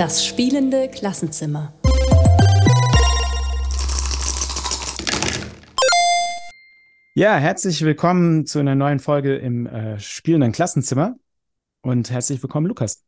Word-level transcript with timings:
Das 0.00 0.24
spielende 0.24 0.88
Klassenzimmer. 0.88 1.74
Ja, 7.14 7.36
herzlich 7.36 7.82
willkommen 7.82 8.46
zu 8.46 8.60
einer 8.60 8.74
neuen 8.74 8.98
Folge 8.98 9.36
im 9.36 9.66
äh, 9.66 10.00
spielenden 10.00 10.52
Klassenzimmer 10.52 11.16
und 11.82 12.10
herzlich 12.10 12.42
willkommen, 12.42 12.66
Lukas. 12.66 13.04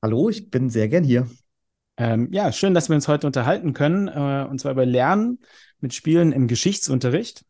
Hallo, 0.00 0.28
ich 0.28 0.48
bin 0.48 0.70
sehr 0.70 0.86
gern 0.86 1.02
hier. 1.02 1.28
Ähm, 1.96 2.28
ja, 2.30 2.52
schön, 2.52 2.72
dass 2.72 2.88
wir 2.88 2.94
uns 2.94 3.08
heute 3.08 3.26
unterhalten 3.26 3.72
können, 3.72 4.06
äh, 4.06 4.46
und 4.48 4.60
zwar 4.60 4.70
über 4.70 4.86
Lernen 4.86 5.40
mit 5.80 5.92
Spielen 5.92 6.30
im 6.30 6.46
Geschichtsunterricht 6.46 7.44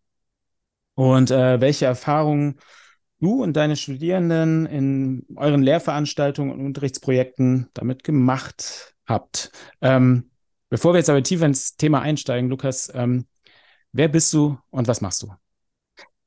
und 0.94 1.30
äh, 1.30 1.60
welche 1.60 1.84
Erfahrungen 1.84 2.58
du 3.22 3.42
und 3.42 3.56
deine 3.56 3.76
Studierenden 3.76 4.66
in 4.66 5.26
euren 5.36 5.62
Lehrveranstaltungen 5.62 6.52
und 6.52 6.66
Unterrichtsprojekten 6.66 7.68
damit 7.72 8.04
gemacht 8.04 8.94
habt. 9.06 9.52
Ähm, 9.80 10.30
bevor 10.68 10.92
wir 10.92 10.98
jetzt 10.98 11.10
aber 11.10 11.22
tiefer 11.22 11.46
ins 11.46 11.76
Thema 11.76 12.00
einsteigen, 12.00 12.50
Lukas, 12.50 12.90
ähm, 12.94 13.26
wer 13.92 14.08
bist 14.08 14.32
du 14.34 14.58
und 14.70 14.88
was 14.88 15.00
machst 15.00 15.22
du? 15.22 15.32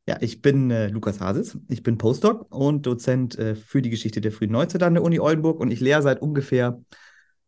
Ja, 0.07 0.17
ich 0.21 0.41
bin 0.41 0.69
äh, 0.71 0.87
Lukas 0.87 1.19
Hasis. 1.19 1.57
Ich 1.67 1.81
bin 1.81 1.97
Postdoc 1.97 2.45
und 2.53 2.85
Dozent 2.85 3.37
äh, 3.39 3.55
für 3.55 3.81
die 3.81 3.89
Geschichte 3.89 4.21
der 4.21 4.31
frühen 4.31 4.51
Neuzeit 4.51 4.83
an 4.83 4.93
der 4.93 5.03
Uni 5.03 5.19
Oldenburg 5.19 5.59
und 5.59 5.71
ich 5.71 5.79
lehre 5.79 6.01
seit 6.01 6.21
ungefähr 6.21 6.79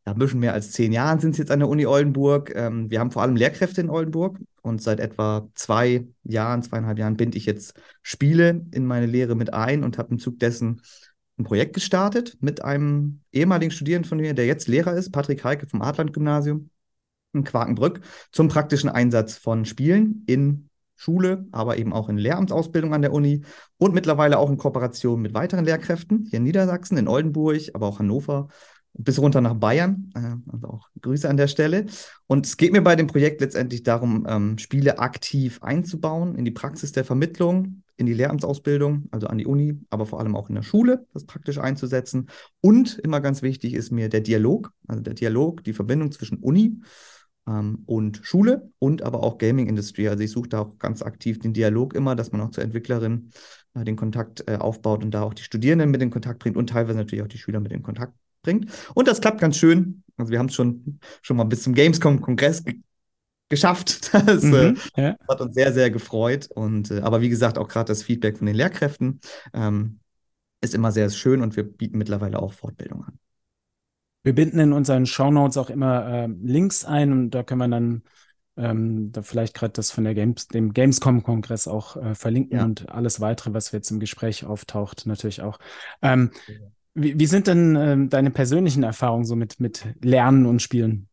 ja, 0.08 0.14
ein 0.14 0.20
bisschen 0.20 0.40
mehr 0.40 0.54
als 0.54 0.72
zehn 0.72 0.94
Jahren 0.94 1.20
sind 1.20 1.32
es 1.32 1.38
jetzt 1.38 1.52
an 1.52 1.60
der 1.60 1.68
Uni 1.68 1.86
Oldenburg. 1.86 2.54
Ähm, 2.56 2.90
wir 2.90 3.02
haben 3.02 3.12
vor 3.12 3.24
allem 3.24 3.36
Lehrkräfte 3.36 3.82
in 3.82 3.90
Oldenburg 3.90 4.40
und 4.62 4.82
seit 4.82 5.02
etwa 5.02 5.50
zwei 5.54 6.08
Jahren, 6.24 6.64
zweieinhalb 6.64 6.98
Jahren 6.98 7.18
binde 7.18 7.38
ich 7.38 7.46
jetzt 7.46 7.78
Spiele 8.02 8.66
in 8.72 8.86
meine 8.86 9.06
Lehre 9.06 9.36
mit 9.36 9.54
ein 9.54 9.84
und 9.84 9.98
habe 9.98 10.12
im 10.12 10.20
Zug 10.20 10.40
dessen 10.40 10.82
ein 11.38 11.44
Projekt 11.44 11.74
gestartet 11.74 12.38
mit 12.40 12.64
einem 12.64 13.20
ehemaligen 13.34 13.70
Studierenden 13.70 14.08
von 14.08 14.20
mir, 14.20 14.34
der 14.34 14.46
jetzt 14.46 14.70
Lehrer 14.70 14.94
ist, 14.94 15.12
Patrick 15.12 15.44
Heike 15.44 15.68
vom 15.68 15.82
Adland-Gymnasium 15.82 16.70
in 17.34 17.44
Quakenbrück, 17.44 18.00
zum 18.32 18.48
praktischen 18.48 18.90
Einsatz 18.90 19.36
von 19.36 19.66
Spielen 19.66 20.24
in 20.26 20.70
Schule, 20.96 21.48
aber 21.52 21.78
eben 21.78 21.92
auch 21.92 22.08
in 22.08 22.18
Lehramtsausbildung 22.18 22.94
an 22.94 23.02
der 23.02 23.12
Uni 23.12 23.44
und 23.78 23.94
mittlerweile 23.94 24.40
auch 24.40 24.50
in 24.50 24.58
Kooperation 24.58 25.22
mit 25.22 25.34
weiteren 25.34 25.66
Lehrkräften 25.66 26.28
hier 26.30 26.38
in 26.38 26.44
Niedersachsen, 26.44 26.98
in 26.98 27.10
Oldenburg, 27.10 27.62
aber 27.74 27.88
auch 27.88 28.00
Hannover 28.00 28.48
bis 28.98 29.20
runter 29.20 29.42
nach 29.42 29.54
Bayern. 29.54 30.12
Äh, 30.16 30.52
also 30.52 30.68
auch 30.68 30.90
Grüße 31.02 31.30
an 31.30 31.38
der 31.38 31.48
Stelle. 31.48 31.86
Und 32.28 32.46
es 32.46 32.58
geht 32.58 32.72
mir 32.72 32.82
bei 32.82 32.96
dem 32.96 33.08
Projekt 33.08 33.42
letztendlich 33.42 33.84
darum, 33.84 34.26
ähm, 34.28 34.58
Spiele 34.58 35.00
aktiv 35.00 35.60
einzubauen 35.62 36.36
in 36.36 36.46
die 36.46 36.52
Praxis 36.52 36.92
der 36.92 37.06
Vermittlung, 37.06 37.84
in 37.96 38.06
die 38.06 38.14
Lehramtsausbildung, 38.14 39.08
also 39.12 39.28
an 39.28 39.38
die 39.38 39.46
Uni, 39.46 39.80
aber 39.90 40.06
vor 40.06 40.20
allem 40.20 40.36
auch 40.36 40.50
in 40.50 40.56
der 40.56 40.64
Schule, 40.64 41.06
das 41.14 41.26
praktisch 41.26 41.58
einzusetzen. 41.58 42.30
Und 42.62 43.00
immer 43.00 43.22
ganz 43.22 43.42
wichtig 43.42 43.74
ist 43.74 43.92
mir 43.92 44.10
der 44.10 44.22
Dialog, 44.22 44.72
also 44.88 45.02
der 45.02 45.14
Dialog, 45.14 45.64
die 45.64 45.74
Verbindung 45.74 46.12
zwischen 46.12 46.38
Uni 46.38 46.82
ähm, 47.48 47.84
und 47.86 48.20
Schule 48.24 48.72
und 48.80 49.02
aber 49.02 49.24
auch 49.24 49.38
Gaming 49.38 49.68
Industry. 49.68 50.08
Also 50.08 50.24
ich 50.24 50.32
suche 50.32 50.50
da 50.50 50.60
auch 50.62 50.78
ganz 50.78 51.02
aktiv 51.02 51.40
den 51.40 51.54
Dialog 51.54 51.96
immer, 51.96 52.16
dass 52.16 52.32
man 52.32 52.42
auch 52.42 52.52
zur 52.52 52.64
Entwicklerin 52.64 53.32
äh, 53.74 53.84
den 53.84 53.96
Kontakt 53.96 54.44
äh, 54.48 54.58
aufbaut 54.58 55.04
und 55.04 55.12
da 55.12 55.24
auch 55.24 55.34
die 55.34 55.44
Studierenden 55.44 55.90
mit 55.90 56.02
in 56.02 56.12
Kontakt 56.12 56.40
bringt 56.40 56.58
und 56.58 56.70
teilweise 56.70 56.98
natürlich 56.98 57.24
auch 57.24 57.30
die 57.30 57.40
Schüler 57.40 57.60
mit 57.60 57.72
in 57.72 57.84
Kontakt 57.84 58.14
bringt. 58.48 58.72
Und 58.94 59.08
das 59.08 59.20
klappt 59.20 59.42
ganz 59.42 59.58
schön. 59.58 60.04
Also 60.16 60.32
wir 60.32 60.40
haben 60.40 60.48
es 60.48 60.56
schon, 60.56 61.00
schon 61.22 61.38
mal 61.38 61.44
bis 61.44 61.64
zum 61.64 61.74
Gamescom-Kongress 61.74 62.64
ge 62.64 62.76
geschafft. 63.50 64.12
Das 64.26 64.44
mhm, 64.44 64.78
äh, 64.96 65.02
ja. 65.02 65.16
hat 65.30 65.42
uns 65.42 65.54
sehr, 65.54 65.74
sehr 65.74 65.90
gefreut. 65.90 66.50
Und 66.54 66.92
äh, 66.92 67.02
aber 67.02 67.22
wie 67.22 67.30
gesagt, 67.30 67.58
auch 67.58 67.68
gerade 67.68 67.88
das 67.88 68.04
Feedback 68.04 68.38
von 68.38 68.48
den 68.48 68.56
Lehrkräften 68.56 69.20
ähm, 69.54 70.00
ist 70.62 70.76
immer 70.76 70.92
sehr 70.92 71.10
schön 71.10 71.42
und 71.42 71.56
wir 71.56 71.64
bieten 71.64 71.98
mittlerweile 71.98 72.40
auch 72.40 72.54
Fortbildung 72.54 73.06
an. 73.06 73.20
Wir 74.24 74.34
binden 74.36 74.60
in 74.60 74.74
unseren 74.74 75.06
Shownotes 75.06 75.58
auch 75.58 75.70
immer 75.70 76.06
äh, 76.08 76.28
Links 76.28 76.84
ein 76.84 77.12
und 77.12 77.32
da 77.32 77.44
können 77.44 77.62
wir 77.62 77.68
dann 77.70 78.04
ähm, 78.58 79.12
da 79.12 79.22
vielleicht 79.22 79.54
gerade 79.54 79.74
das 79.74 79.92
von 79.92 80.04
der 80.04 80.16
Games, 80.16 80.48
dem 80.48 80.74
Gamescom-Kongress 80.74 81.68
auch 81.68 81.96
äh, 81.96 82.16
verlinken 82.16 82.58
ja. 82.58 82.66
und 82.66 82.90
alles 82.90 83.22
weitere, 83.22 83.54
was 83.54 83.72
jetzt 83.72 83.92
im 83.92 84.00
Gespräch 84.00 84.46
auftaucht, 84.46 85.06
natürlich 85.06 85.42
auch. 85.42 85.60
Ähm. 86.02 86.32
Wie, 87.00 87.20
wie 87.20 87.28
sind 87.28 87.46
denn 87.46 87.76
ähm, 87.76 88.10
deine 88.10 88.32
persönlichen 88.32 88.82
Erfahrungen 88.82 89.24
so 89.24 89.36
mit, 89.36 89.60
mit 89.60 89.86
Lernen 90.02 90.48
und 90.48 90.64
Spielen? 90.64 91.08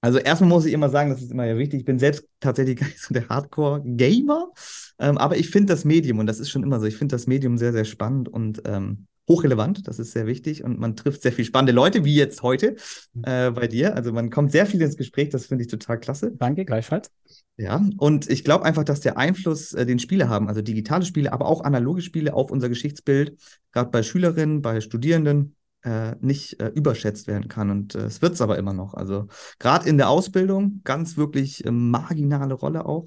Also 0.00 0.18
erstmal 0.18 0.48
muss 0.48 0.64
ich 0.64 0.72
immer 0.72 0.88
sagen, 0.88 1.10
das 1.10 1.20
ist 1.20 1.30
immer 1.30 1.44
ja 1.44 1.58
wichtig, 1.58 1.80
ich 1.80 1.84
bin 1.84 1.98
selbst 1.98 2.26
tatsächlich 2.40 2.76
gar 2.80 2.86
nicht 2.86 3.00
so 3.00 3.12
der 3.12 3.28
Hardcore-Gamer, 3.28 4.52
ähm, 4.98 5.18
aber 5.18 5.36
ich 5.36 5.50
finde 5.50 5.74
das 5.74 5.84
Medium, 5.84 6.18
und 6.18 6.26
das 6.26 6.40
ist 6.40 6.48
schon 6.48 6.62
immer 6.62 6.80
so, 6.80 6.86
ich 6.86 6.96
finde 6.96 7.14
das 7.14 7.26
Medium 7.26 7.58
sehr, 7.58 7.72
sehr 7.72 7.84
spannend 7.84 8.30
und 8.30 8.62
ähm, 8.64 9.06
hochrelevant, 9.28 9.86
das 9.86 9.98
ist 9.98 10.12
sehr 10.12 10.26
wichtig 10.26 10.64
und 10.64 10.78
man 10.78 10.96
trifft 10.96 11.22
sehr 11.22 11.32
viele 11.32 11.46
spannende 11.46 11.72
Leute, 11.72 12.04
wie 12.04 12.14
jetzt 12.14 12.42
heute 12.42 12.76
mhm. 13.12 13.24
äh, 13.24 13.50
bei 13.50 13.68
dir. 13.68 13.94
Also 13.94 14.12
man 14.12 14.30
kommt 14.30 14.52
sehr 14.52 14.66
viel 14.66 14.82
ins 14.82 14.96
Gespräch, 14.96 15.28
das 15.28 15.46
finde 15.46 15.64
ich 15.64 15.70
total 15.70 15.98
klasse. 16.00 16.32
Danke, 16.36 16.64
gleichfalls. 16.64 17.10
Ja, 17.56 17.84
und 17.98 18.28
ich 18.28 18.44
glaube 18.44 18.64
einfach, 18.64 18.84
dass 18.84 19.00
der 19.00 19.18
Einfluss, 19.18 19.72
äh, 19.72 19.86
den 19.86 19.98
Spiele 19.98 20.28
haben, 20.28 20.48
also 20.48 20.62
digitale 20.62 21.04
Spiele, 21.04 21.32
aber 21.32 21.46
auch 21.46 21.62
analoge 21.62 22.02
Spiele 22.02 22.34
auf 22.34 22.50
unser 22.50 22.68
Geschichtsbild, 22.68 23.36
gerade 23.72 23.90
bei 23.90 24.02
Schülerinnen, 24.02 24.62
bei 24.62 24.80
Studierenden, 24.80 25.54
äh, 25.82 26.14
nicht 26.20 26.60
äh, 26.60 26.68
überschätzt 26.68 27.26
werden 27.26 27.48
kann. 27.48 27.70
Und 27.70 27.94
äh, 27.94 28.04
es 28.04 28.22
wird 28.22 28.34
es 28.34 28.40
aber 28.40 28.58
immer 28.58 28.72
noch. 28.72 28.94
Also 28.94 29.28
gerade 29.58 29.88
in 29.88 29.96
der 29.96 30.10
Ausbildung 30.10 30.80
ganz 30.84 31.16
wirklich 31.16 31.64
äh, 31.64 31.70
marginale 31.70 32.54
Rolle 32.54 32.84
auch. 32.84 33.06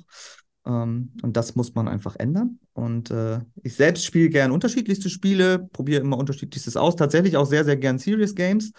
Ähm, 0.66 1.12
und 1.22 1.36
das 1.38 1.56
muss 1.56 1.76
man 1.76 1.88
einfach 1.88 2.16
ändern. 2.16 2.60
Und 2.74 3.12
äh, 3.12 3.40
ich 3.62 3.76
selbst 3.76 4.06
spiele 4.06 4.30
gern 4.30 4.52
unterschiedlichste 4.52 5.10
Spiele, 5.10 5.60
probiere 5.60 6.02
immer 6.02 6.18
unterschiedlichstes 6.18 6.78
aus. 6.78 6.96
Tatsächlich 6.96 7.38
auch 7.38 7.46
sehr, 7.46 7.66
sehr 7.66 7.78
gern 7.78 8.00
Serious 8.00 8.36
Games, 8.36 8.72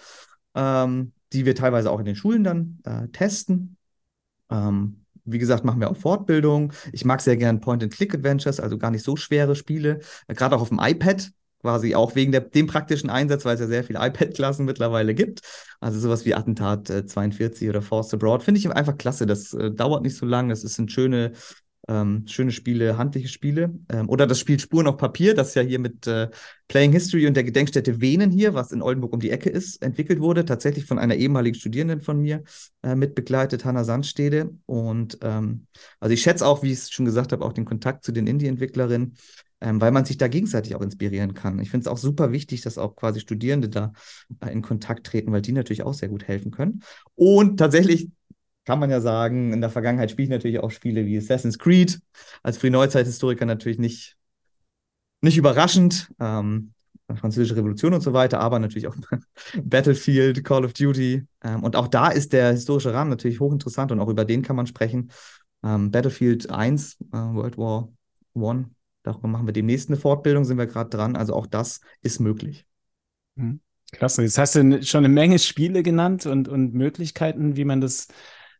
ähm, 0.55 1.13
die 1.33 1.45
wir 1.45 1.55
teilweise 1.55 1.91
auch 1.91 1.99
in 1.99 2.05
den 2.05 2.15
Schulen 2.15 2.43
dann 2.43 2.79
testen. 3.11 3.77
Ähm, 4.49 5.05
wie 5.25 5.39
gesagt, 5.39 5.65
machen 5.65 5.81
wir 5.81 5.89
auch 5.89 5.97
Fortbildung. 5.97 6.71
Ich 6.91 7.03
mag 7.03 7.19
sehr 7.19 7.35
gern 7.35 7.59
Point-and-Click-Adventures, 7.59 8.59
also 8.59 8.77
gar 8.77 8.91
nicht 8.91 9.03
so 9.03 9.15
schwere 9.15 9.55
Spiele. 9.55 9.99
Äh, 10.27 10.35
gerade 10.35 10.55
auch 10.55 10.61
auf 10.61 10.69
dem 10.69 10.79
iPad, 10.81 11.31
quasi 11.61 11.95
auch 11.95 12.15
wegen 12.15 12.31
der, 12.31 12.41
dem 12.41 12.67
praktischen 12.67 13.09
Einsatz, 13.09 13.43
weil 13.43 13.55
es 13.55 13.61
ja 13.61 13.67
sehr 13.67 13.83
viele 13.83 13.99
iPad-Klassen 14.05 14.65
mittlerweile 14.65 15.15
gibt. 15.15 15.41
Also 15.79 15.99
sowas 15.99 16.25
wie 16.25 16.35
Attentat 16.35 16.89
äh, 16.89 17.05
42 17.05 17.67
oder 17.69 17.81
Force 17.81 18.13
Abroad 18.13 18.43
finde 18.43 18.59
ich 18.59 18.69
einfach 18.71 18.97
klasse. 18.97 19.25
Das 19.25 19.53
äh, 19.53 19.71
dauert 19.71 20.03
nicht 20.03 20.15
so 20.15 20.25
lange. 20.25 20.53
Es 20.53 20.61
sind 20.61 20.91
schöne 20.91 21.33
ähm, 21.87 22.23
schöne 22.27 22.51
Spiele, 22.51 22.97
handliche 22.97 23.27
Spiele. 23.27 23.73
Ähm, 23.89 24.09
oder 24.09 24.27
das 24.27 24.39
Spiel 24.39 24.59
Spuren 24.59 24.87
auf 24.87 24.97
Papier, 24.97 25.33
das 25.33 25.53
ja 25.55 25.61
hier 25.61 25.79
mit 25.79 26.07
äh, 26.07 26.29
Playing 26.67 26.91
History 26.91 27.27
und 27.27 27.35
der 27.35 27.43
Gedenkstätte 27.43 28.01
Venen 28.01 28.31
hier, 28.31 28.53
was 28.53 28.71
in 28.71 28.81
Oldenburg 28.81 29.13
um 29.13 29.19
die 29.19 29.29
Ecke 29.29 29.49
ist, 29.49 29.81
entwickelt 29.81 30.19
wurde. 30.19 30.45
Tatsächlich 30.45 30.85
von 30.85 30.97
einer 30.97 31.15
ehemaligen 31.15 31.55
Studierenden 31.55 32.01
von 32.01 32.19
mir 32.21 32.43
äh, 32.83 32.95
mitbegleitet, 32.95 33.65
Hanna 33.65 33.83
Sandstede. 33.83 34.51
Und 34.65 35.19
ähm, 35.21 35.67
also 35.99 36.13
ich 36.13 36.21
schätze 36.21 36.45
auch, 36.45 36.63
wie 36.63 36.71
ich 36.71 36.79
es 36.79 36.91
schon 36.91 37.05
gesagt 37.05 37.31
habe, 37.31 37.45
auch 37.45 37.53
den 37.53 37.65
Kontakt 37.65 38.03
zu 38.03 38.11
den 38.11 38.27
Indie-Entwicklerinnen. 38.27 39.15
Ähm, 39.61 39.79
weil 39.79 39.91
man 39.91 40.03
sich 40.03 40.17
da 40.17 40.27
gegenseitig 40.27 40.75
auch 40.75 40.81
inspirieren 40.81 41.33
kann. 41.33 41.59
Ich 41.59 41.71
finde 41.71 41.85
es 41.85 41.87
auch 41.87 41.97
super 41.97 42.33
wichtig, 42.33 42.61
dass 42.61 42.77
auch 42.77 42.93
quasi 42.97 43.21
Studierende 43.21 43.69
da 43.69 43.93
äh, 44.41 44.51
in 44.51 44.61
Kontakt 44.61 45.07
treten, 45.07 45.31
weil 45.31 45.41
die 45.41 45.53
natürlich 45.53 45.83
auch 45.83 45.93
sehr 45.93 46.09
gut 46.09 46.25
helfen 46.27 46.51
können. 46.51 46.81
Und 47.15 47.57
tatsächlich 47.57 48.09
kann 48.65 48.79
man 48.79 48.89
ja 48.89 48.99
sagen, 48.99 49.53
in 49.53 49.61
der 49.61 49.69
Vergangenheit 49.69 50.11
spiele 50.11 50.25
ich 50.25 50.31
natürlich 50.31 50.59
auch 50.59 50.71
Spiele 50.71 51.05
wie 51.05 51.17
Assassin's 51.17 51.59
Creed. 51.59 51.99
Als 52.43 52.57
Frühneuzeithistoriker 52.57 53.45
natürlich 53.45 53.79
nicht, 53.79 54.17
nicht 55.21 55.37
überraschend. 55.37 56.11
Ähm, 56.19 56.73
Französische 57.13 57.55
Revolution 57.55 57.93
und 57.93 58.01
so 58.01 58.13
weiter, 58.13 58.39
aber 58.39 58.57
natürlich 58.57 58.87
auch 58.87 58.95
Battlefield, 59.63 60.43
Call 60.43 60.65
of 60.65 60.73
Duty. 60.73 61.23
Ähm, 61.43 61.63
und 61.63 61.75
auch 61.75 61.87
da 61.87 62.09
ist 62.09 62.33
der 62.33 62.51
historische 62.51 62.93
Rahmen 62.93 63.11
natürlich 63.11 63.39
hochinteressant 63.39 63.91
und 63.91 63.99
auch 63.99 64.09
über 64.09 64.25
den 64.25 64.41
kann 64.41 64.55
man 64.55 64.65
sprechen. 64.65 65.11
Ähm, 65.63 65.91
Battlefield 65.91 66.49
1, 66.49 66.97
äh, 67.13 67.17
World 67.17 67.57
War 67.57 67.89
I, 68.35 68.65
darüber 69.03 69.27
machen 69.27 69.47
wir 69.47 69.53
demnächst 69.53 69.89
eine 69.89 69.97
Fortbildung, 69.97 70.45
sind 70.45 70.57
wir 70.57 70.65
gerade 70.65 70.89
dran. 70.89 71.15
Also 71.15 71.35
auch 71.35 71.45
das 71.45 71.81
ist 72.01 72.19
möglich. 72.19 72.65
Mhm. 73.35 73.59
Klasse. 73.91 74.23
Jetzt 74.23 74.37
hast 74.39 74.55
du 74.55 74.81
schon 74.83 75.05
eine 75.05 75.13
Menge 75.13 75.37
Spiele 75.37 75.83
genannt 75.83 76.25
und, 76.25 76.47
und 76.47 76.73
Möglichkeiten, 76.73 77.55
wie 77.55 77.65
man 77.65 77.81
das 77.81 78.07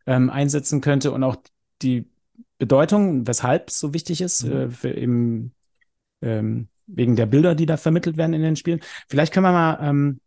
ähm, 0.05 0.29
einsetzen 0.29 0.81
könnte 0.81 1.11
und 1.11 1.23
auch 1.23 1.37
die 1.81 2.07
Bedeutung, 2.57 3.27
weshalb 3.27 3.69
es 3.69 3.79
so 3.79 3.93
wichtig 3.93 4.21
ist, 4.21 4.43
mhm. 4.43 4.51
äh, 4.51 4.69
für 4.69 4.91
eben 4.91 5.53
ähm, 6.21 6.67
wegen 6.87 7.15
der 7.15 7.25
Bilder, 7.25 7.55
die 7.55 7.65
da 7.65 7.77
vermittelt 7.77 8.17
werden 8.17 8.33
in 8.33 8.41
den 8.41 8.55
Spielen. 8.55 8.81
Vielleicht 9.09 9.33
können 9.33 9.45
wir 9.45 9.51
mal, 9.51 9.79
ähm, 9.81 10.19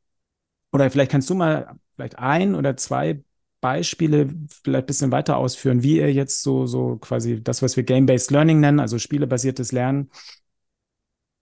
oder 0.72 0.90
vielleicht 0.90 1.10
kannst 1.10 1.30
du 1.30 1.34
mal 1.34 1.78
vielleicht 1.94 2.18
ein 2.18 2.54
oder 2.54 2.76
zwei 2.76 3.22
Beispiele 3.60 4.28
vielleicht 4.62 4.84
ein 4.84 4.86
bisschen 4.86 5.12
weiter 5.12 5.36
ausführen, 5.36 5.82
wie 5.82 5.96
ihr 5.98 6.12
jetzt 6.12 6.42
so, 6.42 6.66
so 6.66 6.96
quasi 6.96 7.42
das, 7.42 7.62
was 7.62 7.76
wir 7.76 7.82
Game-Based 7.82 8.30
Learning 8.30 8.60
nennen, 8.60 8.80
also 8.80 8.98
spielebasiertes 8.98 9.72
Lernen, 9.72 10.10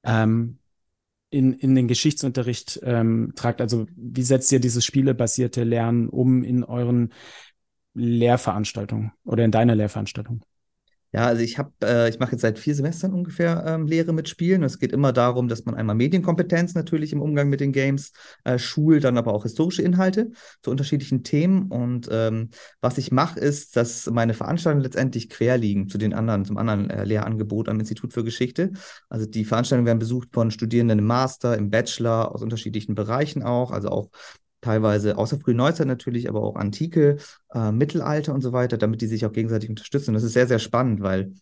ähm, 0.04 0.58
in, 1.28 1.52
in 1.52 1.74
den 1.74 1.88
Geschichtsunterricht 1.88 2.80
ähm, 2.84 3.32
tragt. 3.34 3.60
Also 3.60 3.86
wie 3.96 4.22
setzt 4.22 4.50
ihr 4.52 4.60
dieses 4.60 4.84
spielebasierte 4.84 5.64
Lernen 5.64 6.08
um 6.08 6.42
in 6.44 6.64
euren 6.64 7.12
Lehrveranstaltung 7.96 9.12
oder 9.24 9.44
in 9.44 9.50
deiner 9.50 9.74
Lehrveranstaltung? 9.74 10.42
Ja, 11.12 11.28
also 11.28 11.40
ich 11.40 11.56
habe, 11.56 11.72
äh, 11.82 12.10
ich 12.10 12.18
mache 12.18 12.32
jetzt 12.32 12.42
seit 12.42 12.58
vier 12.58 12.74
Semestern 12.74 13.14
ungefähr 13.14 13.64
ähm, 13.66 13.86
Lehre 13.86 14.12
mit 14.12 14.28
Spielen. 14.28 14.62
Es 14.62 14.78
geht 14.78 14.92
immer 14.92 15.14
darum, 15.14 15.48
dass 15.48 15.64
man 15.64 15.74
einmal 15.74 15.94
Medienkompetenz 15.94 16.74
natürlich 16.74 17.12
im 17.14 17.22
Umgang 17.22 17.48
mit 17.48 17.60
den 17.60 17.72
Games 17.72 18.12
äh, 18.44 18.58
schult, 18.58 19.04
dann 19.04 19.16
aber 19.16 19.32
auch 19.32 19.44
historische 19.44 19.80
Inhalte 19.80 20.32
zu 20.62 20.70
unterschiedlichen 20.70 21.22
Themen. 21.22 21.70
Und 21.70 22.06
ähm, 22.12 22.50
was 22.82 22.98
ich 22.98 23.12
mache, 23.12 23.40
ist, 23.40 23.76
dass 23.76 24.10
meine 24.10 24.34
Veranstaltungen 24.34 24.82
letztendlich 24.82 25.30
quer 25.30 25.56
liegen 25.56 25.88
zu 25.88 25.96
den 25.96 26.12
anderen, 26.12 26.44
zum 26.44 26.58
anderen 26.58 26.90
äh, 26.90 27.04
Lehrangebot 27.04 27.70
am 27.70 27.80
Institut 27.80 28.12
für 28.12 28.24
Geschichte. 28.24 28.72
Also 29.08 29.24
die 29.24 29.46
Veranstaltungen 29.46 29.86
werden 29.86 30.00
besucht 30.00 30.28
von 30.34 30.50
Studierenden 30.50 30.98
im 30.98 31.06
Master, 31.06 31.56
im 31.56 31.70
Bachelor, 31.70 32.34
aus 32.34 32.42
unterschiedlichen 32.42 32.94
Bereichen 32.94 33.42
auch, 33.42 33.70
also 33.70 33.88
auch 33.88 34.10
teilweise 34.66 35.16
außer 35.16 35.38
frühe 35.38 35.54
Neuzeit 35.54 35.86
natürlich, 35.86 36.28
aber 36.28 36.42
auch 36.42 36.56
Antike, 36.56 37.18
äh, 37.54 37.70
Mittelalter 37.70 38.34
und 38.34 38.42
so 38.42 38.52
weiter, 38.52 38.76
damit 38.76 39.00
die 39.00 39.06
sich 39.06 39.24
auch 39.24 39.32
gegenseitig 39.32 39.70
unterstützen. 39.70 40.12
Das 40.12 40.24
ist 40.24 40.32
sehr, 40.32 40.48
sehr 40.48 40.58
spannend, 40.58 41.00
weil, 41.02 41.34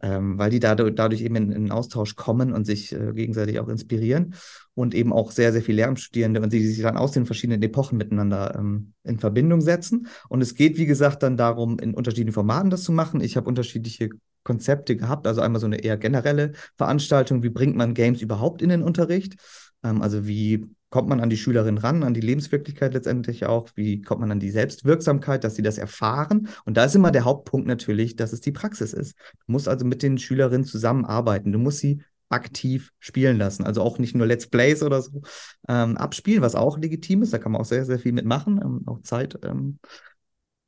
ähm, 0.00 0.38
weil 0.38 0.48
die 0.48 0.58
dadurch, 0.58 0.94
dadurch 0.94 1.20
eben 1.20 1.36
in, 1.36 1.52
in 1.52 1.70
Austausch 1.70 2.16
kommen 2.16 2.54
und 2.54 2.64
sich 2.64 2.92
äh, 2.92 3.12
gegenseitig 3.12 3.60
auch 3.60 3.68
inspirieren 3.68 4.34
und 4.74 4.94
eben 4.94 5.12
auch 5.12 5.30
sehr, 5.30 5.52
sehr 5.52 5.60
viele 5.60 5.76
Lehramtsstudierende 5.82 6.40
und 6.40 6.54
die 6.54 6.66
sich 6.66 6.82
dann 6.82 6.96
aus 6.96 7.12
den 7.12 7.26
verschiedenen 7.26 7.62
Epochen 7.62 7.98
miteinander 7.98 8.54
ähm, 8.58 8.94
in 9.04 9.18
Verbindung 9.18 9.60
setzen. 9.60 10.06
Und 10.30 10.40
es 10.40 10.54
geht, 10.54 10.78
wie 10.78 10.86
gesagt, 10.86 11.22
dann 11.22 11.36
darum, 11.36 11.78
in 11.78 11.92
unterschiedlichen 11.92 12.32
Formaten 12.32 12.70
das 12.70 12.82
zu 12.82 12.92
machen. 12.92 13.20
Ich 13.20 13.36
habe 13.36 13.46
unterschiedliche 13.46 14.08
Konzepte 14.42 14.96
gehabt, 14.96 15.26
also 15.26 15.42
einmal 15.42 15.60
so 15.60 15.66
eine 15.66 15.84
eher 15.84 15.98
generelle 15.98 16.52
Veranstaltung, 16.76 17.42
wie 17.42 17.50
bringt 17.50 17.76
man 17.76 17.92
Games 17.92 18.22
überhaupt 18.22 18.62
in 18.62 18.70
den 18.70 18.82
Unterricht? 18.82 19.36
Ähm, 19.84 20.00
also 20.00 20.26
wie 20.26 20.66
kommt 20.92 21.08
man 21.08 21.20
an 21.20 21.30
die 21.30 21.38
Schülerin 21.38 21.78
ran, 21.78 22.02
an 22.02 22.12
die 22.12 22.20
Lebenswirklichkeit 22.20 22.92
letztendlich 22.92 23.46
auch? 23.46 23.70
Wie 23.74 24.02
kommt 24.02 24.20
man 24.20 24.30
an 24.30 24.40
die 24.40 24.50
Selbstwirksamkeit, 24.50 25.42
dass 25.42 25.56
sie 25.56 25.62
das 25.62 25.78
erfahren? 25.78 26.48
Und 26.66 26.76
da 26.76 26.84
ist 26.84 26.94
immer 26.94 27.10
der 27.10 27.24
Hauptpunkt 27.24 27.66
natürlich, 27.66 28.14
dass 28.14 28.34
es 28.34 28.42
die 28.42 28.52
Praxis 28.52 28.92
ist. 28.92 29.16
Du 29.46 29.52
musst 29.52 29.68
also 29.68 29.86
mit 29.86 30.02
den 30.02 30.18
Schülerinnen 30.18 30.66
zusammenarbeiten. 30.66 31.50
Du 31.50 31.58
musst 31.58 31.78
sie 31.78 32.02
aktiv 32.28 32.92
spielen 32.98 33.38
lassen. 33.38 33.64
Also 33.64 33.80
auch 33.80 33.98
nicht 33.98 34.14
nur 34.14 34.26
Let's 34.26 34.46
Plays 34.46 34.82
oder 34.82 35.00
so 35.00 35.22
ähm, 35.66 35.96
abspielen, 35.96 36.42
was 36.42 36.54
auch 36.54 36.78
legitim 36.78 37.22
ist. 37.22 37.32
Da 37.32 37.38
kann 37.38 37.52
man 37.52 37.62
auch 37.62 37.66
sehr, 37.66 37.86
sehr 37.86 37.98
viel 37.98 38.12
mitmachen, 38.12 38.60
ähm, 38.62 38.82
auch 38.86 39.00
Zeit 39.00 39.38
ähm, 39.44 39.78
äh, 39.82 40.11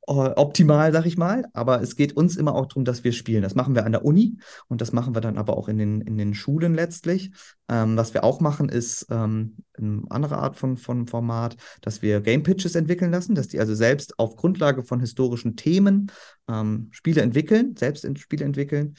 optimal, 0.07 0.91
sag 0.91 1.05
ich 1.05 1.17
mal. 1.17 1.45
Aber 1.53 1.81
es 1.81 1.95
geht 1.95 2.13
uns 2.13 2.37
immer 2.37 2.55
auch 2.55 2.67
darum, 2.67 2.85
dass 2.85 3.03
wir 3.03 3.11
spielen. 3.11 3.41
Das 3.41 3.55
machen 3.55 3.75
wir 3.75 3.85
an 3.85 3.91
der 3.91 4.05
Uni 4.05 4.37
und 4.67 4.81
das 4.81 4.91
machen 4.91 5.15
wir 5.15 5.21
dann 5.21 5.37
aber 5.37 5.57
auch 5.57 5.67
in 5.67 5.77
den, 5.77 6.01
in 6.01 6.17
den 6.17 6.33
Schulen 6.33 6.73
letztlich. 6.75 7.31
Ähm, 7.69 7.97
was 7.97 8.13
wir 8.13 8.23
auch 8.23 8.39
machen, 8.39 8.69
ist 8.69 9.07
ähm, 9.09 9.57
eine 9.77 10.03
andere 10.09 10.37
Art 10.37 10.57
von, 10.57 10.77
von 10.77 11.07
Format, 11.07 11.57
dass 11.81 12.01
wir 12.01 12.21
Game 12.21 12.43
Pitches 12.43 12.75
entwickeln 12.75 13.11
lassen, 13.11 13.35
dass 13.35 13.47
die 13.47 13.59
also 13.59 13.73
selbst 13.73 14.19
auf 14.19 14.35
Grundlage 14.35 14.83
von 14.83 14.99
historischen 14.99 15.55
Themen 15.55 16.11
ähm, 16.47 16.89
Spiele 16.91 17.21
entwickeln, 17.21 17.75
selbst 17.75 18.05
in 18.05 18.15
Spiele 18.15 18.45
entwickeln 18.45 18.95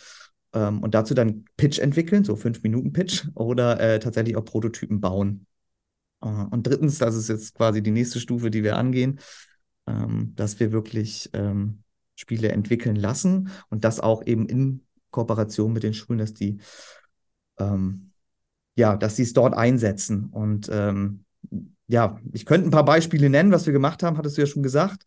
ähm, 0.52 0.82
und 0.82 0.94
dazu 0.94 1.14
dann 1.14 1.44
Pitch 1.56 1.79
entwickeln, 1.79 2.25
so 2.25 2.35
fünf 2.35 2.62
Minuten 2.62 2.93
Pitch 2.93 3.26
oder 3.35 3.79
äh, 3.79 4.00
tatsächlich 4.00 4.37
auch 4.37 4.44
Prototypen 4.44 5.00
bauen. 5.00 5.47
Äh, 6.23 6.26
und 6.26 6.67
drittens, 6.67 6.99
das 6.99 7.14
ist 7.14 7.29
jetzt 7.29 7.55
quasi 7.55 7.82
die 7.82 7.91
nächste 7.91 8.19
Stufe, 8.20 8.50
die 8.50 8.64
wir 8.64 8.76
angehen, 8.76 9.20
ähm, 9.87 10.33
dass 10.37 10.61
wir 10.61 10.73
wirklich 10.73 11.31
ähm, 11.33 11.83
Spiele 12.15 12.50
entwickeln 12.50 12.97
lassen 12.97 13.50
und 13.69 13.85
das 13.85 14.00
auch 14.00 14.25
eben 14.27 14.49
in 14.49 14.83
Kooperation 15.11 15.73
mit 15.73 15.83
den 15.83 15.94
Schulen, 15.94 16.19
dass 16.19 16.35
die 16.35 16.59
ähm, 17.59 18.12
ja, 18.77 18.97
dass 18.97 19.17
sie 19.17 19.23
es 19.23 19.33
dort 19.33 19.55
einsetzen. 19.55 20.29
Und 20.31 20.69
ähm, 20.71 21.25
ja, 21.88 22.21
ich 22.33 22.47
könnte 22.47 22.69
ein 22.69 22.73
paar 22.73 22.85
Beispiele 22.85 23.31
nennen, 23.31 23.50
was 23.53 23.67
wir 23.67 23.73
gemacht 23.73 24.03
haben, 24.03 24.19
hattest 24.19 24.37
du 24.37 24.43
ja 24.43 24.47
schon 24.47 24.62
gesagt. 24.62 25.03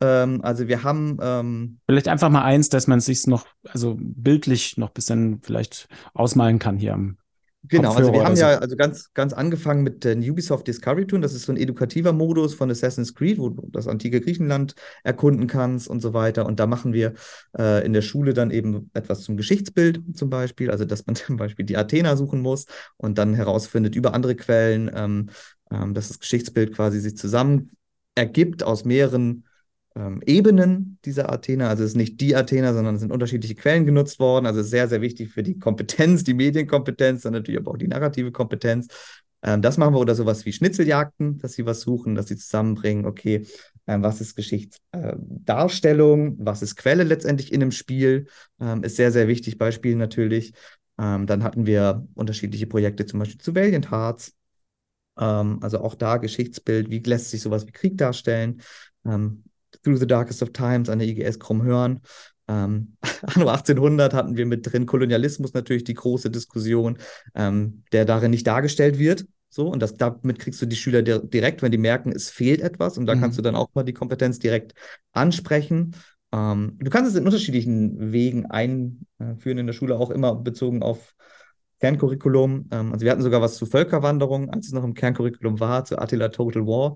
Ähm, 0.00 0.40
also 0.42 0.68
wir 0.68 0.82
haben 0.82 1.18
ähm, 1.20 1.78
vielleicht 1.86 2.08
einfach 2.08 2.30
mal 2.30 2.42
eins, 2.42 2.70
dass 2.70 2.86
man 2.86 2.98
es 2.98 3.06
sich 3.06 3.26
noch, 3.26 3.46
also 3.68 3.96
bildlich 3.98 4.78
noch 4.78 4.88
ein 4.88 4.94
bisschen 4.94 5.40
vielleicht 5.42 5.88
ausmalen 6.14 6.58
kann 6.58 6.78
hier 6.78 6.94
am 6.94 7.18
Genau, 7.64 7.92
also 7.92 8.12
wir 8.12 8.24
haben 8.24 8.36
so. 8.36 8.42
ja 8.42 8.58
also 8.58 8.74
ganz, 8.74 9.12
ganz 9.12 9.34
angefangen 9.34 9.82
mit 9.82 10.04
den 10.04 10.28
Ubisoft 10.28 10.66
Discovery 10.66 11.06
Tour. 11.06 11.20
Das 11.20 11.34
ist 11.34 11.44
so 11.44 11.52
ein 11.52 11.58
edukativer 11.58 12.12
Modus 12.12 12.54
von 12.54 12.70
Assassin's 12.70 13.14
Creed, 13.14 13.38
wo 13.38 13.50
du 13.50 13.68
das 13.70 13.86
antike 13.86 14.20
Griechenland 14.20 14.74
erkunden 15.04 15.46
kannst 15.46 15.86
und 15.86 16.00
so 16.00 16.14
weiter. 16.14 16.46
Und 16.46 16.58
da 16.58 16.66
machen 16.66 16.94
wir 16.94 17.12
äh, 17.58 17.84
in 17.84 17.92
der 17.92 18.00
Schule 18.00 18.32
dann 18.32 18.50
eben 18.50 18.90
etwas 18.94 19.22
zum 19.22 19.36
Geschichtsbild 19.36 20.00
zum 20.16 20.30
Beispiel, 20.30 20.70
also 20.70 20.86
dass 20.86 21.06
man 21.06 21.16
zum 21.16 21.36
Beispiel 21.36 21.66
die 21.66 21.76
Athener 21.76 22.16
suchen 22.16 22.40
muss 22.40 22.64
und 22.96 23.18
dann 23.18 23.34
herausfindet 23.34 23.94
über 23.94 24.14
andere 24.14 24.36
Quellen, 24.36 24.90
ähm, 24.94 25.28
ähm, 25.70 25.92
dass 25.92 26.08
das 26.08 26.18
Geschichtsbild 26.18 26.74
quasi 26.74 26.98
sich 26.98 27.16
zusammen 27.16 27.72
ergibt 28.14 28.62
aus 28.62 28.84
mehreren 28.86 29.44
ähm, 29.96 30.22
Ebenen 30.24 30.98
dieser 31.04 31.32
Athener. 31.32 31.68
Also 31.68 31.84
es 31.84 31.90
ist 31.90 31.96
nicht 31.96 32.20
die 32.20 32.36
Athener, 32.36 32.74
sondern 32.74 32.94
es 32.94 33.00
sind 33.00 33.12
unterschiedliche 33.12 33.54
Quellen 33.54 33.86
genutzt 33.86 34.20
worden. 34.20 34.46
Also 34.46 34.62
sehr, 34.62 34.88
sehr 34.88 35.00
wichtig 35.00 35.30
für 35.30 35.42
die 35.42 35.58
Kompetenz, 35.58 36.24
die 36.24 36.34
Medienkompetenz, 36.34 37.22
dann 37.22 37.32
natürlich 37.32 37.60
aber 37.60 37.72
auch 37.72 37.78
die 37.78 37.88
narrative 37.88 38.32
Kompetenz. 38.32 38.88
Ähm, 39.42 39.62
das 39.62 39.78
machen 39.78 39.94
wir 39.94 40.00
oder 40.00 40.14
sowas 40.14 40.44
wie 40.44 40.52
Schnitzeljagden, 40.52 41.38
dass 41.38 41.54
sie 41.54 41.66
was 41.66 41.80
suchen, 41.80 42.14
dass 42.14 42.28
sie 42.28 42.36
zusammenbringen, 42.36 43.06
okay, 43.06 43.46
ähm, 43.86 44.02
was 44.02 44.20
ist 44.20 44.36
Geschichtsdarstellung, 44.36 46.36
was 46.38 46.62
ist 46.62 46.76
Quelle 46.76 47.04
letztendlich 47.04 47.52
in 47.52 47.62
einem 47.62 47.72
Spiel, 47.72 48.26
ähm, 48.60 48.84
ist 48.84 48.96
sehr, 48.96 49.12
sehr 49.12 49.28
wichtig, 49.28 49.58
Beispiel 49.58 49.96
natürlich. 49.96 50.52
Ähm, 50.98 51.26
dann 51.26 51.42
hatten 51.42 51.66
wir 51.66 52.06
unterschiedliche 52.14 52.66
Projekte, 52.66 53.06
zum 53.06 53.20
Beispiel 53.20 53.40
zu 53.40 53.54
Valiant 53.54 53.90
Hearts. 53.90 54.34
Ähm, 55.18 55.58
also 55.62 55.80
auch 55.80 55.94
da 55.94 56.18
Geschichtsbild, 56.18 56.90
wie 56.90 56.98
lässt 56.98 57.30
sich 57.30 57.40
sowas 57.40 57.66
wie 57.66 57.72
Krieg 57.72 57.96
darstellen? 57.96 58.60
Ähm, 59.06 59.44
Through 59.82 59.98
the 59.98 60.06
Darkest 60.06 60.42
of 60.42 60.52
Times 60.52 60.88
an 60.88 60.98
der 60.98 61.08
IGS 61.08 61.38
Krummhörn. 61.38 62.00
Ähm, 62.48 62.96
anno 63.22 63.48
1800 63.48 64.14
hatten 64.14 64.36
wir 64.36 64.46
mit 64.46 64.70
drin 64.70 64.86
Kolonialismus 64.86 65.54
natürlich 65.54 65.84
die 65.84 65.94
große 65.94 66.30
Diskussion, 66.30 66.98
ähm, 67.34 67.84
der 67.92 68.04
darin 68.04 68.30
nicht 68.30 68.46
dargestellt 68.46 68.98
wird. 68.98 69.26
So, 69.48 69.68
und 69.68 69.80
das, 69.82 69.94
damit 69.94 70.38
kriegst 70.38 70.62
du 70.62 70.66
die 70.66 70.76
Schüler 70.76 71.02
direkt, 71.02 71.62
wenn 71.62 71.72
die 71.72 71.78
merken, 71.78 72.12
es 72.12 72.30
fehlt 72.30 72.60
etwas. 72.60 72.98
Und 72.98 73.06
da 73.06 73.16
mhm. 73.16 73.20
kannst 73.20 73.38
du 73.38 73.42
dann 73.42 73.56
auch 73.56 73.68
mal 73.74 73.82
die 73.82 73.92
Kompetenz 73.92 74.38
direkt 74.38 74.74
ansprechen. 75.12 75.96
Ähm, 76.32 76.78
du 76.78 76.90
kannst 76.90 77.10
es 77.10 77.16
in 77.16 77.24
unterschiedlichen 77.24 78.12
Wegen 78.12 78.46
einführen 78.46 79.58
in 79.58 79.66
der 79.66 79.72
Schule, 79.72 79.96
auch 79.98 80.10
immer 80.10 80.36
bezogen 80.36 80.82
auf 80.82 81.14
Kerncurriculum. 81.80 82.68
Ähm, 82.70 82.92
also 82.92 83.04
wir 83.04 83.10
hatten 83.10 83.22
sogar 83.22 83.40
was 83.40 83.56
zu 83.56 83.66
Völkerwanderung, 83.66 84.50
als 84.50 84.66
es 84.66 84.72
noch 84.72 84.84
im 84.84 84.94
Kerncurriculum 84.94 85.58
war, 85.58 85.84
zu 85.84 85.98
Attila 85.98 86.28
Total 86.28 86.64
War. 86.66 86.94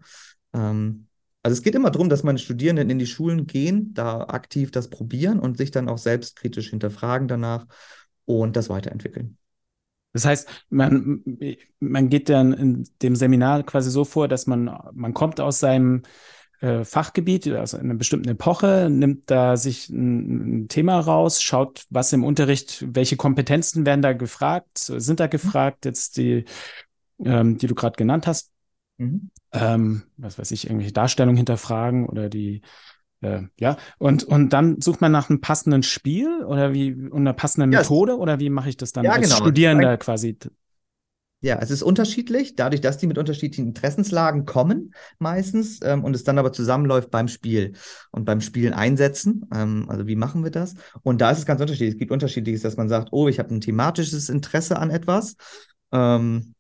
Ähm, 0.53 1.09
also 1.45 1.53
es 1.53 1.63
geht 1.63 1.75
immer 1.75 1.91
darum, 1.91 2.09
dass 2.09 2.23
meine 2.23 2.39
Studierenden 2.39 2.89
in 2.89 2.99
die 2.99 3.07
Schulen 3.07 3.47
gehen, 3.47 3.93
da 3.93 4.23
aktiv 4.23 4.71
das 4.71 4.89
probieren 4.89 5.39
und 5.39 5.59
sich 5.59 5.71
dann 5.71 5.91
auch 5.91 5.99
selbstkritisch 5.99 6.71
hinterfragen 6.71 7.29
danach 7.29 7.67
und 8.25 8.57
das 8.57 8.71
weiterentwickeln. 8.71 9.37
Das 10.15 10.25
heißt, 10.25 10.49
man, 10.71 11.23
man 11.81 12.09
geht 12.09 12.31
dann 12.31 12.55
in 12.55 12.89
dem 13.03 13.15
Seminar 13.15 13.63
quasi 13.63 13.91
so 13.91 14.07
vor, 14.07 14.27
dass 14.27 14.47
man, 14.47 14.75
man 14.95 15.13
kommt 15.13 15.39
aus 15.39 15.61
seinem 15.61 16.05
äh, 16.61 16.83
Fachgebiet, 16.83 17.47
also 17.49 17.77
in 17.77 17.91
einer 17.91 17.99
bestimmten 17.99 18.31
Epoche, 18.31 18.89
nimmt 18.91 19.31
da 19.31 19.59
sich 19.59 19.91
ein, 19.91 20.63
ein, 20.63 20.69
Thema 20.69 20.99
raus, 20.99 21.43
schaut, 21.43 21.85
was 21.91 22.11
im 22.15 22.25
Unterricht, 22.25 22.87
welche 22.89 23.17
Kompetenzen 23.17 23.85
werden 23.85 24.01
da 24.01 24.15
gefragt, 24.15 24.79
sind 24.79 25.21
da 25.21 25.27
gefragt, 25.27 25.85
jetzt 25.85 26.17
die, 26.17 26.47
ähm, 27.23 27.59
die 27.59 27.67
du 27.67 27.75
gerade 27.75 27.97
genannt 27.97 28.27
hast. 28.27 28.54
Mhm. 28.99 29.31
Ähm, 29.53 30.03
was 30.17 30.39
weiß 30.39 30.51
ich, 30.53 30.67
irgendwelche 30.67 30.93
Darstellungen 30.93 31.37
hinterfragen 31.37 32.07
oder 32.07 32.29
die, 32.29 32.63
äh, 33.21 33.43
ja, 33.59 33.77
und, 33.99 34.25
und 34.25 34.53
dann 34.53 34.81
sucht 34.81 35.01
man 35.01 35.13
nach 35.13 35.31
einem 35.31 35.41
passenden 35.41 35.83
Spiel 35.83 36.45
oder 36.45 36.73
wie, 36.73 36.93
und 36.93 37.21
einer 37.21 37.33
passenden 37.33 37.73
ja, 37.73 37.81
Methode 37.81 38.19
oder 38.19 38.39
wie 38.39 38.51
mache 38.51 38.69
ich 38.69 38.77
das 38.77 38.93
dann 38.93 39.05
ja, 39.05 39.13
als 39.13 39.29
genau. 39.29 39.37
Studierender 39.37 39.97
quasi? 39.97 40.39
Ja, 41.45 41.59
es 41.61 41.71
ist 41.71 41.83
unterschiedlich, 41.83 42.57
dadurch, 42.57 42.81
dass 42.81 42.97
die 42.97 43.07
mit 43.07 43.19
unterschiedlichen 43.19 43.67
Interessenslagen 43.67 44.47
kommen, 44.47 44.95
meistens, 45.19 45.79
ähm, 45.83 46.03
und 46.03 46.17
es 46.17 46.25
dann 46.25 46.39
aber 46.39 46.55
zusammenläuft 46.55 47.11
beim 47.11 47.29
Spiel 47.29 47.75
und 48.13 48.25
beim 48.25 48.41
Spielen 48.41 48.73
einsetzen. 48.73 49.47
Ähm, 49.55 49.85
also, 49.91 50.07
wie 50.07 50.17
machen 50.17 50.43
wir 50.43 50.51
das? 50.51 50.75
Und 51.03 51.21
da 51.21 51.31
ist 51.31 51.41
es 51.41 51.47
ganz 51.47 51.61
unterschiedlich. 51.61 51.97
Es 51.97 51.99
gibt 51.99 52.13
unterschiedliches, 52.13 52.63
dass 52.63 52.79
man 52.79 52.89
sagt, 52.89 53.11
oh, 53.13 53.29
ich 53.29 53.39
habe 53.39 53.55
ein 53.55 53.61
thematisches 53.61 54.31
Interesse 54.31 54.79
an 54.79 54.89
etwas. 54.89 55.37
Ähm, 55.93 56.54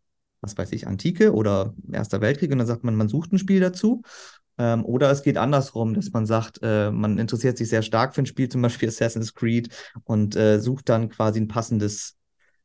was 0.44 0.56
weiß 0.56 0.72
ich, 0.72 0.86
Antike 0.86 1.32
oder 1.32 1.74
Erster 1.90 2.20
Weltkrieg 2.20 2.52
und 2.52 2.58
dann 2.58 2.66
sagt 2.66 2.84
man, 2.84 2.94
man 2.94 3.08
sucht 3.08 3.32
ein 3.32 3.38
Spiel 3.38 3.60
dazu. 3.60 4.02
Ähm, 4.56 4.84
oder 4.84 5.10
es 5.10 5.22
geht 5.22 5.36
andersrum, 5.36 5.94
dass 5.94 6.12
man 6.12 6.26
sagt, 6.26 6.60
äh, 6.62 6.90
man 6.90 7.18
interessiert 7.18 7.58
sich 7.58 7.68
sehr 7.68 7.82
stark 7.82 8.14
für 8.14 8.22
ein 8.22 8.26
Spiel, 8.26 8.48
zum 8.48 8.62
Beispiel 8.62 8.88
Assassin's 8.88 9.34
Creed, 9.34 9.68
und 10.04 10.36
äh, 10.36 10.60
sucht 10.60 10.88
dann 10.88 11.08
quasi 11.08 11.40
ein 11.40 11.48
passendes, 11.48 12.16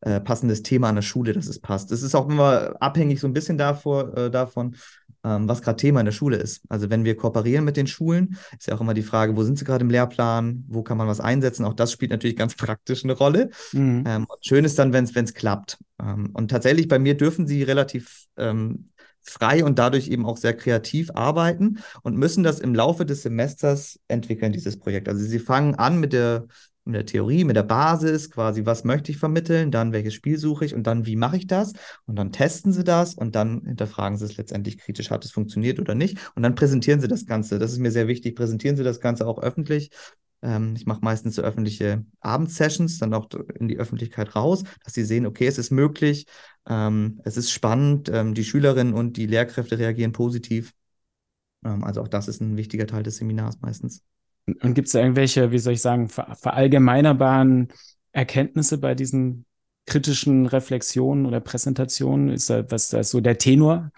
äh, 0.01 0.19
passendes 0.19 0.61
Thema 0.61 0.89
an 0.89 0.95
der 0.95 1.01
Schule, 1.01 1.33
dass 1.33 1.47
es 1.47 1.59
passt. 1.59 1.91
Es 1.91 2.03
ist 2.03 2.13
auch 2.13 2.29
immer 2.29 2.75
abhängig 2.79 3.19
so 3.19 3.27
ein 3.27 3.33
bisschen 3.33 3.57
davor, 3.57 4.15
äh, 4.15 4.29
davon, 4.29 4.75
was 5.21 5.61
gerade 5.61 5.77
Thema 5.77 5.99
in 5.99 6.05
der 6.05 6.13
Schule 6.13 6.37
ist. 6.37 6.61
Also 6.69 6.89
wenn 6.89 7.03
wir 7.03 7.15
kooperieren 7.15 7.65
mit 7.65 7.77
den 7.77 7.87
Schulen, 7.87 8.37
ist 8.57 8.67
ja 8.67 8.75
auch 8.75 8.81
immer 8.81 8.93
die 8.93 9.03
Frage, 9.03 9.35
wo 9.35 9.43
sind 9.43 9.57
sie 9.57 9.65
gerade 9.65 9.83
im 9.83 9.89
Lehrplan, 9.89 10.63
wo 10.67 10.81
kann 10.83 10.97
man 10.97 11.07
was 11.07 11.19
einsetzen. 11.19 11.65
Auch 11.65 11.73
das 11.73 11.91
spielt 11.91 12.11
natürlich 12.11 12.37
ganz 12.37 12.55
praktisch 12.57 13.03
eine 13.03 13.13
Rolle. 13.13 13.49
Mhm. 13.73 14.03
Ähm, 14.07 14.27
schön 14.41 14.65
ist 14.65 14.79
dann, 14.79 14.93
wenn 14.93 15.05
es 15.05 15.33
klappt. 15.33 15.77
Ähm, 16.01 16.29
und 16.33 16.49
tatsächlich 16.49 16.87
bei 16.87 16.99
mir 16.99 17.17
dürfen 17.17 17.47
sie 17.47 17.63
relativ 17.63 18.25
ähm, 18.37 18.89
frei 19.21 19.63
und 19.63 19.79
dadurch 19.79 20.07
eben 20.07 20.25
auch 20.25 20.37
sehr 20.37 20.55
kreativ 20.55 21.11
arbeiten 21.13 21.79
und 22.03 22.17
müssen 22.17 22.43
das 22.43 22.59
im 22.59 22.73
Laufe 22.73 23.05
des 23.05 23.23
Semesters 23.23 23.99
entwickeln, 24.07 24.51
dieses 24.51 24.79
Projekt. 24.79 25.07
Also 25.09 25.23
sie 25.23 25.39
fangen 25.39 25.75
an 25.75 25.99
mit 25.99 26.13
der 26.13 26.47
mit 26.89 26.97
der 26.97 27.05
Theorie, 27.05 27.43
mit 27.43 27.55
der 27.55 27.63
Basis, 27.63 28.29
quasi, 28.29 28.65
was 28.65 28.83
möchte 28.83 29.11
ich 29.11 29.17
vermitteln, 29.17 29.71
dann 29.71 29.93
welches 29.93 30.13
Spiel 30.13 30.37
suche 30.37 30.65
ich 30.65 30.73
und 30.73 30.83
dann 30.87 31.05
wie 31.05 31.15
mache 31.15 31.37
ich 31.37 31.47
das 31.47 31.73
und 32.05 32.15
dann 32.15 32.31
testen 32.31 32.73
sie 32.73 32.83
das 32.83 33.13
und 33.13 33.35
dann 33.35 33.61
hinterfragen 33.65 34.17
sie 34.17 34.25
es 34.25 34.37
letztendlich 34.37 34.77
kritisch, 34.77 35.11
hat 35.11 35.25
es 35.25 35.31
funktioniert 35.31 35.79
oder 35.79 35.95
nicht 35.95 36.17
und 36.35 36.43
dann 36.43 36.55
präsentieren 36.55 36.99
sie 36.99 37.07
das 37.07 37.25
Ganze. 37.25 37.59
Das 37.59 37.71
ist 37.71 37.79
mir 37.79 37.91
sehr 37.91 38.07
wichtig, 38.07 38.35
präsentieren 38.35 38.75
sie 38.75 38.83
das 38.83 38.99
Ganze 38.99 39.27
auch 39.27 39.41
öffentlich. 39.41 39.91
Ähm, 40.41 40.73
ich 40.75 40.85
mache 40.85 41.01
meistens 41.01 41.35
so 41.35 41.41
öffentliche 41.41 42.05
Abendsessions, 42.21 42.97
dann 42.97 43.13
auch 43.13 43.29
in 43.55 43.67
die 43.67 43.77
Öffentlichkeit 43.77 44.35
raus, 44.35 44.63
dass 44.83 44.93
sie 44.93 45.03
sehen, 45.03 45.25
okay, 45.25 45.47
es 45.47 45.57
ist 45.57 45.71
möglich, 45.71 46.25
ähm, 46.67 47.19
es 47.25 47.37
ist 47.37 47.51
spannend, 47.51 48.09
ähm, 48.13 48.33
die 48.33 48.43
Schülerinnen 48.43 48.93
und 48.93 49.17
die 49.17 49.25
Lehrkräfte 49.27 49.77
reagieren 49.77 50.11
positiv. 50.11 50.73
Also 51.61 52.01
auch 52.01 52.07
das 52.07 52.29
ist 52.29 52.39
ein 52.39 52.55
wichtiger 52.55 52.87
Teil 52.87 53.03
des 53.03 53.17
Seminars 53.17 53.59
meistens. 53.59 54.01
Und 54.61 54.73
gibt 54.73 54.87
es 54.87 54.93
irgendwelche, 54.93 55.51
wie 55.51 55.59
soll 55.59 55.73
ich 55.73 55.81
sagen, 55.81 56.09
ver 56.09 56.35
verallgemeinerbaren 56.35 57.69
Erkenntnisse 58.11 58.77
bei 58.77 58.95
diesen 58.95 59.45
kritischen 59.85 60.45
Reflexionen 60.45 61.25
oder 61.25 61.39
Präsentationen? 61.39 62.29
Ist 62.29 62.49
da, 62.49 62.69
was 62.71 62.89
da 62.89 63.03
so 63.03 63.21
der 63.21 63.37
Tenor? 63.37 63.91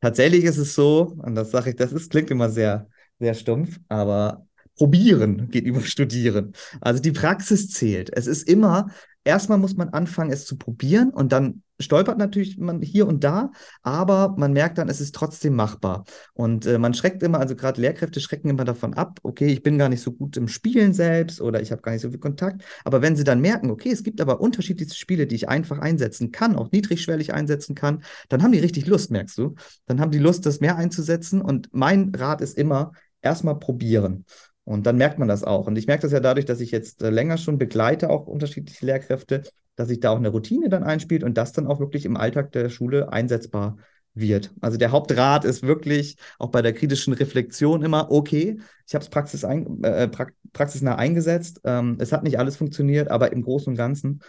Tatsächlich 0.00 0.44
ist 0.44 0.58
es 0.58 0.74
so, 0.74 1.16
und 1.18 1.34
das 1.34 1.50
sage 1.50 1.70
ich, 1.70 1.76
das 1.76 1.92
ist, 1.92 2.10
klingt 2.10 2.30
immer 2.30 2.50
sehr, 2.50 2.88
sehr 3.18 3.34
stumpf, 3.34 3.80
aber 3.88 4.46
probieren 4.76 5.48
geht 5.50 5.64
über 5.64 5.80
studieren. 5.82 6.52
Also 6.80 7.02
die 7.02 7.12
Praxis 7.12 7.70
zählt. 7.70 8.10
Es 8.16 8.26
ist 8.26 8.48
immer, 8.48 8.90
erstmal 9.28 9.58
muss 9.58 9.76
man 9.76 9.90
anfangen, 9.90 10.32
es 10.32 10.46
zu 10.46 10.56
probieren 10.56 11.10
und 11.10 11.32
dann 11.32 11.62
stolpert 11.78 12.16
natürlich 12.16 12.56
man 12.56 12.80
hier 12.80 13.06
und 13.06 13.22
da, 13.22 13.52
aber 13.82 14.34
man 14.38 14.54
merkt 14.54 14.78
dann, 14.78 14.88
es 14.88 15.02
ist 15.02 15.14
trotzdem 15.14 15.54
machbar. 15.54 16.04
Und 16.32 16.64
äh, 16.64 16.78
man 16.78 16.94
schreckt 16.94 17.22
immer, 17.22 17.38
also 17.38 17.54
gerade 17.54 17.80
Lehrkräfte 17.80 18.20
schrecken 18.20 18.48
immer 18.48 18.64
davon 18.64 18.94
ab, 18.94 19.20
okay, 19.22 19.46
ich 19.46 19.62
bin 19.62 19.76
gar 19.76 19.90
nicht 19.90 20.00
so 20.00 20.12
gut 20.12 20.36
im 20.38 20.48
Spielen 20.48 20.94
selbst 20.94 21.42
oder 21.42 21.60
ich 21.60 21.70
habe 21.70 21.82
gar 21.82 21.92
nicht 21.92 22.00
so 22.00 22.10
viel 22.10 22.18
Kontakt. 22.18 22.64
Aber 22.84 23.02
wenn 23.02 23.16
sie 23.16 23.22
dann 23.22 23.40
merken, 23.40 23.70
okay, 23.70 23.90
es 23.90 24.02
gibt 24.02 24.20
aber 24.22 24.40
unterschiedliche 24.40 24.94
Spiele, 24.94 25.26
die 25.26 25.36
ich 25.36 25.48
einfach 25.48 25.78
einsetzen 25.78 26.32
kann, 26.32 26.56
auch 26.56 26.72
niedrigschwellig 26.72 27.34
einsetzen 27.34 27.74
kann, 27.74 28.02
dann 28.30 28.42
haben 28.42 28.52
die 28.52 28.60
richtig 28.60 28.86
Lust, 28.86 29.10
merkst 29.10 29.36
du. 29.36 29.54
Dann 29.86 30.00
haben 30.00 30.10
die 30.10 30.18
Lust, 30.18 30.46
das 30.46 30.60
mehr 30.60 30.76
einzusetzen. 30.76 31.42
Und 31.42 31.68
mein 31.72 32.12
Rat 32.14 32.40
ist 32.40 32.56
immer, 32.56 32.92
erstmal 33.20 33.58
probieren. 33.58 34.24
Und 34.68 34.86
dann 34.86 34.98
merkt 34.98 35.18
man 35.18 35.28
das 35.28 35.44
auch. 35.44 35.66
Und 35.66 35.78
ich 35.78 35.86
merke 35.86 36.02
das 36.02 36.12
ja 36.12 36.20
dadurch, 36.20 36.44
dass 36.44 36.60
ich 36.60 36.70
jetzt 36.72 37.02
äh, 37.02 37.08
länger 37.08 37.38
schon 37.38 37.56
begleite, 37.56 38.10
auch 38.10 38.26
unterschiedliche 38.26 38.84
Lehrkräfte, 38.84 39.44
dass 39.76 39.88
sich 39.88 39.98
da 39.98 40.10
auch 40.10 40.18
eine 40.18 40.28
Routine 40.28 40.68
dann 40.68 40.84
einspielt 40.84 41.24
und 41.24 41.38
das 41.38 41.52
dann 41.52 41.66
auch 41.66 41.80
wirklich 41.80 42.04
im 42.04 42.18
Alltag 42.18 42.52
der 42.52 42.68
Schule 42.68 43.10
einsetzbar 43.10 43.78
wird. 44.12 44.52
Also 44.60 44.76
der 44.76 44.90
Hauptrat 44.90 45.46
ist 45.46 45.62
wirklich 45.62 46.18
auch 46.38 46.50
bei 46.50 46.60
der 46.60 46.74
kritischen 46.74 47.14
Reflexion 47.14 47.82
immer, 47.82 48.10
okay, 48.10 48.58
ich 48.86 48.94
habe 48.94 49.02
es 49.02 49.08
praxis 49.08 49.42
ein, 49.42 49.82
äh, 49.84 50.06
pra 50.06 50.26
praxisnah 50.52 50.96
eingesetzt, 50.96 51.62
ähm, 51.64 51.96
es 51.98 52.12
hat 52.12 52.22
nicht 52.22 52.38
alles 52.38 52.56
funktioniert, 52.56 53.10
aber 53.10 53.32
im 53.32 53.42
Großen 53.42 53.70
und 53.70 53.76
Ganzen 53.76 54.20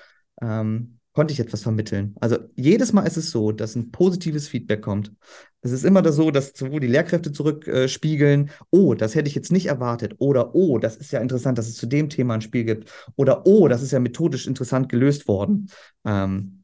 ähm, 0.41 0.99
konnte 1.13 1.34
ich 1.34 1.39
etwas 1.39 1.63
vermitteln. 1.63 2.16
Also 2.20 2.38
jedes 2.56 2.94
Mal 2.94 3.04
ist 3.04 3.18
es 3.18 3.32
so, 3.32 3.51
dass 3.51 3.75
ein 3.75 3.92
positives 3.92 4.48
Feedback 4.48 4.82
kommt. 4.82 5.12
Es 5.62 5.72
ist 5.72 5.84
immer 5.84 6.10
so, 6.12 6.32
dass 6.32 6.54
sowohl 6.56 6.80
die 6.80 6.88
Lehrkräfte 6.88 7.32
zurückspiegeln, 7.32 8.48
äh, 8.48 8.51
oh, 8.72 8.94
das 8.94 9.16
hätte 9.16 9.28
ich 9.28 9.36
jetzt 9.36 9.51
nicht 9.51 9.66
erwartet, 9.66 10.16
oder 10.20 10.56
oh, 10.56 10.78
das 10.78 10.96
ist 10.96 11.12
ja 11.12 11.20
interessant, 11.20 11.58
dass 11.58 11.68
es 11.68 11.75
zu 11.75 11.88
dem 11.88 12.10
Thema 12.10 12.36
ein 12.36 12.42
Spiel 12.42 12.63
gibt, 12.63 12.92
oder 13.16 13.46
oh, 13.46 13.68
das 13.68 13.82
ist 13.82 13.92
ja 13.92 14.00
methodisch 14.00 14.48
interessant 14.48 14.88
gelöst 14.89 15.28
worden. 15.28 15.70
Ähm, 16.06 16.63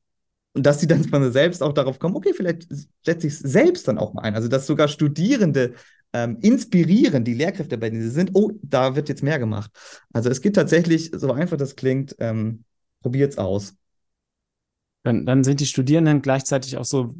und 0.53 0.65
dass 0.65 0.79
sie 0.79 0.87
dann 0.87 1.03
von 1.03 1.31
selbst 1.33 1.61
auch 1.61 1.73
darauf 1.73 1.99
kommen, 1.99 2.15
okay, 2.15 2.31
vielleicht 2.33 2.67
setze 3.03 3.27
ich 3.27 3.33
es 3.33 3.39
selbst 3.39 3.87
dann 3.89 3.97
auch 3.97 4.13
mal 4.13 4.21
ein. 4.21 4.35
Also 4.35 4.47
dass 4.47 4.65
sogar 4.65 4.87
Studierende 4.87 5.73
ähm, 6.13 6.37
inspirieren, 6.39 7.25
die 7.25 7.33
Lehrkräfte 7.33 7.77
bei 7.77 7.89
denen 7.89 8.03
sie 8.03 8.09
sind, 8.09 8.31
oh, 8.35 8.51
da 8.61 8.95
wird 8.95 9.09
jetzt 9.09 9.21
mehr 9.21 9.37
gemacht. 9.37 9.69
Also 10.13 10.29
es 10.29 10.41
gibt 10.41 10.55
tatsächlich, 10.55 11.11
so 11.13 11.33
einfach 11.33 11.57
das 11.57 11.75
klingt, 11.75 12.15
ähm, 12.19 12.63
probiert 13.01 13.33
es 13.33 13.37
aus. 13.37 13.75
Dann, 15.05 15.23
dann 15.23 15.43
sind 15.43 15.59
die 15.59 15.67
Studierenden 15.67 16.23
gleichzeitig 16.23 16.77
auch 16.77 16.83
so 16.83 17.13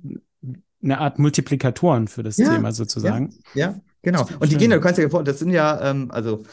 eine 0.84 0.98
Art 0.98 1.20
Multiplikatoren 1.20 2.08
für 2.08 2.24
das 2.24 2.38
ja, 2.38 2.52
Thema 2.52 2.72
sozusagen. 2.72 3.30
Ja, 3.54 3.68
ja 3.68 3.82
genau. 4.02 4.28
Und 4.40 4.52
die 4.52 4.58
gehen, 4.58 4.72
du 4.72 4.80
kannst 4.80 4.98
dir 4.98 5.08
vorstellen, 5.08 5.26
das 5.26 5.38
sind 5.38 5.52
ja, 5.52 5.92
ähm, 5.92 6.10
also 6.10 6.44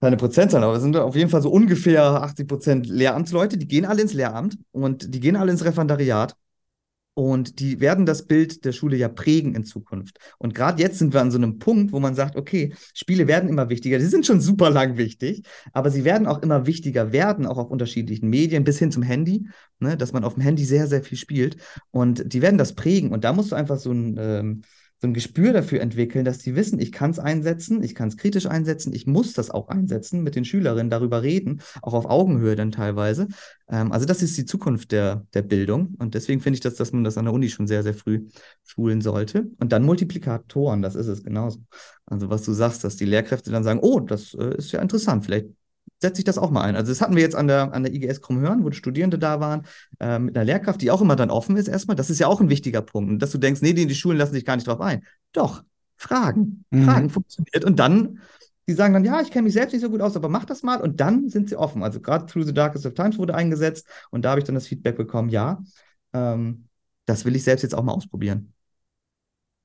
keine 0.00 0.16
Prozentzahl, 0.16 0.64
aber 0.64 0.76
es 0.76 0.82
sind 0.82 0.96
auf 0.96 1.14
jeden 1.14 1.28
Fall 1.28 1.42
so 1.42 1.50
ungefähr 1.50 2.02
80 2.02 2.48
Prozent 2.48 2.86
Lehramtsleute, 2.86 3.58
die 3.58 3.68
gehen 3.68 3.84
alle 3.84 4.00
ins 4.00 4.14
Lehramt 4.14 4.56
und 4.72 5.14
die 5.14 5.20
gehen 5.20 5.36
alle 5.36 5.52
ins 5.52 5.62
Referendariat. 5.62 6.34
Und 7.14 7.58
die 7.58 7.80
werden 7.80 8.06
das 8.06 8.26
Bild 8.26 8.64
der 8.64 8.72
Schule 8.72 8.96
ja 8.96 9.08
prägen 9.08 9.54
in 9.54 9.64
Zukunft. 9.64 10.18
Und 10.38 10.54
gerade 10.54 10.80
jetzt 10.80 10.98
sind 10.98 11.12
wir 11.12 11.20
an 11.20 11.30
so 11.30 11.38
einem 11.38 11.58
Punkt, 11.58 11.92
wo 11.92 12.00
man 12.00 12.14
sagt, 12.14 12.36
okay, 12.36 12.72
Spiele 12.94 13.26
werden 13.26 13.48
immer 13.48 13.68
wichtiger. 13.68 13.98
Die 13.98 14.06
sind 14.06 14.24
schon 14.24 14.40
super 14.40 14.70
lang 14.70 14.96
wichtig, 14.96 15.42
aber 15.72 15.90
sie 15.90 16.04
werden 16.04 16.26
auch 16.26 16.40
immer 16.42 16.66
wichtiger 16.66 17.12
werden, 17.12 17.46
auch 17.46 17.58
auf 17.58 17.70
unterschiedlichen 17.70 18.28
Medien, 18.30 18.64
bis 18.64 18.78
hin 18.78 18.92
zum 18.92 19.02
Handy, 19.02 19.46
ne, 19.80 19.96
dass 19.96 20.12
man 20.12 20.24
auf 20.24 20.34
dem 20.34 20.42
Handy 20.42 20.64
sehr, 20.64 20.86
sehr 20.86 21.02
viel 21.02 21.18
spielt. 21.18 21.56
Und 21.90 22.32
die 22.32 22.42
werden 22.42 22.58
das 22.58 22.74
prägen. 22.74 23.10
Und 23.10 23.24
da 23.24 23.32
musst 23.32 23.50
du 23.52 23.56
einfach 23.56 23.78
so 23.78 23.90
ein, 23.92 24.16
ähm, 24.18 24.62
so 25.00 25.08
ein 25.08 25.14
Gespür 25.14 25.52
dafür 25.52 25.80
entwickeln, 25.80 26.24
dass 26.24 26.38
die 26.38 26.54
wissen, 26.56 26.78
ich 26.78 26.92
kann 26.92 27.10
es 27.10 27.18
einsetzen, 27.18 27.82
ich 27.82 27.94
kann 27.94 28.08
es 28.08 28.18
kritisch 28.18 28.46
einsetzen, 28.46 28.92
ich 28.92 29.06
muss 29.06 29.32
das 29.32 29.50
auch 29.50 29.68
einsetzen, 29.68 30.22
mit 30.22 30.36
den 30.36 30.44
Schülerinnen 30.44 30.90
darüber 30.90 31.22
reden, 31.22 31.62
auch 31.80 31.94
auf 31.94 32.04
Augenhöhe 32.04 32.54
dann 32.54 32.70
teilweise. 32.70 33.28
Ähm, 33.68 33.92
also 33.92 34.04
das 34.04 34.22
ist 34.22 34.36
die 34.36 34.44
Zukunft 34.44 34.92
der, 34.92 35.26
der 35.32 35.42
Bildung 35.42 35.94
und 35.98 36.14
deswegen 36.14 36.40
finde 36.40 36.56
ich, 36.56 36.60
dass, 36.60 36.74
dass 36.74 36.92
man 36.92 37.02
das 37.02 37.16
an 37.16 37.24
der 37.24 37.34
Uni 37.34 37.48
schon 37.48 37.66
sehr, 37.66 37.82
sehr 37.82 37.94
früh 37.94 38.26
schulen 38.64 39.00
sollte. 39.00 39.50
Und 39.58 39.72
dann 39.72 39.84
Multiplikatoren, 39.84 40.82
das 40.82 40.94
ist 40.94 41.06
es 41.06 41.22
genauso. 41.22 41.60
Also 42.04 42.28
was 42.28 42.42
du 42.42 42.52
sagst, 42.52 42.84
dass 42.84 42.96
die 42.96 43.06
Lehrkräfte 43.06 43.50
dann 43.50 43.64
sagen, 43.64 43.80
oh, 43.82 44.00
das 44.00 44.34
äh, 44.34 44.56
ist 44.56 44.72
ja 44.72 44.82
interessant, 44.82 45.24
vielleicht 45.24 45.46
setze 46.00 46.20
ich 46.20 46.24
das 46.24 46.38
auch 46.38 46.50
mal 46.50 46.62
ein. 46.62 46.76
Also 46.76 46.90
das 46.90 47.00
hatten 47.00 47.14
wir 47.14 47.22
jetzt 47.22 47.36
an 47.36 47.46
der, 47.46 47.72
an 47.72 47.82
der 47.82 47.92
IGS 47.92 48.20
Krummhörn, 48.20 48.64
wo 48.64 48.70
die 48.70 48.76
Studierende 48.76 49.18
da 49.18 49.40
waren, 49.40 49.66
äh, 50.00 50.18
mit 50.18 50.36
einer 50.36 50.44
Lehrkraft, 50.44 50.80
die 50.80 50.90
auch 50.90 51.00
immer 51.00 51.16
dann 51.16 51.30
offen 51.30 51.56
ist 51.56 51.68
erstmal. 51.68 51.96
Das 51.96 52.10
ist 52.10 52.18
ja 52.18 52.26
auch 52.26 52.40
ein 52.40 52.48
wichtiger 52.48 52.82
Punkt. 52.82 53.10
Und 53.10 53.18
dass 53.20 53.30
du 53.30 53.38
denkst, 53.38 53.60
nee, 53.62 53.72
die, 53.72 53.86
die 53.86 53.94
Schulen 53.94 54.18
lassen 54.18 54.32
sich 54.32 54.44
gar 54.44 54.56
nicht 54.56 54.66
drauf 54.66 54.80
ein. 54.80 55.04
Doch, 55.32 55.62
Fragen. 55.96 56.64
Mhm. 56.70 56.84
Fragen 56.84 57.10
funktioniert. 57.10 57.64
Und 57.64 57.78
dann, 57.78 58.20
die 58.66 58.72
sagen 58.72 58.94
dann, 58.94 59.04
ja, 59.04 59.20
ich 59.20 59.30
kenne 59.30 59.44
mich 59.44 59.52
selbst 59.52 59.72
nicht 59.72 59.82
so 59.82 59.90
gut 59.90 60.00
aus, 60.00 60.16
aber 60.16 60.28
mach 60.28 60.46
das 60.46 60.62
mal. 60.62 60.80
Und 60.80 61.00
dann 61.00 61.28
sind 61.28 61.48
sie 61.48 61.56
offen. 61.56 61.82
Also 61.82 62.00
gerade 62.00 62.26
Through 62.26 62.46
the 62.46 62.54
Darkest 62.54 62.86
of 62.86 62.94
Times 62.94 63.18
wurde 63.18 63.34
eingesetzt 63.34 63.86
und 64.10 64.24
da 64.24 64.30
habe 64.30 64.40
ich 64.40 64.46
dann 64.46 64.54
das 64.54 64.66
Feedback 64.66 64.96
bekommen, 64.96 65.28
ja, 65.28 65.62
ähm, 66.14 66.68
das 67.04 67.24
will 67.24 67.36
ich 67.36 67.44
selbst 67.44 67.62
jetzt 67.62 67.74
auch 67.74 67.82
mal 67.82 67.92
ausprobieren. 67.92 68.52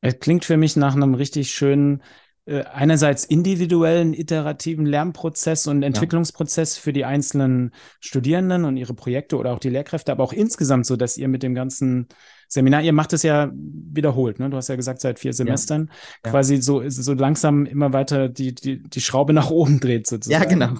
Es 0.02 0.20
klingt 0.20 0.46
für 0.46 0.58
mich 0.58 0.76
nach 0.76 0.96
einem 0.96 1.14
richtig 1.14 1.52
schönen 1.52 2.04
einerseits 2.48 3.26
individuellen, 3.26 4.14
iterativen 4.14 4.86
Lernprozess 4.86 5.66
und 5.68 5.82
Entwicklungsprozess 5.82 6.78
ja. 6.78 6.82
für 6.82 6.94
die 6.94 7.04
einzelnen 7.04 7.72
Studierenden 8.00 8.66
und 8.66 8.78
ihre 8.78 8.94
Projekte 8.94 9.38
oder 9.38 9.52
auch 9.52 9.60
die 9.60 9.70
Lehrkräfte, 9.70 10.12
aber 10.12 10.24
auch 10.24 10.34
insgesamt 10.34 10.86
so, 10.86 10.96
dass 10.96 11.18
ihr 11.18 11.28
mit 11.28 11.42
dem 11.42 11.56
ganzen 11.56 12.08
Seminar, 12.48 12.84
ihr 12.84 12.94
macht 12.94 13.14
es 13.14 13.24
ja 13.24 13.52
wiederholt, 13.54 14.40
ne? 14.40 14.50
Du 14.52 14.58
hast 14.58 14.70
ja 14.70 14.76
gesagt, 14.76 15.02
seit 15.02 15.18
vier 15.18 15.34
Semestern 15.34 15.90
ja. 16.24 16.32
quasi 16.32 16.58
so, 16.58 16.88
so 16.88 17.14
langsam 17.14 17.66
immer 17.66 17.92
weiter 17.92 18.30
die, 18.30 18.54
die, 18.54 18.84
die 18.84 19.02
Schraube 19.02 19.34
nach 19.34 19.50
oben 19.50 19.80
dreht 19.80 20.06
sozusagen. 20.06 20.44
Ja, 20.44 20.48
genau. 20.48 20.80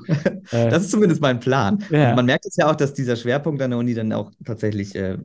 Äh, 0.52 0.70
das 0.70 0.84
ist 0.84 0.92
zumindest 0.92 1.22
mein 1.22 1.40
Plan. 1.40 1.84
Ja. 1.90 2.14
Man 2.14 2.28
merkt 2.28 2.46
es 2.46 2.56
ja 2.56 2.70
auch, 2.70 2.76
dass 2.76 2.94
dieser 2.94 3.16
Schwerpunkt 3.16 3.62
an 3.64 3.72
der 3.72 3.80
Uni 3.80 3.96
dann 3.96 4.14
auch 4.14 4.32
tatsächlich 4.46 4.94
äh, 4.96 5.18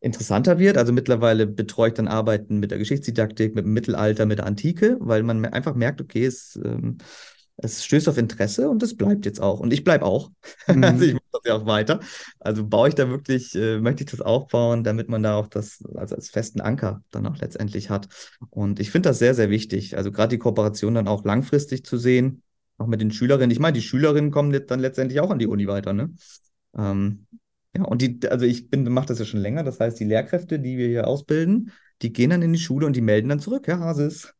interessanter 0.00 0.58
wird. 0.58 0.78
Also 0.78 0.92
mittlerweile 0.92 1.46
betreue 1.46 1.88
ich 1.88 1.94
dann 1.94 2.08
Arbeiten 2.08 2.58
mit 2.58 2.70
der 2.70 2.78
Geschichtsdidaktik, 2.78 3.54
mit 3.54 3.64
dem 3.64 3.72
Mittelalter, 3.72 4.26
mit 4.26 4.38
der 4.38 4.46
Antike, 4.46 4.96
weil 5.00 5.22
man 5.22 5.44
einfach 5.46 5.74
merkt, 5.74 6.00
okay, 6.00 6.24
es, 6.24 6.58
ähm, 6.64 6.98
es 7.56 7.84
stößt 7.84 8.08
auf 8.08 8.18
Interesse 8.18 8.70
und 8.70 8.82
es 8.82 8.96
bleibt 8.96 9.26
jetzt 9.26 9.40
auch. 9.40 9.58
Und 9.58 9.72
ich 9.72 9.84
bleibe 9.84 10.04
auch. 10.04 10.30
Mhm. 10.68 10.84
Also 10.84 11.04
ich 11.06 11.14
mache 11.14 11.24
das 11.32 11.40
ja 11.46 11.54
auch 11.54 11.66
weiter. 11.66 12.00
Also 12.40 12.66
baue 12.66 12.90
ich 12.90 12.94
da 12.94 13.08
wirklich, 13.08 13.54
äh, 13.54 13.80
möchte 13.80 14.04
ich 14.04 14.10
das 14.10 14.20
aufbauen, 14.20 14.84
damit 14.84 15.08
man 15.08 15.22
da 15.22 15.36
auch 15.36 15.48
das 15.48 15.82
also 15.94 16.14
als 16.14 16.28
festen 16.28 16.60
Anker 16.60 17.02
dann 17.10 17.26
auch 17.26 17.38
letztendlich 17.38 17.88
hat. 17.88 18.06
Und 18.50 18.78
ich 18.78 18.90
finde 18.90 19.08
das 19.08 19.18
sehr, 19.18 19.34
sehr 19.34 19.48
wichtig. 19.48 19.96
Also 19.96 20.12
gerade 20.12 20.28
die 20.28 20.38
Kooperation 20.38 20.94
dann 20.94 21.08
auch 21.08 21.24
langfristig 21.24 21.84
zu 21.86 21.96
sehen, 21.96 22.42
auch 22.76 22.86
mit 22.86 23.00
den 23.00 23.10
Schülerinnen. 23.10 23.50
Ich 23.50 23.60
meine, 23.60 23.72
die 23.72 23.82
Schülerinnen 23.82 24.30
kommen 24.30 24.52
dann 24.66 24.80
letztendlich 24.80 25.20
auch 25.20 25.30
an 25.30 25.38
die 25.38 25.46
Uni 25.46 25.66
weiter, 25.66 25.94
ne? 25.94 26.14
Ähm, 26.76 27.26
ja, 27.78 27.84
und 27.84 28.02
die, 28.02 28.20
also 28.28 28.44
ich 28.44 28.70
bin, 28.70 28.84
mache 28.92 29.06
das 29.06 29.18
ja 29.18 29.24
schon 29.24 29.40
länger. 29.40 29.62
Das 29.62 29.80
heißt, 29.80 29.98
die 30.00 30.04
Lehrkräfte, 30.04 30.58
die 30.58 30.76
wir 30.76 30.88
hier 30.88 31.06
ausbilden, 31.06 31.72
die 32.02 32.12
gehen 32.12 32.30
dann 32.30 32.42
in 32.42 32.52
die 32.52 32.58
Schule 32.58 32.86
und 32.86 32.96
die 32.96 33.00
melden 33.00 33.28
dann 33.28 33.40
zurück, 33.40 33.66
Herr 33.66 33.80
Hasis, 33.80 34.34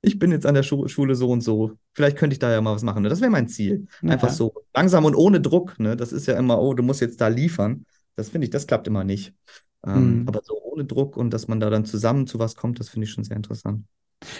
ich 0.00 0.18
bin 0.18 0.30
jetzt 0.30 0.46
an 0.46 0.54
der 0.54 0.62
Schu 0.62 0.86
Schule 0.86 1.16
so 1.16 1.30
und 1.30 1.40
so. 1.40 1.72
Vielleicht 1.92 2.16
könnte 2.16 2.34
ich 2.34 2.38
da 2.38 2.52
ja 2.52 2.60
mal 2.60 2.74
was 2.74 2.84
machen. 2.84 3.02
Das 3.02 3.20
wäre 3.20 3.30
mein 3.30 3.48
Ziel. 3.48 3.88
Ja. 4.02 4.10
Einfach 4.10 4.30
so 4.30 4.64
langsam 4.74 5.04
und 5.04 5.16
ohne 5.16 5.40
Druck. 5.40 5.78
Ne? 5.80 5.96
Das 5.96 6.12
ist 6.12 6.26
ja 6.26 6.38
immer, 6.38 6.62
oh, 6.62 6.74
du 6.74 6.84
musst 6.84 7.00
jetzt 7.00 7.20
da 7.20 7.28
liefern. 7.28 7.84
Das 8.14 8.28
finde 8.28 8.44
ich, 8.44 8.50
das 8.50 8.68
klappt 8.68 8.86
immer 8.86 9.02
nicht. 9.02 9.34
Ähm, 9.84 10.20
mhm. 10.20 10.28
Aber 10.28 10.40
so 10.44 10.60
ohne 10.62 10.84
Druck 10.84 11.16
und 11.16 11.30
dass 11.30 11.48
man 11.48 11.58
da 11.58 11.68
dann 11.68 11.84
zusammen 11.84 12.28
zu 12.28 12.38
was 12.38 12.54
kommt, 12.54 12.78
das 12.78 12.88
finde 12.88 13.06
ich 13.06 13.10
schon 13.10 13.24
sehr 13.24 13.36
interessant. 13.36 13.84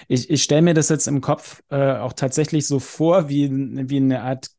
Ich, 0.06 0.30
ich 0.30 0.42
stelle 0.42 0.62
mir 0.62 0.74
das 0.74 0.88
jetzt 0.88 1.08
im 1.08 1.20
Kopf 1.20 1.62
äh, 1.70 1.94
auch 1.94 2.12
tatsächlich 2.12 2.66
so 2.66 2.78
vor, 2.78 3.28
wie, 3.28 3.50
wie 3.50 3.96
eine 3.96 4.22
Art 4.22 4.50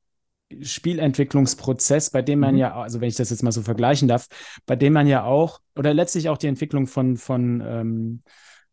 Spielentwicklungsprozess, 0.62 2.10
bei 2.10 2.22
dem 2.22 2.40
man 2.40 2.56
mhm. 2.56 2.60
ja, 2.60 2.76
also 2.76 3.02
wenn 3.02 3.10
ich 3.10 3.16
das 3.16 3.30
jetzt 3.30 3.44
mal 3.44 3.52
so 3.52 3.62
vergleichen 3.62 4.08
darf, 4.08 4.28
bei 4.66 4.76
dem 4.76 4.94
man 4.94 5.08
ja 5.08 5.24
auch, 5.24 5.62
oder 5.76 5.94
letztlich 5.94 6.30
auch 6.30 6.38
die 6.38 6.48
Entwicklung 6.48 6.88
von, 6.88 7.18
von, 7.18 7.62
ähm, 7.66 8.22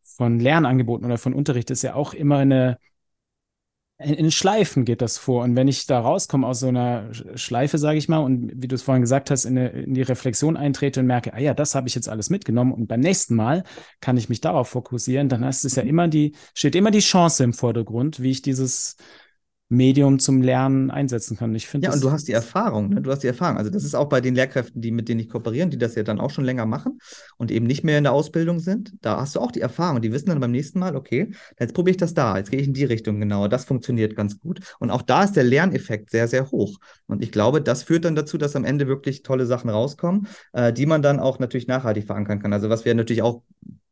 von 0.03 0.41
Lernangeboten 0.41 1.05
oder 1.05 1.19
von 1.19 1.35
Unterricht 1.35 1.71
ist 1.71 1.83
ja 1.83 1.95
auch 1.95 2.15
immer 2.15 2.39
eine, 2.39 2.79
in, 3.99 4.31
Schleifen 4.31 4.85
geht 4.85 5.01
das 5.01 5.17
vor. 5.17 5.43
Und 5.43 5.57
wenn 5.57 5.69
ich 5.69 5.87
da 5.87 6.01
rauskomme 6.01 6.47
aus 6.47 6.61
so 6.61 6.69
einer 6.69 7.09
Schleife, 7.35 7.79
sage 7.79 7.99
ich 7.99 8.09
mal, 8.09 8.19
und 8.19 8.53
wie 8.55 8.69
du 8.69 8.75
es 8.75 8.83
vorhin 8.83 9.01
gesagt 9.01 9.31
hast, 9.31 9.47
in, 9.47 9.57
eine, 9.57 9.69
in, 9.71 9.95
die 9.95 10.03
Reflexion 10.03 10.57
eintrete 10.57 11.01
und 11.01 11.07
merke, 11.07 11.33
ah 11.33 11.41
ja, 11.41 11.55
das 11.55 11.75
habe 11.75 11.89
ich 11.89 11.95
jetzt 11.95 12.09
alles 12.09 12.29
mitgenommen 12.29 12.73
und 12.73 12.89
beim 12.89 13.01
nächsten 13.01 13.35
Mal 13.35 13.65
kann 14.01 14.19
ich 14.19 14.29
mich 14.29 14.41
darauf 14.43 14.69
fokussieren, 14.69 15.29
dann 15.29 15.43
ist 15.45 15.65
es 15.65 15.77
ja 15.77 15.83
mhm. 15.83 15.89
immer 15.89 16.09
die, 16.09 16.35
steht 16.55 16.75
immer 16.75 16.91
die 16.91 16.99
Chance 16.99 17.45
im 17.45 17.55
Vordergrund, 17.55 18.21
wie 18.21 18.31
ich 18.31 18.43
dieses 18.43 18.97
Medium 19.69 20.21
zum 20.21 20.43
Lernen 20.43 20.93
einsetzen 20.93 21.37
kann. 21.37 21.55
Ich 21.55 21.67
finde 21.67 21.89
ja, 21.89 21.93
und 21.93 22.03
du 22.03 22.13
hast 22.13 22.29
die 22.29 22.33
Erfahrung, 22.33 22.91
ne? 22.91 23.03
du 23.03 23.11
hast 23.11 23.25
die 23.25 23.27
Erfahrung. 23.27 23.59
Also 23.59 23.69
das 23.71 23.83
ist 23.83 23.97
auch 23.97 24.09
bei 24.09 24.21
den 24.21 24.37
Lehrkräften, 24.37 24.81
die 24.81 24.93
mit 24.93 25.09
denen 25.09 25.19
ich 25.19 25.29
kooperieren, 25.29 25.71
die 25.71 25.79
das 25.79 25.97
ja 25.97 26.05
dann 26.05 26.21
auch 26.21 26.31
schon 26.31 26.45
länger 26.45 26.67
machen 26.67 27.01
und 27.37 27.51
eben 27.51 27.67
nicht 27.67 27.83
mehr 27.83 27.99
in 27.99 28.05
der 28.05 28.13
Ausbildung 28.13 28.61
sind. 28.61 28.93
Da 29.01 29.21
hast 29.21 29.35
du 29.35 29.41
auch 29.41 29.51
die 29.51 29.61
Erfahrung. 29.61 30.01
Die 30.01 30.13
wissen 30.13 30.29
dann 30.29 30.39
beim 30.39 30.53
nächsten 30.53 30.79
Mal, 30.79 30.95
okay, 30.95 31.33
jetzt 31.59 31.75
probiere 31.75 31.93
ich 31.93 31.97
das 31.97 32.15
da, 32.15 32.37
jetzt 32.37 32.53
gehe 32.53 32.61
ich 32.61 32.69
in 32.69 32.75
die 32.75 32.85
Richtung 32.85 33.19
genauer. 33.19 33.49
Das 33.49 33.65
funktioniert 33.65 34.15
ganz 34.15 34.39
gut. 34.39 34.61
Und 34.79 34.91
auch 34.91 35.03
da 35.03 35.25
ist 35.25 35.33
der 35.33 35.45
Lerneffekt 35.45 36.11
sehr, 36.11 36.29
sehr 36.29 36.51
hoch. 36.53 36.79
Und 37.07 37.23
ich 37.23 37.33
glaube, 37.33 37.61
das 37.61 37.83
führt 37.83 38.05
dann 38.05 38.15
dazu, 38.15 38.39
dass 38.39 38.55
am 38.55 38.65
Ende 38.65 38.87
wirklich 38.87 39.25
tolle 39.25 39.47
Sachen 39.47 39.69
rauskommen, 39.69 40.29
äh, 40.53 40.73
die 40.73 40.87
man 40.87 41.03
dann 41.03 41.19
auch 41.19 41.41
natürlich 41.41 41.67
nachhaltig 41.67 42.07
verankern 42.07 42.41
kann. 42.41 42.53
Also 42.53 42.69
was 42.69 42.85
wir 42.85 42.95
natürlich 42.95 43.23
auch 43.23 43.43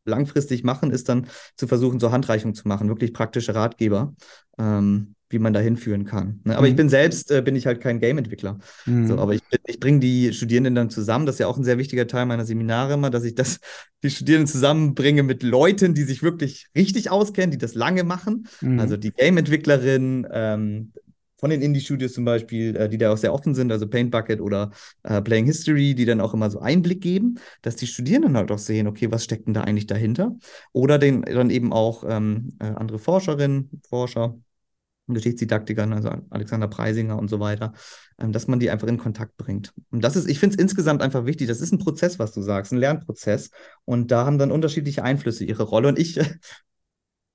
langfristig 0.04 0.64
machen, 0.64 0.90
ist 0.90 1.08
dann 1.08 1.26
zu 1.56 1.66
versuchen, 1.66 2.00
so 2.00 2.12
Handreichungen 2.12 2.54
zu 2.54 2.68
machen, 2.68 2.88
wirklich 2.88 3.12
praktische 3.12 3.54
Ratgeber. 3.54 4.14
Ähm, 4.58 5.14
wie 5.34 5.38
man 5.38 5.52
da 5.52 5.60
hinführen 5.60 6.04
kann. 6.04 6.40
Ne? 6.44 6.56
Aber 6.56 6.66
mhm. 6.66 6.70
ich 6.70 6.76
bin 6.76 6.88
selbst, 6.88 7.30
äh, 7.30 7.42
bin 7.42 7.56
ich 7.56 7.66
halt 7.66 7.80
kein 7.80 7.98
Game-Entwickler. 7.98 8.58
Mhm. 8.86 9.08
So, 9.08 9.18
aber 9.18 9.34
ich, 9.34 9.42
ich 9.66 9.80
bringe 9.80 9.98
die 9.98 10.32
Studierenden 10.32 10.74
dann 10.74 10.90
zusammen. 10.90 11.26
Das 11.26 11.34
ist 11.34 11.38
ja 11.40 11.48
auch 11.48 11.58
ein 11.58 11.64
sehr 11.64 11.76
wichtiger 11.76 12.06
Teil 12.06 12.24
meiner 12.24 12.44
Seminare 12.44 12.94
immer, 12.94 13.10
dass 13.10 13.24
ich 13.24 13.34
das, 13.34 13.58
die 14.02 14.10
Studierenden 14.10 14.46
zusammenbringe 14.46 15.22
mit 15.22 15.42
Leuten, 15.42 15.92
die 15.92 16.04
sich 16.04 16.22
wirklich 16.22 16.68
richtig 16.76 17.10
auskennen, 17.10 17.50
die 17.50 17.58
das 17.58 17.74
lange 17.74 18.04
machen. 18.04 18.46
Mhm. 18.60 18.78
Also 18.78 18.96
die 18.96 19.10
Game-Entwicklerin, 19.10 20.26
ähm, 20.30 20.92
von 21.44 21.50
den 21.50 21.60
Indie-Studios 21.60 22.14
zum 22.14 22.24
Beispiel, 22.24 22.74
äh, 22.74 22.88
die 22.88 22.96
da 22.96 23.12
auch 23.12 23.18
sehr 23.18 23.34
offen 23.34 23.54
sind, 23.54 23.70
also 23.70 23.86
Paint 23.86 24.10
Bucket 24.10 24.40
oder 24.40 24.70
äh, 25.02 25.20
Playing 25.20 25.44
History, 25.44 25.94
die 25.94 26.06
dann 26.06 26.22
auch 26.22 26.32
immer 26.32 26.50
so 26.50 26.60
Einblick 26.60 27.02
geben, 27.02 27.34
dass 27.60 27.76
die 27.76 27.86
Studierenden 27.86 28.34
halt 28.38 28.50
auch 28.50 28.56
sehen, 28.56 28.86
okay, 28.86 29.12
was 29.12 29.24
steckt 29.24 29.46
denn 29.46 29.52
da 29.52 29.60
eigentlich 29.60 29.86
dahinter? 29.86 30.36
Oder 30.72 30.98
den, 30.98 31.20
dann 31.20 31.50
eben 31.50 31.74
auch 31.74 32.02
ähm, 32.08 32.56
äh, 32.60 32.64
andere 32.64 32.98
Forscherinnen, 32.98 33.82
Forscher, 33.86 34.38
Geschichtsdidaktikern, 35.06 35.92
also 35.92 36.12
Alexander 36.30 36.66
Preisinger 36.66 37.18
und 37.18 37.28
so 37.28 37.40
weiter, 37.40 37.74
ähm, 38.18 38.32
dass 38.32 38.46
man 38.46 38.58
die 38.58 38.70
einfach 38.70 38.88
in 38.88 38.96
Kontakt 38.96 39.36
bringt. 39.36 39.74
Und 39.90 40.02
das 40.02 40.16
ist, 40.16 40.26
ich 40.30 40.38
finde 40.38 40.56
es 40.56 40.62
insgesamt 40.62 41.02
einfach 41.02 41.26
wichtig. 41.26 41.46
Das 41.46 41.60
ist 41.60 41.72
ein 41.72 41.78
Prozess, 41.78 42.18
was 42.18 42.32
du 42.32 42.40
sagst, 42.40 42.72
ein 42.72 42.78
Lernprozess. 42.78 43.50
Und 43.84 44.10
da 44.10 44.24
haben 44.24 44.38
dann 44.38 44.50
unterschiedliche 44.50 45.04
Einflüsse 45.04 45.44
ihre 45.44 45.64
Rolle. 45.64 45.88
Und 45.88 45.98
ich 45.98 46.18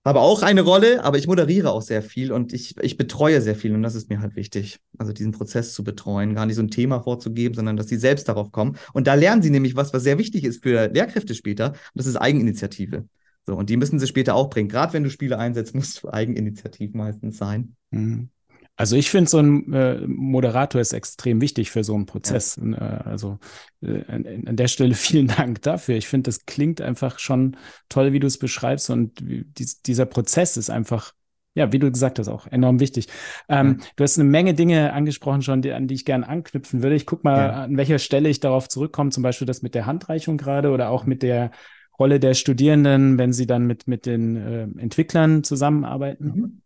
habe 0.09 0.21
auch 0.21 0.41
eine 0.41 0.61
Rolle, 0.61 1.03
aber 1.03 1.19
ich 1.19 1.27
moderiere 1.27 1.71
auch 1.71 1.83
sehr 1.83 2.01
viel 2.01 2.31
und 2.31 2.51
ich, 2.51 2.75
ich 2.81 2.97
betreue 2.97 3.41
sehr 3.41 3.55
viel. 3.55 3.75
Und 3.75 3.83
das 3.83 3.93
ist 3.93 4.09
mir 4.09 4.21
halt 4.21 4.35
wichtig, 4.35 4.79
also 4.97 5.13
diesen 5.13 5.33
Prozess 5.33 5.73
zu 5.75 5.83
betreuen, 5.83 6.33
gar 6.33 6.47
nicht 6.47 6.55
so 6.55 6.63
ein 6.63 6.71
Thema 6.71 6.99
vorzugeben, 6.99 7.53
sondern 7.53 7.77
dass 7.77 7.89
sie 7.89 7.95
selbst 7.95 8.27
darauf 8.27 8.51
kommen. 8.51 8.75
Und 8.93 9.05
da 9.05 9.13
lernen 9.13 9.43
sie 9.43 9.51
nämlich 9.51 9.75
was, 9.75 9.93
was 9.93 10.01
sehr 10.01 10.17
wichtig 10.17 10.45
ist 10.45 10.63
für 10.63 10.87
Lehrkräfte 10.87 11.35
später. 11.35 11.69
Und 11.69 11.77
das 11.93 12.07
ist 12.07 12.15
Eigeninitiative. 12.15 13.05
So, 13.45 13.55
und 13.55 13.69
die 13.69 13.77
müssen 13.77 13.99
sie 13.99 14.07
später 14.07 14.33
auch 14.33 14.49
bringen. 14.49 14.67
Gerade 14.67 14.93
wenn 14.93 15.03
du 15.03 15.11
Spiele 15.11 15.37
einsetzt, 15.37 15.75
musst 15.75 16.01
du 16.03 16.09
eigeninitiativ 16.09 16.95
meistens 16.95 17.37
sein. 17.37 17.75
Mhm. 17.91 18.29
Also 18.79 18.95
ich 18.95 19.09
finde, 19.09 19.29
so 19.29 19.39
ein 19.39 19.73
äh, 19.73 19.99
Moderator 20.07 20.79
ist 20.79 20.93
extrem 20.93 21.41
wichtig 21.41 21.69
für 21.69 21.83
so 21.83 21.95
einen 21.95 22.05
Prozess. 22.05 22.57
Ja. 22.63 22.77
Äh, 22.77 23.09
also 23.09 23.37
äh, 23.81 24.05
an, 24.07 24.25
an, 24.47 24.55
der 24.55 24.69
Stelle 24.69 24.93
vielen 24.95 25.27
Dank 25.27 25.61
dafür. 25.63 25.97
Ich 25.97 26.07
finde, 26.07 26.29
das 26.29 26.45
klingt 26.45 26.79
einfach 26.79 27.19
schon 27.19 27.57
toll, 27.89 28.13
wie 28.13 28.21
du 28.21 28.27
es 28.27 28.37
beschreibst. 28.39 28.89
Und 28.89 29.19
dies, 29.19 29.81
dieser 29.81 30.05
Prozess 30.05 30.55
ist 30.55 30.69
einfach, 30.69 31.11
ja, 31.55 31.73
wie 31.73 31.79
du 31.79 31.91
gesagt 31.91 32.19
hast, 32.19 32.29
auch 32.29 32.47
enorm 32.47 32.79
wichtig. 32.79 33.07
Ähm, 33.49 33.79
ja. 33.81 33.87
Du 33.97 34.03
hast 34.05 34.17
eine 34.17 34.29
Menge 34.29 34.53
Dinge 34.53 34.93
angesprochen 34.93 35.41
schon, 35.41 35.61
die, 35.61 35.73
an 35.73 35.89
die 35.89 35.95
ich 35.95 36.05
gerne 36.05 36.29
anknüpfen 36.29 36.81
würde. 36.81 36.95
Ich 36.95 37.05
gucke 37.05 37.23
mal, 37.25 37.37
ja. 37.37 37.63
an 37.63 37.75
welcher 37.75 37.99
Stelle 37.99 38.29
ich 38.29 38.39
darauf 38.39 38.69
zurückkomme, 38.69 39.09
zum 39.09 39.23
Beispiel 39.23 39.45
das 39.45 39.61
mit 39.61 39.75
der 39.75 39.87
Handreichung 39.87 40.37
gerade 40.37 40.69
oder 40.69 40.89
auch 40.89 41.05
mit 41.05 41.21
der 41.21 41.51
Rolle 41.99 42.21
der 42.21 42.33
Studierenden, 42.33 43.17
wenn 43.17 43.33
sie 43.33 43.45
dann 43.45 43.67
mit, 43.67 43.89
mit 43.89 44.05
den 44.05 44.37
äh, 44.37 44.63
Entwicklern 44.79 45.43
zusammenarbeiten. 45.43 46.25
Mhm. 46.25 46.61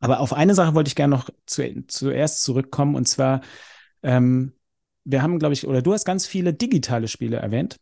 Aber 0.00 0.20
auf 0.20 0.32
eine 0.32 0.54
Sache 0.54 0.74
wollte 0.74 0.88
ich 0.88 0.96
gerne 0.96 1.14
noch 1.14 1.30
zu, 1.46 1.84
zuerst 1.86 2.42
zurückkommen 2.42 2.94
und 2.94 3.08
zwar, 3.08 3.40
ähm, 4.02 4.52
wir 5.04 5.22
haben, 5.22 5.38
glaube 5.38 5.54
ich, 5.54 5.66
oder 5.66 5.82
du 5.82 5.92
hast 5.92 6.04
ganz 6.04 6.26
viele 6.26 6.54
digitale 6.54 7.08
Spiele 7.08 7.36
erwähnt. 7.36 7.78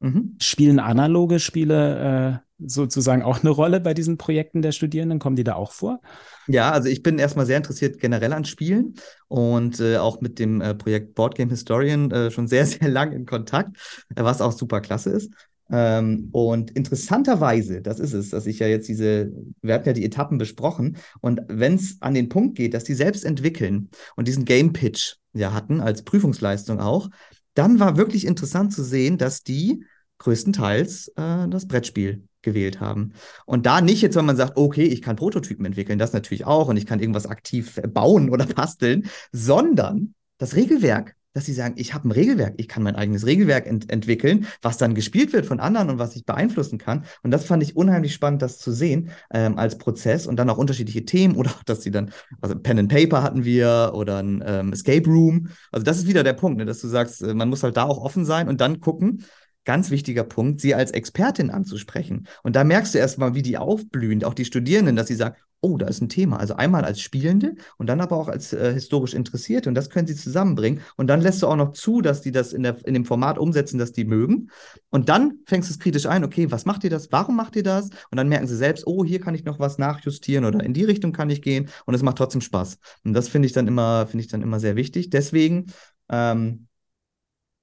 Mhm. 0.00 0.36
Spielen 0.40 0.80
analoge 0.80 1.38
Spiele 1.38 2.42
äh, 2.42 2.66
sozusagen 2.66 3.22
auch 3.22 3.40
eine 3.40 3.50
Rolle 3.50 3.80
bei 3.80 3.94
diesen 3.94 4.18
Projekten 4.18 4.62
der 4.62 4.72
Studierenden? 4.72 5.18
Kommen 5.18 5.36
die 5.36 5.44
da 5.44 5.54
auch 5.54 5.72
vor? 5.72 6.00
Ja, 6.48 6.72
also 6.72 6.88
ich 6.88 7.02
bin 7.02 7.18
erstmal 7.18 7.46
sehr 7.46 7.56
interessiert 7.56 7.98
generell 7.98 8.32
an 8.32 8.44
Spielen 8.44 8.94
und 9.28 9.80
äh, 9.80 9.98
auch 9.98 10.20
mit 10.20 10.38
dem 10.38 10.60
äh, 10.60 10.74
Projekt 10.74 11.14
Board 11.14 11.36
Game 11.36 11.50
Historian 11.50 12.10
äh, 12.10 12.30
schon 12.30 12.48
sehr, 12.48 12.66
sehr 12.66 12.88
lang 12.88 13.12
in 13.12 13.26
Kontakt, 13.26 13.76
was 14.14 14.40
auch 14.40 14.52
super 14.52 14.80
klasse 14.80 15.10
ist. 15.10 15.32
Ähm, 15.70 16.28
und 16.32 16.70
interessanterweise, 16.72 17.80
das 17.82 18.00
ist 18.00 18.12
es, 18.12 18.30
dass 18.30 18.46
ich 18.46 18.58
ja 18.58 18.66
jetzt 18.66 18.88
diese, 18.88 19.32
wir 19.62 19.74
hatten 19.74 19.88
ja 19.88 19.92
die 19.92 20.04
Etappen 20.04 20.38
besprochen, 20.38 20.96
und 21.20 21.40
wenn 21.48 21.74
es 21.74 21.96
an 22.00 22.14
den 22.14 22.28
Punkt 22.28 22.56
geht, 22.56 22.74
dass 22.74 22.84
die 22.84 22.94
selbst 22.94 23.24
entwickeln 23.24 23.90
und 24.16 24.28
diesen 24.28 24.44
Game 24.44 24.72
Pitch 24.72 25.16
ja 25.32 25.52
hatten, 25.52 25.80
als 25.80 26.02
Prüfungsleistung 26.02 26.80
auch, 26.80 27.08
dann 27.54 27.80
war 27.80 27.96
wirklich 27.96 28.26
interessant 28.26 28.72
zu 28.72 28.82
sehen, 28.82 29.18
dass 29.18 29.42
die 29.42 29.84
größtenteils 30.18 31.08
äh, 31.16 31.48
das 31.48 31.66
Brettspiel 31.66 32.24
gewählt 32.42 32.80
haben. 32.80 33.12
Und 33.46 33.66
da 33.66 33.80
nicht 33.80 34.02
jetzt, 34.02 34.16
wenn 34.16 34.24
man 34.24 34.36
sagt, 34.36 34.56
okay, 34.56 34.84
ich 34.84 35.02
kann 35.02 35.16
Prototypen 35.16 35.64
entwickeln, 35.64 35.98
das 35.98 36.12
natürlich 36.12 36.44
auch, 36.44 36.68
und 36.68 36.76
ich 36.76 36.86
kann 36.86 37.00
irgendwas 37.00 37.26
aktiv 37.26 37.80
bauen 37.88 38.30
oder 38.30 38.46
basteln, 38.54 39.08
sondern 39.32 40.14
das 40.38 40.56
Regelwerk 40.56 41.14
dass 41.32 41.46
sie 41.46 41.52
sagen, 41.52 41.74
ich 41.76 41.94
habe 41.94 42.08
ein 42.08 42.12
Regelwerk, 42.12 42.54
ich 42.56 42.68
kann 42.68 42.82
mein 42.82 42.96
eigenes 42.96 43.26
Regelwerk 43.26 43.66
ent 43.66 43.90
entwickeln, 43.90 44.46
was 44.60 44.78
dann 44.78 44.94
gespielt 44.94 45.32
wird 45.32 45.46
von 45.46 45.60
anderen 45.60 45.90
und 45.90 45.98
was 45.98 46.16
ich 46.16 46.24
beeinflussen 46.24 46.78
kann. 46.78 47.04
Und 47.22 47.30
das 47.30 47.44
fand 47.44 47.62
ich 47.62 47.76
unheimlich 47.76 48.14
spannend, 48.14 48.42
das 48.42 48.58
zu 48.58 48.72
sehen 48.72 49.10
ähm, 49.32 49.58
als 49.58 49.78
Prozess 49.78 50.26
und 50.26 50.36
dann 50.36 50.50
auch 50.50 50.58
unterschiedliche 50.58 51.04
Themen 51.04 51.36
oder 51.42 51.50
dass 51.66 51.82
sie 51.82 51.90
dann, 51.90 52.10
also 52.40 52.58
Pen 52.58 52.78
and 52.78 52.92
Paper 52.92 53.22
hatten 53.22 53.44
wir 53.44 53.92
oder 53.94 54.18
ein 54.18 54.42
ähm, 54.46 54.72
Escape 54.72 55.08
Room. 55.08 55.48
Also 55.70 55.84
das 55.84 55.98
ist 55.98 56.06
wieder 56.06 56.22
der 56.22 56.34
Punkt, 56.34 56.58
ne, 56.58 56.64
dass 56.64 56.80
du 56.80 56.88
sagst, 56.88 57.22
äh, 57.22 57.34
man 57.34 57.48
muss 57.48 57.62
halt 57.62 57.76
da 57.76 57.84
auch 57.84 57.98
offen 57.98 58.24
sein 58.24 58.48
und 58.48 58.60
dann 58.60 58.80
gucken, 58.80 59.24
ganz 59.64 59.90
wichtiger 59.90 60.24
Punkt, 60.24 60.60
sie 60.60 60.74
als 60.74 60.90
Expertin 60.90 61.50
anzusprechen. 61.50 62.26
Und 62.42 62.56
da 62.56 62.64
merkst 62.64 62.94
du 62.94 62.98
erstmal, 62.98 63.34
wie 63.34 63.42
die 63.42 63.58
aufblühen, 63.58 64.24
auch 64.24 64.34
die 64.34 64.44
Studierenden, 64.44 64.96
dass 64.96 65.08
sie 65.08 65.14
sagen, 65.14 65.36
oh, 65.64 65.78
da 65.78 65.86
ist 65.86 66.02
ein 66.02 66.08
Thema. 66.08 66.38
Also 66.38 66.56
einmal 66.56 66.84
als 66.84 67.00
Spielende 67.00 67.54
und 67.78 67.86
dann 67.86 68.00
aber 68.00 68.16
auch 68.16 68.28
als 68.28 68.52
äh, 68.52 68.72
historisch 68.74 69.14
Interessierte. 69.14 69.68
Und 69.68 69.76
das 69.76 69.90
können 69.90 70.08
sie 70.08 70.16
zusammenbringen. 70.16 70.80
Und 70.96 71.06
dann 71.06 71.20
lässt 71.20 71.40
du 71.40 71.46
auch 71.46 71.56
noch 71.56 71.72
zu, 71.72 72.02
dass 72.02 72.20
die 72.20 72.32
das 72.32 72.52
in, 72.52 72.64
der, 72.64 72.84
in 72.84 72.94
dem 72.94 73.04
Format 73.04 73.38
umsetzen, 73.38 73.78
das 73.78 73.92
die 73.92 74.04
mögen. 74.04 74.50
Und 74.90 75.08
dann 75.08 75.38
fängst 75.46 75.70
du 75.70 75.74
es 75.74 75.78
kritisch 75.78 76.06
ein, 76.06 76.24
okay, 76.24 76.50
was 76.50 76.66
macht 76.66 76.82
ihr 76.82 76.90
das? 76.90 77.12
Warum 77.12 77.36
macht 77.36 77.54
ihr 77.54 77.62
das? 77.62 77.90
Und 78.10 78.16
dann 78.16 78.28
merken 78.28 78.48
sie 78.48 78.56
selbst, 78.56 78.86
oh, 78.88 79.04
hier 79.04 79.20
kann 79.20 79.36
ich 79.36 79.44
noch 79.44 79.60
was 79.60 79.78
nachjustieren 79.78 80.44
oder 80.44 80.62
in 80.64 80.74
die 80.74 80.84
Richtung 80.84 81.12
kann 81.12 81.30
ich 81.30 81.42
gehen. 81.42 81.68
Und 81.86 81.94
es 81.94 82.02
macht 82.02 82.18
trotzdem 82.18 82.40
Spaß. 82.40 82.78
Und 83.04 83.12
das 83.12 83.28
finde 83.28 83.46
ich 83.46 83.52
dann 83.52 83.68
immer, 83.68 84.08
finde 84.08 84.24
ich 84.24 84.30
dann 84.30 84.42
immer 84.42 84.58
sehr 84.58 84.74
wichtig. 84.74 85.10
Deswegen 85.10 85.66
ähm, 86.10 86.66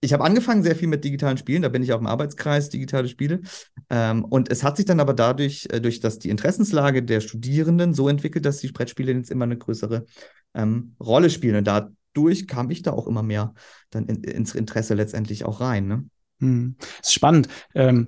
ich 0.01 0.13
habe 0.13 0.23
angefangen 0.23 0.63
sehr 0.63 0.75
viel 0.75 0.87
mit 0.87 1.03
digitalen 1.03 1.37
Spielen, 1.37 1.61
da 1.61 1.69
bin 1.69 1.83
ich 1.83 1.91
auch 1.91 1.99
im 1.99 2.07
Arbeitskreis 2.07 2.69
digitale 2.69 3.07
Spiele. 3.07 3.41
Ähm, 3.89 4.23
und 4.23 4.49
es 4.49 4.63
hat 4.63 4.77
sich 4.77 4.85
dann 4.85 4.99
aber 4.99 5.13
dadurch, 5.13 5.67
äh, 5.71 5.81
durch 5.81 5.99
das 5.99 6.19
die 6.19 6.29
Interessenslage 6.29 7.03
der 7.03 7.19
Studierenden 7.19 7.93
so 7.93 8.07
entwickelt, 8.07 8.45
dass 8.45 8.59
die 8.59 8.71
Brettspiele 8.71 9.11
jetzt 9.11 9.31
immer 9.31 9.45
eine 9.45 9.57
größere 9.57 10.05
ähm, 10.53 10.95
Rolle 10.99 11.29
spielen. 11.29 11.57
Und 11.57 11.67
dadurch 11.67 12.47
kam 12.47 12.69
ich 12.71 12.81
da 12.81 12.91
auch 12.91 13.07
immer 13.07 13.23
mehr 13.23 13.53
dann 13.89 14.05
in, 14.05 14.23
ins 14.23 14.55
Interesse 14.55 14.93
letztendlich 14.93 15.43
auch 15.43 15.59
rein. 15.59 15.87
Ne? 15.87 16.05
Hm. 16.39 16.75
Das 16.79 17.09
ist 17.09 17.13
spannend. 17.13 17.49
Ähm, 17.75 18.07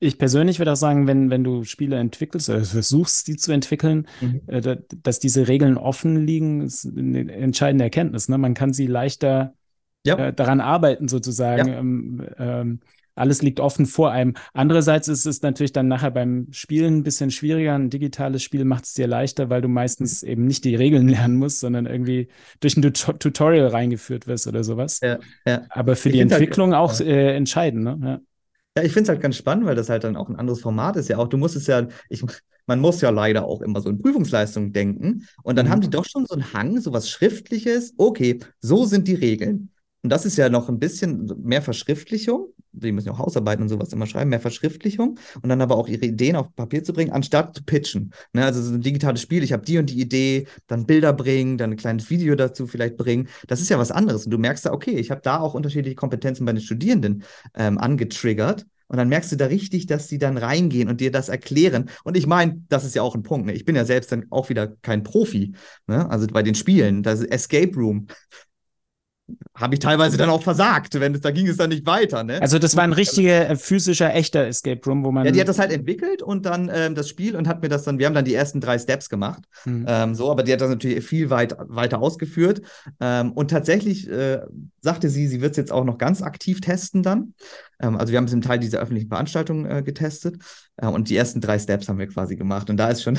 ich 0.00 0.18
persönlich 0.18 0.58
würde 0.58 0.72
auch 0.72 0.76
sagen, 0.76 1.06
wenn, 1.06 1.30
wenn 1.30 1.44
du 1.44 1.64
Spiele 1.64 1.96
entwickelst 1.96 2.50
oder 2.50 2.62
versuchst, 2.62 3.26
die 3.26 3.36
zu 3.36 3.52
entwickeln, 3.52 4.06
mhm. 4.20 4.42
äh, 4.48 4.76
dass 5.02 5.18
diese 5.18 5.48
Regeln 5.48 5.78
offen 5.78 6.26
liegen, 6.26 6.60
ist 6.60 6.84
eine 6.84 7.32
entscheidende 7.32 7.84
Erkenntnis. 7.84 8.28
Ne? 8.28 8.36
Man 8.36 8.52
kann 8.52 8.74
sie 8.74 8.86
leichter 8.86 9.54
ja. 10.04 10.16
äh, 10.16 10.32
daran 10.32 10.60
arbeiten 10.60 11.08
sozusagen. 11.08 11.68
Ja. 11.68 11.78
Ähm, 11.78 12.26
ähm, 12.38 12.80
alles 13.16 13.42
liegt 13.42 13.60
offen 13.60 13.86
vor 13.86 14.10
einem. 14.10 14.34
Andererseits 14.52 15.06
ist 15.08 15.24
es 15.24 15.42
natürlich 15.42 15.72
dann 15.72 15.86
nachher 15.86 16.10
beim 16.10 16.48
Spielen 16.50 16.98
ein 16.98 17.02
bisschen 17.04 17.30
schwieriger. 17.30 17.74
Ein 17.74 17.90
digitales 17.90 18.42
Spiel 18.42 18.64
macht 18.64 18.86
es 18.86 18.94
dir 18.94 19.06
leichter, 19.06 19.50
weil 19.50 19.62
du 19.62 19.68
meistens 19.68 20.22
mhm. 20.22 20.28
eben 20.28 20.46
nicht 20.46 20.64
die 20.64 20.74
Regeln 20.74 21.08
lernen 21.08 21.36
musst, 21.36 21.60
sondern 21.60 21.86
irgendwie 21.86 22.28
durch 22.60 22.76
ein 22.76 22.82
Tut 22.82 23.20
Tutorial 23.20 23.68
reingeführt 23.68 24.26
wirst 24.26 24.46
oder 24.46 24.64
sowas. 24.64 25.00
Ja, 25.02 25.18
ja. 25.46 25.62
Aber 25.70 25.96
für 25.96 26.08
ich 26.08 26.14
die 26.14 26.20
halt 26.22 26.32
Entwicklung 26.32 26.74
halt, 26.74 26.80
auch 26.80 27.00
äh, 27.00 27.36
entscheidend. 27.36 27.84
Ne? 27.84 27.98
Ja. 28.02 28.20
Ja, 28.76 28.82
ich 28.82 28.92
finde 28.92 29.04
es 29.04 29.08
halt 29.10 29.20
ganz 29.20 29.36
spannend, 29.36 29.66
weil 29.66 29.76
das 29.76 29.88
halt 29.88 30.02
dann 30.02 30.16
auch 30.16 30.28
ein 30.28 30.34
anderes 30.34 30.60
Format 30.60 30.96
ist. 30.96 31.08
Ja, 31.08 31.18
auch 31.18 31.28
du 31.28 31.36
musst 31.36 31.54
es 31.54 31.68
ja, 31.68 31.86
ich, 32.08 32.24
man 32.66 32.80
muss 32.80 33.00
ja 33.00 33.10
leider 33.10 33.44
auch 33.44 33.60
immer 33.60 33.80
so 33.80 33.88
in 33.88 34.02
Prüfungsleistungen 34.02 34.72
denken. 34.72 35.28
Und 35.44 35.56
dann 35.56 35.66
mhm. 35.66 35.70
haben 35.70 35.80
die 35.80 35.90
doch 35.90 36.04
schon 36.04 36.26
so 36.26 36.34
einen 36.34 36.52
Hang, 36.52 36.80
so 36.80 36.92
was 36.92 37.08
Schriftliches. 37.08 37.94
Okay, 37.98 38.40
so 38.60 38.84
sind 38.84 39.06
die 39.06 39.14
Regeln. 39.14 39.70
Und 40.04 40.10
das 40.10 40.26
ist 40.26 40.36
ja 40.36 40.50
noch 40.50 40.68
ein 40.68 40.78
bisschen 40.78 41.32
mehr 41.42 41.62
Verschriftlichung, 41.62 42.52
die 42.72 42.92
müssen 42.92 43.06
ja 43.06 43.14
auch 43.14 43.18
Hausarbeiten 43.20 43.62
und 43.62 43.70
sowas 43.70 43.90
immer 43.92 44.06
schreiben, 44.06 44.28
mehr 44.30 44.40
Verschriftlichung 44.40 45.18
und 45.40 45.48
dann 45.48 45.62
aber 45.62 45.76
auch 45.76 45.88
ihre 45.88 46.04
Ideen 46.04 46.36
auf 46.36 46.54
Papier 46.54 46.84
zu 46.84 46.92
bringen, 46.92 47.10
anstatt 47.10 47.56
zu 47.56 47.64
pitchen. 47.64 48.12
Ne? 48.34 48.44
Also 48.44 48.60
so 48.62 48.74
ein 48.74 48.82
digitales 48.82 49.22
Spiel, 49.22 49.42
ich 49.42 49.54
habe 49.54 49.64
die 49.64 49.78
und 49.78 49.88
die 49.88 49.98
Idee, 49.98 50.46
dann 50.66 50.84
Bilder 50.84 51.14
bringen, 51.14 51.56
dann 51.56 51.70
ein 51.70 51.76
kleines 51.76 52.10
Video 52.10 52.34
dazu 52.34 52.66
vielleicht 52.66 52.98
bringen. 52.98 53.28
Das 53.46 53.62
ist 53.62 53.70
ja 53.70 53.78
was 53.78 53.90
anderes. 53.90 54.26
Und 54.26 54.30
du 54.30 54.38
merkst 54.38 54.66
da, 54.66 54.72
okay, 54.72 54.92
ich 54.92 55.10
habe 55.10 55.22
da 55.22 55.40
auch 55.40 55.54
unterschiedliche 55.54 55.96
Kompetenzen 55.96 56.44
bei 56.44 56.52
den 56.52 56.60
Studierenden 56.60 57.24
ähm, 57.54 57.78
angetriggert. 57.78 58.66
Und 58.88 58.98
dann 58.98 59.08
merkst 59.08 59.32
du 59.32 59.36
da 59.36 59.46
richtig, 59.46 59.86
dass 59.86 60.08
sie 60.08 60.18
dann 60.18 60.36
reingehen 60.36 60.88
und 60.88 61.00
dir 61.00 61.10
das 61.10 61.30
erklären. 61.30 61.88
Und 62.04 62.16
ich 62.16 62.26
meine, 62.26 62.62
das 62.68 62.84
ist 62.84 62.94
ja 62.94 63.02
auch 63.02 63.14
ein 63.14 63.22
Punkt. 63.22 63.46
Ne? 63.46 63.54
Ich 63.54 63.64
bin 63.64 63.74
ja 63.74 63.84
selbst 63.84 64.12
dann 64.12 64.26
auch 64.30 64.50
wieder 64.50 64.68
kein 64.82 65.02
Profi. 65.02 65.54
Ne? 65.86 66.08
Also 66.10 66.26
bei 66.26 66.42
den 66.42 66.54
Spielen, 66.54 67.02
das 67.02 67.22
Escape 67.22 67.74
Room 67.74 68.08
habe 69.56 69.74
ich 69.74 69.80
teilweise 69.80 70.16
dann 70.18 70.28
auch 70.28 70.42
versagt, 70.42 71.00
wenn 71.00 71.14
es 71.14 71.20
da 71.20 71.30
ging 71.30 71.46
es 71.46 71.56
dann 71.56 71.70
nicht 71.70 71.86
weiter. 71.86 72.24
Ne? 72.24 72.42
Also 72.42 72.58
das 72.58 72.76
war 72.76 72.84
ein 72.84 72.92
richtiger 72.92 73.48
äh, 73.48 73.56
physischer 73.56 74.12
echter 74.14 74.46
Escape 74.46 74.80
Room, 74.84 75.04
wo 75.04 75.12
man 75.12 75.24
ja, 75.24 75.30
die 75.30 75.40
hat 75.40 75.48
das 75.48 75.58
halt 75.58 75.72
entwickelt 75.72 76.22
und 76.22 76.44
dann 76.44 76.70
ähm, 76.72 76.94
das 76.94 77.08
Spiel 77.08 77.34
und 77.34 77.48
hat 77.48 77.62
mir 77.62 77.68
das 77.68 77.84
dann, 77.84 77.98
wir 77.98 78.06
haben 78.06 78.14
dann 78.14 78.26
die 78.26 78.34
ersten 78.34 78.60
drei 78.60 78.78
Steps 78.78 79.08
gemacht, 79.08 79.44
mhm. 79.64 79.86
ähm, 79.88 80.14
so, 80.14 80.30
aber 80.30 80.42
die 80.42 80.52
hat 80.52 80.60
das 80.60 80.68
natürlich 80.68 81.04
viel 81.04 81.30
weit, 81.30 81.56
weiter 81.58 82.00
ausgeführt 82.00 82.60
ähm, 83.00 83.32
und 83.32 83.50
tatsächlich 83.50 84.10
äh, 84.10 84.40
sagte 84.80 85.08
sie, 85.08 85.26
sie 85.26 85.40
wird 85.40 85.52
es 85.52 85.56
jetzt 85.56 85.72
auch 85.72 85.84
noch 85.84 85.96
ganz 85.96 86.20
aktiv 86.20 86.60
testen 86.60 87.02
dann. 87.02 87.34
Ähm, 87.80 87.96
also 87.96 88.12
wir 88.12 88.18
haben 88.18 88.26
es 88.26 88.32
im 88.32 88.42
Teil 88.42 88.58
dieser 88.58 88.80
öffentlichen 88.80 89.08
Veranstaltung 89.08 89.64
äh, 89.64 89.82
getestet 89.82 90.36
äh, 90.76 90.86
und 90.86 91.08
die 91.08 91.16
ersten 91.16 91.40
drei 91.40 91.58
Steps 91.58 91.88
haben 91.88 91.98
wir 91.98 92.08
quasi 92.08 92.36
gemacht 92.36 92.68
und 92.68 92.76
da 92.76 92.88
ist 92.88 93.02
schon 93.02 93.18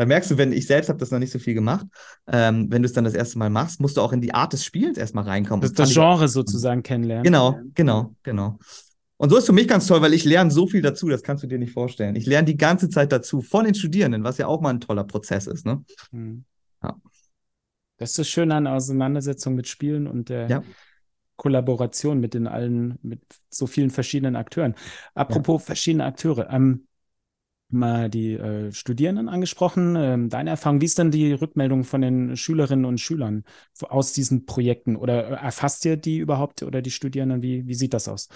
da 0.00 0.06
merkst 0.06 0.30
du, 0.30 0.38
wenn 0.38 0.50
ich 0.50 0.66
selbst 0.66 0.88
habe 0.88 0.98
das 0.98 1.10
noch 1.10 1.18
nicht 1.18 1.30
so 1.30 1.38
viel 1.38 1.52
gemacht, 1.52 1.86
ähm, 2.26 2.68
wenn 2.70 2.80
du 2.80 2.86
es 2.86 2.94
dann 2.94 3.04
das 3.04 3.12
erste 3.12 3.38
Mal 3.38 3.50
machst, 3.50 3.82
musst 3.82 3.98
du 3.98 4.00
auch 4.00 4.14
in 4.14 4.22
die 4.22 4.32
Art 4.32 4.54
des 4.54 4.64
Spiels 4.64 4.96
erstmal 4.96 5.24
reinkommen. 5.24 5.60
Das, 5.60 5.74
das 5.74 5.92
Genre 5.92 6.26
sozusagen 6.26 6.82
kennenlernen. 6.82 7.22
Genau, 7.22 7.58
genau, 7.74 8.14
genau. 8.22 8.58
Und 9.18 9.28
so 9.28 9.36
ist 9.36 9.44
für 9.44 9.52
mich 9.52 9.68
ganz 9.68 9.86
toll, 9.86 10.00
weil 10.00 10.14
ich 10.14 10.24
lerne 10.24 10.50
so 10.50 10.66
viel 10.66 10.80
dazu, 10.80 11.10
das 11.10 11.22
kannst 11.22 11.44
du 11.44 11.48
dir 11.48 11.58
nicht 11.58 11.74
vorstellen. 11.74 12.16
Ich 12.16 12.24
lerne 12.24 12.46
die 12.46 12.56
ganze 12.56 12.88
Zeit 12.88 13.12
dazu 13.12 13.42
von 13.42 13.66
den 13.66 13.74
Studierenden, 13.74 14.24
was 14.24 14.38
ja 14.38 14.46
auch 14.46 14.62
mal 14.62 14.70
ein 14.70 14.80
toller 14.80 15.04
Prozess 15.04 15.46
ist. 15.46 15.66
Ne? 15.66 15.84
Mhm. 16.12 16.44
Ja. 16.82 16.96
Das 17.98 18.12
ist 18.12 18.18
das 18.20 18.28
Schöne 18.30 18.54
an 18.54 18.66
Auseinandersetzung 18.66 19.54
mit 19.54 19.68
Spielen 19.68 20.06
und 20.06 20.30
der 20.30 20.48
ja. 20.48 20.62
Kollaboration 21.36 22.20
mit 22.20 22.32
den 22.32 22.46
allen, 22.46 22.98
mit 23.02 23.20
so 23.50 23.66
vielen 23.66 23.90
verschiedenen 23.90 24.34
Akteuren. 24.34 24.74
Apropos 25.14 25.60
ja. 25.60 25.66
verschiedene 25.66 26.06
Akteure. 26.06 26.48
Ähm, 26.50 26.86
mal 27.72 28.08
die 28.08 28.34
äh, 28.34 28.72
Studierenden 28.72 29.28
angesprochen. 29.28 29.96
Ähm, 29.96 30.28
deine 30.28 30.50
Erfahrung, 30.50 30.80
wie 30.80 30.86
ist 30.86 30.98
denn 30.98 31.10
die 31.10 31.32
Rückmeldung 31.32 31.84
von 31.84 32.00
den 32.00 32.36
Schülerinnen 32.36 32.84
und 32.84 32.98
Schülern 32.98 33.44
aus 33.88 34.12
diesen 34.12 34.46
Projekten? 34.46 34.96
Oder 34.96 35.28
äh, 35.28 35.44
erfasst 35.44 35.84
ihr 35.84 35.96
die 35.96 36.18
überhaupt 36.18 36.62
oder 36.62 36.82
die 36.82 36.90
Studierenden? 36.90 37.42
Wie, 37.42 37.66
wie 37.66 37.74
sieht 37.74 37.94
das 37.94 38.08
aus? 38.08 38.28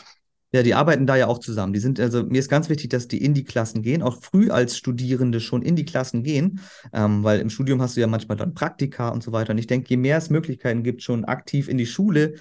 Ja, 0.54 0.62
die 0.62 0.74
arbeiten 0.74 1.04
da 1.04 1.16
ja 1.16 1.26
auch 1.26 1.38
zusammen. 1.38 1.72
Die 1.72 1.80
sind, 1.80 1.98
also 1.98 2.22
mir 2.22 2.38
ist 2.38 2.48
ganz 2.48 2.68
wichtig, 2.68 2.88
dass 2.90 3.08
die 3.08 3.24
in 3.24 3.34
die 3.34 3.42
Klassen 3.42 3.82
gehen, 3.82 4.02
auch 4.02 4.22
früh 4.22 4.50
als 4.50 4.76
Studierende 4.76 5.40
schon 5.40 5.62
in 5.62 5.74
die 5.74 5.84
Klassen 5.84 6.22
gehen, 6.22 6.60
ähm, 6.92 7.24
weil 7.24 7.40
im 7.40 7.50
Studium 7.50 7.82
hast 7.82 7.96
du 7.96 8.00
ja 8.00 8.06
manchmal 8.06 8.36
dann 8.36 8.54
Praktika 8.54 9.08
und 9.08 9.24
so 9.24 9.32
weiter. 9.32 9.50
Und 9.50 9.58
ich 9.58 9.66
denke, 9.66 9.88
je 9.90 9.96
mehr 9.96 10.16
es 10.16 10.30
Möglichkeiten 10.30 10.84
gibt, 10.84 11.02
schon 11.02 11.24
aktiv 11.24 11.68
in 11.68 11.76
die 11.76 11.86
Schule 11.86 12.34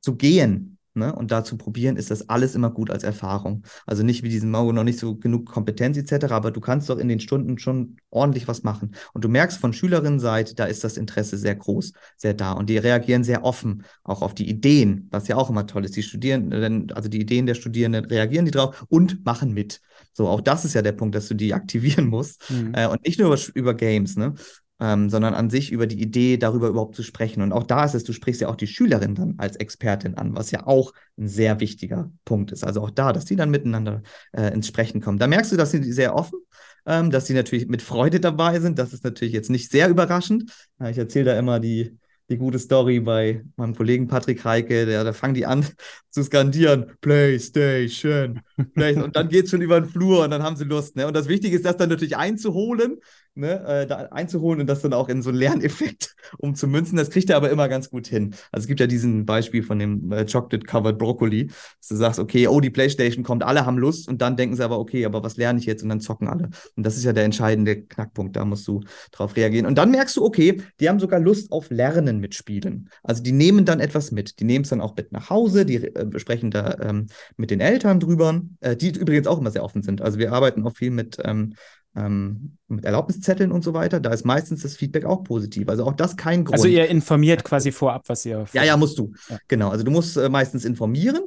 zu 0.00 0.14
gehen, 0.14 0.78
Ne? 0.94 1.14
Und 1.14 1.30
da 1.30 1.42
zu 1.42 1.56
probieren, 1.56 1.96
ist 1.96 2.10
das 2.10 2.28
alles 2.28 2.54
immer 2.54 2.70
gut 2.70 2.90
als 2.90 3.02
Erfahrung. 3.02 3.64
Also 3.86 4.02
nicht 4.02 4.22
wie 4.22 4.28
diesen 4.28 4.50
Mago 4.50 4.72
noch 4.72 4.84
nicht 4.84 4.98
so 4.98 5.16
genug 5.16 5.46
Kompetenz 5.46 5.96
etc., 5.96 6.32
aber 6.32 6.50
du 6.50 6.60
kannst 6.60 6.90
doch 6.90 6.98
in 6.98 7.08
den 7.08 7.20
Stunden 7.20 7.58
schon 7.58 7.96
ordentlich 8.10 8.46
was 8.46 8.62
machen. 8.62 8.94
Und 9.14 9.24
du 9.24 9.28
merkst 9.28 9.58
von 9.58 9.72
Schülerinnenseite, 9.72 10.54
da 10.54 10.66
ist 10.66 10.84
das 10.84 10.98
Interesse 10.98 11.38
sehr 11.38 11.54
groß, 11.54 11.92
sehr 12.16 12.34
da. 12.34 12.52
Und 12.52 12.68
die 12.68 12.76
reagieren 12.76 13.24
sehr 13.24 13.44
offen, 13.44 13.84
auch 14.04 14.20
auf 14.20 14.34
die 14.34 14.48
Ideen, 14.48 15.08
was 15.10 15.28
ja 15.28 15.36
auch 15.36 15.48
immer 15.48 15.66
toll 15.66 15.84
ist. 15.84 15.96
Die 15.96 16.02
Studierenden, 16.02 16.92
also 16.92 17.08
die 17.08 17.20
Ideen 17.20 17.46
der 17.46 17.54
Studierenden 17.54 18.04
reagieren 18.04 18.44
die 18.44 18.50
drauf 18.50 18.84
und 18.88 19.24
machen 19.24 19.52
mit. 19.52 19.80
So, 20.12 20.28
auch 20.28 20.42
das 20.42 20.64
ist 20.64 20.74
ja 20.74 20.82
der 20.82 20.92
Punkt, 20.92 21.14
dass 21.14 21.28
du 21.28 21.34
die 21.34 21.54
aktivieren 21.54 22.08
musst. 22.08 22.50
Mhm. 22.50 22.74
Äh, 22.74 22.86
und 22.86 23.02
nicht 23.06 23.18
nur 23.18 23.34
über, 23.34 23.42
über 23.54 23.74
Games, 23.74 24.16
ne? 24.16 24.34
Ähm, 24.80 25.10
sondern 25.10 25.34
an 25.34 25.50
sich 25.50 25.70
über 25.70 25.86
die 25.86 26.00
Idee, 26.00 26.36
darüber 26.36 26.68
überhaupt 26.68 26.96
zu 26.96 27.02
sprechen. 27.02 27.42
Und 27.42 27.52
auch 27.52 27.62
da 27.62 27.84
ist 27.84 27.94
es, 27.94 28.04
du 28.04 28.12
sprichst 28.12 28.40
ja 28.40 28.48
auch 28.48 28.56
die 28.56 28.66
Schülerin 28.66 29.14
dann 29.14 29.34
als 29.38 29.56
Expertin 29.56 30.16
an, 30.16 30.34
was 30.34 30.50
ja 30.50 30.66
auch 30.66 30.92
ein 31.18 31.28
sehr 31.28 31.60
wichtiger 31.60 32.10
Punkt 32.24 32.52
ist. 32.52 32.64
Also 32.64 32.80
auch 32.80 32.90
da, 32.90 33.12
dass 33.12 33.24
die 33.24 33.36
dann 33.36 33.50
miteinander 33.50 34.02
äh, 34.32 34.52
ins 34.52 34.66
Sprechen 34.66 35.00
kommen. 35.00 35.18
Da 35.18 35.26
merkst 35.26 35.52
du, 35.52 35.56
dass 35.56 35.70
sie 35.70 35.92
sehr 35.92 36.14
offen, 36.14 36.38
ähm, 36.86 37.10
dass 37.10 37.26
sie 37.26 37.34
natürlich 37.34 37.68
mit 37.68 37.82
Freude 37.82 38.18
dabei 38.18 38.58
sind. 38.60 38.78
Das 38.78 38.92
ist 38.92 39.04
natürlich 39.04 39.34
jetzt 39.34 39.50
nicht 39.50 39.70
sehr 39.70 39.88
überraschend. 39.88 40.50
ich 40.90 40.98
erzähle 40.98 41.26
da 41.26 41.38
immer 41.38 41.60
die, 41.60 41.98
die 42.28 42.38
gute 42.38 42.58
Story 42.58 43.00
bei 43.00 43.44
meinem 43.56 43.74
Kollegen 43.74 44.08
Patrick 44.08 44.44
Heike, 44.44 44.86
der, 44.86 45.04
da 45.04 45.12
fangen 45.12 45.34
die 45.34 45.46
an 45.46 45.64
zu 46.10 46.24
skandieren, 46.24 46.92
PlayStation, 47.00 48.34
Play 48.34 48.42
und 48.76 49.16
dann 49.16 49.28
geht 49.28 49.44
es 49.44 49.50
schon 49.50 49.62
über 49.62 49.80
den 49.80 49.88
Flur 49.88 50.24
und 50.24 50.30
dann 50.30 50.42
haben 50.42 50.56
sie 50.56 50.64
Lust. 50.64 50.96
Ne? 50.96 51.06
Und 51.06 51.14
das 51.14 51.28
Wichtige 51.28 51.56
ist, 51.56 51.64
das 51.64 51.76
dann 51.76 51.88
natürlich 51.88 52.16
einzuholen 52.16 52.98
ne, 53.34 53.64
äh, 53.66 53.86
da 53.86 54.08
einzuholen 54.10 54.60
und 54.60 54.66
das 54.66 54.82
dann 54.82 54.92
auch 54.92 55.08
in 55.08 55.22
so 55.22 55.30
einen 55.30 55.38
Lerneffekt 55.38 56.14
umzumünzen. 56.38 56.96
Das 56.96 57.10
kriegt 57.10 57.30
er 57.30 57.36
aber 57.36 57.50
immer 57.50 57.68
ganz 57.68 57.90
gut 57.90 58.06
hin. 58.06 58.34
Also 58.50 58.64
es 58.64 58.68
gibt 58.68 58.80
ja 58.80 58.86
diesen 58.86 59.26
Beispiel 59.26 59.62
von 59.62 59.78
dem 59.78 60.12
äh, 60.12 60.26
Chocolate-Covered 60.26 60.98
Broccoli, 60.98 61.46
dass 61.46 61.88
du 61.88 61.96
sagst, 61.96 62.18
okay, 62.18 62.46
oh, 62.48 62.60
die 62.60 62.70
Playstation 62.70 63.24
kommt, 63.24 63.42
alle 63.42 63.66
haben 63.66 63.78
Lust 63.78 64.08
und 64.08 64.22
dann 64.22 64.36
denken 64.36 64.56
sie 64.56 64.64
aber, 64.64 64.78
okay, 64.78 65.04
aber 65.04 65.22
was 65.22 65.36
lerne 65.36 65.58
ich 65.58 65.66
jetzt? 65.66 65.82
Und 65.82 65.88
dann 65.88 66.00
zocken 66.00 66.28
alle. 66.28 66.50
Und 66.76 66.84
das 66.84 66.96
ist 66.96 67.04
ja 67.04 67.12
der 67.12 67.24
entscheidende 67.24 67.82
Knackpunkt, 67.82 68.36
da 68.36 68.44
musst 68.44 68.66
du 68.68 68.80
drauf 69.10 69.36
reagieren. 69.36 69.66
Und 69.66 69.76
dann 69.78 69.90
merkst 69.90 70.16
du, 70.16 70.24
okay, 70.24 70.60
die 70.80 70.88
haben 70.88 71.00
sogar 71.00 71.20
Lust 71.20 71.52
auf 71.52 71.70
Lernen 71.70 72.18
mit 72.18 72.34
Spielen. 72.34 72.90
Also 73.02 73.22
die 73.22 73.32
nehmen 73.32 73.64
dann 73.64 73.80
etwas 73.80 74.12
mit. 74.12 74.40
Die 74.40 74.44
nehmen 74.44 74.64
es 74.64 74.70
dann 74.70 74.80
auch 74.80 74.96
mit 74.96 75.12
nach 75.12 75.30
Hause, 75.30 75.64
die 75.64 75.76
äh, 75.76 76.06
besprechen 76.06 76.50
da 76.50 76.76
ähm, 76.80 77.06
mit 77.36 77.50
den 77.50 77.60
Eltern 77.60 78.00
drüber, 78.00 78.42
äh, 78.60 78.76
die 78.76 78.90
übrigens 78.90 79.26
auch 79.26 79.38
immer 79.38 79.50
sehr 79.50 79.64
offen 79.64 79.82
sind. 79.82 80.00
Also 80.02 80.18
wir 80.18 80.32
arbeiten 80.32 80.66
auch 80.66 80.76
viel 80.76 80.90
mit 80.90 81.18
ähm, 81.24 81.54
ähm, 81.94 82.56
mit 82.68 82.84
Erlaubniszetteln 82.84 83.52
und 83.52 83.62
so 83.62 83.74
weiter, 83.74 84.00
da 84.00 84.10
ist 84.10 84.24
meistens 84.24 84.62
das 84.62 84.76
Feedback 84.76 85.04
auch 85.04 85.24
positiv. 85.24 85.68
Also 85.68 85.84
auch 85.84 85.92
das 85.92 86.16
kein 86.16 86.44
Grund. 86.44 86.54
Also 86.54 86.68
ihr 86.68 86.88
informiert 86.88 87.44
quasi 87.44 87.70
vorab, 87.70 88.04
was 88.06 88.24
ihr. 88.24 88.46
Ja, 88.52 88.64
ja, 88.64 88.76
musst 88.76 88.98
du. 88.98 89.12
Ja. 89.28 89.38
Genau. 89.48 89.68
Also 89.68 89.84
du 89.84 89.90
musst 89.90 90.16
äh, 90.16 90.28
meistens 90.28 90.64
informieren. 90.64 91.20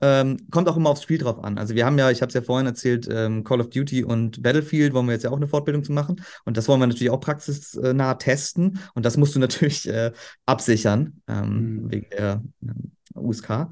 Ähm, 0.00 0.36
kommt 0.52 0.68
auch 0.68 0.76
immer 0.76 0.90
aufs 0.90 1.02
Spiel 1.02 1.18
drauf 1.18 1.42
an. 1.42 1.58
Also 1.58 1.74
wir 1.74 1.84
haben 1.84 1.98
ja, 1.98 2.10
ich 2.10 2.20
habe 2.20 2.28
es 2.28 2.34
ja 2.34 2.42
vorhin 2.42 2.66
erzählt, 2.66 3.08
ähm, 3.10 3.42
Call 3.42 3.60
of 3.60 3.70
Duty 3.70 4.04
und 4.04 4.42
Battlefield 4.42 4.94
wollen 4.94 5.06
wir 5.06 5.12
jetzt 5.12 5.24
ja 5.24 5.30
auch 5.30 5.36
eine 5.36 5.48
Fortbildung 5.48 5.82
zu 5.82 5.92
machen. 5.92 6.22
Und 6.44 6.56
das 6.56 6.68
wollen 6.68 6.80
wir 6.80 6.86
natürlich 6.86 7.10
auch 7.10 7.20
praxisnah 7.20 8.14
testen. 8.14 8.78
Und 8.94 9.04
das 9.04 9.16
musst 9.16 9.34
du 9.34 9.40
natürlich 9.40 9.88
äh, 9.88 10.12
absichern, 10.46 11.20
ähm, 11.26 11.82
mhm. 11.82 11.90
wegen 11.90 12.06
der 12.10 12.42
äh, 12.62 13.18
USK. 13.18 13.68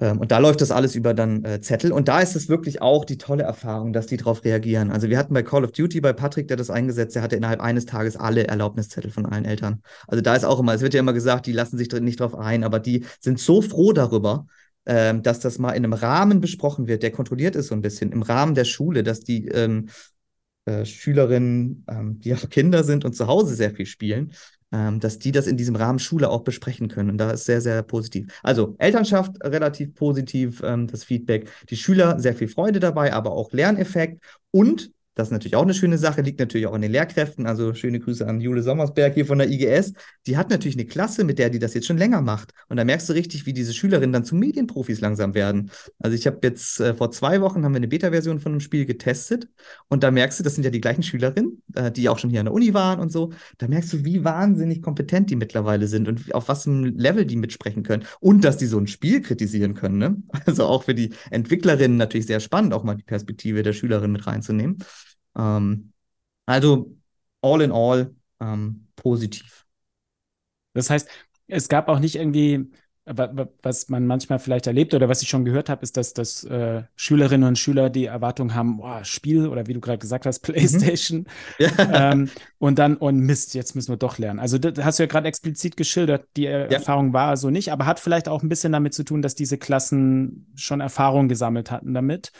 Ähm, 0.00 0.18
und 0.18 0.30
da 0.30 0.38
läuft 0.38 0.60
das 0.60 0.70
alles 0.70 0.94
über 0.94 1.14
dann 1.14 1.44
äh, 1.44 1.60
Zettel. 1.60 1.92
Und 1.92 2.08
da 2.08 2.20
ist 2.20 2.36
es 2.36 2.48
wirklich 2.48 2.82
auch 2.82 3.04
die 3.04 3.18
tolle 3.18 3.44
Erfahrung, 3.44 3.92
dass 3.92 4.06
die 4.06 4.16
darauf 4.16 4.44
reagieren. 4.44 4.90
Also 4.90 5.08
wir 5.08 5.18
hatten 5.18 5.34
bei 5.34 5.42
Call 5.42 5.64
of 5.64 5.72
Duty, 5.72 6.00
bei 6.00 6.12
Patrick, 6.12 6.48
der 6.48 6.56
das 6.56 6.70
eingesetzt, 6.70 7.14
der 7.14 7.22
hatte 7.22 7.36
innerhalb 7.36 7.60
eines 7.60 7.86
Tages 7.86 8.16
alle 8.16 8.46
Erlaubniszettel 8.46 9.10
von 9.10 9.26
allen 9.26 9.44
Eltern. 9.44 9.82
Also 10.06 10.22
da 10.22 10.34
ist 10.34 10.44
auch 10.44 10.60
immer, 10.60 10.74
es 10.74 10.82
wird 10.82 10.94
ja 10.94 11.00
immer 11.00 11.12
gesagt, 11.12 11.46
die 11.46 11.52
lassen 11.52 11.78
sich 11.78 11.90
nicht 11.92 12.20
drauf 12.20 12.34
ein, 12.34 12.64
aber 12.64 12.78
die 12.78 13.04
sind 13.20 13.40
so 13.40 13.62
froh 13.62 13.92
darüber, 13.92 14.46
ähm, 14.84 15.22
dass 15.22 15.40
das 15.40 15.58
mal 15.58 15.72
in 15.72 15.84
einem 15.84 15.92
Rahmen 15.94 16.40
besprochen 16.40 16.86
wird, 16.86 17.02
der 17.02 17.10
kontrolliert 17.10 17.56
ist 17.56 17.68
so 17.68 17.74
ein 17.74 17.82
bisschen, 17.82 18.12
im 18.12 18.22
Rahmen 18.22 18.54
der 18.54 18.64
Schule, 18.64 19.02
dass 19.02 19.20
die 19.20 19.48
ähm, 19.48 19.88
äh, 20.66 20.84
Schülerinnen, 20.84 21.84
ähm, 21.88 22.20
die 22.20 22.34
auch 22.34 22.48
Kinder 22.50 22.84
sind 22.84 23.04
und 23.04 23.14
zu 23.14 23.26
Hause 23.26 23.54
sehr 23.54 23.70
viel 23.70 23.86
spielen, 23.86 24.32
ähm, 24.72 25.00
dass 25.00 25.18
die 25.18 25.32
das 25.32 25.46
in 25.46 25.56
diesem 25.56 25.76
Rahmen 25.76 25.98
Schule 25.98 26.28
auch 26.28 26.42
besprechen 26.42 26.88
können. 26.88 27.10
Und 27.10 27.18
da 27.18 27.30
ist 27.30 27.44
sehr, 27.44 27.60
sehr 27.60 27.82
positiv. 27.82 28.26
Also 28.42 28.74
Elternschaft 28.78 29.42
relativ 29.42 29.94
positiv, 29.94 30.62
ähm, 30.64 30.86
das 30.86 31.04
Feedback. 31.04 31.48
Die 31.70 31.76
Schüler 31.76 32.18
sehr 32.18 32.34
viel 32.34 32.48
Freude 32.48 32.80
dabei, 32.80 33.12
aber 33.12 33.32
auch 33.32 33.52
Lerneffekt. 33.52 34.22
Und 34.50 34.90
das 35.16 35.28
ist 35.28 35.32
natürlich 35.32 35.56
auch 35.56 35.62
eine 35.62 35.72
schöne 35.72 35.96
Sache, 35.96 36.20
liegt 36.20 36.38
natürlich 36.40 36.66
auch 36.66 36.74
an 36.74 36.82
den 36.82 36.92
Lehrkräften. 36.92 37.46
Also 37.46 37.72
schöne 37.72 37.98
Grüße 37.98 38.28
an 38.28 38.38
Jule 38.38 38.62
Sommersberg 38.62 39.14
hier 39.14 39.24
von 39.24 39.38
der 39.38 39.48
IGS. 39.48 39.94
Die 40.26 40.36
hat 40.36 40.50
natürlich 40.50 40.76
eine 40.76 40.84
Klasse, 40.84 41.24
mit 41.24 41.38
der 41.38 41.48
die 41.48 41.58
das 41.58 41.72
jetzt 41.72 41.86
schon 41.86 41.96
länger 41.96 42.20
macht. 42.20 42.52
Und 42.68 42.76
da 42.76 42.84
merkst 42.84 43.08
du 43.08 43.14
richtig, 43.14 43.46
wie 43.46 43.54
diese 43.54 43.72
Schülerinnen 43.72 44.12
dann 44.12 44.26
zu 44.26 44.36
Medienprofis 44.36 45.00
langsam 45.00 45.34
werden. 45.34 45.70
Also 45.98 46.14
ich 46.14 46.26
habe 46.26 46.40
jetzt 46.42 46.80
äh, 46.80 46.92
vor 46.92 47.10
zwei 47.12 47.40
Wochen 47.40 47.64
haben 47.64 47.72
wir 47.72 47.78
eine 47.78 47.88
Beta-Version 47.88 48.40
von 48.40 48.52
einem 48.52 48.60
Spiel 48.60 48.84
getestet 48.84 49.48
und 49.88 50.02
da 50.02 50.10
merkst 50.10 50.38
du, 50.38 50.44
das 50.44 50.54
sind 50.54 50.64
ja 50.64 50.70
die 50.70 50.82
gleichen 50.82 51.02
Schülerinnen, 51.02 51.62
äh, 51.74 51.90
die 51.90 52.10
auch 52.10 52.18
schon 52.18 52.28
hier 52.28 52.40
an 52.40 52.46
der 52.46 52.54
Uni 52.54 52.74
waren 52.74 53.00
und 53.00 53.10
so. 53.10 53.32
Da 53.56 53.68
merkst 53.68 53.94
du, 53.94 54.04
wie 54.04 54.22
wahnsinnig 54.22 54.82
kompetent 54.82 55.30
die 55.30 55.36
mittlerweile 55.36 55.88
sind 55.88 56.08
und 56.08 56.34
auf 56.34 56.48
was 56.48 56.66
einem 56.66 56.84
Level 56.94 57.24
die 57.24 57.36
mitsprechen 57.36 57.84
können 57.84 58.04
und 58.20 58.44
dass 58.44 58.58
die 58.58 58.66
so 58.66 58.78
ein 58.78 58.86
Spiel 58.86 59.22
kritisieren 59.22 59.72
können. 59.72 59.96
Ne? 59.96 60.16
Also 60.46 60.66
auch 60.66 60.84
für 60.84 60.94
die 60.94 61.10
Entwicklerinnen 61.30 61.96
natürlich 61.96 62.26
sehr 62.26 62.40
spannend, 62.40 62.74
auch 62.74 62.84
mal 62.84 62.94
die 62.94 63.02
Perspektive 63.02 63.62
der 63.62 63.72
Schülerin 63.72 64.12
mit 64.12 64.26
reinzunehmen. 64.26 64.78
Ähm, 65.36 65.92
also 66.46 66.96
all 67.42 67.60
in 67.60 67.72
all 67.72 68.14
ähm, 68.40 68.88
positiv. 68.96 69.66
Das 70.74 70.90
heißt, 70.90 71.08
es 71.48 71.68
gab 71.68 71.88
auch 71.88 71.98
nicht 71.98 72.16
irgendwie 72.16 72.70
was 73.06 73.88
man 73.88 74.04
manchmal 74.04 74.40
vielleicht 74.40 74.66
erlebt 74.66 74.92
oder 74.92 75.08
was 75.08 75.22
ich 75.22 75.28
schon 75.28 75.44
gehört 75.44 75.68
habe, 75.68 75.82
ist, 75.82 75.96
dass, 75.96 76.12
dass 76.12 76.42
äh, 76.42 76.82
Schülerinnen 76.96 77.46
und 77.46 77.56
Schüler 77.56 77.88
die 77.88 78.06
Erwartung 78.06 78.52
haben, 78.52 78.78
boah, 78.78 79.04
Spiel 79.04 79.46
oder 79.46 79.68
wie 79.68 79.74
du 79.74 79.80
gerade 79.80 79.98
gesagt 79.98 80.26
hast. 80.26 80.40
Playstation. 80.42 81.20
Mhm. 81.20 81.66
Ja. 81.78 82.12
Ähm, 82.12 82.30
und 82.58 82.80
dann, 82.80 82.96
und 82.96 83.20
Mist, 83.20 83.54
jetzt 83.54 83.76
müssen 83.76 83.92
wir 83.92 83.96
doch 83.96 84.18
lernen. 84.18 84.40
Also 84.40 84.58
das 84.58 84.84
hast 84.84 84.98
du 84.98 85.04
ja 85.04 85.06
gerade 85.06 85.28
explizit 85.28 85.76
geschildert, 85.76 86.26
die 86.36 86.44
ja. 86.44 86.62
Erfahrung 86.62 87.12
war 87.12 87.36
so 87.36 87.48
nicht, 87.48 87.70
aber 87.70 87.86
hat 87.86 88.00
vielleicht 88.00 88.28
auch 88.28 88.42
ein 88.42 88.48
bisschen 88.48 88.72
damit 88.72 88.92
zu 88.92 89.04
tun, 89.04 89.22
dass 89.22 89.36
diese 89.36 89.56
Klassen 89.56 90.52
schon 90.56 90.80
Erfahrung 90.80 91.28
gesammelt 91.28 91.70
hatten 91.70 91.94
damit. 91.94 92.32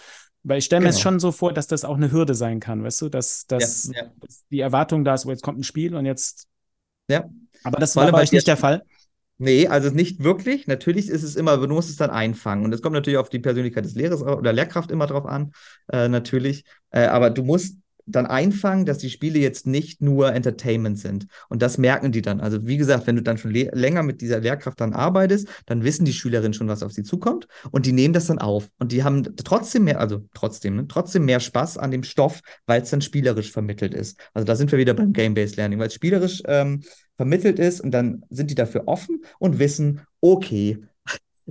Weil 0.46 0.58
ich 0.58 0.64
stelle 0.64 0.80
mir 0.80 0.86
genau. 0.86 0.96
es 0.96 1.00
schon 1.00 1.18
so 1.18 1.32
vor, 1.32 1.52
dass 1.52 1.66
das 1.66 1.84
auch 1.84 1.96
eine 1.96 2.12
Hürde 2.12 2.34
sein 2.36 2.60
kann, 2.60 2.84
weißt 2.84 3.02
du, 3.02 3.08
dass, 3.08 3.46
dass, 3.46 3.90
ja, 3.92 4.04
dass 4.20 4.44
die 4.48 4.60
Erwartung 4.60 5.04
da 5.04 5.14
ist, 5.14 5.26
oh, 5.26 5.30
jetzt 5.30 5.42
kommt 5.42 5.58
ein 5.58 5.64
Spiel 5.64 5.96
und 5.96 6.06
jetzt. 6.06 6.46
Ja. 7.10 7.28
Aber 7.64 7.80
das 7.80 7.96
war 7.96 8.10
bei 8.12 8.22
euch 8.22 8.30
nicht 8.30 8.46
der 8.46 8.56
Fall. 8.56 8.84
Nee, 9.38 9.66
also 9.66 9.90
nicht 9.90 10.22
wirklich. 10.22 10.68
Natürlich 10.68 11.08
ist 11.08 11.24
es 11.24 11.34
immer, 11.34 11.56
du 11.56 11.74
musst 11.74 11.90
es 11.90 11.96
dann 11.96 12.10
einfangen. 12.10 12.64
Und 12.64 12.72
es 12.72 12.80
kommt 12.80 12.94
natürlich 12.94 13.18
auf 13.18 13.28
die 13.28 13.40
Persönlichkeit 13.40 13.84
des 13.84 13.96
Lehrers 13.96 14.22
oder 14.22 14.52
Lehrkraft 14.52 14.92
immer 14.92 15.08
drauf 15.08 15.26
an, 15.26 15.52
äh, 15.92 16.08
natürlich. 16.08 16.64
Äh, 16.90 17.06
aber 17.06 17.30
du 17.30 17.42
musst 17.42 17.78
dann 18.06 18.26
einfangen, 18.26 18.86
dass 18.86 18.98
die 18.98 19.10
Spiele 19.10 19.38
jetzt 19.38 19.66
nicht 19.66 20.00
nur 20.00 20.32
Entertainment 20.32 20.98
sind. 20.98 21.26
Und 21.48 21.62
das 21.62 21.76
merken 21.76 22.12
die 22.12 22.22
dann. 22.22 22.40
Also 22.40 22.66
wie 22.66 22.76
gesagt, 22.76 23.06
wenn 23.06 23.16
du 23.16 23.22
dann 23.22 23.38
schon 23.38 23.50
länger 23.50 24.02
mit 24.02 24.20
dieser 24.20 24.40
Lehrkraft 24.40 24.80
dann 24.80 24.92
arbeitest, 24.92 25.48
dann 25.66 25.84
wissen 25.84 26.04
die 26.04 26.12
Schülerinnen 26.12 26.54
schon, 26.54 26.68
was 26.68 26.82
auf 26.82 26.92
sie 26.92 27.02
zukommt 27.02 27.48
und 27.70 27.86
die 27.86 27.92
nehmen 27.92 28.14
das 28.14 28.26
dann 28.26 28.38
auf. 28.38 28.68
Und 28.78 28.92
die 28.92 29.02
haben 29.02 29.24
trotzdem 29.36 29.84
mehr, 29.84 30.00
also 30.00 30.22
trotzdem, 30.34 30.76
ne, 30.76 30.86
trotzdem 30.88 31.24
mehr 31.24 31.40
Spaß 31.40 31.78
an 31.78 31.90
dem 31.90 32.04
Stoff, 32.04 32.40
weil 32.66 32.82
es 32.82 32.90
dann 32.90 33.00
spielerisch 33.00 33.50
vermittelt 33.50 33.94
ist. 33.94 34.18
Also 34.32 34.46
da 34.46 34.54
sind 34.54 34.70
wir 34.70 34.78
wieder 34.78 34.94
beim 34.94 35.12
Game-Based 35.12 35.56
Learning, 35.56 35.78
weil 35.78 35.88
es 35.88 35.94
spielerisch 35.94 36.42
ähm, 36.46 36.82
vermittelt 37.16 37.58
ist 37.58 37.80
und 37.80 37.90
dann 37.90 38.24
sind 38.30 38.50
die 38.50 38.54
dafür 38.54 38.84
offen 38.86 39.22
und 39.38 39.58
wissen, 39.58 40.02
okay, 40.20 40.78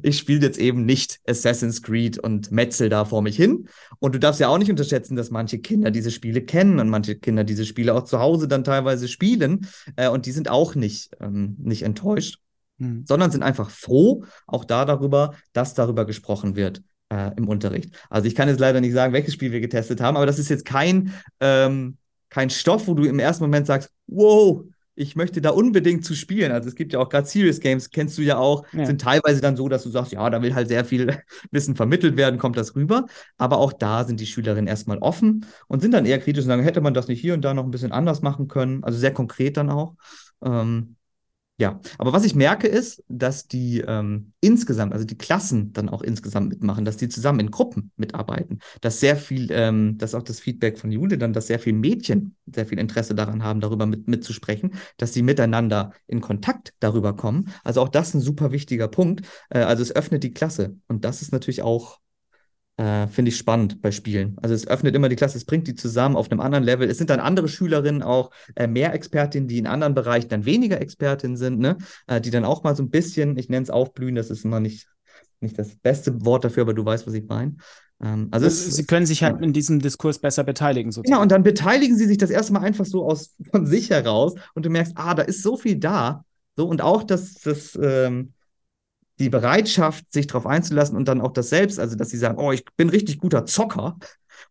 ich 0.02 0.18
spiele 0.18 0.42
jetzt 0.42 0.58
eben 0.58 0.86
nicht 0.86 1.20
Assassin's 1.28 1.82
Creed 1.82 2.20
und 2.20 2.52
Metzel 2.52 2.90
da 2.90 3.06
vor 3.06 3.22
mich 3.22 3.36
hin. 3.36 3.68
Und 4.00 4.14
du 4.14 4.20
darfst 4.20 4.42
ja 4.42 4.50
auch 4.50 4.58
nicht 4.58 4.70
unterschätzen, 4.70 5.16
dass 5.16 5.32
manche 5.32 5.60
Kinder 5.60 5.92
diese 5.92 6.12
Spiele 6.12 6.42
kennen 6.42 6.80
und 6.80 6.90
manche 6.90 7.16
Kinder 7.16 7.44
diese 7.44 7.66
Spiele 7.66 7.94
auch 7.94 8.04
zu 8.04 8.20
Hause 8.20 8.48
dann 8.48 8.64
teilweise 8.64 9.08
spielen. 9.08 9.68
Äh, 9.96 10.10
und 10.10 10.26
die 10.26 10.32
sind 10.32 10.50
auch 10.50 10.76
nicht, 10.76 11.12
ähm, 11.22 11.56
nicht 11.60 11.84
enttäuscht, 11.84 12.40
mhm. 12.78 13.04
sondern 13.06 13.32
sind 13.32 13.44
einfach 13.44 13.70
froh, 13.70 14.26
auch 14.48 14.66
da 14.66 14.86
darüber, 14.86 15.36
dass 15.54 15.74
darüber 15.74 16.06
gesprochen 16.06 16.56
wird. 16.56 16.82
Äh, 17.10 17.34
im 17.38 17.48
Unterricht. 17.48 17.96
Also 18.10 18.28
ich 18.28 18.34
kann 18.34 18.50
jetzt 18.50 18.60
leider 18.60 18.82
nicht 18.82 18.94
sagen, 18.94 19.14
welches 19.14 19.36
Spiel 19.36 19.52
wir 19.52 19.62
getestet 19.62 20.02
haben, 20.02 20.18
aber 20.18 20.26
das 20.26 20.40
ist 20.40 20.50
jetzt 20.50 20.66
kein, 20.66 21.14
ähm, 21.40 21.98
kein 22.30 22.50
Stoff, 22.50 22.88
wo 22.88 22.96
du 22.96 23.04
im 23.04 23.20
ersten 23.20 23.44
Moment 23.44 23.68
sagst, 23.68 23.92
wow, 24.08 24.64
ich 24.96 25.16
möchte 25.16 25.42
da 25.42 25.50
unbedingt 25.52 26.06
zu 26.06 26.16
spielen. 26.16 26.52
Also 26.52 26.70
es 26.70 26.76
gibt 26.76 26.94
ja 26.94 27.00
auch 27.00 27.10
gerade 27.10 27.28
Serious 27.28 27.60
Games, 27.60 27.90
kennst 27.90 28.18
du 28.18 28.22
ja 28.22 28.38
auch, 28.38 28.66
ja. 28.72 28.86
sind 28.86 29.02
teilweise 29.02 29.42
dann 29.42 29.58
so, 29.58 29.68
dass 29.68 29.84
du 29.84 29.90
sagst, 29.90 30.14
ja, 30.14 30.30
da 30.30 30.42
will 30.42 30.56
halt 30.56 30.70
sehr 30.70 30.86
viel 30.86 31.18
Wissen 31.52 31.76
vermittelt 31.76 32.18
werden, 32.18 32.40
kommt 32.40 32.58
das 32.58 32.76
rüber. 32.76 33.06
Aber 33.38 33.58
auch 33.58 33.74
da 33.74 34.06
sind 34.06 34.20
die 34.20 34.26
Schülerinnen 34.26 34.68
erstmal 34.68 34.98
offen 35.00 35.46
und 35.68 35.82
sind 35.82 35.94
dann 35.94 36.06
eher 36.06 36.20
kritisch 36.20 36.44
und 36.44 36.50
sagen, 36.50 36.64
hätte 36.64 36.82
man 36.82 36.94
das 36.94 37.08
nicht 37.08 37.22
hier 37.22 37.34
und 37.34 37.42
da 37.42 37.54
noch 37.54 37.66
ein 37.66 37.72
bisschen 37.72 37.92
anders 37.92 38.22
machen 38.22 38.48
können. 38.48 38.84
Also 38.84 38.98
sehr 38.98 39.14
konkret 39.14 39.58
dann 39.58 39.70
auch. 39.70 39.96
Ähm, 40.44 40.96
ja, 41.58 41.80
aber 41.98 42.12
was 42.12 42.26
ich 42.26 42.36
merke 42.36 42.68
ist, 42.68 43.02
dass 43.08 43.48
die 43.48 43.80
ähm, 43.80 44.34
insgesamt, 44.42 44.92
also 44.92 45.06
die 45.06 45.18
Klassen 45.18 45.72
dann 45.72 45.88
auch 45.88 46.02
insgesamt 46.02 46.50
mitmachen, 46.50 46.84
dass 46.84 46.98
die 46.98 47.08
zusammen 47.08 47.40
in 47.40 47.52
Gruppen 47.52 47.92
mitarbeiten, 47.96 48.60
dass 48.82 49.00
sehr 49.00 49.16
viel, 49.16 49.48
ähm, 49.52 49.98
dass 49.98 50.16
auch 50.16 50.24
das 50.24 50.42
Feedback 50.42 50.78
von 50.78 50.92
Jule 50.92 51.18
dann, 51.18 51.32
dass 51.32 51.48
sehr 51.48 51.60
viele 51.60 51.78
Mädchen 51.78 52.36
sehr 52.46 52.66
viel 52.66 52.78
Interesse 52.78 53.16
daran 53.16 53.42
haben, 53.42 53.62
darüber 53.62 53.86
mit, 53.86 54.06
mitzusprechen, 54.08 54.74
dass 54.98 55.14
sie 55.14 55.22
miteinander 55.24 55.94
in 56.08 56.20
Kontakt 56.20 56.74
darüber 56.82 57.16
kommen. 57.16 57.50
Also 57.64 57.82
auch 57.82 57.90
das 57.90 58.10
ist 58.10 58.16
ein 58.16 58.22
super 58.22 58.52
wichtiger 58.52 58.90
Punkt. 58.90 59.26
Äh, 59.50 59.60
also 59.60 59.82
es 59.82 59.96
öffnet 59.96 60.24
die 60.24 60.34
Klasse 60.34 60.78
und 60.90 61.06
das 61.06 61.22
ist 61.22 61.32
natürlich 61.32 61.62
auch 61.62 62.00
äh, 62.78 63.08
Finde 63.08 63.30
ich 63.30 63.38
spannend 63.38 63.82
bei 63.82 63.92
Spielen. 63.92 64.38
Also 64.42 64.54
es 64.54 64.68
öffnet 64.68 64.96
immer 64.96 65.08
die 65.08 65.16
Klasse, 65.16 65.38
es 65.38 65.46
bringt 65.46 65.68
die 65.68 65.76
zusammen 65.76 66.18
auf 66.18 66.30
einem 66.30 66.42
anderen 66.42 66.64
Level. 66.64 66.90
Es 66.90 66.98
sind 66.98 67.10
dann 67.10 67.22
andere 67.22 67.48
Schülerinnen 67.48 68.04
auch 68.04 68.32
äh, 68.56 68.68
mehr 68.68 68.94
Expertinnen, 68.94 69.48
die 69.48 69.58
in 69.58 69.68
anderen 69.68 69.94
Bereichen 69.94 70.28
dann 70.28 70.46
weniger 70.46 70.82
Expertinnen 70.82 71.38
sind, 71.38 71.60
ne? 71.60 71.78
Äh, 72.08 72.20
die 72.20 72.32
dann 72.32 72.44
auch 72.44 72.64
mal 72.64 72.76
so 72.76 72.84
ein 72.84 72.90
bisschen, 72.90 73.38
ich 73.38 73.48
nenne 73.48 73.64
es 73.64 73.70
aufblühen, 73.70 74.16
das 74.16 74.30
ist 74.30 74.44
immer 74.44 74.60
nicht, 74.60 74.88
nicht 75.40 75.58
das 75.58 75.76
beste 75.78 76.26
Wort 76.26 76.44
dafür, 76.44 76.64
aber 76.64 76.74
du 76.74 76.84
weißt, 76.84 77.08
was 77.08 77.14
ich 77.14 77.26
meine. 77.26 77.56
Ähm, 78.04 78.28
also, 78.32 78.46
also 78.46 78.48
es, 78.48 78.76
sie 78.76 78.86
können 78.86 79.06
sich 79.06 79.24
halt 79.24 79.38
ja. 79.40 79.44
in 79.46 79.54
diesem 79.54 79.80
Diskurs 79.80 80.20
besser 80.20 80.44
beteiligen, 80.44 80.92
sozusagen. 80.92 81.14
Genau, 81.14 81.22
und 81.22 81.32
dann 81.32 81.44
beteiligen 81.44 81.98
sie 81.98 82.08
sich 82.08 82.18
das 82.18 82.30
erste 82.30 82.52
Mal 82.52 82.60
einfach 82.60 82.86
so 82.86 83.06
aus 83.06 83.36
von 83.52 83.66
sich 83.66 83.90
heraus 83.90 84.36
und 84.54 84.66
du 84.66 84.70
merkst, 84.70 84.94
ah, 84.96 85.14
da 85.14 85.22
ist 85.22 85.44
so 85.44 85.56
viel 85.56 85.78
da. 85.78 86.26
So, 86.58 86.68
und 86.68 86.82
auch 86.82 87.04
das, 87.04 87.36
das 87.36 87.78
ähm, 87.82 88.34
die 89.20 89.30
Bereitschaft, 89.30 90.12
sich 90.12 90.28
darauf 90.28 90.46
einzulassen 90.46 90.98
und 90.98 91.08
dann 91.08 91.22
auch 91.22 91.32
das 91.32 91.50
Selbst, 91.50 91.80
also 91.80 91.96
dass 91.96 92.10
sie 92.10 92.18
sagen, 92.18 92.38
oh, 92.38 92.52
ich 92.52 92.66
bin 92.78 92.90
richtig 92.90 93.20
guter 93.20 93.46
Zocker. 93.46 93.98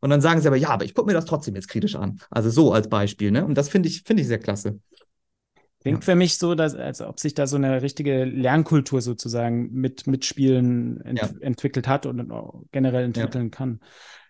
Und 0.00 0.10
dann 0.10 0.20
sagen 0.20 0.40
sie 0.40 0.48
aber, 0.48 0.56
ja, 0.56 0.70
aber 0.70 0.84
ich 0.84 0.94
gucke 0.94 1.06
mir 1.06 1.14
das 1.14 1.26
trotzdem 1.26 1.54
jetzt 1.54 1.68
kritisch 1.68 1.94
an. 1.94 2.20
Also 2.30 2.50
so 2.50 2.72
als 2.72 2.88
Beispiel, 2.88 3.30
ne? 3.30 3.44
Und 3.44 3.56
das 3.56 3.68
finde 3.68 3.88
ich, 3.88 4.02
finde 4.02 4.22
ich 4.22 4.28
sehr 4.28 4.38
klasse. 4.38 4.80
Klingt 5.84 5.98
ja. 5.98 6.12
für 6.12 6.14
mich 6.14 6.38
so, 6.38 6.54
dass, 6.54 6.74
als 6.74 7.02
ob 7.02 7.20
sich 7.20 7.34
da 7.34 7.46
so 7.46 7.56
eine 7.56 7.82
richtige 7.82 8.24
Lernkultur 8.24 9.02
sozusagen 9.02 9.70
mit, 9.70 10.06
mit 10.06 10.24
Spielen 10.24 11.00
ent 11.02 11.18
ja. 11.20 11.28
entwickelt 11.40 11.86
hat 11.86 12.06
und 12.06 12.32
generell 12.72 13.04
entwickeln 13.04 13.44
ja. 13.44 13.50
kann. 13.50 13.80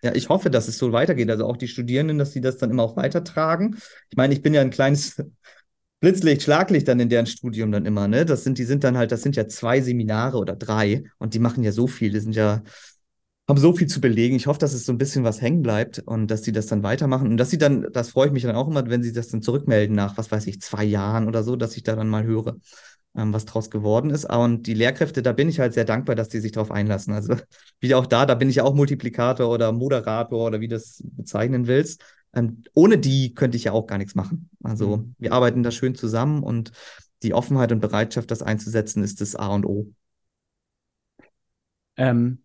Ja, 0.03 0.13
ich 0.13 0.27
hoffe, 0.27 0.49
dass 0.49 0.67
es 0.67 0.77
so 0.77 0.91
weitergeht. 0.91 1.29
Also 1.29 1.45
auch 1.45 1.55
die 1.55 1.69
Studierenden, 1.69 2.17
dass 2.17 2.33
sie 2.33 2.41
das 2.41 2.57
dann 2.57 2.71
immer 2.71 2.83
auch 2.83 2.97
weitertragen. 2.97 3.77
Ich 4.09 4.17
meine, 4.17 4.33
ich 4.33 4.41
bin 4.41 4.53
ja 4.53 4.59
ein 4.59 4.69
kleines 4.69 5.23
Blitzlicht, 6.05 6.43
Schlaglicht 6.43 6.87
dann 6.87 6.99
in 6.99 7.09
deren 7.09 7.25
Studium 7.25 7.71
dann 7.71 7.87
immer, 7.87 8.07
ne? 8.07 8.25
Das 8.25 8.43
sind, 8.43 8.59
die 8.59 8.63
sind 8.63 8.83
dann 8.83 8.95
halt, 8.95 9.11
das 9.11 9.23
sind 9.23 9.35
ja 9.35 9.47
zwei 9.47 9.81
Seminare 9.81 10.37
oder 10.37 10.55
drei 10.55 11.05
und 11.17 11.33
die 11.33 11.39
machen 11.39 11.63
ja 11.63 11.71
so 11.71 11.87
viel, 11.87 12.11
die 12.11 12.19
sind 12.19 12.35
ja, 12.35 12.61
haben 13.49 13.57
so 13.57 13.75
viel 13.75 13.87
zu 13.87 14.01
belegen. 14.01 14.35
Ich 14.35 14.45
hoffe, 14.45 14.59
dass 14.59 14.75
es 14.75 14.85
so 14.85 14.91
ein 14.91 14.99
bisschen 14.99 15.23
was 15.23 15.41
hängen 15.41 15.63
bleibt 15.63 16.03
und 16.05 16.27
dass 16.27 16.43
sie 16.43 16.51
das 16.51 16.67
dann 16.67 16.83
weitermachen 16.83 17.27
und 17.29 17.37
dass 17.37 17.49
sie 17.49 17.57
dann, 17.57 17.87
das 17.91 18.09
freue 18.09 18.27
ich 18.27 18.33
mich 18.33 18.43
dann 18.43 18.55
auch 18.55 18.67
immer, 18.67 18.87
wenn 18.87 19.01
sie 19.01 19.13
das 19.13 19.29
dann 19.29 19.41
zurückmelden 19.41 19.95
nach, 19.95 20.15
was 20.15 20.29
weiß 20.31 20.45
ich, 20.45 20.61
zwei 20.61 20.83
Jahren 20.83 21.27
oder 21.27 21.41
so, 21.41 21.55
dass 21.55 21.75
ich 21.75 21.81
da 21.81 21.95
dann 21.95 22.09
mal 22.09 22.23
höre, 22.23 22.57
ähm, 23.15 23.33
was 23.33 23.45
draus 23.45 23.71
geworden 23.71 24.11
ist. 24.11 24.31
Und 24.31 24.67
die 24.67 24.75
Lehrkräfte, 24.75 25.23
da 25.23 25.31
bin 25.31 25.49
ich 25.49 25.59
halt 25.59 25.73
sehr 25.73 25.85
dankbar, 25.85 26.15
dass 26.15 26.29
die 26.29 26.39
sich 26.39 26.51
darauf 26.51 26.69
einlassen. 26.69 27.15
Also 27.15 27.35
wie 27.79 27.95
auch 27.95 28.05
da, 28.05 28.27
da 28.27 28.35
bin 28.35 28.49
ich 28.51 28.57
ja 28.57 28.63
auch 28.63 28.75
Multiplikator 28.75 29.49
oder 29.49 29.71
Moderator 29.71 30.45
oder 30.45 30.59
wie 30.59 30.67
du 30.67 30.75
das 30.75 31.01
bezeichnen 31.03 31.65
willst. 31.65 32.03
Ähm, 32.35 32.63
ohne 32.73 32.97
die 32.97 33.33
könnte 33.33 33.57
ich 33.57 33.63
ja 33.63 33.71
auch 33.71 33.87
gar 33.87 33.97
nichts 33.97 34.13
machen. 34.13 34.49
Also 34.61 34.97
mhm. 34.97 35.15
wir 35.17 35.33
arbeiten 35.33 35.63
da 35.63 35.71
schön 35.71 35.95
zusammen 35.95 36.43
und 36.43 36.71
die 37.23 37.33
Offenheit 37.33 37.71
und 37.71 37.79
Bereitschaft, 37.79 38.29
das 38.29 38.43
einzusetzen, 38.43 39.03
ist 39.03 39.21
das 39.21 39.35
A 39.35 39.47
und 39.47 39.65
O. 39.65 39.87
Ähm, 41.97 42.39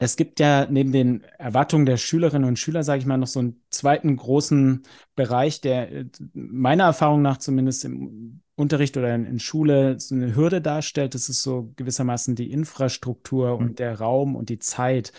es 0.00 0.16
gibt 0.16 0.38
ja 0.38 0.66
neben 0.70 0.92
den 0.92 1.22
Erwartungen 1.38 1.84
der 1.84 1.96
Schülerinnen 1.96 2.48
und 2.48 2.58
Schüler, 2.58 2.84
sage 2.84 3.00
ich 3.00 3.06
mal, 3.06 3.16
noch 3.16 3.26
so 3.26 3.40
einen 3.40 3.62
zweiten 3.70 4.16
großen 4.16 4.84
Bereich, 5.16 5.60
der 5.60 5.90
äh, 5.90 6.04
meiner 6.34 6.84
Erfahrung 6.84 7.22
nach 7.22 7.38
zumindest 7.38 7.84
im 7.84 8.42
Unterricht 8.54 8.96
oder 8.96 9.14
in, 9.14 9.24
in 9.24 9.40
Schule 9.40 9.98
so 9.98 10.14
eine 10.14 10.36
Hürde 10.36 10.60
darstellt. 10.60 11.14
Das 11.14 11.28
ist 11.28 11.42
so 11.42 11.72
gewissermaßen 11.76 12.36
die 12.36 12.50
Infrastruktur 12.50 13.56
mhm. 13.56 13.66
und 13.66 13.78
der 13.78 13.98
Raum 13.98 14.36
und 14.36 14.50
die 14.50 14.58
Zeit. 14.58 15.12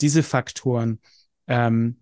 Diese 0.00 0.22
Faktoren. 0.22 0.98
Ähm, 1.46 1.98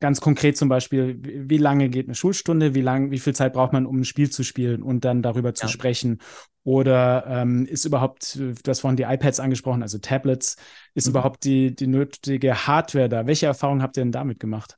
ganz 0.00 0.20
konkret 0.20 0.56
zum 0.56 0.68
Beispiel, 0.68 1.18
wie 1.22 1.58
lange 1.58 1.88
geht 1.88 2.06
eine 2.06 2.14
Schulstunde, 2.14 2.74
wie 2.74 2.80
lang, 2.80 3.10
wie 3.10 3.18
viel 3.18 3.34
Zeit 3.34 3.52
braucht 3.52 3.72
man, 3.72 3.86
um 3.86 4.00
ein 4.00 4.04
Spiel 4.04 4.30
zu 4.30 4.42
spielen 4.42 4.82
und 4.82 5.04
dann 5.04 5.22
darüber 5.22 5.54
zu 5.54 5.66
ja. 5.66 5.68
sprechen? 5.68 6.20
Oder 6.62 7.26
ähm, 7.28 7.66
ist 7.66 7.84
überhaupt, 7.84 8.36
du 8.36 8.54
hast 8.66 8.80
vorhin 8.80 8.96
die 8.96 9.02
iPads 9.02 9.40
angesprochen, 9.40 9.82
also 9.82 9.98
Tablets, 9.98 10.56
ist 10.94 11.06
mhm. 11.06 11.10
überhaupt 11.10 11.44
die, 11.44 11.74
die 11.74 11.86
nötige 11.86 12.66
Hardware 12.66 13.08
da? 13.08 13.26
Welche 13.26 13.46
Erfahrungen 13.46 13.82
habt 13.82 13.96
ihr 13.96 14.02
denn 14.02 14.12
damit 14.12 14.40
gemacht? 14.40 14.76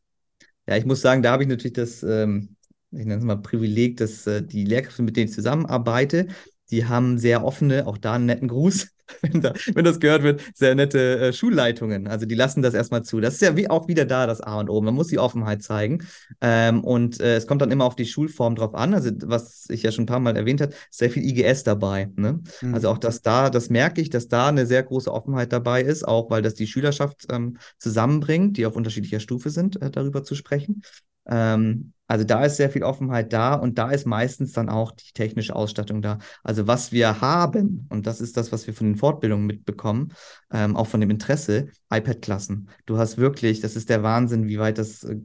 Ja, 0.68 0.76
ich 0.76 0.84
muss 0.84 1.00
sagen, 1.00 1.22
da 1.22 1.32
habe 1.32 1.44
ich 1.44 1.48
natürlich 1.48 1.74
das, 1.74 2.02
ähm, 2.02 2.56
ich 2.90 3.04
nenne 3.04 3.18
es 3.18 3.24
mal 3.24 3.36
Privileg, 3.36 3.98
dass 3.98 4.26
äh, 4.26 4.42
die 4.42 4.64
Lehrkräfte, 4.64 5.02
mit 5.02 5.16
denen 5.16 5.28
ich 5.28 5.34
zusammenarbeite, 5.34 6.26
die 6.70 6.86
haben 6.86 7.18
sehr 7.18 7.44
offene, 7.44 7.86
auch 7.86 7.98
da 7.98 8.14
einen 8.14 8.26
netten 8.26 8.48
Gruß, 8.48 8.88
wenn, 9.22 9.40
da, 9.40 9.52
wenn 9.74 9.84
das 9.84 10.00
gehört 10.00 10.22
wird, 10.22 10.42
sehr 10.54 10.74
nette 10.74 11.18
äh, 11.18 11.32
Schulleitungen. 11.32 12.06
Also 12.06 12.26
die 12.26 12.34
lassen 12.34 12.62
das 12.62 12.74
erstmal 12.74 13.02
zu. 13.02 13.20
Das 13.20 13.34
ist 13.34 13.42
ja 13.42 13.56
wie, 13.56 13.68
auch 13.70 13.88
wieder 13.88 14.04
da 14.04 14.26
das 14.26 14.40
A 14.40 14.60
und 14.60 14.70
O. 14.70 14.80
Man 14.80 14.94
muss 14.94 15.08
die 15.08 15.18
Offenheit 15.18 15.62
zeigen. 15.62 16.04
Ähm, 16.40 16.82
und 16.84 17.20
äh, 17.20 17.36
es 17.36 17.46
kommt 17.46 17.62
dann 17.62 17.70
immer 17.70 17.84
auf 17.84 17.96
die 17.96 18.06
Schulform 18.06 18.56
drauf 18.56 18.74
an. 18.74 18.94
Also 18.94 19.10
was 19.24 19.66
ich 19.68 19.82
ja 19.82 19.92
schon 19.92 20.04
ein 20.04 20.06
paar 20.06 20.20
Mal 20.20 20.36
erwähnt 20.36 20.60
habe, 20.60 20.74
sehr 20.90 21.10
viel 21.10 21.24
IGS 21.24 21.64
dabei. 21.64 22.10
Ne? 22.16 22.40
Mhm. 22.60 22.74
Also 22.74 22.88
auch 22.88 22.98
das 22.98 23.22
da, 23.22 23.50
das 23.50 23.70
merke 23.70 24.00
ich, 24.00 24.10
dass 24.10 24.28
da 24.28 24.48
eine 24.48 24.66
sehr 24.66 24.82
große 24.82 25.12
Offenheit 25.12 25.52
dabei 25.52 25.82
ist, 25.82 26.06
auch 26.06 26.30
weil 26.30 26.42
das 26.42 26.54
die 26.54 26.66
Schülerschaft 26.66 27.26
ähm, 27.30 27.58
zusammenbringt, 27.78 28.56
die 28.56 28.66
auf 28.66 28.76
unterschiedlicher 28.76 29.20
Stufe 29.20 29.50
sind, 29.50 29.80
äh, 29.80 29.90
darüber 29.90 30.24
zu 30.24 30.34
sprechen. 30.34 30.82
Ähm, 31.26 31.92
also 32.06 32.24
da 32.24 32.44
ist 32.44 32.56
sehr 32.56 32.70
viel 32.70 32.82
Offenheit 32.82 33.32
da 33.32 33.54
und 33.54 33.78
da 33.78 33.90
ist 33.90 34.06
meistens 34.06 34.52
dann 34.52 34.68
auch 34.68 34.92
die 34.92 35.12
technische 35.12 35.56
Ausstattung 35.56 36.02
da. 36.02 36.18
Also 36.44 36.66
was 36.66 36.92
wir 36.92 37.20
haben, 37.20 37.86
und 37.90 38.06
das 38.06 38.20
ist 38.20 38.36
das, 38.36 38.52
was 38.52 38.66
wir 38.66 38.74
von 38.74 38.86
den 38.86 38.96
Fortbildungen 38.96 39.46
mitbekommen, 39.46 40.12
ähm, 40.52 40.76
auch 40.76 40.86
von 40.86 41.00
dem 41.00 41.10
Interesse, 41.10 41.68
iPad-Klassen. 41.90 42.68
Du 42.86 42.98
hast 42.98 43.18
wirklich, 43.18 43.60
das 43.60 43.76
ist 43.76 43.90
der 43.90 44.02
Wahnsinn, 44.02 44.46
wie 44.46 44.58
weit 44.58 44.78
das 44.78 45.04
äh, 45.04 45.16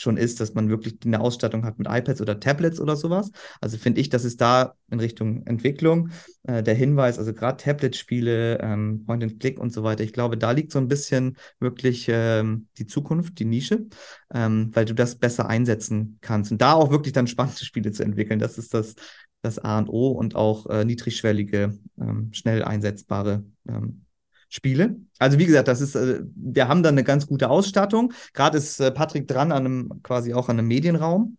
schon 0.00 0.16
ist, 0.16 0.40
dass 0.40 0.54
man 0.54 0.68
wirklich 0.68 0.96
eine 1.04 1.20
Ausstattung 1.20 1.64
hat 1.64 1.78
mit 1.78 1.88
iPads 1.88 2.20
oder 2.20 2.38
Tablets 2.38 2.80
oder 2.80 2.96
sowas. 2.96 3.30
Also 3.60 3.78
finde 3.78 4.00
ich, 4.00 4.08
das 4.08 4.24
ist 4.24 4.40
da 4.40 4.74
in 4.90 5.00
Richtung 5.00 5.44
Entwicklung 5.46 6.10
äh, 6.44 6.62
der 6.62 6.74
Hinweis, 6.74 7.18
also 7.18 7.34
gerade 7.34 7.62
Tablet-Spiele, 7.62 8.58
ähm, 8.60 9.04
Point-and-Click 9.06 9.58
und 9.58 9.72
so 9.72 9.82
weiter. 9.82 10.04
Ich 10.04 10.12
glaube, 10.12 10.38
da 10.38 10.52
liegt 10.52 10.72
so 10.72 10.78
ein 10.78 10.88
bisschen 10.88 11.36
wirklich 11.58 12.06
ähm, 12.08 12.68
die 12.78 12.86
Zukunft, 12.86 13.38
die 13.38 13.44
Nische, 13.44 13.86
ähm, 14.32 14.70
weil 14.72 14.84
du 14.84 14.94
das 14.94 15.16
besser 15.16 15.48
einsetzen 15.48 16.18
kannst 16.20 16.52
und 16.52 16.62
da 16.62 16.74
auch 16.74 16.90
wirklich 16.90 17.12
dann 17.12 17.26
spannende 17.26 17.64
Spiele 17.64 17.92
zu 17.92 18.04
entwickeln. 18.04 18.38
Das 18.38 18.56
ist 18.56 18.74
das, 18.74 18.94
das 19.42 19.58
A 19.58 19.78
und 19.78 19.88
O 19.88 20.12
und 20.12 20.36
auch 20.36 20.66
äh, 20.66 20.84
niedrigschwellige, 20.84 21.78
ähm, 22.00 22.30
schnell 22.32 22.62
einsetzbare 22.62 23.44
ähm, 23.68 24.04
Spiele. 24.48 24.96
Also 25.18 25.38
wie 25.38 25.46
gesagt, 25.46 25.68
das 25.68 25.80
ist, 25.80 25.94
äh, 25.94 26.20
wir 26.34 26.68
haben 26.68 26.82
da 26.82 26.88
eine 26.88 27.04
ganz 27.04 27.26
gute 27.26 27.50
Ausstattung. 27.50 28.12
Gerade 28.32 28.58
ist 28.58 28.80
äh, 28.80 28.90
Patrick 28.90 29.28
dran 29.28 29.52
an 29.52 29.66
einem, 29.66 30.02
quasi 30.02 30.34
auch 30.34 30.48
an 30.48 30.58
einem 30.58 30.68
Medienraum. 30.68 31.36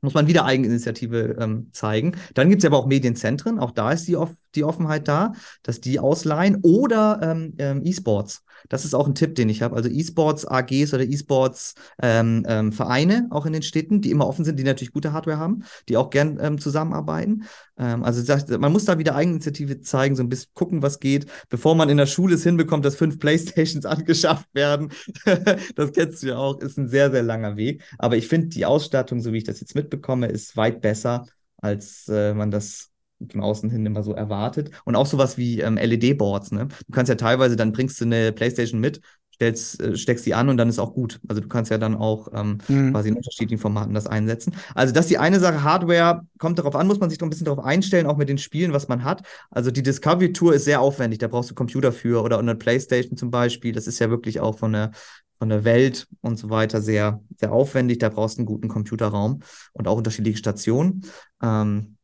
Muss 0.00 0.14
man 0.14 0.28
wieder 0.28 0.44
Eigeninitiative 0.44 1.36
ähm, 1.40 1.70
zeigen. 1.72 2.12
Dann 2.34 2.48
gibt 2.48 2.62
es 2.62 2.66
aber 2.66 2.78
auch 2.78 2.86
Medienzentren, 2.86 3.58
auch 3.58 3.72
da 3.72 3.90
ist 3.90 4.06
die, 4.06 4.16
Off 4.16 4.30
die 4.54 4.64
Offenheit 4.64 5.08
da, 5.08 5.32
dass 5.62 5.80
die 5.80 5.98
ausleihen 5.98 6.58
oder 6.62 7.20
ähm, 7.22 7.54
ähm, 7.58 7.82
E-Sports. 7.84 8.42
Das 8.68 8.84
ist 8.84 8.94
auch 8.94 9.06
ein 9.06 9.14
Tipp, 9.14 9.34
den 9.34 9.48
ich 9.48 9.62
habe. 9.62 9.76
Also 9.76 9.88
E-Sports 9.88 10.46
AGs 10.46 10.94
oder 10.94 11.04
E-Sports 11.04 11.74
ähm, 12.02 12.44
ähm, 12.48 12.72
Vereine 12.72 13.28
auch 13.30 13.46
in 13.46 13.52
den 13.52 13.62
Städten, 13.62 14.00
die 14.00 14.10
immer 14.10 14.26
offen 14.26 14.44
sind, 14.44 14.58
die 14.58 14.64
natürlich 14.64 14.92
gute 14.92 15.12
Hardware 15.12 15.38
haben, 15.38 15.64
die 15.88 15.96
auch 15.96 16.10
gern 16.10 16.38
ähm, 16.40 16.58
zusammenarbeiten. 16.58 17.44
Ähm, 17.78 18.02
also 18.02 18.58
man 18.58 18.72
muss 18.72 18.84
da 18.84 18.98
wieder 18.98 19.14
Eigeninitiative 19.14 19.80
zeigen, 19.80 20.16
so 20.16 20.22
ein 20.22 20.28
bisschen 20.28 20.50
gucken, 20.54 20.82
was 20.82 21.00
geht, 21.00 21.26
bevor 21.48 21.74
man 21.74 21.88
in 21.88 21.96
der 21.96 22.06
Schule 22.06 22.34
es 22.34 22.42
hinbekommt, 22.42 22.84
dass 22.84 22.96
fünf 22.96 23.18
Playstations 23.18 23.86
angeschafft 23.86 24.48
werden. 24.54 24.90
das 25.76 25.92
kennst 25.92 26.22
du 26.22 26.28
ja 26.28 26.36
auch, 26.36 26.60
ist 26.60 26.78
ein 26.78 26.88
sehr, 26.88 27.10
sehr 27.10 27.22
langer 27.22 27.56
Weg. 27.56 27.82
Aber 27.98 28.16
ich 28.16 28.28
finde, 28.28 28.48
die 28.48 28.66
Ausstattung, 28.66 29.20
so 29.20 29.32
wie 29.32 29.38
ich 29.38 29.44
das 29.44 29.60
jetzt 29.60 29.74
mitbekomme, 29.74 30.26
ist 30.26 30.56
weit 30.56 30.80
besser, 30.80 31.26
als 31.58 32.08
äh, 32.08 32.34
man 32.34 32.50
das 32.50 32.90
von 33.30 33.40
außen 33.40 33.70
hin 33.70 33.84
immer 33.86 34.02
so 34.02 34.12
erwartet. 34.12 34.70
Und 34.84 34.96
auch 34.96 35.06
sowas 35.06 35.36
wie 35.36 35.60
ähm, 35.60 35.76
LED-Boards, 35.76 36.52
ne? 36.52 36.68
Du 36.68 36.92
kannst 36.92 37.08
ja 37.08 37.16
teilweise, 37.16 37.56
dann 37.56 37.72
bringst 37.72 38.00
du 38.00 38.04
eine 38.04 38.32
Playstation 38.32 38.80
mit, 38.80 39.00
stellst, 39.38 39.80
äh, 39.80 39.96
steckst 39.96 40.24
sie 40.24 40.34
an 40.34 40.48
und 40.48 40.56
dann 40.56 40.68
ist 40.68 40.78
auch 40.78 40.94
gut. 40.94 41.20
Also 41.28 41.40
du 41.40 41.48
kannst 41.48 41.70
ja 41.70 41.78
dann 41.78 41.94
auch 41.94 42.28
ähm, 42.34 42.58
mhm. 42.68 42.92
quasi 42.92 43.08
in 43.08 43.16
unterschiedlichen 43.16 43.60
Formaten 43.60 43.94
das 43.94 44.06
einsetzen. 44.06 44.54
Also 44.74 44.92
das 44.92 45.06
ist 45.06 45.10
die 45.10 45.18
eine 45.18 45.38
Sache. 45.40 45.62
Hardware 45.62 46.22
kommt 46.38 46.58
darauf 46.58 46.74
an, 46.74 46.86
muss 46.86 47.00
man 47.00 47.08
sich 47.08 47.18
doch 47.18 47.26
ein 47.26 47.30
bisschen 47.30 47.46
darauf 47.46 47.64
einstellen, 47.64 48.06
auch 48.06 48.16
mit 48.16 48.28
den 48.28 48.38
Spielen, 48.38 48.72
was 48.72 48.88
man 48.88 49.04
hat. 49.04 49.22
Also 49.50 49.70
die 49.70 49.82
Discovery 49.82 50.32
Tour 50.32 50.54
ist 50.54 50.64
sehr 50.64 50.80
aufwendig, 50.80 51.20
da 51.20 51.28
brauchst 51.28 51.50
du 51.50 51.54
Computer 51.54 51.92
für 51.92 52.22
oder 52.22 52.38
eine 52.38 52.56
Playstation 52.56 53.16
zum 53.16 53.30
Beispiel. 53.30 53.72
Das 53.72 53.86
ist 53.86 53.98
ja 54.00 54.10
wirklich 54.10 54.40
auch 54.40 54.58
von 54.58 54.72
der 54.72 54.90
von 55.38 55.50
der 55.50 55.62
Welt 55.62 56.08
und 56.20 56.36
so 56.36 56.50
weiter 56.50 56.82
sehr, 56.82 57.22
sehr 57.36 57.52
aufwendig. 57.52 57.98
Da 57.98 58.08
brauchst 58.08 58.38
du 58.38 58.40
einen 58.40 58.46
guten 58.46 58.66
Computerraum 58.66 59.38
und 59.72 59.86
auch 59.86 59.96
unterschiedliche 59.96 60.36
Stationen. 60.36 61.02
Ähm, 61.40 61.97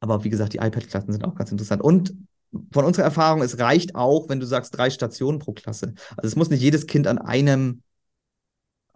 aber 0.00 0.24
wie 0.24 0.30
gesagt, 0.30 0.54
die 0.54 0.58
iPad-Klassen 0.58 1.12
sind 1.12 1.24
auch 1.24 1.34
ganz 1.34 1.52
interessant. 1.52 1.82
Und 1.82 2.14
von 2.72 2.84
unserer 2.84 3.04
Erfahrung, 3.04 3.42
es 3.42 3.58
reicht 3.58 3.94
auch, 3.94 4.28
wenn 4.28 4.40
du 4.40 4.46
sagst, 4.46 4.76
drei 4.76 4.90
Stationen 4.90 5.38
pro 5.38 5.52
Klasse. 5.52 5.94
Also 6.16 6.26
es 6.26 6.36
muss 6.36 6.50
nicht 6.50 6.62
jedes 6.62 6.86
Kind 6.86 7.06
an 7.06 7.18
einem 7.18 7.82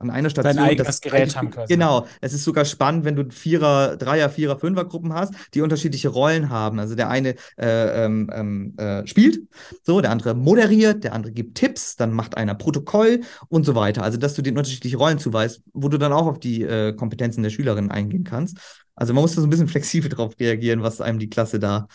an 0.05 0.17
einer 0.17 0.31
Station. 0.31 0.57
Dein 0.57 0.65
eigenes 0.65 1.01
Gerät 1.01 1.37
haben 1.37 1.51
können. 1.51 1.67
Genau. 1.69 2.07
Es 2.21 2.33
ist 2.33 2.45
sogar 2.45 2.65
spannend, 2.65 3.05
wenn 3.05 3.17
du 3.17 3.31
Vierer, 3.31 3.97
Dreier, 3.97 4.31
Vierer, 4.31 4.59
Fünfer 4.59 4.85
Gruppen 4.85 5.13
hast, 5.13 5.35
die 5.55 5.61
unterschiedliche 5.61 6.09
Rollen 6.09 6.51
haben. 6.51 6.79
Also 6.79 6.95
der 6.95 7.09
eine 7.09 7.35
äh, 7.57 8.05
ähm, 8.05 8.31
ähm, 8.33 8.75
äh, 8.77 9.07
spielt, 9.07 9.41
so, 9.83 10.01
der 10.01 10.11
andere 10.11 10.35
moderiert, 10.35 11.05
der 11.05 11.13
andere 11.13 11.33
gibt 11.33 11.57
Tipps, 11.57 11.97
dann 11.97 12.13
macht 12.13 12.37
einer 12.37 12.55
Protokoll 12.55 13.21
und 13.49 13.65
so 13.65 13.75
weiter. 13.75 14.03
Also, 14.03 14.19
dass 14.19 14.35
du 14.35 14.43
den 14.43 14.57
unterschiedliche 14.57 14.97
Rollen 14.97 15.19
zuweist, 15.19 15.63
wo 15.73 15.89
du 15.89 15.99
dann 15.99 16.13
auch 16.13 16.27
auf 16.27 16.39
die 16.39 16.63
äh, 16.63 16.93
Kompetenzen 16.93 17.43
der 17.43 17.51
Schülerinnen 17.51 17.91
eingehen 17.91 18.25
kannst. 18.25 18.59
Also 18.95 19.13
man 19.13 19.23
muss 19.23 19.35
da 19.35 19.41
so 19.41 19.47
ein 19.47 19.51
bisschen 19.51 19.69
flexibel 19.75 20.09
drauf 20.09 20.35
reagieren, 20.39 20.83
was 20.83 21.01
einem 21.01 21.19
die 21.19 21.31
Klasse 21.31 21.59
da 21.59 21.87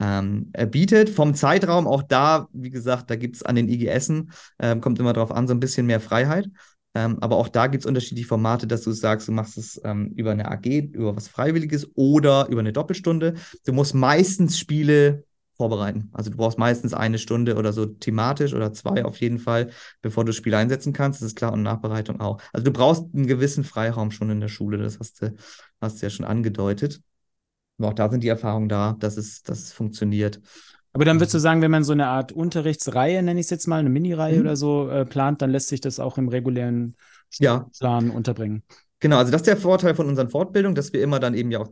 ähm, 0.00 0.52
bietet. 0.70 1.10
Vom 1.10 1.34
Zeitraum 1.34 1.86
auch 1.86 2.02
da, 2.02 2.48
wie 2.52 2.70
gesagt, 2.70 3.10
da 3.10 3.16
gibt 3.16 3.36
es 3.36 3.42
an 3.42 3.56
den 3.56 3.68
IGSen, 3.68 4.30
äh, 4.58 4.76
kommt 4.76 4.98
immer 4.98 5.12
drauf 5.12 5.32
an, 5.32 5.48
so 5.48 5.54
ein 5.54 5.60
bisschen 5.60 5.86
mehr 5.86 6.00
Freiheit. 6.00 6.48
Ähm, 6.96 7.18
aber 7.20 7.36
auch 7.36 7.48
da 7.48 7.66
gibt 7.66 7.82
es 7.82 7.86
unterschiedliche 7.86 8.26
Formate, 8.26 8.66
dass 8.66 8.80
du 8.80 8.90
sagst, 8.90 9.28
du 9.28 9.32
machst 9.32 9.58
es 9.58 9.78
ähm, 9.84 10.12
über 10.16 10.30
eine 10.30 10.50
AG, 10.50 10.64
über 10.64 11.14
was 11.14 11.28
Freiwilliges 11.28 11.90
oder 11.94 12.48
über 12.48 12.60
eine 12.60 12.72
Doppelstunde. 12.72 13.34
Du 13.66 13.74
musst 13.74 13.94
meistens 13.94 14.58
Spiele 14.58 15.24
vorbereiten. 15.58 16.08
Also 16.14 16.30
du 16.30 16.38
brauchst 16.38 16.58
meistens 16.58 16.94
eine 16.94 17.18
Stunde 17.18 17.56
oder 17.56 17.74
so 17.74 17.84
thematisch 17.84 18.54
oder 18.54 18.72
zwei 18.72 19.04
auf 19.04 19.20
jeden 19.20 19.38
Fall, 19.38 19.70
bevor 20.00 20.24
du 20.24 20.30
das 20.30 20.36
Spiel 20.36 20.54
einsetzen 20.54 20.94
kannst. 20.94 21.20
Das 21.20 21.26
ist 21.26 21.36
klar 21.36 21.52
und 21.52 21.62
Nachbereitung 21.62 22.18
auch. 22.20 22.40
Also 22.54 22.64
du 22.64 22.70
brauchst 22.70 23.04
einen 23.14 23.26
gewissen 23.26 23.64
Freiraum 23.64 24.10
schon 24.10 24.30
in 24.30 24.40
der 24.40 24.48
Schule. 24.48 24.78
Das 24.78 24.98
hast 24.98 25.20
du, 25.20 25.34
hast 25.82 26.00
du 26.00 26.06
ja 26.06 26.10
schon 26.10 26.24
angedeutet. 26.24 27.02
Aber 27.76 27.88
auch 27.88 27.94
da 27.94 28.08
sind 28.08 28.22
die 28.24 28.28
Erfahrungen 28.28 28.70
da, 28.70 28.96
dass 28.98 29.18
es, 29.18 29.42
dass 29.42 29.58
es 29.58 29.72
funktioniert. 29.74 30.40
Aber 30.96 31.04
dann 31.04 31.20
würdest 31.20 31.34
du 31.34 31.38
sagen, 31.40 31.60
wenn 31.60 31.70
man 31.70 31.84
so 31.84 31.92
eine 31.92 32.06
Art 32.06 32.32
Unterrichtsreihe, 32.32 33.22
nenne 33.22 33.38
ich 33.38 33.44
es 33.44 33.50
jetzt 33.50 33.66
mal, 33.66 33.80
eine 33.80 33.90
Mini-Reihe 33.90 34.36
mhm. 34.36 34.40
oder 34.40 34.56
so 34.56 34.88
äh, 34.88 35.04
plant, 35.04 35.42
dann 35.42 35.50
lässt 35.50 35.68
sich 35.68 35.82
das 35.82 36.00
auch 36.00 36.16
im 36.16 36.28
regulären 36.28 36.96
ja. 37.38 37.66
Plan 37.78 38.10
unterbringen. 38.10 38.62
Genau, 39.00 39.18
also 39.18 39.30
das 39.30 39.42
ist 39.42 39.46
der 39.46 39.58
Vorteil 39.58 39.94
von 39.94 40.08
unseren 40.08 40.30
Fortbildungen, 40.30 40.74
dass 40.74 40.94
wir 40.94 41.02
immer 41.02 41.20
dann 41.20 41.34
eben 41.34 41.50
ja 41.50 41.58
auch 41.58 41.68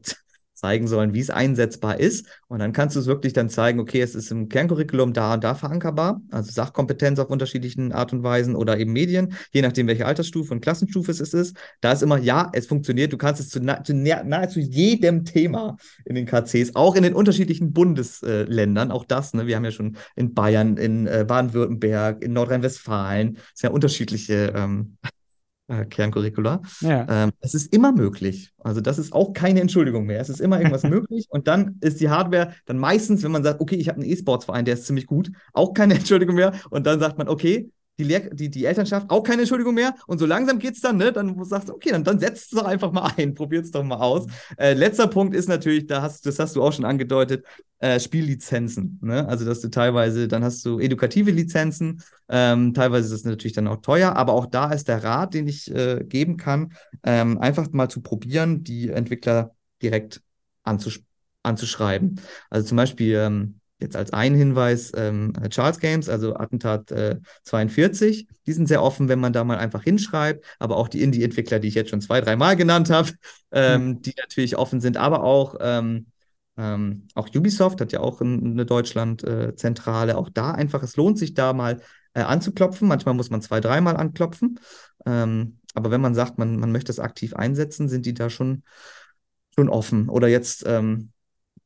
zeigen 0.65 0.87
sollen, 0.89 1.13
wie 1.13 1.21
es 1.21 1.29
einsetzbar 1.29 2.01
ist. 2.01 2.27
Und 2.49 2.61
dann 2.61 2.73
kannst 2.73 2.97
du 2.97 3.01
es 3.01 3.07
wirklich 3.07 3.35
dann 3.35 3.51
zeigen, 3.51 3.81
okay, 3.81 4.01
es 4.01 4.15
ist 4.15 4.31
im 4.31 4.49
Kerncurriculum 4.49 5.13
da 5.13 5.35
und 5.35 5.45
da 5.45 5.55
verankerbar, 5.55 6.23
also 6.31 6.51
Sachkompetenz 6.51 7.19
auf 7.19 7.29
unterschiedlichen 7.29 7.93
Art 7.93 8.15
und 8.15 8.23
Weisen 8.23 8.57
oder 8.57 8.79
eben 8.79 8.95
Medien, 8.95 9.35
je 9.53 9.61
nachdem, 9.61 9.89
welche 9.89 10.07
Altersstufe 10.07 10.55
und 10.55 10.63
Klassenstufe 10.63 11.11
es 11.11 11.21
ist. 11.21 11.55
Da 11.83 11.93
ist 11.93 12.03
immer, 12.03 12.17
ja, 12.17 12.51
es 12.55 12.67
funktioniert, 12.67 13.13
du 13.13 13.19
kannst 13.19 13.43
es 13.43 13.51
zu, 13.51 13.61
zu 13.61 13.95
nahezu 13.95 14.59
jedem 14.59 15.27
Thema 15.27 15.77
in 16.07 16.15
den 16.15 16.25
KCs, 16.25 16.75
auch 16.77 16.97
in 16.97 17.03
den 17.03 17.13
unterschiedlichen 17.13 17.75
Bundesländern, 17.75 18.91
auch 18.91 19.05
das, 19.05 19.35
ne, 19.35 19.47
wir 19.47 19.57
haben 19.57 19.67
ja 19.67 19.71
schon 19.71 19.99
in 20.17 20.33
Bayern, 20.33 20.79
in 20.79 21.07
äh, 21.07 21.27
Baden-Württemberg, 21.29 22.23
in 22.23 22.33
Nordrhein-Westfalen, 22.33 23.37
sehr 23.53 23.75
unterschiedliche 23.75 24.55
ähm, 24.57 24.97
äh, 25.69 25.85
Kerncurricula. 25.87 26.63
Ja. 26.81 27.07
Ähm, 27.09 27.33
es 27.41 27.55
ist 27.55 27.73
immer 27.73 27.93
möglich. 27.93 28.53
Also 28.59 28.81
das 28.81 28.99
ist 28.99 29.13
auch 29.13 29.33
keine 29.33 29.61
Entschuldigung 29.61 30.05
mehr. 30.07 30.21
Es 30.21 30.29
ist 30.29 30.41
immer 30.41 30.59
irgendwas 30.59 30.83
möglich 30.85 31.27
und 31.31 31.49
dann 31.49 31.79
ist 31.81 32.01
die 32.01 32.11
Hardware 32.11 32.55
dann 32.67 32.79
meistens, 32.79 33.23
wenn 33.23 33.33
man 33.33 33.43
sagt, 33.43 33.61
okay, 33.61 33.77
ich 33.77 33.89
habe 33.89 34.01
einen 34.01 34.11
E-Sports-Verein, 34.11 34.65
der 34.65 34.75
ist 34.75 34.87
ziemlich 34.87 35.07
gut, 35.07 35.31
auch 35.53 35.73
keine 35.73 35.95
Entschuldigung 35.99 36.37
mehr 36.37 36.53
und 36.71 36.87
dann 36.87 37.01
sagt 37.01 37.19
man, 37.19 37.29
okay, 37.29 37.71
die, 37.99 38.05
Lehr 38.05 38.31
die, 38.31 38.51
die 38.51 38.65
Elternschaft 38.65 39.11
auch 39.11 39.23
keine 39.23 39.43
Entschuldigung 39.43 39.75
mehr. 39.75 39.95
Und 40.07 40.19
so 40.19 40.27
langsam 40.27 40.59
geht 40.59 40.75
es 40.75 40.81
dann, 40.81 40.97
ne? 40.97 41.13
Dann 41.13 41.43
sagst 41.45 41.69
du, 41.69 41.75
okay, 41.75 41.91
dann, 41.91 42.05
dann 42.05 42.19
setzt 42.19 42.53
es 42.53 42.59
doch 42.59 42.67
einfach 42.67 42.93
mal 42.93 43.13
ein, 43.17 43.35
probiert 43.35 43.65
es 43.65 43.71
doch 43.71 43.85
mal 43.85 43.97
aus. 43.97 44.27
Äh, 44.57 44.75
letzter 44.75 45.07
Punkt 45.07 45.35
ist 45.35 45.49
natürlich, 45.49 45.87
da 45.87 46.03
hast, 46.03 46.27
das 46.27 46.39
hast 46.39 46.57
du 46.57 46.63
auch 46.63 46.73
schon 46.73 46.85
angedeutet, 46.85 47.45
äh, 47.79 48.01
Spiellizenzen. 48.01 48.99
Ne? 49.03 49.29
Also, 49.29 49.45
dass 49.45 49.61
du 49.61 49.69
teilweise, 49.69 50.29
dann 50.29 50.43
hast 50.43 50.65
du 50.65 50.79
edukative 50.79 51.31
Lizenzen, 51.31 52.03
ähm, 52.29 52.75
teilweise 52.75 53.07
ist 53.07 53.23
das 53.23 53.31
natürlich 53.31 53.53
dann 53.53 53.69
auch 53.69 53.81
teuer, 53.81 54.17
aber 54.17 54.33
auch 54.33 54.47
da 54.47 54.73
ist 54.73 54.89
der 54.89 55.05
Rat, 55.05 55.35
den 55.35 55.47
ich 55.47 55.73
äh, 55.75 56.05
geben 56.05 56.37
kann, 56.37 56.73
ähm, 57.03 57.39
einfach 57.39 57.71
mal 57.73 57.89
zu 57.89 58.01
probieren, 58.01 58.65
die 58.65 58.91
Entwickler 58.91 59.55
direkt 59.83 60.23
anzusch 60.63 61.03
anzuschreiben. 61.43 62.21
Also 62.49 62.69
zum 62.69 62.79
Beispiel, 62.79 63.17
ähm, 63.17 63.61
jetzt 63.85 63.97
als 63.97 64.13
ein 64.13 64.35
Hinweis, 64.35 64.93
ähm, 64.97 65.33
Charles 65.51 65.79
Games, 65.79 66.09
also 66.09 66.35
Attentat 66.35 66.91
äh, 66.91 67.19
42, 67.45 68.27
die 68.47 68.53
sind 68.53 68.67
sehr 68.67 68.83
offen, 68.83 69.09
wenn 69.09 69.21
man 69.21 69.33
da 69.33 69.45
mal 69.45 69.59
einfach 69.59 69.83
hinschreibt, 69.83 70.45
aber 70.59 70.77
auch 70.77 70.89
die 70.89 71.03
Indie-Entwickler, 71.03 71.61
die 71.61 71.69
ich 71.69 71.75
jetzt 71.75 71.91
schon 71.91 72.01
zwei, 72.01 72.21
dreimal 72.21 72.57
genannt 72.57 72.91
habe, 72.91 73.13
ähm, 73.53 73.87
mhm. 73.87 74.03
die 74.03 74.15
natürlich 74.19 74.57
offen 74.57 74.81
sind, 74.81 74.97
aber 74.97 75.23
auch 75.23 75.57
ähm, 75.61 76.07
ähm, 76.57 77.09
auch 77.15 77.29
Ubisoft 77.35 77.81
hat 77.81 77.93
ja 77.93 78.01
auch 78.01 78.21
eine 78.21 78.65
Deutschland-Zentrale. 78.65 80.13
Äh, 80.13 80.15
auch 80.15 80.31
da 80.31 80.53
einfach, 80.53 80.83
es 80.83 80.97
lohnt 80.97 81.19
sich 81.19 81.35
da 81.35 81.53
mal 81.53 81.81
äh, 82.15 82.21
anzuklopfen. 82.21 82.89
Manchmal 82.89 83.15
muss 83.15 83.31
man 83.31 83.43
zwei, 83.43 83.61
dreimal 83.61 83.97
anklopfen. 83.97 84.61
Ähm, 85.05 85.59
aber 85.75 85.91
wenn 85.91 86.01
man 86.01 86.15
sagt, 86.15 86.39
man, 86.39 86.57
man 86.57 86.71
möchte 86.71 86.93
es 86.93 87.01
aktiv 87.01 87.35
einsetzen, 87.35 87.89
sind 87.89 88.07
die 88.07 88.15
da 88.15 88.31
schon, 88.31 88.63
schon 89.55 89.69
offen. 89.69 90.09
Oder 90.09 90.29
jetzt 90.29 90.65
ähm, 90.67 91.11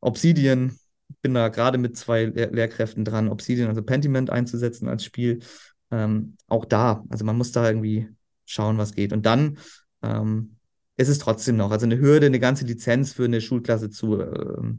Obsidian, 0.00 0.78
bin 1.23 1.35
da 1.35 1.49
gerade 1.49 1.79
mit 1.79 1.97
zwei 1.97 2.25
Lehr 2.27 2.51
Lehrkräften 2.51 3.05
dran, 3.05 3.29
Obsidian, 3.29 3.68
also 3.68 3.83
Pentiment 3.83 4.31
einzusetzen 4.31 4.88
als 4.88 5.05
Spiel. 5.05 5.40
Ähm, 5.90 6.37
auch 6.47 6.64
da, 6.64 7.05
also 7.09 7.25
man 7.25 7.37
muss 7.37 7.53
da 7.53 7.66
irgendwie 7.66 8.09
schauen, 8.44 8.79
was 8.79 8.94
geht. 8.94 9.12
Und 9.12 9.27
dann 9.27 9.59
ähm, 10.03 10.57
ist 10.97 11.09
es 11.09 11.18
trotzdem 11.18 11.57
noch. 11.57 11.71
Also 11.71 11.87
eine 11.87 11.99
Hürde, 11.99 12.27
eine 12.27 12.40
ganze 12.40 12.64
Lizenz 12.64 13.12
für 13.12 13.25
eine 13.25 13.40
Schulklasse 13.40 13.90
zu 13.90 14.21
äh, 14.21 14.75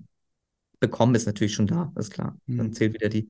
bekommen, 0.80 1.16
ist 1.16 1.26
natürlich 1.26 1.54
schon 1.54 1.68
da, 1.68 1.92
ist 1.98 2.12
klar. 2.12 2.38
Mhm. 2.46 2.58
Dann 2.58 2.74
zählt 2.74 2.94
wieder 2.94 3.10
die, 3.10 3.30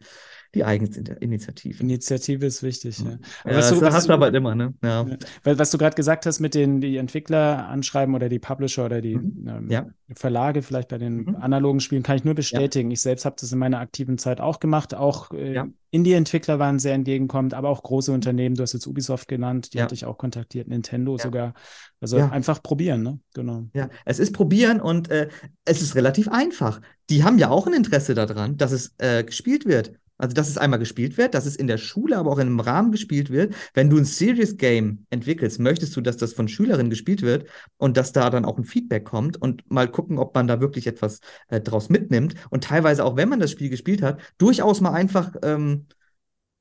die 0.55 0.63
Eigeninitiative. 0.63 1.83
Initiative 1.83 2.45
ist 2.45 2.63
wichtig, 2.63 2.99
ja. 2.99 3.19
ja 3.45 3.53
das 3.53 3.69
du, 3.69 3.81
hast 3.85 4.09
du 4.09 4.13
aber 4.13 4.25
halt 4.25 4.35
immer, 4.35 4.55
ne? 4.55 4.73
Ja. 4.83 5.05
ja. 5.05 5.17
Was 5.59 5.69
du 5.69 5.77
gerade 5.77 5.95
gesagt 5.95 6.25
hast 6.25 6.39
mit 6.39 6.55
den 6.55 6.81
die 6.81 6.97
Entwickler 6.97 7.67
anschreiben 7.67 8.15
oder 8.15 8.29
die 8.29 8.39
Publisher 8.39 8.85
oder 8.85 9.01
die 9.01 9.17
mhm. 9.17 9.69
ähm. 9.69 9.93
Verlage 10.15 10.63
vielleicht 10.63 10.89
bei 10.89 10.97
den 10.97 11.25
mhm. 11.25 11.35
analogen 11.35 11.79
Spielen, 11.79 12.02
kann 12.02 12.15
ich 12.15 12.23
nur 12.23 12.33
bestätigen. 12.33 12.89
Ich 12.89 13.02
selbst 13.02 13.25
habe 13.25 13.35
das 13.39 13.52
in 13.52 13.60
meiner 13.60 13.79
aktiven 13.79 14.17
Zeit 14.17 14.41
auch 14.41 14.60
gemacht. 14.60 14.95
Auch 14.95 15.29
äh, 15.31 15.63
Indie-Entwickler 15.91 16.58
waren 16.58 16.79
sehr 16.79 16.95
entgegenkommend, 16.95 17.54
aber 17.54 17.69
auch 17.69 17.83
große 17.83 18.12
Unternehmen, 18.12 18.56
du 18.56 18.63
hast 18.63 18.73
jetzt 18.73 18.87
Ubisoft 18.87 19.27
genannt, 19.27 19.73
die 19.73 19.81
hatte 19.81 19.93
ich 19.93 20.06
auch 20.06 20.17
kontaktiert, 20.17 20.67
Nintendo 20.67 21.17
sogar. 21.17 21.54
Also 22.02 22.17
einfach 22.17 22.63
probieren, 22.63 23.04
ne? 23.04 23.19
Genau. 23.33 23.65
Ja, 23.73 23.89
es 24.06 24.19
ist 24.19 24.33
probieren 24.33 24.79
und 24.81 25.12
äh, 25.12 25.29
es 25.65 25.81
ist 25.81 25.95
relativ 25.95 26.27
einfach. 26.29 26.81
Die 27.10 27.23
haben 27.23 27.37
ja 27.37 27.50
auch 27.50 27.67
ein 27.67 27.73
Interesse 27.73 28.13
daran, 28.13 28.58
dass 28.58 28.71
es 28.71 28.95
äh, 28.97 29.23
gespielt 29.23 29.65
wird. 29.65 29.93
Also, 30.19 30.33
dass 30.33 30.49
es 30.49 30.57
einmal 30.57 30.79
gespielt 30.79 31.17
wird, 31.17 31.33
dass 31.33 31.45
es 31.45 31.55
in 31.55 31.67
der 31.67 31.77
Schule, 31.77 32.17
aber 32.17 32.31
auch 32.31 32.37
in 32.37 32.47
einem 32.47 32.59
Rahmen 32.59 32.91
gespielt 32.91 33.29
wird. 33.31 33.55
Wenn 33.73 33.89
du 33.89 33.97
ein 33.97 34.05
Serious 34.05 34.57
Game 34.57 35.05
entwickelst, 35.09 35.59
möchtest 35.59 35.95
du, 35.95 36.01
dass 36.01 36.17
das 36.17 36.33
von 36.33 36.49
Schülerinnen 36.49 36.89
gespielt 36.89 37.21
wird 37.21 37.45
und 37.77 37.95
dass 37.95 38.11
da 38.11 38.29
dann 38.29 38.45
auch 38.45 38.57
ein 38.57 38.65
Feedback 38.65 39.05
kommt 39.05 39.41
und 39.41 39.69
mal 39.71 39.87
gucken, 39.89 40.19
ob 40.19 40.35
man 40.35 40.47
da 40.47 40.59
wirklich 40.59 40.87
etwas 40.87 41.21
äh, 41.47 41.61
draus 41.61 41.89
mitnimmt. 41.89 42.35
Und 42.49 42.65
teilweise 42.65 43.05
auch, 43.05 43.15
wenn 43.15 43.29
man 43.29 43.39
das 43.39 43.49
Spiel 43.49 43.69
gespielt 43.69 44.01
hat, 44.01 44.19
durchaus 44.37 44.81
mal 44.81 44.91
einfach 44.91 45.33
ähm, 45.41 45.87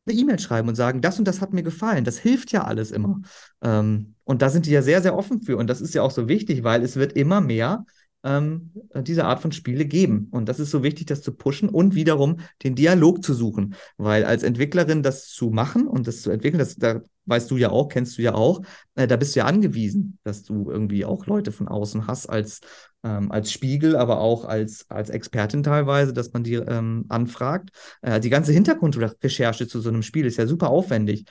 eine 0.06 0.18
E-Mail 0.18 0.38
schreiben 0.38 0.68
und 0.68 0.74
sagen, 0.74 1.00
das 1.00 1.18
und 1.18 1.26
das 1.26 1.40
hat 1.40 1.52
mir 1.52 1.62
gefallen. 1.62 2.04
Das 2.04 2.18
hilft 2.18 2.52
ja 2.52 2.64
alles 2.64 2.92
immer. 2.92 3.20
Ähm, 3.61 4.14
und 4.24 4.40
da 4.42 4.50
sind 4.50 4.66
die 4.66 4.70
ja 4.70 4.82
sehr, 4.82 5.02
sehr 5.02 5.16
offen 5.16 5.42
für. 5.42 5.56
Und 5.56 5.68
das 5.68 5.80
ist 5.80 5.94
ja 5.94 6.02
auch 6.02 6.11
so 6.11 6.28
wichtig, 6.28 6.62
weil 6.62 6.82
es 6.82 6.96
wird 6.96 7.12
immer 7.12 7.40
mehr 7.40 7.84
ähm, 8.29 8.70
diese 9.03 9.24
Art 9.24 9.41
von 9.41 9.53
Spiele 9.53 9.87
geben. 9.87 10.29
Und 10.31 10.49
das 10.49 10.61
ist 10.61 10.70
so 10.70 10.83
wichtig, 10.83 11.07
das 11.07 11.22
zu 11.22 11.33
pushen 11.33 11.68
und 11.68 11.95
wiederum 11.95 12.41
den 12.62 12.74
Dialog 12.74 13.24
zu 13.24 13.33
suchen. 13.33 13.74
Weil 13.97 14.24
als 14.24 14.43
Entwicklerin 14.43 15.03
das 15.03 15.29
zu 15.29 15.51
machen 15.51 15.87
und 15.87 16.07
das 16.07 16.22
zu 16.22 16.31
entwickeln, 16.31 16.59
das, 16.59 16.76
da 16.76 17.01
weißt 17.24 17.51
du 17.51 17.57
ja 17.57 17.70
auch, 17.70 17.89
kennst 17.89 18.18
du 18.18 18.22
ja 18.22 18.35
auch, 18.35 18.62
äh, 18.95 19.07
da 19.07 19.16
bist 19.16 19.35
du 19.35 19.41
ja 19.41 19.47
angewiesen, 19.47 20.18
dass 20.24 20.43
du 20.43 20.70
irgendwie 20.70 21.05
auch 21.05 21.26
Leute 21.26 21.53
von 21.53 21.68
außen 21.68 22.07
hast 22.07 22.26
als, 22.26 22.61
ähm, 23.03 23.31
als 23.31 23.51
Spiegel, 23.51 23.97
aber 23.97 24.20
auch 24.20 24.45
als, 24.45 24.87
als 24.89 25.11
Expertin 25.11 25.62
teilweise, 25.62 26.12
dass 26.12 26.33
man 26.33 26.45
die 26.45 26.55
ähm, 26.55 27.07
anfragt. 27.09 27.70
Äh, 28.03 28.20
die 28.20 28.31
ganze 28.31 28.53
Hintergrundrecherche 28.53 29.66
zu 29.66 29.81
so 29.81 29.89
einem 29.89 30.03
Spiel 30.03 30.26
ist 30.26 30.37
ja 30.37 30.47
super 30.47 30.68
aufwendig. 30.68 31.24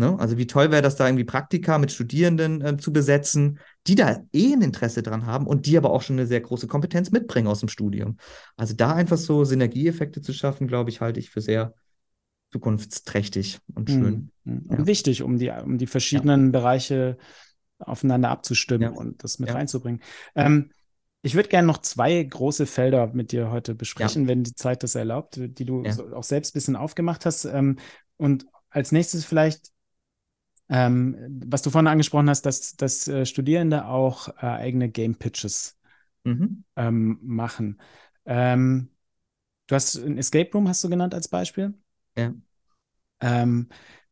Ne? 0.00 0.18
Also 0.18 0.38
wie 0.38 0.46
toll 0.46 0.70
wäre 0.70 0.80
das 0.80 0.96
da 0.96 1.06
irgendwie 1.06 1.24
Praktika 1.24 1.76
mit 1.76 1.92
Studierenden 1.92 2.62
äh, 2.62 2.76
zu 2.78 2.90
besetzen, 2.90 3.58
die 3.86 3.94
da 3.94 4.24
eh 4.32 4.54
ein 4.54 4.62
Interesse 4.62 5.02
dran 5.02 5.26
haben 5.26 5.46
und 5.46 5.66
die 5.66 5.76
aber 5.76 5.90
auch 5.90 6.00
schon 6.00 6.16
eine 6.16 6.26
sehr 6.26 6.40
große 6.40 6.66
Kompetenz 6.68 7.10
mitbringen 7.10 7.46
aus 7.46 7.60
dem 7.60 7.68
Studium. 7.68 8.16
Also 8.56 8.74
da 8.74 8.94
einfach 8.94 9.18
so 9.18 9.44
Synergieeffekte 9.44 10.22
zu 10.22 10.32
schaffen, 10.32 10.68
glaube 10.68 10.88
ich, 10.88 11.02
halte 11.02 11.20
ich 11.20 11.28
für 11.28 11.42
sehr 11.42 11.74
zukunftsträchtig 12.50 13.58
und 13.74 13.90
schön. 13.90 14.30
Mhm. 14.44 14.64
Und 14.68 14.78
ja. 14.78 14.86
wichtig, 14.86 15.22
um 15.22 15.36
die, 15.36 15.50
um 15.50 15.76
die 15.76 15.86
verschiedenen 15.86 16.46
ja. 16.46 16.50
Bereiche 16.50 17.18
aufeinander 17.78 18.30
abzustimmen 18.30 18.94
ja. 18.94 18.98
und 18.98 19.22
das 19.22 19.38
mit 19.38 19.52
reinzubringen. 19.52 20.00
Ähm, 20.34 20.70
ich 21.20 21.34
würde 21.34 21.50
gerne 21.50 21.66
noch 21.66 21.78
zwei 21.78 22.22
große 22.22 22.64
Felder 22.64 23.08
mit 23.12 23.32
dir 23.32 23.50
heute 23.50 23.74
besprechen, 23.74 24.28
wenn 24.28 24.44
die 24.44 24.54
Zeit 24.54 24.82
das 24.82 24.94
erlaubt, 24.94 25.38
die 25.38 25.64
du 25.66 25.84
so 25.90 26.14
auch 26.14 26.24
selbst 26.24 26.52
ein 26.52 26.56
bisschen 26.56 26.76
aufgemacht 26.76 27.26
hast. 27.26 27.44
Ähm, 27.44 27.78
und 28.16 28.46
als 28.70 28.92
nächstes 28.92 29.26
vielleicht 29.26 29.70
ähm, 30.70 31.42
was 31.46 31.62
du 31.62 31.70
vorhin 31.70 31.88
angesprochen 31.88 32.30
hast, 32.30 32.46
dass, 32.46 32.76
dass 32.76 33.08
äh, 33.08 33.26
Studierende 33.26 33.86
auch 33.86 34.28
äh, 34.28 34.46
eigene 34.46 34.88
Game 34.88 35.16
Pitches 35.16 35.78
mhm. 36.24 36.64
ähm, 36.76 37.18
machen. 37.22 37.80
Ähm, 38.24 38.90
du 39.66 39.74
hast 39.74 39.96
ein 39.96 40.16
Escape 40.16 40.50
Room, 40.54 40.68
hast 40.68 40.84
du 40.84 40.88
genannt 40.88 41.12
als 41.12 41.26
Beispiel? 41.26 41.74
Ja. 42.16 42.32
Ähm, 43.20 43.68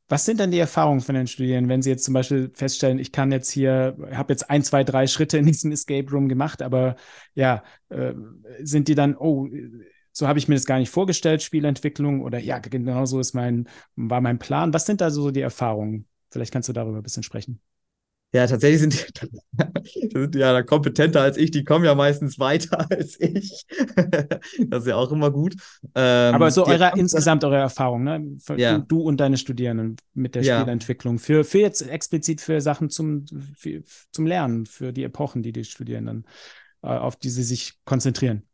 was 0.08 0.24
sind 0.24 0.40
dann 0.40 0.50
die 0.50 0.58
Erfahrungen 0.58 1.00
von 1.00 1.14
den 1.14 1.26
Studierenden, 1.26 1.68
wenn 1.68 1.82
sie 1.82 1.90
jetzt 1.90 2.04
zum 2.04 2.14
Beispiel 2.14 2.50
feststellen, 2.54 2.98
ich 2.98 3.12
kann 3.12 3.30
jetzt 3.30 3.50
hier, 3.50 3.96
habe 4.12 4.32
jetzt 4.32 4.50
ein, 4.50 4.62
zwei, 4.62 4.82
drei 4.82 5.06
Schritte 5.06 5.38
in 5.38 5.46
diesem 5.46 5.70
Escape 5.70 6.10
Room 6.10 6.28
gemacht, 6.28 6.62
aber 6.62 6.96
ja, 7.34 7.62
äh, 7.90 8.14
sind 8.62 8.88
die 8.88 8.94
dann, 8.94 9.16
oh, 9.16 9.48
so 10.12 10.26
habe 10.26 10.38
ich 10.38 10.48
mir 10.48 10.56
das 10.56 10.64
gar 10.64 10.78
nicht 10.78 10.90
vorgestellt, 10.90 11.42
Spielentwicklung 11.42 12.22
oder 12.22 12.40
ja, 12.40 12.58
genau 12.58 13.04
so 13.04 13.20
ist 13.20 13.34
mein, 13.34 13.68
war 13.94 14.20
mein 14.20 14.40
Plan. 14.40 14.72
Was 14.74 14.86
sind 14.86 15.00
da 15.00 15.10
so 15.10 15.30
die 15.30 15.42
Erfahrungen? 15.42 16.08
Vielleicht 16.30 16.52
kannst 16.52 16.68
du 16.68 16.72
darüber 16.72 16.98
ein 16.98 17.02
bisschen 17.02 17.22
sprechen. 17.22 17.60
Ja, 18.34 18.46
tatsächlich 18.46 18.80
sind 18.80 18.92
die, 18.92 20.10
sind 20.10 20.34
die 20.34 20.38
ja 20.38 20.62
kompetenter 20.62 21.22
als 21.22 21.38
ich. 21.38 21.50
Die 21.50 21.64
kommen 21.64 21.86
ja 21.86 21.94
meistens 21.94 22.38
weiter 22.38 22.86
als 22.90 23.18
ich. 23.18 23.64
das 24.66 24.82
ist 24.82 24.86
ja 24.86 24.96
auch 24.96 25.10
immer 25.12 25.30
gut. 25.30 25.54
Ähm, 25.94 26.34
Aber 26.34 26.50
so 26.50 26.66
eure, 26.66 26.92
insgesamt 26.96 27.42
eure 27.44 27.56
Erfahrung, 27.56 28.04
ne? 28.04 28.36
Ja. 28.56 28.78
Du 28.78 29.00
und 29.00 29.18
deine 29.18 29.38
Studierenden 29.38 29.96
mit 30.12 30.34
der 30.34 30.42
ja. 30.42 30.60
Spielentwicklung. 30.60 31.18
Für, 31.18 31.42
für 31.42 31.60
jetzt 31.60 31.80
explizit 31.80 32.42
für 32.42 32.60
Sachen 32.60 32.90
zum, 32.90 33.24
für, 33.56 33.82
zum 34.12 34.26
Lernen, 34.26 34.66
für 34.66 34.92
die 34.92 35.04
Epochen, 35.04 35.42
die 35.42 35.52
die 35.52 35.64
Studierenden, 35.64 36.26
äh, 36.82 36.88
auf 36.88 37.16
die 37.16 37.30
sie 37.30 37.44
sich 37.44 37.78
konzentrieren. 37.86 38.47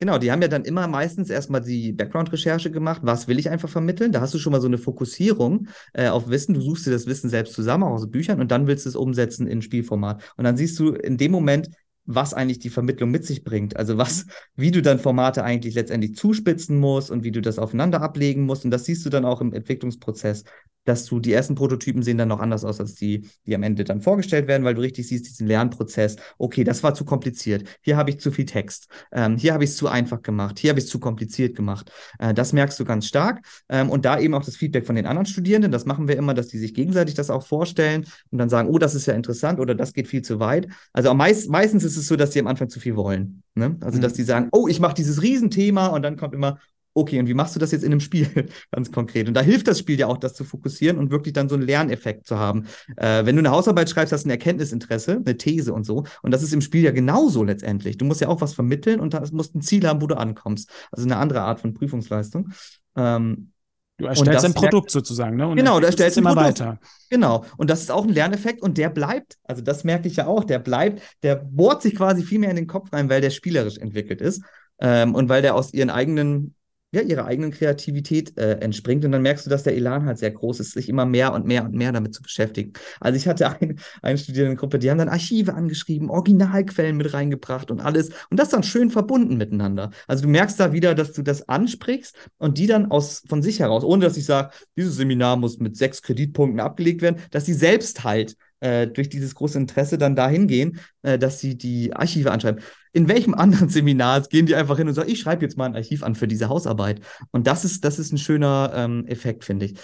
Genau, 0.00 0.18
die 0.18 0.30
haben 0.30 0.42
ja 0.42 0.48
dann 0.48 0.64
immer 0.64 0.86
meistens 0.88 1.30
erstmal 1.30 1.62
die 1.62 1.92
Background-Recherche 1.92 2.70
gemacht. 2.70 3.00
Was 3.04 3.28
will 3.28 3.38
ich 3.38 3.48
einfach 3.48 3.68
vermitteln? 3.68 4.12
Da 4.12 4.20
hast 4.20 4.34
du 4.34 4.38
schon 4.38 4.52
mal 4.52 4.60
so 4.60 4.66
eine 4.66 4.76
Fokussierung 4.76 5.68
äh, 5.92 6.08
auf 6.08 6.28
Wissen. 6.28 6.54
Du 6.54 6.60
suchst 6.60 6.86
dir 6.86 6.90
das 6.90 7.06
Wissen 7.06 7.30
selbst 7.30 7.54
zusammen, 7.54 7.84
auch 7.84 7.92
aus 7.92 8.10
Büchern, 8.10 8.40
und 8.40 8.50
dann 8.50 8.66
willst 8.66 8.84
du 8.84 8.90
es 8.90 8.96
umsetzen 8.96 9.46
in 9.46 9.62
Spielformat. 9.62 10.22
Und 10.36 10.44
dann 10.44 10.56
siehst 10.56 10.78
du 10.78 10.90
in 10.90 11.16
dem 11.16 11.30
Moment, 11.30 11.70
was 12.06 12.34
eigentlich 12.34 12.58
die 12.58 12.70
Vermittlung 12.70 13.10
mit 13.10 13.24
sich 13.24 13.44
bringt. 13.44 13.76
Also 13.76 13.96
was, 13.96 14.26
wie 14.56 14.70
du 14.70 14.82
dann 14.82 14.98
Formate 14.98 15.42
eigentlich 15.44 15.74
letztendlich 15.74 16.16
zuspitzen 16.16 16.78
musst 16.78 17.10
und 17.10 17.24
wie 17.24 17.32
du 17.32 17.40
das 17.40 17.58
aufeinander 17.58 18.02
ablegen 18.02 18.42
musst. 18.44 18.64
Und 18.64 18.72
das 18.72 18.84
siehst 18.84 19.06
du 19.06 19.10
dann 19.10 19.24
auch 19.24 19.40
im 19.40 19.52
Entwicklungsprozess, 19.52 20.44
dass 20.84 21.04
du 21.06 21.20
die 21.20 21.32
ersten 21.32 21.54
Prototypen 21.54 22.02
sehen 22.02 22.18
dann 22.18 22.28
noch 22.28 22.40
anders 22.40 22.64
aus 22.64 22.80
als 22.80 22.94
die, 22.94 23.28
die 23.46 23.54
am 23.54 23.62
Ende 23.62 23.84
dann 23.84 24.00
vorgestellt 24.00 24.46
werden, 24.48 24.64
weil 24.64 24.74
du 24.74 24.82
richtig 24.82 25.08
siehst 25.08 25.26
diesen 25.26 25.46
Lernprozess. 25.46 26.16
Okay, 26.38 26.64
das 26.64 26.82
war 26.82 26.94
zu 26.94 27.04
kompliziert. 27.04 27.64
Hier 27.80 27.96
habe 27.96 28.10
ich 28.10 28.20
zu 28.20 28.30
viel 28.30 28.44
Text. 28.44 28.88
Ähm, 29.12 29.36
hier 29.36 29.54
habe 29.54 29.64
ich 29.64 29.70
es 29.70 29.76
zu 29.76 29.88
einfach 29.88 30.22
gemacht. 30.22 30.58
Hier 30.58 30.70
habe 30.70 30.78
ich 30.78 30.86
es 30.86 30.90
zu 30.90 30.98
kompliziert 30.98 31.56
gemacht. 31.56 31.90
Äh, 32.18 32.34
das 32.34 32.52
merkst 32.52 32.78
du 32.78 32.84
ganz 32.84 33.06
stark. 33.06 33.44
Ähm, 33.68 33.90
und 33.90 34.04
da 34.04 34.18
eben 34.18 34.34
auch 34.34 34.44
das 34.44 34.56
Feedback 34.56 34.86
von 34.86 34.96
den 34.96 35.06
anderen 35.06 35.26
Studierenden. 35.26 35.72
Das 35.72 35.86
machen 35.86 36.08
wir 36.08 36.16
immer, 36.16 36.34
dass 36.34 36.48
die 36.48 36.58
sich 36.58 36.74
gegenseitig 36.74 37.14
das 37.14 37.30
auch 37.30 37.46
vorstellen 37.46 38.06
und 38.30 38.38
dann 38.38 38.48
sagen, 38.48 38.68
oh, 38.68 38.78
das 38.78 38.94
ist 38.94 39.06
ja 39.06 39.14
interessant 39.14 39.60
oder 39.60 39.74
das 39.74 39.92
geht 39.92 40.08
viel 40.08 40.22
zu 40.22 40.40
weit. 40.40 40.68
Also 40.92 41.12
meist, 41.14 41.48
meistens 41.50 41.84
ist 41.84 41.96
es 41.96 42.06
so, 42.06 42.16
dass 42.16 42.30
die 42.30 42.40
am 42.40 42.46
Anfang 42.46 42.68
zu 42.68 42.80
viel 42.80 42.96
wollen. 42.96 43.42
Ne? 43.54 43.76
Also, 43.80 43.98
mhm. 43.98 44.02
dass 44.02 44.14
die 44.14 44.24
sagen, 44.24 44.48
oh, 44.52 44.66
ich 44.68 44.80
mache 44.80 44.94
dieses 44.94 45.22
Riesenthema 45.22 45.88
und 45.88 46.02
dann 46.02 46.16
kommt 46.16 46.34
immer, 46.34 46.58
okay, 46.94 47.18
und 47.18 47.26
wie 47.26 47.34
machst 47.34 47.54
du 47.54 47.60
das 47.60 47.72
jetzt 47.72 47.82
in 47.82 47.92
einem 47.92 48.00
Spiel 48.00 48.28
ganz 48.72 48.90
konkret? 48.90 49.28
Und 49.28 49.34
da 49.34 49.40
hilft 49.40 49.68
das 49.68 49.78
Spiel 49.78 49.98
ja 49.98 50.06
auch, 50.06 50.16
das 50.16 50.34
zu 50.34 50.44
fokussieren 50.44 50.98
und 50.98 51.10
wirklich 51.10 51.32
dann 51.32 51.48
so 51.48 51.56
einen 51.56 51.64
Lerneffekt 51.64 52.26
zu 52.26 52.38
haben. 52.38 52.66
Äh, 52.96 53.26
wenn 53.26 53.36
du 53.36 53.40
eine 53.40 53.50
Hausarbeit 53.50 53.90
schreibst, 53.90 54.12
hast 54.12 54.24
du 54.24 54.28
ein 54.28 54.30
Erkenntnisinteresse, 54.30 55.22
eine 55.24 55.36
These 55.36 55.72
und 55.72 55.84
so. 55.84 56.04
Und 56.22 56.30
das 56.30 56.42
ist 56.42 56.52
im 56.52 56.60
Spiel 56.60 56.82
ja 56.82 56.92
genauso 56.92 57.42
letztendlich. 57.42 57.98
Du 57.98 58.04
musst 58.04 58.20
ja 58.20 58.28
auch 58.28 58.40
was 58.40 58.54
vermitteln 58.54 59.00
und 59.00 59.14
da 59.14 59.22
musst 59.32 59.54
ein 59.54 59.60
Ziel 59.60 59.86
haben, 59.86 60.00
wo 60.00 60.06
du 60.06 60.16
ankommst. 60.16 60.70
Also 60.90 61.04
eine 61.06 61.16
andere 61.16 61.42
Art 61.42 61.60
von 61.60 61.74
Prüfungsleistung. 61.74 62.50
Ähm, 62.96 63.50
Du 63.96 64.06
erstellst 64.06 64.44
ein 64.44 64.54
Produkt 64.54 64.90
sozusagen, 64.90 65.36
ne? 65.36 65.46
Und 65.46 65.56
genau, 65.56 65.78
du 65.78 65.86
erstellst 65.86 66.18
immer 66.18 66.34
Produkt. 66.34 66.60
weiter. 66.60 66.80
Genau. 67.10 67.44
Und 67.56 67.70
das 67.70 67.80
ist 67.80 67.92
auch 67.92 68.02
ein 68.02 68.10
Lerneffekt 68.10 68.60
und 68.60 68.76
der 68.76 68.88
bleibt, 68.88 69.36
also 69.44 69.62
das 69.62 69.84
merke 69.84 70.08
ich 70.08 70.16
ja 70.16 70.26
auch, 70.26 70.42
der 70.42 70.58
bleibt, 70.58 71.00
der 71.22 71.36
bohrt 71.36 71.80
sich 71.82 71.94
quasi 71.94 72.24
viel 72.24 72.40
mehr 72.40 72.50
in 72.50 72.56
den 72.56 72.66
Kopf 72.66 72.92
rein, 72.92 73.08
weil 73.08 73.20
der 73.20 73.30
spielerisch 73.30 73.78
entwickelt 73.78 74.20
ist 74.20 74.42
ähm, 74.80 75.14
und 75.14 75.28
weil 75.28 75.42
der 75.42 75.54
aus 75.54 75.72
ihren 75.72 75.90
eigenen 75.90 76.56
ja, 76.94 77.02
ihrer 77.02 77.26
eigenen 77.26 77.50
Kreativität 77.50 78.38
äh, 78.38 78.58
entspringt. 78.58 79.04
Und 79.04 79.12
dann 79.12 79.22
merkst 79.22 79.46
du, 79.46 79.50
dass 79.50 79.62
der 79.62 79.76
Elan 79.76 80.06
halt 80.06 80.18
sehr 80.18 80.30
groß 80.30 80.60
ist, 80.60 80.72
sich 80.72 80.88
immer 80.88 81.06
mehr 81.06 81.32
und 81.32 81.46
mehr 81.46 81.64
und 81.64 81.74
mehr 81.74 81.92
damit 81.92 82.14
zu 82.14 82.22
beschäftigen. 82.22 82.72
Also 83.00 83.16
ich 83.16 83.28
hatte 83.28 83.48
ein, 83.60 83.78
eine 84.02 84.18
Studierendengruppe, 84.18 84.78
die 84.78 84.90
haben 84.90 84.98
dann 84.98 85.08
Archive 85.08 85.54
angeschrieben, 85.54 86.10
Originalquellen 86.10 86.96
mit 86.96 87.12
reingebracht 87.12 87.70
und 87.70 87.80
alles. 87.80 88.10
Und 88.30 88.38
das 88.38 88.50
dann 88.50 88.62
schön 88.62 88.90
verbunden 88.90 89.36
miteinander. 89.36 89.90
Also 90.06 90.22
du 90.22 90.28
merkst 90.28 90.58
da 90.58 90.72
wieder, 90.72 90.94
dass 90.94 91.12
du 91.12 91.22
das 91.22 91.48
ansprichst 91.48 92.16
und 92.38 92.58
die 92.58 92.66
dann 92.66 92.90
aus 92.90 93.22
von 93.28 93.42
sich 93.42 93.60
heraus, 93.60 93.84
ohne 93.84 94.04
dass 94.04 94.16
ich 94.16 94.24
sage, 94.24 94.50
dieses 94.76 94.96
Seminar 94.96 95.36
muss 95.36 95.58
mit 95.58 95.76
sechs 95.76 96.02
Kreditpunkten 96.02 96.60
abgelegt 96.60 97.02
werden, 97.02 97.20
dass 97.30 97.46
sie 97.46 97.54
selbst 97.54 98.04
halt 98.04 98.36
äh, 98.60 98.86
durch 98.86 99.08
dieses 99.08 99.34
große 99.34 99.58
Interesse 99.58 99.98
dann 99.98 100.16
dahin 100.16 100.46
gehen, 100.46 100.80
äh, 101.02 101.18
dass 101.18 101.38
sie 101.38 101.56
die 101.56 101.94
Archive 101.94 102.30
anschreiben. 102.30 102.62
In 102.94 103.08
welchem 103.08 103.34
anderen 103.44 103.68
Seminar 103.68 104.22
gehen 104.22 104.46
die 104.46 104.54
einfach 104.54 104.78
hin 104.78 104.88
und 104.88 104.94
sagen, 104.94 105.10
ich 105.10 105.20
schreibe 105.20 105.44
jetzt 105.44 105.58
mal 105.58 105.66
ein 105.66 105.76
Archiv 105.76 106.02
an 106.02 106.14
für 106.14 106.26
diese 106.26 106.48
Hausarbeit? 106.48 107.00
Und 107.30 107.46
das 107.46 107.66
ist, 107.66 107.84
das 107.84 107.98
ist 107.98 108.12
ein 108.12 108.18
schöner 108.18 108.72
ähm, 108.74 109.06
Effekt, 109.06 109.44
finde 109.44 109.66
ich. 109.66 109.74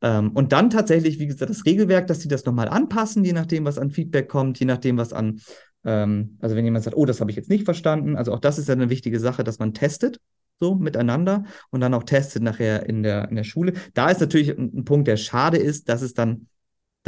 Ähm, 0.00 0.30
und 0.30 0.52
dann 0.52 0.70
tatsächlich, 0.70 1.18
wie 1.18 1.26
gesagt, 1.26 1.50
das 1.50 1.64
Regelwerk, 1.64 2.06
dass 2.06 2.20
sie 2.20 2.28
das 2.28 2.44
nochmal 2.44 2.68
anpassen, 2.68 3.24
je 3.24 3.32
nachdem, 3.32 3.64
was 3.64 3.78
an 3.78 3.90
Feedback 3.90 4.28
kommt, 4.28 4.60
je 4.60 4.66
nachdem, 4.66 4.96
was 4.96 5.12
an, 5.12 5.40
ähm, 5.84 6.38
also 6.40 6.54
wenn 6.54 6.64
jemand 6.64 6.84
sagt, 6.84 6.96
oh, 6.96 7.04
das 7.04 7.20
habe 7.20 7.30
ich 7.30 7.36
jetzt 7.36 7.50
nicht 7.50 7.64
verstanden, 7.64 8.16
also 8.16 8.32
auch 8.32 8.38
das 8.38 8.58
ist 8.58 8.68
ja 8.68 8.74
eine 8.74 8.90
wichtige 8.90 9.18
Sache, 9.18 9.42
dass 9.42 9.58
man 9.58 9.74
testet 9.74 10.20
so 10.60 10.74
miteinander 10.74 11.44
und 11.70 11.80
dann 11.80 11.94
auch 11.94 12.04
testet 12.04 12.42
nachher 12.42 12.88
in 12.88 13.02
der, 13.02 13.28
in 13.28 13.36
der 13.36 13.44
Schule. 13.44 13.74
Da 13.94 14.10
ist 14.10 14.20
natürlich 14.20 14.56
ein, 14.56 14.72
ein 14.74 14.84
Punkt, 14.84 15.08
der 15.08 15.16
schade 15.16 15.56
ist, 15.56 15.88
dass 15.88 16.02
es 16.02 16.14
dann 16.14 16.46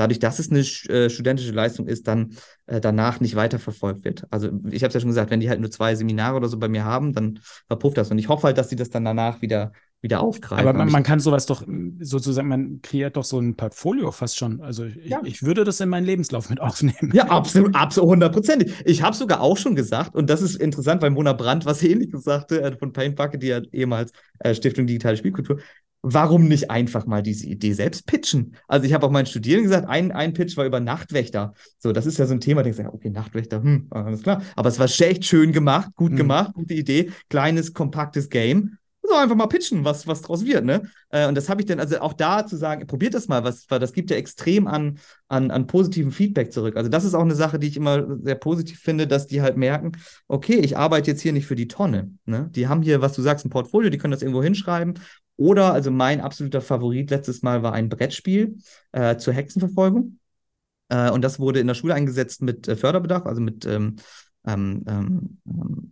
dadurch, 0.01 0.19
dass 0.19 0.39
es 0.39 0.51
eine 0.51 0.61
äh, 0.61 1.11
studentische 1.11 1.53
Leistung 1.53 1.87
ist, 1.87 2.09
dann 2.09 2.35
äh, 2.67 2.81
danach 2.81 3.21
nicht 3.21 3.37
weiterverfolgt 3.37 4.05
wird. 4.05 4.25
Also 4.31 4.49
ich 4.71 4.83
habe 4.83 4.89
es 4.89 4.95
ja 4.95 5.01
schon 5.01 5.11
gesagt, 5.11 5.31
wenn 5.31 5.41
die 5.41 5.49
halt 5.49 5.61
nur 5.61 5.71
zwei 5.71 5.95
Seminare 5.95 6.37
oder 6.37 6.49
so 6.49 6.59
bei 6.59 6.69
mir 6.69 6.85
haben, 6.85 7.13
dann 7.13 7.41
verpufft 7.69 7.99
das. 7.99 8.11
Und 8.11 8.19
ich 8.19 8.29
hoffe 8.29 8.45
halt, 8.45 8.59
dass 8.59 8.71
sie 8.71 8.77
das 8.77 8.91
dann 8.91 9.05
danach 9.05 9.43
wieder 9.43 9.73
wieder 10.03 10.23
aufgreifen. 10.23 10.67
Aber 10.67 10.77
man, 10.77 10.91
man, 10.91 11.03
kann 11.03 11.21
sowas 11.21 11.45
doch 11.45 11.63
sozusagen, 12.01 12.49
man 12.49 12.81
kreiert 12.81 13.17
doch 13.17 13.25
so 13.25 13.39
ein 13.39 13.55
Portfolio 13.57 14.11
fast 14.13 14.39
schon. 14.39 14.63
Also 14.63 14.85
ich, 14.85 14.97
ja. 15.11 15.21
ich 15.25 15.43
würde 15.43 15.63
das 15.65 15.79
in 15.81 15.91
meinen 15.91 16.07
Lebenslauf 16.07 16.49
mit 16.49 16.61
aufnehmen. 16.63 17.13
Ja, 17.13 17.27
absolut, 17.27 17.75
absolut, 17.75 18.11
hundertprozentig. 18.11 18.73
Ich 18.87 19.03
habe 19.03 19.15
sogar 19.15 19.43
auch 19.43 19.59
schon 19.59 19.75
gesagt, 19.75 20.15
und 20.15 20.31
das 20.31 20.41
ist 20.41 20.57
interessant, 20.57 21.03
weil 21.03 21.11
Mona 21.11 21.35
Brandt 21.35 21.67
was 21.67 21.83
ähnliches 21.83 22.25
sagte, 22.25 22.63
äh, 22.63 22.77
von 22.79 22.93
Paint 22.93 23.17
Bucket, 23.17 23.43
die 23.43 23.49
ja 23.49 23.61
ehemals 23.73 24.13
äh, 24.39 24.55
Stiftung 24.55 24.87
Digitale 24.87 25.19
Spielkultur, 25.19 25.59
warum 26.03 26.49
nicht 26.49 26.71
einfach 26.71 27.07
mal 27.07 27.23
diese 27.23 27.47
Idee 27.47 27.73
selbst 27.73 28.07
pitchen? 28.07 28.57
Also 28.69 28.87
ich 28.87 28.95
habe 28.95 29.07
auch 29.07 29.11
meinen 29.11 29.27
Studierenden 29.27 29.71
gesagt, 29.71 29.89
ein, 29.89 30.13
ein 30.13 30.33
Pitch 30.33 30.57
war 30.57 30.65
über 30.65 30.81
Nachtwächter. 30.81 31.55
So, 31.79 31.93
das 31.93 32.07
ist 32.07 32.19
ja 32.19 32.27
so 32.27 32.35
ein 32.35 32.41
Thema, 32.41 32.63
da 32.63 32.71
denkst 32.71 32.79
du, 32.79 32.93
okay, 32.93 33.11
Nachtwächter, 33.11 33.63
hm, 33.63 33.89
alles 33.91 34.23
klar. 34.23 34.43
Aber 34.57 34.69
es 34.69 34.79
war 34.79 34.87
echt 34.87 35.25
schön 35.25 35.53
gemacht, 35.53 35.91
gut 35.97 36.13
mhm. 36.13 36.17
gemacht, 36.17 36.55
gute 36.55 36.75
Idee, 36.75 37.11
kleines, 37.29 37.75
kompaktes 37.75 38.29
Game. 38.29 38.77
So 39.03 39.17
einfach 39.17 39.35
mal 39.35 39.47
pitchen, 39.47 39.85
was, 39.85 40.07
was 40.07 40.21
draus 40.21 40.45
wird, 40.45 40.65
ne? 40.65 40.83
Äh, 41.09 41.27
und 41.27 41.35
das 41.35 41.49
habe 41.49 41.63
ich 41.63 41.67
dann, 41.67 41.81
also 41.81 41.99
auch 42.01 42.13
da 42.13 42.47
zu 42.47 42.57
sagen, 42.57 42.87
probiert 42.87 43.15
das 43.15 43.29
mal, 43.29 43.43
was, 43.43 43.69
weil 43.71 43.79
das 43.81 43.95
gibt 43.95 44.11
ja 44.11 44.17
extrem 44.17 44.67
an, 44.67 44.99
an, 45.27 45.51
an 45.51 45.67
positivem 45.67 46.13
Feedback 46.13 46.53
zurück. 46.53 46.77
Also 46.77 46.91
das 46.91 47.05
ist 47.05 47.15
auch 47.15 47.23
eine 47.23 47.35
Sache, 47.35 47.59
die 47.59 47.67
ich 47.67 47.79
immer 47.79 48.07
sehr 48.23 48.35
positiv 48.35 48.79
finde, 48.79 49.07
dass 49.07 49.27
die 49.27 49.41
halt 49.41 49.57
merken, 49.57 49.93
okay, 50.29 50.57
ich 50.57 50.77
arbeite 50.77 51.11
jetzt 51.11 51.23
hier 51.23 51.33
nicht 51.33 51.47
für 51.47 51.57
die 51.57 51.67
Tonne. 51.67 52.13
Ne? 52.27 52.51
Die 52.55 52.69
haben 52.69 52.83
hier, 52.83 53.01
was 53.01 53.15
du 53.15 53.23
sagst, 53.23 53.47
ein 53.47 53.51
Portfolio, 53.51 53.91
die 53.91 53.99
können 53.99 54.13
das 54.13 54.23
irgendwo 54.23 54.43
hinschreiben 54.43 54.95
oder, 55.41 55.73
also 55.73 55.91
mein 55.91 56.21
absoluter 56.21 56.61
Favorit 56.61 57.11
letztes 57.11 57.41
Mal 57.41 57.63
war 57.63 57.73
ein 57.73 57.89
Brettspiel 57.89 58.59
äh, 58.93 59.17
zur 59.17 59.33
Hexenverfolgung. 59.33 60.19
Äh, 60.91 61.11
und 61.11 61.23
das 61.23 61.41
wurde 61.41 61.61
in 61.61 61.67
der 61.67 61.73
Schule 61.73 61.95
eingesetzt 61.95 62.43
mit 62.43 62.69
äh, 62.69 62.77
Förderbedarf, 62.77 63.25
also 63.25 63.41
mit 63.41 63.65
ähm, 63.65 63.97
ähm, 64.47 64.85
ähm, 64.89 65.39
ähm, 65.47 65.91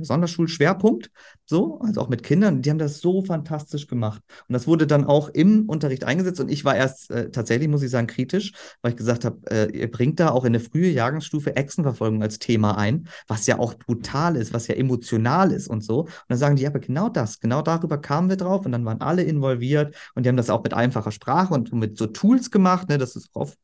Sonderschulschwerpunkt, 0.00 1.10
so, 1.46 1.80
also 1.80 2.00
auch 2.00 2.08
mit 2.08 2.22
Kindern. 2.22 2.62
Die 2.62 2.70
haben 2.70 2.78
das 2.78 3.00
so 3.00 3.22
fantastisch 3.22 3.86
gemacht. 3.86 4.22
Und 4.48 4.52
das 4.52 4.66
wurde 4.66 4.86
dann 4.86 5.04
auch 5.04 5.28
im 5.30 5.68
Unterricht 5.68 6.04
eingesetzt. 6.04 6.40
Und 6.40 6.50
ich 6.50 6.64
war 6.64 6.76
erst 6.76 7.10
äh, 7.10 7.30
tatsächlich, 7.30 7.68
muss 7.68 7.82
ich 7.82 7.90
sagen, 7.90 8.06
kritisch, 8.06 8.52
weil 8.82 8.92
ich 8.92 8.96
gesagt 8.96 9.24
habe, 9.24 9.38
äh, 9.50 9.70
ihr 9.72 9.90
bringt 9.90 10.20
da 10.20 10.30
auch 10.30 10.44
in 10.44 10.48
eine 10.48 10.60
frühe 10.60 10.90
Jahrgangsstufe 10.90 11.56
Echsenverfolgung 11.56 12.22
als 12.22 12.38
Thema 12.38 12.76
ein, 12.76 13.08
was 13.26 13.46
ja 13.46 13.58
auch 13.58 13.74
brutal 13.74 14.36
ist, 14.36 14.52
was 14.52 14.66
ja 14.66 14.74
emotional 14.74 15.52
ist 15.52 15.68
und 15.68 15.82
so. 15.82 16.00
Und 16.00 16.10
dann 16.28 16.38
sagen 16.38 16.56
die, 16.56 16.62
ja, 16.62 16.70
aber 16.70 16.80
genau 16.80 17.08
das, 17.08 17.40
genau 17.40 17.62
darüber 17.62 17.98
kamen 17.98 18.28
wir 18.28 18.36
drauf 18.36 18.66
und 18.66 18.72
dann 18.72 18.84
waren 18.84 19.00
alle 19.00 19.22
involviert 19.22 19.94
und 20.14 20.24
die 20.24 20.28
haben 20.28 20.36
das 20.36 20.50
auch 20.50 20.62
mit 20.62 20.74
einfacher 20.74 21.12
Sprache 21.12 21.54
und 21.54 21.72
mit 21.72 21.96
so 21.96 22.06
Tools 22.06 22.50
gemacht, 22.50 22.88
ne, 22.88 22.98
das 22.98 23.16
ist 23.16 23.30
oft 23.34 23.58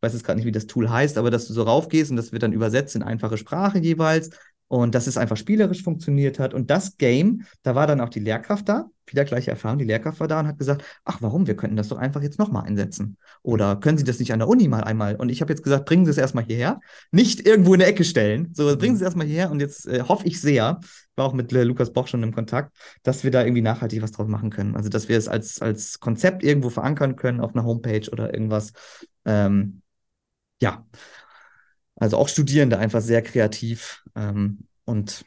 weiß 0.00 0.12
jetzt 0.12 0.24
gerade 0.24 0.38
nicht, 0.38 0.46
wie 0.46 0.52
das 0.52 0.66
Tool 0.66 0.90
heißt, 0.90 1.18
aber 1.18 1.30
dass 1.30 1.46
du 1.46 1.52
so 1.52 1.62
raufgehst 1.62 2.10
und 2.10 2.16
das 2.16 2.32
wird 2.32 2.42
dann 2.42 2.52
übersetzt 2.52 2.94
in 2.96 3.02
einfache 3.02 3.36
Sprache 3.36 3.78
jeweils 3.78 4.30
und 4.68 4.94
dass 4.94 5.06
es 5.06 5.16
einfach 5.16 5.36
spielerisch 5.36 5.82
funktioniert 5.82 6.38
hat. 6.38 6.54
Und 6.54 6.70
das 6.70 6.96
Game, 6.98 7.44
da 7.62 7.74
war 7.74 7.86
dann 7.86 8.00
auch 8.00 8.10
die 8.10 8.20
Lehrkraft 8.20 8.68
da, 8.68 8.86
wieder 9.06 9.24
gleiche 9.24 9.50
Erfahrung, 9.50 9.78
die 9.78 9.86
Lehrkraft 9.86 10.20
war 10.20 10.28
da 10.28 10.40
und 10.40 10.46
hat 10.46 10.58
gesagt, 10.58 10.84
ach 11.06 11.22
warum, 11.22 11.46
wir 11.46 11.56
könnten 11.56 11.76
das 11.76 11.88
doch 11.88 11.96
einfach 11.96 12.22
jetzt 12.22 12.38
nochmal 12.38 12.66
einsetzen. 12.66 13.16
Oder 13.42 13.76
können 13.76 13.96
Sie 13.96 14.04
das 14.04 14.18
nicht 14.18 14.32
an 14.34 14.38
der 14.38 14.48
Uni 14.48 14.68
mal 14.68 14.84
einmal? 14.84 15.16
Und 15.16 15.30
ich 15.30 15.40
habe 15.40 15.50
jetzt 15.50 15.62
gesagt, 15.62 15.86
bringen 15.86 16.04
Sie 16.04 16.10
es 16.10 16.18
erstmal 16.18 16.44
hierher, 16.44 16.80
nicht 17.10 17.46
irgendwo 17.46 17.72
in 17.72 17.80
der 17.80 17.88
Ecke 17.88 18.04
stellen, 18.04 18.52
so 18.52 18.76
bringen 18.76 18.96
Sie 18.96 19.02
es 19.02 19.06
erstmal 19.06 19.26
hierher 19.26 19.50
und 19.50 19.60
jetzt 19.60 19.86
äh, 19.86 20.02
hoffe 20.02 20.26
ich 20.26 20.40
sehr, 20.40 20.80
ich 20.82 21.16
war 21.16 21.24
auch 21.24 21.32
mit 21.32 21.50
äh, 21.52 21.64
Lukas 21.64 21.92
Boch 21.92 22.06
schon 22.06 22.22
im 22.22 22.34
Kontakt, 22.34 22.76
dass 23.02 23.24
wir 23.24 23.30
da 23.30 23.42
irgendwie 23.42 23.62
nachhaltig 23.62 24.02
was 24.02 24.12
draus 24.12 24.28
machen 24.28 24.50
können. 24.50 24.76
Also 24.76 24.90
dass 24.90 25.08
wir 25.08 25.16
es 25.16 25.28
als, 25.28 25.62
als 25.62 25.98
Konzept 26.00 26.44
irgendwo 26.44 26.68
verankern 26.68 27.16
können 27.16 27.40
auf 27.40 27.54
einer 27.54 27.64
Homepage 27.64 28.08
oder 28.12 28.34
irgendwas. 28.34 28.72
Ähm, 29.24 29.80
ja, 30.60 30.86
also 31.96 32.16
auch 32.16 32.28
Studierende 32.28 32.78
einfach 32.78 33.00
sehr 33.00 33.22
kreativ 33.22 34.04
ähm, 34.14 34.66
und 34.84 35.24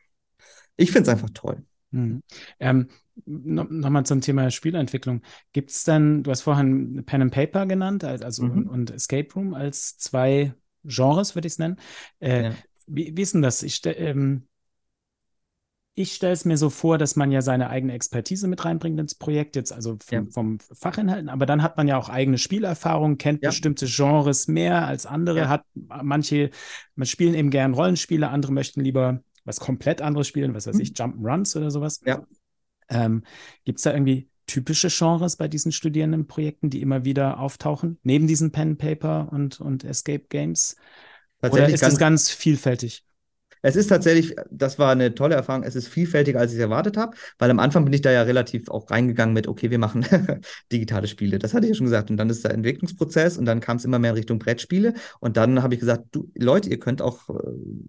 ich 0.77 0.91
finde 0.91 1.09
es 1.09 1.09
einfach 1.09 1.29
toll. 1.34 1.63
Mhm. 1.91 2.21
Ähm, 2.59 2.88
Nochmal 3.25 4.05
zum 4.05 4.21
Thema 4.21 4.49
Spielentwicklung. 4.49 5.21
Gibt 5.51 5.71
es 5.71 5.84
denn, 5.84 6.23
du 6.23 6.32
hast 6.32 6.41
vorhin 6.41 7.03
Pen 7.05 7.23
and 7.23 7.34
Paper 7.34 7.65
genannt, 7.65 8.03
also 8.03 8.43
mhm. 8.43 8.51
und, 8.51 8.69
und, 8.69 8.91
Escape 8.91 9.27
Room 9.36 9.53
als 9.53 9.97
zwei 9.97 10.53
Genres, 10.84 11.36
würde 11.36 11.47
ich 11.47 11.53
es 11.53 11.59
nennen. 11.59 11.77
Äh, 12.19 12.43
ja. 12.43 12.55
wie, 12.88 13.15
wie, 13.15 13.21
ist 13.21 13.34
denn 13.34 13.41
das? 13.41 13.63
Ich, 13.63 13.82
ähm, 13.86 14.47
ich 15.93 16.13
stelle 16.13 16.33
es 16.33 16.45
mir 16.45 16.57
so 16.57 16.69
vor, 16.69 16.97
dass 16.97 17.15
man 17.15 17.31
ja 17.31 17.41
seine 17.41 17.69
eigene 17.69 17.93
Expertise 17.93 18.47
mit 18.47 18.63
reinbringt 18.63 18.99
ins 18.99 19.15
Projekt, 19.15 19.55
jetzt 19.55 19.73
also 19.73 19.97
vom, 20.03 20.25
ja. 20.25 20.31
vom 20.31 20.59
Fachinhalten, 20.59 21.29
aber 21.29 21.45
dann 21.45 21.61
hat 21.61 21.77
man 21.77 21.87
ja 21.87 21.97
auch 21.97 22.09
eigene 22.09 22.37
Spielerfahrung, 22.37 23.17
kennt 23.17 23.43
ja. 23.43 23.49
bestimmte 23.49 23.87
Genres 23.87 24.47
mehr 24.47 24.87
als 24.87 25.05
andere, 25.05 25.39
ja. 25.39 25.49
hat 25.49 25.65
manche, 25.73 26.49
man 26.95 27.05
spielen 27.05 27.33
eben 27.33 27.49
gern 27.49 27.73
Rollenspiele, 27.73 28.29
andere 28.29 28.53
möchten 28.53 28.81
lieber 28.81 29.21
was 29.43 29.59
komplett 29.59 30.01
anderes 30.01 30.27
spielen, 30.27 30.53
was 30.53 30.67
weiß 30.67 30.75
mhm. 30.75 30.81
ich, 30.81 30.89
Jump'n'Runs 30.91 31.57
oder 31.57 31.71
sowas. 31.71 31.99
Ja. 32.05 32.25
Ähm, 32.89 33.23
Gibt 33.65 33.79
es 33.79 33.83
da 33.83 33.93
irgendwie 33.93 34.29
typische 34.45 34.89
Genres 34.89 35.35
bei 35.35 35.47
diesen 35.47 35.71
Studierendenprojekten, 35.71 36.69
die 36.69 36.81
immer 36.81 37.05
wieder 37.05 37.39
auftauchen, 37.39 37.97
neben 38.03 38.27
diesen 38.27 38.51
Pen 38.51 38.77
Paper 38.77 39.29
und, 39.31 39.59
und 39.59 39.83
Escape 39.83 40.25
Games? 40.29 40.75
Oder 41.41 41.69
ist 41.69 41.83
das 41.83 41.97
ganz 41.97 42.29
vielfältig? 42.29 43.03
Es 43.62 43.76
ist 43.76 43.88
tatsächlich, 43.88 44.36
das 44.49 44.80
war 44.80 44.91
eine 44.91 45.14
tolle 45.14 45.36
Erfahrung. 45.36 45.64
Es 45.64 45.76
ist 45.76 45.88
vielfältiger, 45.88 46.39
als 46.39 46.51
ich 46.51 46.57
es 46.57 46.64
erwartet 46.64 46.97
habe, 46.97 47.16
weil 47.38 47.49
am 47.51 47.59
Anfang 47.59 47.86
bin 47.86 47.93
ich 47.93 48.01
da 48.01 48.12
ja 48.12 48.24
relativ 48.24 48.70
auch 48.70 48.89
reingegangen 48.89 49.34
mit, 49.34 49.47
okay, 49.47 49.70
wir 49.70 49.80
machen 49.80 50.05
digitale 50.72 51.07
Spiele. 51.07 51.39
Das 51.39 51.53
hatte 51.53 51.66
ich 51.66 51.70
ja 51.70 51.76
schon 51.76 51.86
gesagt. 51.86 52.09
Und 52.09 52.18
dann 52.18 52.30
ist 52.30 52.43
der 52.43 52.53
Entwicklungsprozess 52.53 53.38
und 53.38 53.45
dann 53.45 53.59
kam 53.59 53.78
es 53.78 53.86
immer 53.86 53.99
mehr 53.99 54.16
Richtung 54.16 54.39
Brettspiele. 54.39 54.93
Und 55.20 55.38
dann 55.38 55.62
habe 55.62 55.74
ich 55.74 55.80
gesagt, 55.80 56.05
du, 56.12 56.32
Leute, 56.36 56.70
ihr 56.70 56.80
könnt 56.80 57.01
auch 57.01 57.30
äh, 57.30 57.34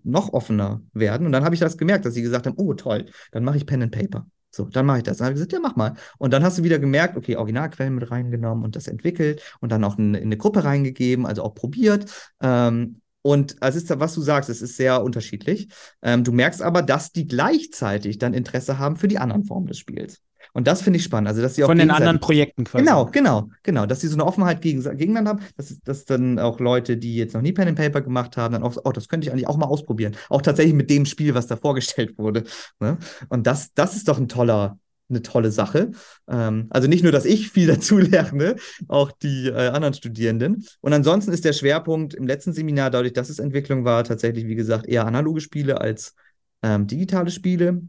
noch 0.04 0.32
offener 0.32 0.82
werden. 0.92 1.26
Und 1.26 1.32
dann 1.32 1.44
habe 1.44 1.54
ich 1.54 1.60
das 1.60 1.78
gemerkt, 1.78 2.04
dass 2.04 2.14
sie 2.14 2.22
gesagt 2.22 2.46
haben, 2.46 2.56
oh 2.58 2.74
toll, 2.74 3.06
dann 3.30 3.44
mache 3.44 3.56
ich 3.56 3.66
Pen 3.66 3.82
and 3.82 3.92
Paper. 3.92 4.26
So, 4.54 4.66
dann 4.66 4.84
mache 4.84 4.98
ich 4.98 5.02
das. 5.04 5.16
Dann 5.16 5.26
habe 5.26 5.32
ich 5.32 5.36
gesagt, 5.36 5.52
ja, 5.52 5.60
mach 5.60 5.76
mal. 5.76 5.94
Und 6.18 6.32
dann 6.32 6.44
hast 6.44 6.58
du 6.58 6.62
wieder 6.62 6.78
gemerkt, 6.78 7.16
okay, 7.16 7.36
Originalquellen 7.36 7.94
mit 7.94 8.10
reingenommen 8.10 8.64
und 8.64 8.76
das 8.76 8.86
entwickelt 8.86 9.42
und 9.60 9.72
dann 9.72 9.82
auch 9.82 9.98
in, 9.98 10.14
in 10.14 10.24
eine 10.24 10.36
Gruppe 10.36 10.64
reingegeben, 10.64 11.24
also 11.24 11.42
auch 11.42 11.54
probiert. 11.54 12.32
Ähm, 12.42 13.00
und 13.22 13.56
es 13.60 13.76
ist, 13.76 13.98
was 13.98 14.14
du 14.14 14.20
sagst, 14.20 14.50
es 14.50 14.62
ist 14.62 14.76
sehr 14.76 15.02
unterschiedlich. 15.02 15.68
Ähm, 16.02 16.24
du 16.24 16.32
merkst 16.32 16.60
aber, 16.60 16.82
dass 16.82 17.12
die 17.12 17.26
gleichzeitig 17.26 18.18
dann 18.18 18.34
Interesse 18.34 18.78
haben 18.78 18.96
für 18.96 19.08
die 19.08 19.18
anderen 19.18 19.44
Formen 19.44 19.66
des 19.66 19.78
Spiels. 19.78 20.20
Und 20.54 20.66
das 20.66 20.82
finde 20.82 20.98
ich 20.98 21.04
spannend. 21.04 21.28
Also, 21.28 21.40
dass 21.40 21.54
sie 21.54 21.64
auch 21.64 21.68
Von 21.68 21.78
den 21.78 21.90
anderen 21.90 22.20
Projekten 22.20 22.64
quasi. 22.64 22.84
Genau, 22.84 23.06
genau, 23.06 23.48
genau. 23.62 23.86
Dass 23.86 24.00
sie 24.00 24.08
so 24.08 24.16
eine 24.16 24.26
Offenheit 24.26 24.60
gegen, 24.60 24.82
gegeneinander 24.82 25.30
haben, 25.30 25.40
dass, 25.56 25.78
dass 25.80 26.04
dann 26.04 26.38
auch 26.38 26.60
Leute, 26.60 26.96
die 26.96 27.16
jetzt 27.16 27.34
noch 27.34 27.42
nie 27.42 27.52
Pen 27.52 27.68
and 27.68 27.78
Paper 27.78 28.02
gemacht 28.02 28.36
haben, 28.36 28.52
dann 28.52 28.62
auch 28.62 28.72
so, 28.72 28.82
oh, 28.84 28.92
das 28.92 29.08
könnte 29.08 29.26
ich 29.26 29.32
eigentlich 29.32 29.48
auch 29.48 29.56
mal 29.56 29.66
ausprobieren. 29.66 30.16
Auch 30.28 30.42
tatsächlich 30.42 30.74
mit 30.74 30.90
dem 30.90 31.06
Spiel, 31.06 31.34
was 31.34 31.46
da 31.46 31.56
vorgestellt 31.56 32.18
wurde. 32.18 32.44
Ne? 32.80 32.98
Und 33.28 33.46
das, 33.46 33.72
das 33.74 33.96
ist 33.96 34.08
doch 34.08 34.18
ein 34.18 34.28
toller, 34.28 34.78
eine 35.12 35.22
tolle 35.22 35.50
Sache. 35.50 35.92
Ähm, 36.28 36.66
also 36.70 36.88
nicht 36.88 37.02
nur, 37.02 37.12
dass 37.12 37.24
ich 37.24 37.50
viel 37.50 37.66
dazu 37.68 37.98
lerne, 37.98 38.56
auch 38.88 39.12
die 39.12 39.48
äh, 39.48 39.68
anderen 39.68 39.94
Studierenden. 39.94 40.66
Und 40.80 40.92
ansonsten 40.92 41.32
ist 41.32 41.44
der 41.44 41.52
Schwerpunkt 41.52 42.14
im 42.14 42.26
letzten 42.26 42.52
Seminar, 42.52 42.90
dadurch, 42.90 43.12
dass 43.12 43.30
es 43.30 43.38
Entwicklung 43.38 43.84
war, 43.84 44.04
tatsächlich, 44.04 44.46
wie 44.46 44.54
gesagt, 44.54 44.86
eher 44.86 45.06
analoge 45.06 45.40
Spiele 45.40 45.80
als 45.80 46.14
ähm, 46.62 46.86
digitale 46.86 47.30
Spiele. 47.30 47.82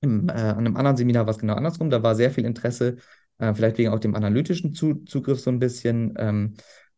Im, 0.00 0.28
äh, 0.28 0.32
an 0.32 0.58
einem 0.58 0.76
anderen 0.76 0.96
Seminar 0.96 1.26
war 1.26 1.32
es 1.32 1.38
genau 1.38 1.54
andersrum. 1.54 1.90
Da 1.90 2.02
war 2.02 2.14
sehr 2.14 2.30
viel 2.30 2.44
Interesse, 2.44 2.96
äh, 3.38 3.52
vielleicht 3.54 3.78
wegen 3.78 3.90
auch 3.90 4.00
dem 4.00 4.14
analytischen 4.14 4.72
Zu 4.72 5.04
Zugriff 5.04 5.40
so 5.40 5.50
ein 5.50 5.58
bisschen. 5.58 6.14
Ähm, 6.16 6.54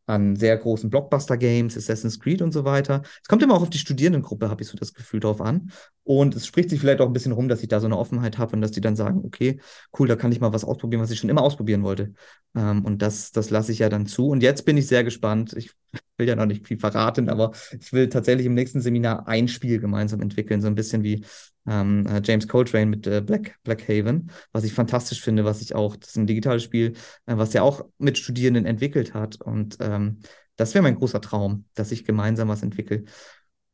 an 0.07 0.37
sehr 0.37 0.57
großen 0.57 0.91
Blockbuster-Games, 0.91 1.77
Assassin's 1.77 2.19
Creed 2.19 2.43
und 2.43 2.53
so 2.53 2.65
weiter. 2.65 3.03
Es 3.23 3.29
kommt 3.29 3.43
immer 3.43 3.55
auch 3.55 3.63
auf 3.63 3.71
die 3.71 3.79
Studierendengruppe, 3.79 4.51
habe 4.51 4.63
ich 4.63 4.69
so 4.69 4.77
das 4.77 4.95
Gefühl, 4.95 5.21
drauf 5.21 5.41
an. 5.41 5.71
Und 6.05 6.35
es 6.35 6.47
spricht 6.47 6.71
sich 6.71 6.81
vielleicht 6.81 7.01
auch 7.01 7.07
ein 7.07 7.13
bisschen 7.13 7.33
rum, 7.33 7.49
dass 7.49 7.63
ich 7.63 7.69
da 7.69 7.79
so 7.79 7.87
eine 7.87 7.97
Offenheit 7.97 8.39
habe 8.39 8.57
und 8.57 8.61
dass 8.61 8.73
die 8.73 8.81
dann 8.81 8.97
sagen, 8.97 9.23
okay, 9.25 9.61
cool, 9.99 10.09
da 10.09 10.17
kann 10.17 10.33
ich 10.33 10.41
mal 10.41 10.53
was 10.53 10.65
ausprobieren, 10.65 11.03
was 11.03 11.11
ich 11.11 11.21
schon 11.21 11.31
immer 11.31 11.43
ausprobieren 11.43 11.85
wollte. 11.85 12.15
Ähm, 12.57 12.85
und 12.85 13.03
das, 13.03 13.31
das 13.31 13.51
lasse 13.51 13.71
ich 13.71 13.79
ja 13.79 13.89
dann 13.89 14.07
zu. 14.07 14.29
Und 14.29 14.43
jetzt 14.43 14.65
bin 14.65 14.77
ich 14.77 14.89
sehr 14.89 15.05
gespannt. 15.05 15.53
Ich 15.53 15.71
will 16.19 16.29
ja 16.29 16.35
noch 16.37 16.47
nicht 16.47 16.67
viel 16.67 16.79
verraten, 16.79 17.29
aber 17.29 17.53
ich 17.79 17.93
will 17.93 18.09
tatsächlich 18.09 18.47
im 18.47 18.55
nächsten 18.55 18.81
Seminar 18.81 19.29
ein 19.29 19.47
Spiel 19.47 19.79
gemeinsam 19.79 20.21
entwickeln, 20.21 20.61
so 20.61 20.67
ein 20.67 20.75
bisschen 20.75 21.05
wie 21.05 21.25
ähm, 21.67 22.07
äh, 22.07 22.21
James 22.25 22.49
Coltrane 22.49 22.87
mit 22.87 23.07
äh, 23.07 23.21
Black, 23.21 23.59
Haven, 23.89 24.31
was 24.53 24.65
ich 24.65 24.73
fantastisch 24.73 25.21
finde, 25.21 25.45
was 25.45 25.61
ich 25.61 25.75
auch, 25.75 25.97
das 25.97 26.11
ist 26.11 26.17
ein 26.17 26.27
digitales 26.27 26.63
Spiel, 26.63 26.95
äh, 27.27 27.37
was 27.37 27.55
er 27.55 27.65
auch 27.65 27.85
mit 27.99 28.19
Studierenden 28.19 28.67
entwickelt 28.67 29.15
hat. 29.15 29.41
Und 29.41 29.79
ähm, 29.81 30.21
das 30.57 30.75
wäre 30.75 30.83
mein 30.83 30.97
großer 30.97 31.21
Traum, 31.21 31.65
dass 31.75 31.93
ich 31.93 32.05
gemeinsam 32.05 32.49
was 32.49 32.63
entwickle. 32.63 33.05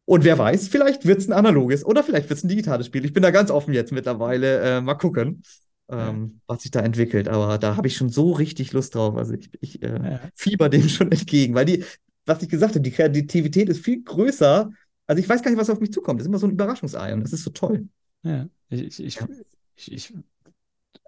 Und 0.05 0.25
wer 0.25 0.39
weiß, 0.39 0.69
vielleicht 0.69 1.05
wird 1.05 1.19
es 1.19 1.29
ein 1.29 1.35
analoges 1.35 1.85
oder 1.85 2.03
vielleicht 2.03 2.31
wird 2.31 2.39
es 2.39 2.45
ein 2.45 2.49
digitales 2.49 2.87
Spiel. 2.87 3.05
Ich 3.05 3.13
bin 3.13 3.23
da 3.23 3.31
ganz 3.31 3.51
offen 3.51 3.75
jetzt 3.75 3.93
mittlerweile. 3.93 4.61
Äh, 4.61 4.81
mal 4.81 4.95
gucken, 4.95 5.43
ähm, 5.91 6.41
was 6.47 6.63
sich 6.63 6.71
da 6.71 6.81
entwickelt. 6.81 7.29
Aber 7.29 7.59
da 7.59 7.77
habe 7.77 7.89
ich 7.89 7.97
schon 7.97 8.09
so 8.09 8.33
richtig 8.33 8.73
Lust 8.73 8.95
drauf. 8.95 9.17
Also 9.17 9.35
ich, 9.35 9.51
ich 9.61 9.83
äh, 9.83 10.13
ja. 10.13 10.21
fieber 10.35 10.69
dem 10.69 10.89
schon 10.89 11.13
entgegen, 11.13 11.55
weil 11.55 11.67
die, 11.67 11.85
was 12.25 12.43
ich 12.43 12.49
gesagt 12.49 12.75
habe, 12.75 12.83
die 12.83 12.91
Kreativität 12.91 13.69
ist 13.69 13.85
viel 13.85 14.03
größer. 14.03 14.71
Also 15.09 15.21
ich 15.21 15.29
weiß 15.29 15.43
gar 15.43 15.51
nicht, 15.51 15.59
was 15.59 15.71
auf 15.71 15.81
mich 15.81 15.93
zukommt. 15.93 16.21
Das 16.21 16.27
ist 16.27 16.29
immer 16.29 16.39
so 16.39 16.47
ein 16.47 16.53
Überraschungsei 16.53 17.13
und 17.15 17.23
das 17.23 17.33
ist 17.33 17.43
so 17.43 17.51
toll. 17.51 17.89
Ja, 18.23 18.47
ich, 18.69 19.01
ich, 19.01 19.15
ja. 19.17 19.29
ich, 19.75 19.93
ich 19.93 20.15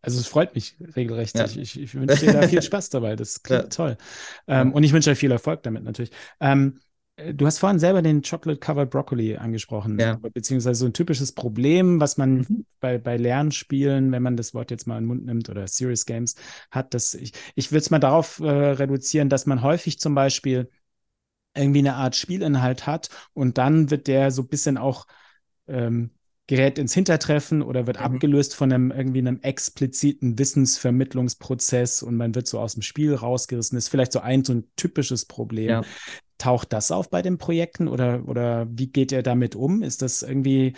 Also 0.02 0.18
es 0.18 0.26
freut 0.26 0.54
mich 0.54 0.76
regelrecht. 0.96 1.36
Ja. 1.36 1.44
Ich, 1.44 1.78
ich, 1.78 1.94
wünsche 1.94 2.24
dir 2.24 2.32
da 2.32 2.48
viel 2.48 2.62
Spaß 2.62 2.90
dabei. 2.90 3.14
Das 3.14 3.42
klingt 3.42 3.62
ja. 3.62 3.68
toll. 3.68 3.96
Ähm, 4.48 4.72
und 4.72 4.82
ich 4.82 4.92
wünsche 4.92 5.10
euch 5.10 5.18
viel 5.18 5.30
Erfolg 5.30 5.62
damit 5.62 5.84
natürlich. 5.84 6.10
Ähm, 6.40 6.80
äh, 7.20 7.34
du 7.34 7.46
hast 7.46 7.58
vorhin 7.58 7.78
selber 7.78 8.02
den 8.02 8.22
Chocolate 8.22 8.58
Covered 8.58 8.90
Broccoli 8.90 9.36
angesprochen, 9.36 9.98
ja. 9.98 10.16
beziehungsweise 10.16 10.80
so 10.80 10.86
ein 10.86 10.92
typisches 10.92 11.32
Problem, 11.32 12.00
was 12.00 12.16
man 12.16 12.38
mhm. 12.38 12.66
bei, 12.80 12.98
bei 12.98 13.16
Lernspielen, 13.16 14.12
wenn 14.12 14.22
man 14.22 14.36
das 14.36 14.54
Wort 14.54 14.70
jetzt 14.70 14.86
mal 14.86 14.96
in 14.96 15.04
den 15.04 15.08
Mund 15.08 15.26
nimmt, 15.26 15.48
oder 15.48 15.66
Serious 15.66 16.06
Games 16.06 16.36
hat, 16.70 16.94
dass 16.94 17.14
ich, 17.14 17.32
ich 17.54 17.70
würde 17.70 17.80
es 17.80 17.90
mal 17.90 17.98
darauf 17.98 18.40
äh, 18.40 18.48
reduzieren, 18.48 19.28
dass 19.28 19.46
man 19.46 19.62
häufig 19.62 20.00
zum 20.00 20.14
Beispiel 20.14 20.70
irgendwie 21.54 21.80
eine 21.80 21.94
Art 21.94 22.16
Spielinhalt 22.16 22.86
hat 22.86 23.08
und 23.32 23.58
dann 23.58 23.90
wird 23.90 24.06
der 24.06 24.30
so 24.30 24.42
ein 24.42 24.48
bisschen 24.48 24.78
auch 24.78 25.06
ähm, 25.66 26.10
gerät 26.50 26.78
ins 26.80 26.94
Hintertreffen 26.94 27.62
oder 27.62 27.86
wird 27.86 27.98
mhm. 27.98 28.06
abgelöst 28.06 28.56
von 28.56 28.72
einem 28.72 28.90
irgendwie 28.90 29.20
einem 29.20 29.38
expliziten 29.40 30.36
Wissensvermittlungsprozess 30.36 32.02
und 32.02 32.16
man 32.16 32.34
wird 32.34 32.48
so 32.48 32.58
aus 32.58 32.74
dem 32.74 32.82
Spiel 32.82 33.14
rausgerissen. 33.14 33.76
Das 33.76 33.84
ist 33.84 33.88
vielleicht 33.88 34.10
so 34.10 34.18
ein 34.18 34.44
so 34.44 34.54
ein 34.54 34.64
typisches 34.74 35.26
Problem. 35.26 35.68
Ja. 35.68 35.82
Taucht 36.38 36.72
das 36.72 36.90
auf 36.90 37.08
bei 37.08 37.22
den 37.22 37.38
Projekten 37.38 37.86
oder, 37.86 38.26
oder 38.26 38.66
wie 38.68 38.88
geht 38.88 39.12
ihr 39.12 39.22
damit 39.22 39.54
um? 39.54 39.84
Ist 39.84 40.02
das 40.02 40.22
irgendwie, 40.22 40.72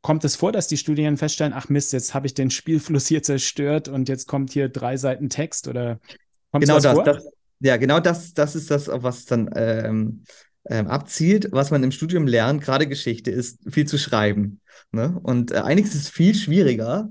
kommt 0.00 0.24
es 0.24 0.36
vor, 0.36 0.52
dass 0.52 0.68
die 0.68 0.76
Studierenden 0.76 1.18
feststellen, 1.18 1.54
ach 1.54 1.68
Mist, 1.68 1.92
jetzt 1.92 2.14
habe 2.14 2.28
ich 2.28 2.34
den 2.34 2.50
Spielfluss 2.50 3.08
hier 3.08 3.24
zerstört 3.24 3.88
und 3.88 4.08
jetzt 4.08 4.28
kommt 4.28 4.52
hier 4.52 4.68
drei 4.68 4.96
Seiten 4.96 5.28
Text 5.28 5.66
oder 5.66 5.98
kommt 6.52 6.62
genau 6.64 6.78
das, 6.78 7.02
das, 7.02 7.24
ja, 7.60 7.76
genau 7.76 8.00
das, 8.00 8.34
das 8.34 8.56
ist 8.56 8.70
das, 8.70 8.88
was 8.88 9.24
dann 9.26 9.50
ähm, 9.54 10.24
ähm, 10.68 10.86
abzielt, 10.88 11.48
was 11.52 11.70
man 11.70 11.82
im 11.82 11.92
Studium 11.92 12.26
lernt, 12.26 12.62
gerade 12.62 12.86
Geschichte, 12.86 13.30
ist 13.30 13.60
viel 13.70 13.86
zu 13.86 13.98
schreiben. 13.98 14.60
Ne? 14.92 15.18
Und 15.22 15.52
äh, 15.52 15.56
einiges 15.56 15.94
ist 15.94 16.08
viel 16.08 16.34
schwieriger. 16.34 17.08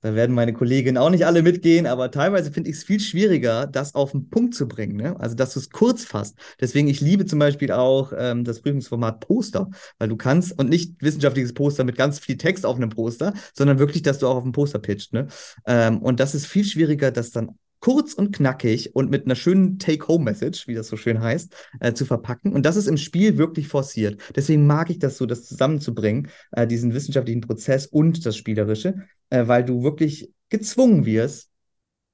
Da 0.00 0.14
werden 0.14 0.34
meine 0.34 0.52
Kolleginnen 0.52 0.98
auch 0.98 1.08
nicht 1.08 1.24
alle 1.24 1.42
mitgehen, 1.42 1.86
aber 1.86 2.10
teilweise 2.10 2.52
finde 2.52 2.68
ich 2.68 2.76
es 2.76 2.84
viel 2.84 3.00
schwieriger, 3.00 3.66
das 3.66 3.94
auf 3.94 4.10
den 4.10 4.28
Punkt 4.28 4.54
zu 4.54 4.68
bringen. 4.68 4.96
Ne? 4.96 5.18
Also, 5.18 5.34
dass 5.34 5.54
du 5.54 5.60
es 5.60 5.70
kurz 5.70 6.04
fasst. 6.04 6.36
Deswegen, 6.60 6.88
ich 6.88 7.00
liebe 7.00 7.24
zum 7.24 7.38
Beispiel 7.38 7.72
auch 7.72 8.12
ähm, 8.14 8.44
das 8.44 8.60
Prüfungsformat 8.60 9.20
Poster, 9.20 9.70
weil 9.98 10.10
du 10.10 10.16
kannst, 10.18 10.58
und 10.58 10.68
nicht 10.68 11.00
wissenschaftliches 11.00 11.54
Poster 11.54 11.84
mit 11.84 11.96
ganz 11.96 12.18
viel 12.18 12.36
Text 12.36 12.66
auf 12.66 12.76
einem 12.76 12.90
Poster, 12.90 13.32
sondern 13.54 13.78
wirklich, 13.78 14.02
dass 14.02 14.18
du 14.18 14.28
auch 14.28 14.36
auf 14.36 14.42
dem 14.42 14.52
Poster 14.52 14.78
pitcht. 14.78 15.14
Ne? 15.14 15.26
Ähm, 15.66 16.02
und 16.02 16.20
das 16.20 16.34
ist 16.34 16.46
viel 16.46 16.64
schwieriger, 16.64 17.10
das 17.10 17.30
dann 17.30 17.58
kurz 17.84 18.14
und 18.14 18.34
knackig 18.34 18.96
und 18.96 19.10
mit 19.10 19.26
einer 19.26 19.34
schönen 19.34 19.78
Take-Home-Message, 19.78 20.66
wie 20.68 20.74
das 20.74 20.88
so 20.88 20.96
schön 20.96 21.20
heißt, 21.20 21.54
äh, 21.80 21.92
zu 21.92 22.06
verpacken. 22.06 22.54
Und 22.54 22.64
das 22.64 22.76
ist 22.76 22.86
im 22.86 22.96
Spiel 22.96 23.36
wirklich 23.36 23.68
forciert. 23.68 24.22
Deswegen 24.34 24.66
mag 24.66 24.88
ich 24.88 24.98
das 24.98 25.18
so, 25.18 25.26
das 25.26 25.44
zusammenzubringen, 25.44 26.28
äh, 26.52 26.66
diesen 26.66 26.94
wissenschaftlichen 26.94 27.42
Prozess 27.42 27.84
und 27.86 28.24
das 28.24 28.38
Spielerische, 28.38 29.04
äh, 29.28 29.48
weil 29.48 29.66
du 29.66 29.82
wirklich 29.82 30.32
gezwungen 30.48 31.04
wirst, 31.04 31.50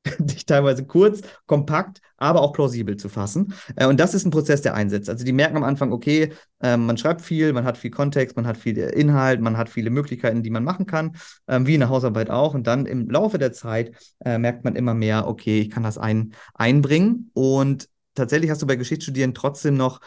dich 0.18 0.46
teilweise 0.46 0.86
kurz, 0.86 1.20
kompakt, 1.46 2.00
aber 2.16 2.40
auch 2.40 2.52
plausibel 2.52 2.96
zu 2.96 3.08
fassen. 3.08 3.54
Äh, 3.76 3.86
und 3.86 4.00
das 4.00 4.14
ist 4.14 4.24
ein 4.24 4.30
Prozess, 4.30 4.62
der 4.62 4.74
einsetzt. 4.74 5.10
Also 5.10 5.24
die 5.24 5.32
merken 5.32 5.56
am 5.56 5.64
Anfang, 5.64 5.92
okay, 5.92 6.32
äh, 6.62 6.76
man 6.76 6.96
schreibt 6.96 7.20
viel, 7.20 7.52
man 7.52 7.64
hat 7.64 7.76
viel 7.76 7.90
Kontext, 7.90 8.36
man 8.36 8.46
hat 8.46 8.56
viel 8.56 8.78
Inhalt, 8.78 9.40
man 9.40 9.56
hat 9.56 9.68
viele 9.68 9.90
Möglichkeiten, 9.90 10.42
die 10.42 10.50
man 10.50 10.64
machen 10.64 10.86
kann, 10.86 11.16
äh, 11.46 11.60
wie 11.62 11.74
in 11.74 11.80
der 11.80 11.90
Hausarbeit 11.90 12.30
auch. 12.30 12.54
Und 12.54 12.66
dann 12.66 12.86
im 12.86 13.10
Laufe 13.10 13.38
der 13.38 13.52
Zeit 13.52 13.92
äh, 14.24 14.38
merkt 14.38 14.64
man 14.64 14.76
immer 14.76 14.94
mehr, 14.94 15.28
okay, 15.28 15.60
ich 15.60 15.70
kann 15.70 15.82
das 15.82 15.98
ein, 15.98 16.34
einbringen. 16.54 17.30
Und 17.34 17.88
tatsächlich 18.14 18.50
hast 18.50 18.62
du 18.62 18.66
bei 18.66 18.76
Geschichtsstudieren 18.76 19.34
trotzdem 19.34 19.76
noch 19.76 20.00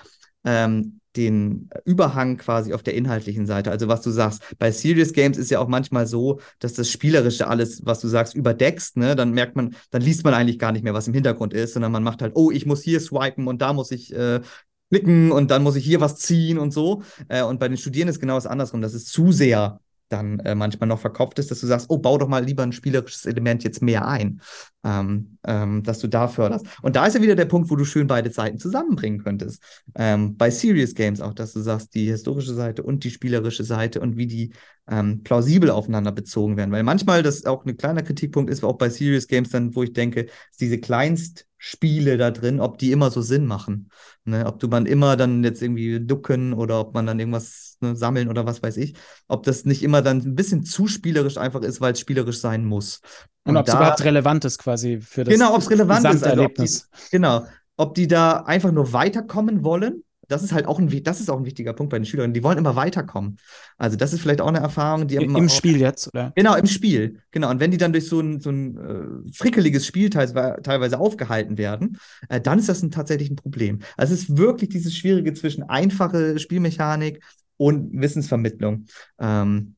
ähm, 0.43 0.99
den 1.15 1.69
Überhang 1.85 2.37
quasi 2.37 2.73
auf 2.73 2.83
der 2.83 2.95
inhaltlichen 2.95 3.45
Seite. 3.45 3.71
Also 3.71 3.87
was 3.87 4.01
du 4.01 4.11
sagst, 4.11 4.41
bei 4.59 4.71
Serious 4.71 5.13
Games 5.13 5.37
ist 5.37 5.51
ja 5.51 5.59
auch 5.59 5.67
manchmal 5.67 6.07
so, 6.07 6.39
dass 6.59 6.73
das 6.73 6.89
Spielerische 6.89 7.47
alles, 7.47 7.85
was 7.85 7.99
du 7.99 8.07
sagst, 8.07 8.35
überdeckst, 8.35 8.97
ne? 8.97 9.15
Dann 9.15 9.31
merkt 9.31 9.55
man, 9.55 9.75
dann 9.91 10.01
liest 10.01 10.23
man 10.23 10.33
eigentlich 10.33 10.59
gar 10.59 10.71
nicht 10.71 10.83
mehr, 10.83 10.93
was 10.93 11.07
im 11.07 11.13
Hintergrund 11.13 11.53
ist, 11.53 11.73
sondern 11.73 11.91
man 11.91 12.03
macht 12.03 12.21
halt, 12.21 12.33
oh, 12.35 12.51
ich 12.51 12.65
muss 12.65 12.83
hier 12.83 12.99
swipen 12.99 13.47
und 13.47 13.61
da 13.61 13.73
muss 13.73 13.91
ich 13.91 14.13
äh, 14.13 14.41
klicken 14.89 15.31
und 15.31 15.49
dann 15.51 15.63
muss 15.63 15.75
ich 15.75 15.85
hier 15.85 16.01
was 16.01 16.17
ziehen 16.17 16.57
und 16.57 16.71
so. 16.71 17.03
Äh, 17.27 17.43
und 17.43 17.59
bei 17.59 17.67
den 17.67 17.77
Studierenden 17.77 18.13
ist 18.13 18.19
genau 18.19 18.35
das 18.35 18.47
andersrum. 18.47 18.81
Das 18.81 18.93
ist 18.93 19.07
zu 19.07 19.31
sehr 19.31 19.79
dann 20.09 20.39
äh, 20.39 20.55
manchmal 20.55 20.87
noch 20.87 20.99
verkopft 20.99 21.39
ist, 21.39 21.51
dass 21.51 21.59
du 21.59 21.67
sagst, 21.67 21.87
oh, 21.89 21.97
bau 21.97 22.17
doch 22.17 22.27
mal 22.27 22.43
lieber 22.43 22.63
ein 22.63 22.71
spielerisches 22.71 23.25
Element 23.25 23.63
jetzt 23.63 23.81
mehr 23.81 24.07
ein, 24.07 24.41
ähm, 24.83 25.37
ähm, 25.45 25.83
dass 25.83 25.99
du 25.99 26.07
da 26.07 26.27
förderst. 26.27 26.65
Und 26.81 26.95
da 26.95 27.05
ist 27.05 27.15
ja 27.15 27.21
wieder 27.21 27.35
der 27.35 27.45
Punkt, 27.45 27.69
wo 27.69 27.75
du 27.75 27.85
schön 27.85 28.07
beide 28.07 28.31
Seiten 28.31 28.57
zusammenbringen 28.57 29.23
könntest. 29.23 29.63
Ähm, 29.95 30.37
bei 30.37 30.51
Serious 30.51 30.93
Games 30.93 31.21
auch, 31.21 31.33
dass 31.33 31.53
du 31.53 31.61
sagst, 31.61 31.95
die 31.95 32.05
historische 32.05 32.53
Seite 32.53 32.83
und 32.83 33.03
die 33.03 33.11
spielerische 33.11 33.63
Seite 33.63 34.01
und 34.01 34.17
wie 34.17 34.27
die 34.27 34.53
ähm, 34.89 35.23
plausibel 35.23 35.69
aufeinander 35.69 36.11
bezogen 36.11 36.57
werden. 36.57 36.71
Weil 36.71 36.83
manchmal 36.83 37.23
das 37.23 37.45
auch 37.45 37.65
ein 37.65 37.77
kleiner 37.77 38.03
Kritikpunkt 38.03 38.51
ist, 38.51 38.63
auch 38.63 38.77
bei 38.77 38.89
Serious 38.89 39.27
Games 39.27 39.49
dann, 39.49 39.75
wo 39.75 39.83
ich 39.83 39.93
denke, 39.93 40.27
diese 40.59 40.79
kleinst 40.79 41.47
Spiele 41.57 42.17
da 42.17 42.29
drin, 42.29 42.59
ob 42.59 42.77
die 42.77 42.91
immer 42.91 43.09
so 43.09 43.21
Sinn 43.21 43.45
machen. 43.45 43.89
Ne? 44.25 44.45
Ob 44.45 44.59
du 44.59 44.67
man 44.67 44.85
immer 44.85 45.15
dann 45.15 45.43
jetzt 45.45 45.61
irgendwie 45.61 46.05
ducken 46.05 46.53
oder 46.53 46.81
ob 46.81 46.93
man 46.93 47.05
dann 47.05 47.19
irgendwas 47.19 47.72
ne, 47.83 47.95
sammeln 47.95 48.29
oder 48.29 48.45
was 48.45 48.63
weiß 48.63 48.77
ich. 48.77 48.95
Ob 49.27 49.43
das 49.43 49.65
nicht 49.65 49.83
immer 49.83 50.01
dann 50.01 50.17
ein 50.17 50.35
bisschen 50.35 50.63
zu 50.63 50.87
spielerisch 50.87 51.37
einfach 51.37 51.61
ist, 51.61 51.81
weil 51.81 51.93
es 51.93 51.99
spielerisch 51.99 52.39
sein 52.39 52.65
muss. 52.65 53.01
Und, 53.43 53.51
Und 53.51 53.57
ob 53.57 53.67
es 53.67 53.73
überhaupt 53.73 54.03
relevant 54.03 54.45
ist 54.45 54.57
quasi 54.57 54.99
für 54.99 55.23
das 55.23 55.33
Genau, 55.33 55.53
ob 55.53 55.61
es 55.61 55.69
relevant 55.69 56.05
ist. 56.05 56.23
Also 56.23 56.43
ob 56.43 56.55
die, 56.55 56.69
genau. 57.11 57.45
Ob 57.77 57.95
die 57.95 58.07
da 58.07 58.37
einfach 58.37 58.71
nur 58.71 58.93
weiterkommen 58.93 59.63
wollen 59.63 60.03
das 60.27 60.43
ist 60.43 60.53
halt 60.53 60.65
auch 60.65 60.79
ein, 60.79 61.03
das 61.03 61.19
ist 61.19 61.29
auch 61.29 61.37
ein 61.37 61.45
wichtiger 61.45 61.73
Punkt 61.73 61.91
bei 61.91 61.99
den 61.99 62.05
Schülerinnen. 62.05 62.33
Die 62.33 62.43
wollen 62.43 62.57
immer 62.57 62.75
weiterkommen. 62.75 63.37
Also 63.77 63.97
das 63.97 64.13
ist 64.13 64.21
vielleicht 64.21 64.41
auch 64.41 64.47
eine 64.47 64.59
Erfahrung, 64.59 65.07
die 65.07 65.15
Im, 65.15 65.35
im 65.35 65.49
Spiel 65.49 65.79
jetzt, 65.79 66.07
oder? 66.07 66.31
Genau, 66.35 66.55
im 66.55 66.65
Spiel. 66.65 67.19
Genau. 67.31 67.49
Und 67.49 67.59
wenn 67.59 67.71
die 67.71 67.77
dann 67.77 67.93
durch 67.93 68.07
so 68.07 68.19
ein, 68.19 68.39
so 68.39 68.49
ein 68.49 68.77
äh, 68.77 69.31
frickeliges 69.31 69.85
Spiel 69.85 70.09
teilweise, 70.09 70.61
teilweise 70.61 70.99
aufgehalten 70.99 71.57
werden, 71.57 71.97
äh, 72.29 72.39
dann 72.39 72.59
ist 72.59 72.69
das 72.69 72.81
ein, 72.81 72.91
tatsächlich 72.91 73.29
ein 73.29 73.35
Problem. 73.35 73.79
Also 73.97 74.13
es 74.13 74.23
ist 74.23 74.37
wirklich 74.37 74.69
dieses 74.69 74.95
Schwierige 74.95 75.33
zwischen 75.33 75.63
einfache 75.63 76.39
Spielmechanik 76.39 77.21
und 77.57 77.99
Wissensvermittlung. 77.99 78.85
Ähm, 79.19 79.75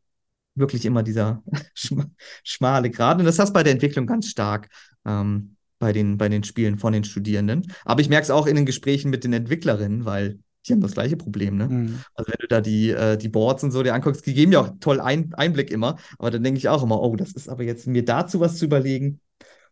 wirklich 0.56 0.86
immer 0.86 1.04
dieser 1.04 1.44
schmale 2.44 2.90
Grad. 2.90 3.20
Und 3.20 3.26
das 3.26 3.40
hast 3.40 3.50
du 3.50 3.54
bei 3.54 3.64
der 3.64 3.74
Entwicklung 3.74 4.08
ganz 4.08 4.28
stark. 4.28 4.70
Ähm, 5.06 5.56
bei 5.80 5.92
den, 5.94 6.18
bei 6.18 6.30
den 6.30 6.44
Spielen 6.44 6.78
von 6.78 6.94
den 6.94 7.04
Studierenden. 7.04 7.72
Aber 7.84 8.02
ich 8.02 8.10
merke 8.10 8.24
es 8.24 8.32
auch 8.32 8.48
in 8.48 8.56
den 8.56 8.66
Gesprächen 8.66 9.12
mit 9.12 9.24
den 9.24 9.34
Entwicklerinnen, 9.34 10.06
weil 10.06 10.40
die 10.66 10.74
haben 10.74 10.82
das 10.82 10.94
gleiche 10.94 11.18
Problem, 11.18 11.58
ne? 11.58 11.68
Mhm. 11.68 12.00
Also 12.16 12.32
wenn 12.32 12.40
du 12.40 12.48
da 12.48 12.62
die, 12.62 12.90
äh, 12.90 13.18
die 13.18 13.30
Boards 13.30 13.64
und 13.64 13.72
so 13.72 13.84
dir 13.84 13.94
anguckst, 13.94 14.26
die 14.26 14.34
geben 14.34 14.52
ja 14.52 14.62
auch 14.62 14.70
toll 14.80 15.00
ein, 15.00 15.34
Einblick 15.36 15.70
immer, 15.70 15.98
aber 16.18 16.32
dann 16.32 16.44
denke 16.44 16.58
ich 16.58 16.70
auch 16.70 16.82
immer, 16.82 17.02
oh, 17.02 17.16
das 17.16 17.34
ist 17.34 17.50
aber 17.50 17.64
jetzt 17.64 17.88
mir 17.88 18.04
dazu 18.04 18.40
was 18.40 18.58
zu 18.58 18.66
überlegen, 18.66 19.20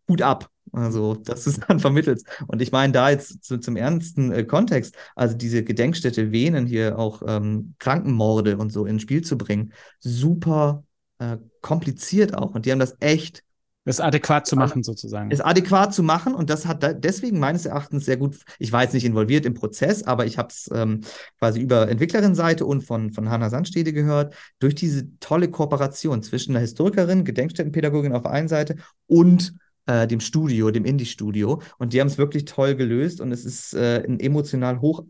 Hut 0.08 0.22
ab. 0.22 0.50
Also, 0.72 1.16
das 1.16 1.46
ist 1.46 1.64
dann 1.68 1.80
vermittelt. 1.80 2.24
Und 2.48 2.62
ich 2.62 2.72
meine, 2.72 2.94
da 2.94 3.10
jetzt 3.10 3.44
zu, 3.44 3.60
zum 3.60 3.76
ernsten 3.76 4.32
äh, 4.32 4.44
Kontext, 4.44 4.96
also 5.16 5.36
diese 5.36 5.64
Gedenkstätte 5.64 6.32
Venen 6.32 6.66
hier 6.66 6.98
auch 6.98 7.22
ähm, 7.28 7.76
Krankenmorde 7.80 8.58
und 8.58 8.72
so 8.72 8.86
ins 8.86 9.04
Spiel 9.04 9.22
zu 9.22 9.38
bringen, 9.38 9.74
super 10.00 10.84
äh, 11.20 11.38
kompliziert 11.62 12.36
auch. 12.36 12.56
Und 12.56 12.66
die 12.66 12.72
haben 12.72 12.80
das 12.80 12.98
echt 13.00 13.44
das 13.86 14.00
adäquat 14.00 14.48
zu 14.48 14.56
machen, 14.56 14.82
sozusagen. 14.82 15.30
Es 15.30 15.42
adäquat 15.42 15.94
zu 15.94 16.04
machen 16.04 16.36
und 16.36 16.50
das 16.50 16.66
hat 16.66 16.84
da 16.84 16.94
deswegen 16.94 17.38
meines 17.38 17.66
Erachtens 17.66 18.06
sehr 18.06 18.16
gut, 18.16 18.38
ich 18.58 18.72
war 18.72 18.84
jetzt 18.84 18.94
nicht 18.94 19.04
involviert 19.04 19.46
im 19.46 19.54
Prozess, 19.54 20.04
aber 20.04 20.26
ich 20.26 20.38
habe 20.38 20.48
es 20.50 20.70
ähm, 20.74 21.02
quasi 21.38 21.60
über 21.60 21.90
Entwicklerinnenseite 21.90 22.66
und 22.66 22.84
von, 22.84 23.12
von 23.12 23.30
Hanna 23.30 23.50
Sandstede 23.50 23.92
gehört, 23.92 24.36
durch 24.60 24.74
diese 24.74 25.20
tolle 25.20 25.50
Kooperation 25.50 26.24
zwischen 26.24 26.54
einer 26.54 26.62
Historikerin, 26.62 27.26
Gedenkstättenpädagogin 27.26 28.14
auf 28.14 28.24
der 28.24 28.32
einen 28.32 28.48
Seite 28.48 28.78
und 29.06 29.54
äh, 29.86 30.08
dem 30.08 30.20
Studio, 30.20 30.72
dem 30.72 30.86
Indie-Studio. 30.86 31.62
Und 31.78 31.94
die 31.94 32.00
haben 32.00 32.08
es 32.08 32.18
wirklich 32.18 32.46
toll 32.46 32.76
gelöst 32.76 33.22
und 33.22 33.32
es 33.32 33.46
ist 33.46 33.74
äh, 33.74 34.04
ein 34.08 34.20
emotional 34.20 34.82
hoch 34.82 35.06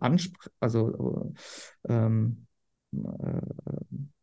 also 0.59 1.34
ähm, 1.88 2.45
äh, 2.93 3.41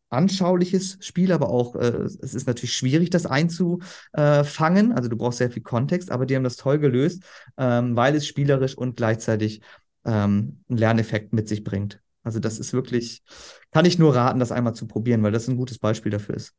anschauliches 0.09 0.97
Spiel, 0.99 1.31
aber 1.31 1.49
auch, 1.49 1.75
äh, 1.75 1.87
es 2.03 2.33
ist 2.33 2.45
natürlich 2.45 2.75
schwierig, 2.75 3.09
das 3.09 3.25
einzufangen. 3.25 4.91
Also 4.91 5.09
du 5.09 5.15
brauchst 5.17 5.37
sehr 5.37 5.51
viel 5.51 5.63
Kontext, 5.63 6.11
aber 6.11 6.25
die 6.25 6.35
haben 6.35 6.43
das 6.43 6.57
toll 6.57 6.79
gelöst, 6.79 7.23
ähm, 7.57 7.95
weil 7.95 8.15
es 8.15 8.27
spielerisch 8.27 8.77
und 8.77 8.97
gleichzeitig 8.97 9.61
ähm, 10.05 10.63
einen 10.67 10.77
Lerneffekt 10.77 11.33
mit 11.33 11.47
sich 11.47 11.63
bringt. 11.63 12.01
Also 12.23 12.39
das 12.39 12.59
ist 12.59 12.73
wirklich, 12.73 13.23
kann 13.71 13.85
ich 13.85 13.97
nur 13.97 14.13
raten, 14.15 14.39
das 14.39 14.51
einmal 14.51 14.75
zu 14.75 14.85
probieren, 14.85 15.23
weil 15.23 15.31
das 15.31 15.47
ein 15.47 15.55
gutes 15.57 15.79
Beispiel 15.79 16.11
dafür 16.11 16.35
ist. 16.35 16.53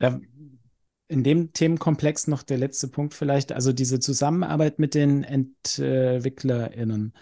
Ja, 0.00 0.20
in 1.12 1.22
dem 1.22 1.52
Themenkomplex 1.52 2.26
noch 2.26 2.42
der 2.42 2.58
letzte 2.58 2.88
Punkt 2.88 3.14
vielleicht, 3.14 3.52
also 3.52 3.72
diese 3.72 4.00
Zusammenarbeit 4.00 4.78
mit 4.78 4.94
den 4.94 5.22
EntwicklerInnen, 5.22 7.12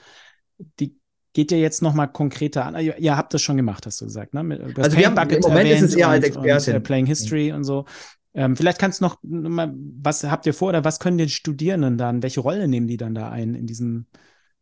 die 0.79 0.97
geht 1.33 1.53
ihr 1.53 1.61
jetzt 1.61 1.83
noch 1.83 1.95
mal 1.95 2.07
konkreter 2.07 2.67
an? 2.67 2.75
Ihr, 2.77 2.99
ihr, 2.99 3.17
habt 3.17 3.35
das 3.35 3.43
schon 3.43 3.57
gemacht, 3.57 3.87
hast 3.87 4.01
du 4.01 4.05
gesagt, 4.05 4.35
ne? 4.35 4.43
Mit, 4.43 4.79
also 4.79 4.97
wir 4.97 5.07
haben, 5.07 5.31
im 5.31 5.41
Moment 5.41 5.71
ist 5.71 5.83
es 5.83 5.95
eher 5.95 6.09
als 6.09 6.25
Expertin. 6.25 6.75
Und, 6.75 6.81
äh, 6.81 6.81
Playing 6.81 7.07
History 7.07 7.51
mhm. 7.51 7.57
und 7.57 7.65
so. 7.65 7.85
Ähm, 8.33 8.57
vielleicht 8.57 8.79
kannst 8.79 9.01
du 9.01 9.05
noch, 9.05 9.19
noch 9.23 9.51
mal, 9.51 9.75
was 9.75 10.23
habt 10.25 10.47
ihr 10.47 10.55
vor 10.55 10.69
oder 10.69 10.85
was 10.85 11.01
können 11.01 11.19
die 11.19 11.29
Studierenden 11.29 11.99
dann, 11.99 12.23
welche 12.23 12.41
Rolle 12.41 12.69
nehmen 12.69 12.87
die 12.87 12.97
dann 12.97 13.15
da 13.15 13.31
ein 13.31 13.55
in 13.55 13.67
diesem 13.67 14.07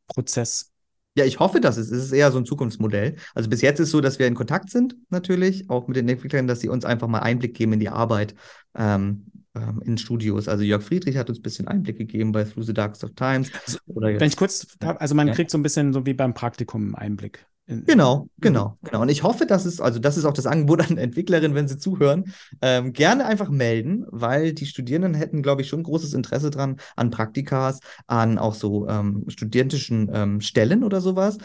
Prozess? 0.06 0.72
Ja, 1.18 1.24
ich 1.24 1.40
hoffe, 1.40 1.60
dass 1.60 1.76
es 1.76 1.90
ist. 1.90 1.98
Es 1.98 2.04
ist 2.06 2.12
eher 2.12 2.30
so 2.30 2.38
ein 2.38 2.46
Zukunftsmodell. 2.46 3.16
Also 3.34 3.50
bis 3.50 3.60
jetzt 3.60 3.80
ist 3.80 3.88
es 3.88 3.92
so, 3.92 4.00
dass 4.00 4.20
wir 4.20 4.26
in 4.28 4.34
Kontakt 4.34 4.70
sind, 4.70 4.96
natürlich, 5.10 5.68
auch 5.68 5.88
mit 5.88 5.96
den 5.96 6.08
Entwicklern, 6.08 6.46
dass 6.46 6.60
sie 6.60 6.68
uns 6.68 6.84
einfach 6.84 7.08
mal 7.08 7.18
Einblick 7.18 7.54
geben 7.54 7.72
in 7.72 7.80
die 7.80 7.88
Arbeit 7.88 8.36
ähm, 8.76 9.26
ähm, 9.56 9.82
in 9.84 9.98
Studios. 9.98 10.46
Also 10.46 10.62
Jörg 10.62 10.82
Friedrich 10.82 11.16
hat 11.16 11.28
uns 11.28 11.40
ein 11.40 11.42
bisschen 11.42 11.66
Einblick 11.66 11.98
gegeben 11.98 12.30
bei 12.30 12.44
Through 12.44 12.62
the 12.62 12.72
Darkest 12.72 13.02
of 13.02 13.14
Times. 13.16 13.50
Also, 13.66 13.78
Wenn 13.86 14.28
ich 14.28 14.36
kurz, 14.36 14.66
also 14.80 15.14
man 15.14 15.28
ja. 15.28 15.34
kriegt 15.34 15.50
so 15.50 15.58
ein 15.58 15.62
bisschen 15.62 15.92
so 15.92 16.06
wie 16.06 16.14
beim 16.14 16.34
Praktikum 16.34 16.82
einen 16.82 16.94
Einblick. 16.94 17.44
Genau, 17.70 18.30
genau, 18.38 18.78
genau. 18.82 19.02
Und 19.02 19.10
ich 19.10 19.22
hoffe, 19.22 19.44
dass 19.44 19.66
es, 19.66 19.78
also 19.78 19.98
das 19.98 20.16
ist 20.16 20.24
auch 20.24 20.32
das 20.32 20.46
Angebot 20.46 20.80
an 20.90 20.96
Entwicklerinnen, 20.96 21.54
wenn 21.54 21.68
sie 21.68 21.76
zuhören, 21.78 22.32
ähm, 22.62 22.94
gerne 22.94 23.26
einfach 23.26 23.50
melden, 23.50 24.06
weil 24.08 24.54
die 24.54 24.64
Studierenden 24.64 25.12
hätten, 25.12 25.42
glaube 25.42 25.60
ich, 25.60 25.68
schon 25.68 25.82
großes 25.82 26.14
Interesse 26.14 26.48
dran 26.50 26.80
an 26.96 27.10
Praktikas, 27.10 27.80
an 28.06 28.38
auch 28.38 28.54
so 28.54 28.88
ähm, 28.88 29.24
studentischen 29.28 30.10
ähm, 30.14 30.40
Stellen 30.40 30.82
oder 30.82 31.02
sowas 31.02 31.36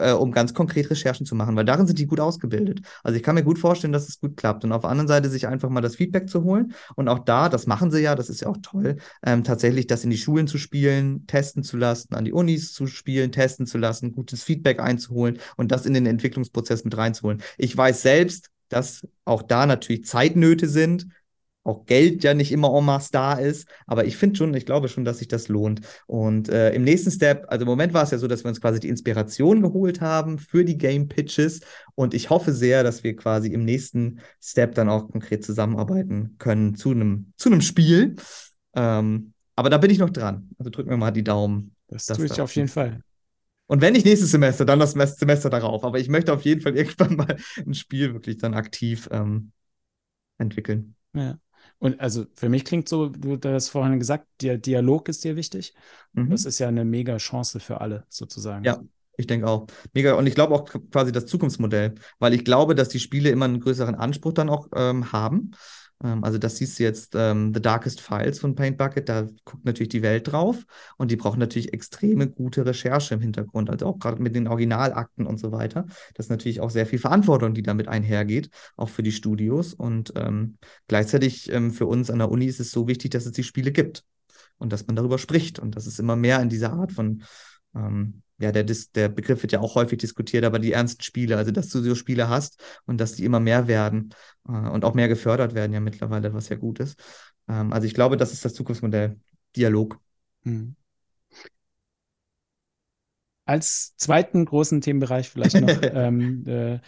äh, 0.00 0.12
um 0.12 0.32
ganz 0.32 0.54
konkret 0.54 0.90
Recherchen 0.90 1.26
zu 1.26 1.34
machen, 1.34 1.56
weil 1.56 1.64
darin 1.64 1.86
sind 1.86 1.98
die 1.98 2.06
gut 2.06 2.20
ausgebildet. 2.20 2.80
Also 3.02 3.16
ich 3.16 3.22
kann 3.22 3.34
mir 3.34 3.42
gut 3.42 3.58
vorstellen, 3.58 3.92
dass 3.92 4.08
es 4.08 4.20
gut 4.20 4.36
klappt. 4.36 4.64
Und 4.64 4.72
auf 4.72 4.82
der 4.82 4.90
anderen 4.90 5.08
Seite 5.08 5.28
sich 5.28 5.46
einfach 5.46 5.68
mal 5.68 5.80
das 5.80 5.96
Feedback 5.96 6.28
zu 6.28 6.44
holen 6.44 6.74
und 6.96 7.08
auch 7.08 7.20
da, 7.20 7.48
das 7.48 7.66
machen 7.66 7.90
sie 7.90 8.00
ja, 8.00 8.14
das 8.14 8.28
ist 8.28 8.40
ja 8.40 8.48
auch 8.48 8.58
toll, 8.62 8.96
ähm, 9.24 9.44
tatsächlich 9.44 9.86
das 9.86 10.04
in 10.04 10.10
die 10.10 10.18
Schulen 10.18 10.46
zu 10.46 10.58
spielen, 10.58 11.26
testen 11.26 11.62
zu 11.62 11.76
lassen, 11.76 12.14
an 12.14 12.24
die 12.24 12.32
Unis 12.32 12.72
zu 12.72 12.86
spielen, 12.86 13.32
testen 13.32 13.66
zu 13.66 13.78
lassen, 13.78 14.12
gutes 14.12 14.42
Feedback 14.42 14.80
einzuholen 14.80 15.38
und 15.56 15.72
das 15.72 15.86
in 15.86 15.94
den 15.94 16.06
Entwicklungsprozess 16.06 16.84
mit 16.84 16.96
reinzuholen. 16.96 17.42
Ich 17.58 17.76
weiß 17.76 18.02
selbst, 18.02 18.50
dass 18.68 19.06
auch 19.24 19.42
da 19.42 19.66
natürlich 19.66 20.06
Zeitnöte 20.06 20.68
sind, 20.68 21.06
auch 21.64 21.86
Geld 21.86 22.24
ja 22.24 22.34
nicht 22.34 22.52
immer 22.52 22.76
en 22.76 22.84
masse 22.84 23.10
da 23.12 23.34
ist. 23.34 23.68
Aber 23.86 24.04
ich 24.04 24.16
finde 24.16 24.36
schon, 24.36 24.54
ich 24.54 24.66
glaube 24.66 24.88
schon, 24.88 25.04
dass 25.04 25.18
sich 25.18 25.28
das 25.28 25.48
lohnt. 25.48 25.80
Und 26.06 26.48
äh, 26.48 26.72
im 26.74 26.82
nächsten 26.82 27.10
Step, 27.10 27.44
also 27.48 27.62
im 27.62 27.68
Moment 27.68 27.94
war 27.94 28.02
es 28.02 28.10
ja 28.10 28.18
so, 28.18 28.26
dass 28.26 28.44
wir 28.44 28.48
uns 28.48 28.60
quasi 28.60 28.80
die 28.80 28.88
Inspiration 28.88 29.62
geholt 29.62 30.00
haben 30.00 30.38
für 30.38 30.64
die 30.64 30.78
Game 30.78 31.08
Pitches. 31.08 31.60
Und 31.94 32.14
ich 32.14 32.30
hoffe 32.30 32.52
sehr, 32.52 32.82
dass 32.82 33.04
wir 33.04 33.14
quasi 33.16 33.52
im 33.52 33.64
nächsten 33.64 34.20
Step 34.40 34.74
dann 34.74 34.88
auch 34.88 35.08
konkret 35.10 35.44
zusammenarbeiten 35.44 36.36
können 36.38 36.74
zu 36.74 36.90
einem 36.90 37.32
zu 37.36 37.60
Spiel. 37.60 38.16
Ähm, 38.74 39.32
aber 39.54 39.70
da 39.70 39.78
bin 39.78 39.90
ich 39.90 39.98
noch 39.98 40.10
dran. 40.10 40.48
Also 40.58 40.70
drücken 40.70 40.90
wir 40.90 40.96
mal 40.96 41.10
die 41.10 41.24
Daumen. 41.24 41.74
Das 41.88 42.06
tue 42.06 42.26
ich 42.26 42.40
auf 42.40 42.54
jeden 42.56 42.68
Fall. 42.68 43.02
Und 43.66 43.80
wenn 43.80 43.92
nicht 43.92 44.04
nächstes 44.04 44.30
Semester, 44.30 44.64
dann 44.64 44.80
das 44.80 44.92
Semester 44.92 45.48
darauf. 45.48 45.84
Aber 45.84 45.98
ich 45.98 46.08
möchte 46.08 46.32
auf 46.32 46.42
jeden 46.42 46.60
Fall 46.60 46.76
irgendwann 46.76 47.16
mal 47.16 47.36
ein 47.58 47.74
Spiel 47.74 48.12
wirklich 48.12 48.38
dann 48.38 48.54
aktiv 48.54 49.08
ähm, 49.12 49.52
entwickeln. 50.38 50.94
Ja. 51.14 51.38
Und 51.82 51.98
also 51.98 52.26
für 52.36 52.48
mich 52.48 52.64
klingt 52.64 52.88
so, 52.88 53.08
du 53.08 53.40
hast 53.42 53.70
vorhin 53.70 53.98
gesagt, 53.98 54.28
der 54.40 54.56
Dialog 54.56 55.08
ist 55.08 55.24
dir 55.24 55.34
wichtig. 55.34 55.74
Mhm. 56.12 56.30
Das 56.30 56.44
ist 56.44 56.60
ja 56.60 56.68
eine 56.68 56.84
mega 56.84 57.16
Chance 57.16 57.58
für 57.58 57.80
alle 57.80 58.06
sozusagen. 58.08 58.62
Ja, 58.62 58.80
ich 59.16 59.26
denke 59.26 59.48
auch. 59.48 59.66
Mega. 59.92 60.14
Und 60.14 60.28
ich 60.28 60.36
glaube 60.36 60.54
auch 60.54 60.64
quasi 60.92 61.10
das 61.10 61.26
Zukunftsmodell, 61.26 61.96
weil 62.20 62.34
ich 62.34 62.44
glaube, 62.44 62.76
dass 62.76 62.88
die 62.88 63.00
Spiele 63.00 63.30
immer 63.30 63.46
einen 63.46 63.58
größeren 63.58 63.96
Anspruch 63.96 64.32
dann 64.32 64.48
auch 64.48 64.68
ähm, 64.76 65.10
haben. 65.10 65.50
Ähm, 66.02 66.24
also 66.24 66.38
das 66.38 66.56
siehst 66.56 66.78
du 66.78 66.82
jetzt 66.82 67.14
ähm, 67.14 67.52
The 67.54 67.62
Darkest 67.62 68.00
Files 68.00 68.38
von 68.38 68.54
Paint 68.54 68.78
Bucket, 68.78 69.08
da 69.08 69.26
guckt 69.44 69.64
natürlich 69.64 69.90
die 69.90 70.02
Welt 70.02 70.30
drauf 70.30 70.64
und 70.96 71.10
die 71.10 71.16
brauchen 71.16 71.38
natürlich 71.38 71.72
extreme 71.72 72.28
gute 72.28 72.66
Recherche 72.66 73.14
im 73.14 73.20
Hintergrund, 73.20 73.70
also 73.70 73.86
auch 73.86 73.98
gerade 73.98 74.22
mit 74.22 74.34
den 74.34 74.48
Originalakten 74.48 75.26
und 75.26 75.38
so 75.38 75.52
weiter. 75.52 75.86
Das 76.14 76.26
ist 76.26 76.30
natürlich 76.30 76.60
auch 76.60 76.70
sehr 76.70 76.86
viel 76.86 76.98
Verantwortung, 76.98 77.54
die 77.54 77.62
damit 77.62 77.88
einhergeht, 77.88 78.50
auch 78.76 78.88
für 78.88 79.02
die 79.02 79.12
Studios 79.12 79.74
und 79.74 80.12
ähm, 80.16 80.58
gleichzeitig 80.88 81.50
ähm, 81.52 81.70
für 81.72 81.86
uns 81.86 82.10
an 82.10 82.18
der 82.18 82.30
Uni 82.30 82.46
ist 82.46 82.60
es 82.60 82.70
so 82.70 82.88
wichtig, 82.88 83.12
dass 83.12 83.26
es 83.26 83.32
die 83.32 83.44
Spiele 83.44 83.72
gibt 83.72 84.04
und 84.58 84.72
dass 84.72 84.86
man 84.86 84.96
darüber 84.96 85.18
spricht 85.18 85.58
und 85.58 85.76
dass 85.76 85.86
es 85.86 85.98
immer 85.98 86.16
mehr 86.16 86.40
in 86.40 86.48
dieser 86.48 86.72
Art 86.72 86.92
von 86.92 87.22
ähm, 87.74 88.22
ja, 88.42 88.50
der, 88.50 88.64
der 88.64 89.08
Begriff 89.08 89.42
wird 89.42 89.52
ja 89.52 89.60
auch 89.60 89.76
häufig 89.76 89.98
diskutiert, 89.98 90.44
aber 90.44 90.58
die 90.58 90.72
ernsten 90.72 91.02
Spiele, 91.02 91.36
also 91.36 91.52
dass 91.52 91.68
du 91.68 91.80
so 91.80 91.94
Spiele 91.94 92.28
hast 92.28 92.60
und 92.86 93.00
dass 93.00 93.12
die 93.12 93.24
immer 93.24 93.40
mehr 93.40 93.68
werden 93.68 94.14
äh, 94.48 94.52
und 94.52 94.84
auch 94.84 94.94
mehr 94.94 95.08
gefördert 95.08 95.54
werden 95.54 95.72
ja 95.72 95.80
mittlerweile, 95.80 96.34
was 96.34 96.48
ja 96.48 96.56
gut 96.56 96.80
ist. 96.80 96.98
Ähm, 97.48 97.72
also 97.72 97.86
ich 97.86 97.94
glaube, 97.94 98.16
das 98.16 98.32
ist 98.32 98.44
das 98.44 98.54
Zukunftsmodell. 98.54 99.20
Dialog. 99.54 100.00
Hm. 100.42 100.74
Als 103.44 103.94
zweiten 103.96 104.44
großen 104.44 104.80
Themenbereich 104.80 105.30
vielleicht 105.30 105.60
noch, 105.60 105.68
ähm, 105.82 106.44
äh, 106.46 106.80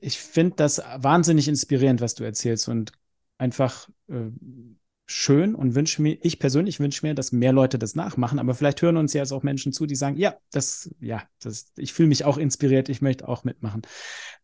ich 0.00 0.18
finde 0.18 0.56
das 0.56 0.78
wahnsinnig 0.96 1.46
inspirierend, 1.46 2.00
was 2.00 2.14
du 2.14 2.24
erzählst 2.24 2.68
und 2.68 2.92
einfach 3.38 3.88
äh, 4.08 4.30
schön 5.06 5.54
und 5.54 5.74
wünsche 5.74 6.00
mir, 6.00 6.18
ich 6.22 6.38
persönlich 6.38 6.80
wünsche 6.80 7.06
mir, 7.06 7.14
dass 7.14 7.32
mehr 7.32 7.52
Leute 7.52 7.78
das 7.78 7.94
nachmachen, 7.94 8.38
aber 8.38 8.54
vielleicht 8.54 8.80
hören 8.80 8.96
uns 8.96 9.12
ja 9.12 9.20
jetzt 9.20 9.32
auch 9.32 9.42
Menschen 9.42 9.72
zu, 9.72 9.86
die 9.86 9.96
sagen, 9.96 10.16
ja, 10.16 10.36
das, 10.50 10.90
ja, 11.00 11.22
das, 11.42 11.72
ich 11.76 11.92
fühle 11.92 12.08
mich 12.08 12.24
auch 12.24 12.38
inspiriert, 12.38 12.88
ich 12.88 13.02
möchte 13.02 13.28
auch 13.28 13.44
mitmachen. 13.44 13.82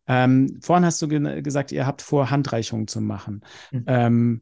Ähm, 0.07 0.59
vorhin 0.61 0.85
hast 0.85 1.01
du 1.01 1.07
ge 1.07 1.41
gesagt, 1.41 1.71
ihr 1.71 1.87
habt 1.87 2.01
vor, 2.01 2.29
Handreichungen 2.29 2.87
zu 2.87 3.01
machen. 3.01 3.41
Mhm. 3.71 3.83
Ähm, 3.87 4.41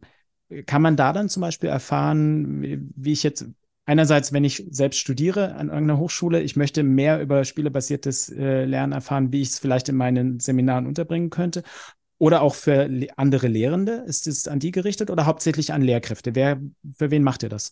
kann 0.66 0.82
man 0.82 0.96
da 0.96 1.14
dann 1.14 1.30
zum 1.30 1.42
Beispiel 1.42 1.70
erfahren, 1.70 2.62
wie, 2.62 2.80
wie 2.96 3.12
ich 3.12 3.24
jetzt 3.24 3.48
einerseits, 3.86 4.34
wenn 4.34 4.44
ich 4.44 4.66
selbst 4.70 5.00
studiere 5.00 5.56
an 5.56 5.70
irgendeiner 5.70 6.00
Hochschule, 6.00 6.42
ich 6.42 6.56
möchte 6.56 6.84
mehr 6.84 7.22
über 7.22 7.44
spielebasiertes 7.44 8.30
äh, 8.30 8.66
Lernen 8.66 8.94
erfahren, 8.94 9.32
wie 9.32 9.42
ich 9.42 9.50
es 9.50 9.60
vielleicht 9.60 9.90
in 9.90 9.96
meinen 9.96 10.40
Seminaren 10.40 10.86
unterbringen 10.86 11.30
könnte. 11.30 11.64
Oder 12.20 12.42
auch 12.42 12.54
für 12.54 12.90
andere 13.16 13.48
Lehrende? 13.48 14.04
Ist 14.06 14.28
es 14.28 14.48
an 14.48 14.60
die 14.60 14.72
gerichtet 14.72 15.10
oder 15.10 15.26
hauptsächlich 15.26 15.74
an 15.74 15.82
Lehrkräfte? 15.82 16.36
Wer, 16.36 16.62
für 16.98 17.12
wen 17.12 17.24
macht 17.24 17.44
ihr 17.44 17.50
das? 17.50 17.72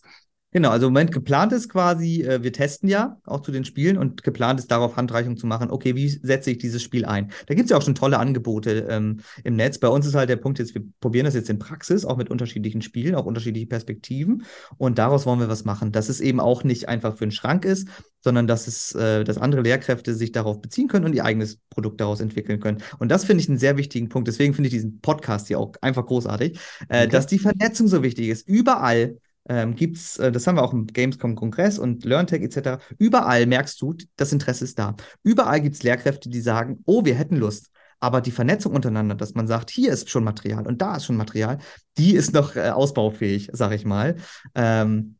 Genau, 0.50 0.70
also 0.70 0.86
im 0.86 0.94
Moment 0.94 1.12
geplant 1.12 1.52
ist 1.52 1.68
quasi, 1.68 2.22
äh, 2.22 2.42
wir 2.42 2.54
testen 2.54 2.88
ja 2.88 3.18
auch 3.26 3.40
zu 3.40 3.52
den 3.52 3.66
Spielen 3.66 3.98
und 3.98 4.22
geplant 4.22 4.58
ist 4.58 4.70
darauf 4.70 4.96
Handreichung 4.96 5.36
zu 5.36 5.46
machen, 5.46 5.70
okay, 5.70 5.94
wie 5.94 6.08
setze 6.08 6.50
ich 6.50 6.58
dieses 6.58 6.82
Spiel 6.82 7.04
ein? 7.04 7.30
Da 7.46 7.54
gibt 7.54 7.66
es 7.66 7.70
ja 7.70 7.76
auch 7.76 7.82
schon 7.82 7.94
tolle 7.94 8.18
Angebote 8.18 8.86
ähm, 8.88 9.20
im 9.44 9.56
Netz. 9.56 9.78
Bei 9.78 9.88
uns 9.88 10.06
ist 10.06 10.14
halt 10.14 10.30
der 10.30 10.36
Punkt 10.36 10.58
jetzt, 10.58 10.74
wir 10.74 10.82
probieren 11.00 11.26
das 11.26 11.34
jetzt 11.34 11.50
in 11.50 11.58
Praxis, 11.58 12.06
auch 12.06 12.16
mit 12.16 12.30
unterschiedlichen 12.30 12.80
Spielen, 12.80 13.14
auch 13.14 13.26
unterschiedliche 13.26 13.66
Perspektiven 13.66 14.44
und 14.78 14.96
daraus 14.96 15.26
wollen 15.26 15.40
wir 15.40 15.50
was 15.50 15.66
machen, 15.66 15.92
dass 15.92 16.08
es 16.08 16.20
eben 16.20 16.40
auch 16.40 16.64
nicht 16.64 16.88
einfach 16.88 17.18
für 17.18 17.24
einen 17.24 17.32
Schrank 17.32 17.66
ist, 17.66 17.88
sondern 18.20 18.46
dass 18.46 18.66
es, 18.66 18.94
äh, 18.94 19.24
dass 19.24 19.36
andere 19.36 19.60
Lehrkräfte 19.60 20.14
sich 20.14 20.32
darauf 20.32 20.62
beziehen 20.62 20.88
können 20.88 21.04
und 21.04 21.14
ihr 21.14 21.26
eigenes 21.26 21.58
Produkt 21.68 22.00
daraus 22.00 22.20
entwickeln 22.20 22.58
können. 22.58 22.78
Und 22.98 23.10
das 23.10 23.26
finde 23.26 23.42
ich 23.42 23.50
einen 23.50 23.58
sehr 23.58 23.76
wichtigen 23.76 24.08
Punkt. 24.08 24.28
Deswegen 24.28 24.54
finde 24.54 24.68
ich 24.68 24.74
diesen 24.74 25.00
Podcast 25.00 25.48
hier 25.48 25.60
auch 25.60 25.74
einfach 25.82 26.06
großartig, 26.06 26.58
äh, 26.88 27.02
okay. 27.02 27.08
dass 27.08 27.26
die 27.26 27.38
Vernetzung 27.38 27.86
so 27.86 28.02
wichtig 28.02 28.28
ist. 28.28 28.48
Überall 28.48 29.18
ähm, 29.48 29.74
gibt's, 29.74 30.18
äh, 30.18 30.30
das 30.30 30.46
haben 30.46 30.56
wir 30.56 30.62
auch 30.62 30.72
im 30.72 30.86
Gamescom-Kongress 30.86 31.78
und 31.78 32.04
LearnTech 32.04 32.42
etc. 32.42 32.82
Überall 32.98 33.46
merkst 33.46 33.80
du, 33.80 33.94
das 34.16 34.32
Interesse 34.32 34.64
ist 34.64 34.78
da. 34.78 34.94
Überall 35.22 35.60
gibt 35.60 35.76
es 35.76 35.82
Lehrkräfte, 35.82 36.28
die 36.28 36.40
sagen, 36.40 36.82
oh, 36.86 37.04
wir 37.04 37.14
hätten 37.14 37.36
Lust. 37.36 37.70
Aber 38.00 38.20
die 38.20 38.30
Vernetzung 38.30 38.74
untereinander, 38.74 39.14
dass 39.14 39.34
man 39.34 39.48
sagt, 39.48 39.70
hier 39.70 39.92
ist 39.92 40.08
schon 40.10 40.22
Material 40.22 40.66
und 40.66 40.80
da 40.80 40.96
ist 40.96 41.06
schon 41.06 41.16
Material, 41.16 41.58
die 41.96 42.14
ist 42.14 42.32
noch 42.32 42.54
äh, 42.54 42.70
ausbaufähig, 42.70 43.50
sag 43.52 43.72
ich 43.72 43.84
mal. 43.84 44.16
Ähm, 44.54 45.16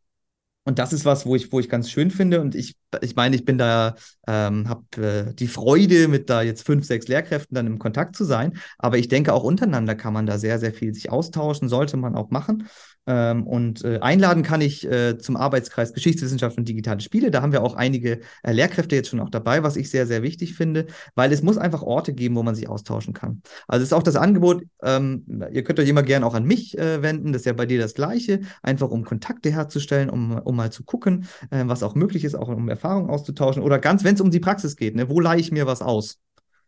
und 0.68 0.78
das 0.78 0.92
ist 0.92 1.06
was, 1.06 1.24
wo 1.24 1.34
ich, 1.34 1.50
wo 1.50 1.60
ich 1.60 1.70
ganz 1.70 1.90
schön 1.90 2.10
finde. 2.10 2.42
Und 2.42 2.54
ich, 2.54 2.76
ich 3.00 3.16
meine, 3.16 3.34
ich 3.34 3.46
bin 3.46 3.56
da, 3.56 3.94
ähm, 4.26 4.68
habe 4.68 5.30
äh, 5.30 5.34
die 5.34 5.48
Freude, 5.48 6.08
mit 6.08 6.28
da 6.28 6.42
jetzt 6.42 6.66
fünf, 6.66 6.84
sechs 6.84 7.08
Lehrkräften 7.08 7.54
dann 7.54 7.66
im 7.66 7.78
Kontakt 7.78 8.14
zu 8.14 8.24
sein. 8.24 8.58
Aber 8.76 8.98
ich 8.98 9.08
denke, 9.08 9.32
auch 9.32 9.44
untereinander 9.44 9.94
kann 9.94 10.12
man 10.12 10.26
da 10.26 10.36
sehr, 10.36 10.58
sehr 10.58 10.74
viel 10.74 10.92
sich 10.92 11.10
austauschen, 11.10 11.70
sollte 11.70 11.96
man 11.96 12.14
auch 12.14 12.28
machen. 12.28 12.68
Ähm, 13.08 13.46
und 13.46 13.82
äh, 13.84 14.00
einladen 14.00 14.42
kann 14.42 14.60
ich 14.60 14.86
äh, 14.86 15.16
zum 15.16 15.38
Arbeitskreis 15.38 15.94
Geschichtswissenschaft 15.94 16.58
und 16.58 16.68
digitale 16.68 17.00
Spiele. 17.00 17.30
Da 17.30 17.40
haben 17.40 17.52
wir 17.52 17.62
auch 17.62 17.74
einige 17.74 18.20
äh, 18.42 18.52
Lehrkräfte 18.52 18.96
jetzt 18.96 19.08
schon 19.08 19.20
auch 19.20 19.30
dabei, 19.30 19.62
was 19.62 19.76
ich 19.76 19.88
sehr, 19.88 20.06
sehr 20.06 20.22
wichtig 20.22 20.54
finde, 20.54 20.84
weil 21.14 21.32
es 21.32 21.42
muss 21.42 21.56
einfach 21.56 21.80
Orte 21.80 22.12
geben, 22.12 22.36
wo 22.36 22.42
man 22.42 22.54
sich 22.54 22.68
austauschen 22.68 23.14
kann. 23.14 23.40
Also 23.66 23.82
ist 23.82 23.94
auch 23.94 24.02
das 24.02 24.16
Angebot, 24.16 24.62
ähm, 24.82 25.24
ihr 25.50 25.64
könnt 25.64 25.80
euch 25.80 25.88
immer 25.88 26.02
gerne 26.02 26.26
auch 26.26 26.34
an 26.34 26.44
mich 26.44 26.76
wenden, 26.78 27.32
das 27.32 27.42
ist 27.42 27.46
ja 27.46 27.54
bei 27.54 27.64
dir 27.64 27.80
das 27.80 27.94
Gleiche, 27.94 28.40
einfach 28.62 28.90
um 28.90 29.04
Kontakte 29.04 29.50
herzustellen, 29.50 30.10
um, 30.10 30.38
um 30.38 30.56
mal 30.56 30.70
zu 30.70 30.84
gucken, 30.84 31.26
was 31.50 31.82
auch 31.82 31.94
möglich 31.94 32.24
ist, 32.24 32.34
auch 32.34 32.48
um 32.48 32.68
Erfahrungen 32.68 33.08
auszutauschen 33.08 33.62
oder 33.62 33.78
ganz, 33.78 34.04
wenn 34.04 34.14
es 34.14 34.20
um 34.20 34.30
die 34.30 34.40
Praxis 34.40 34.76
geht, 34.76 34.96
ne, 34.96 35.08
wo 35.08 35.20
leihe 35.20 35.40
ich 35.40 35.50
mir 35.50 35.66
was 35.66 35.80
aus? 35.80 36.18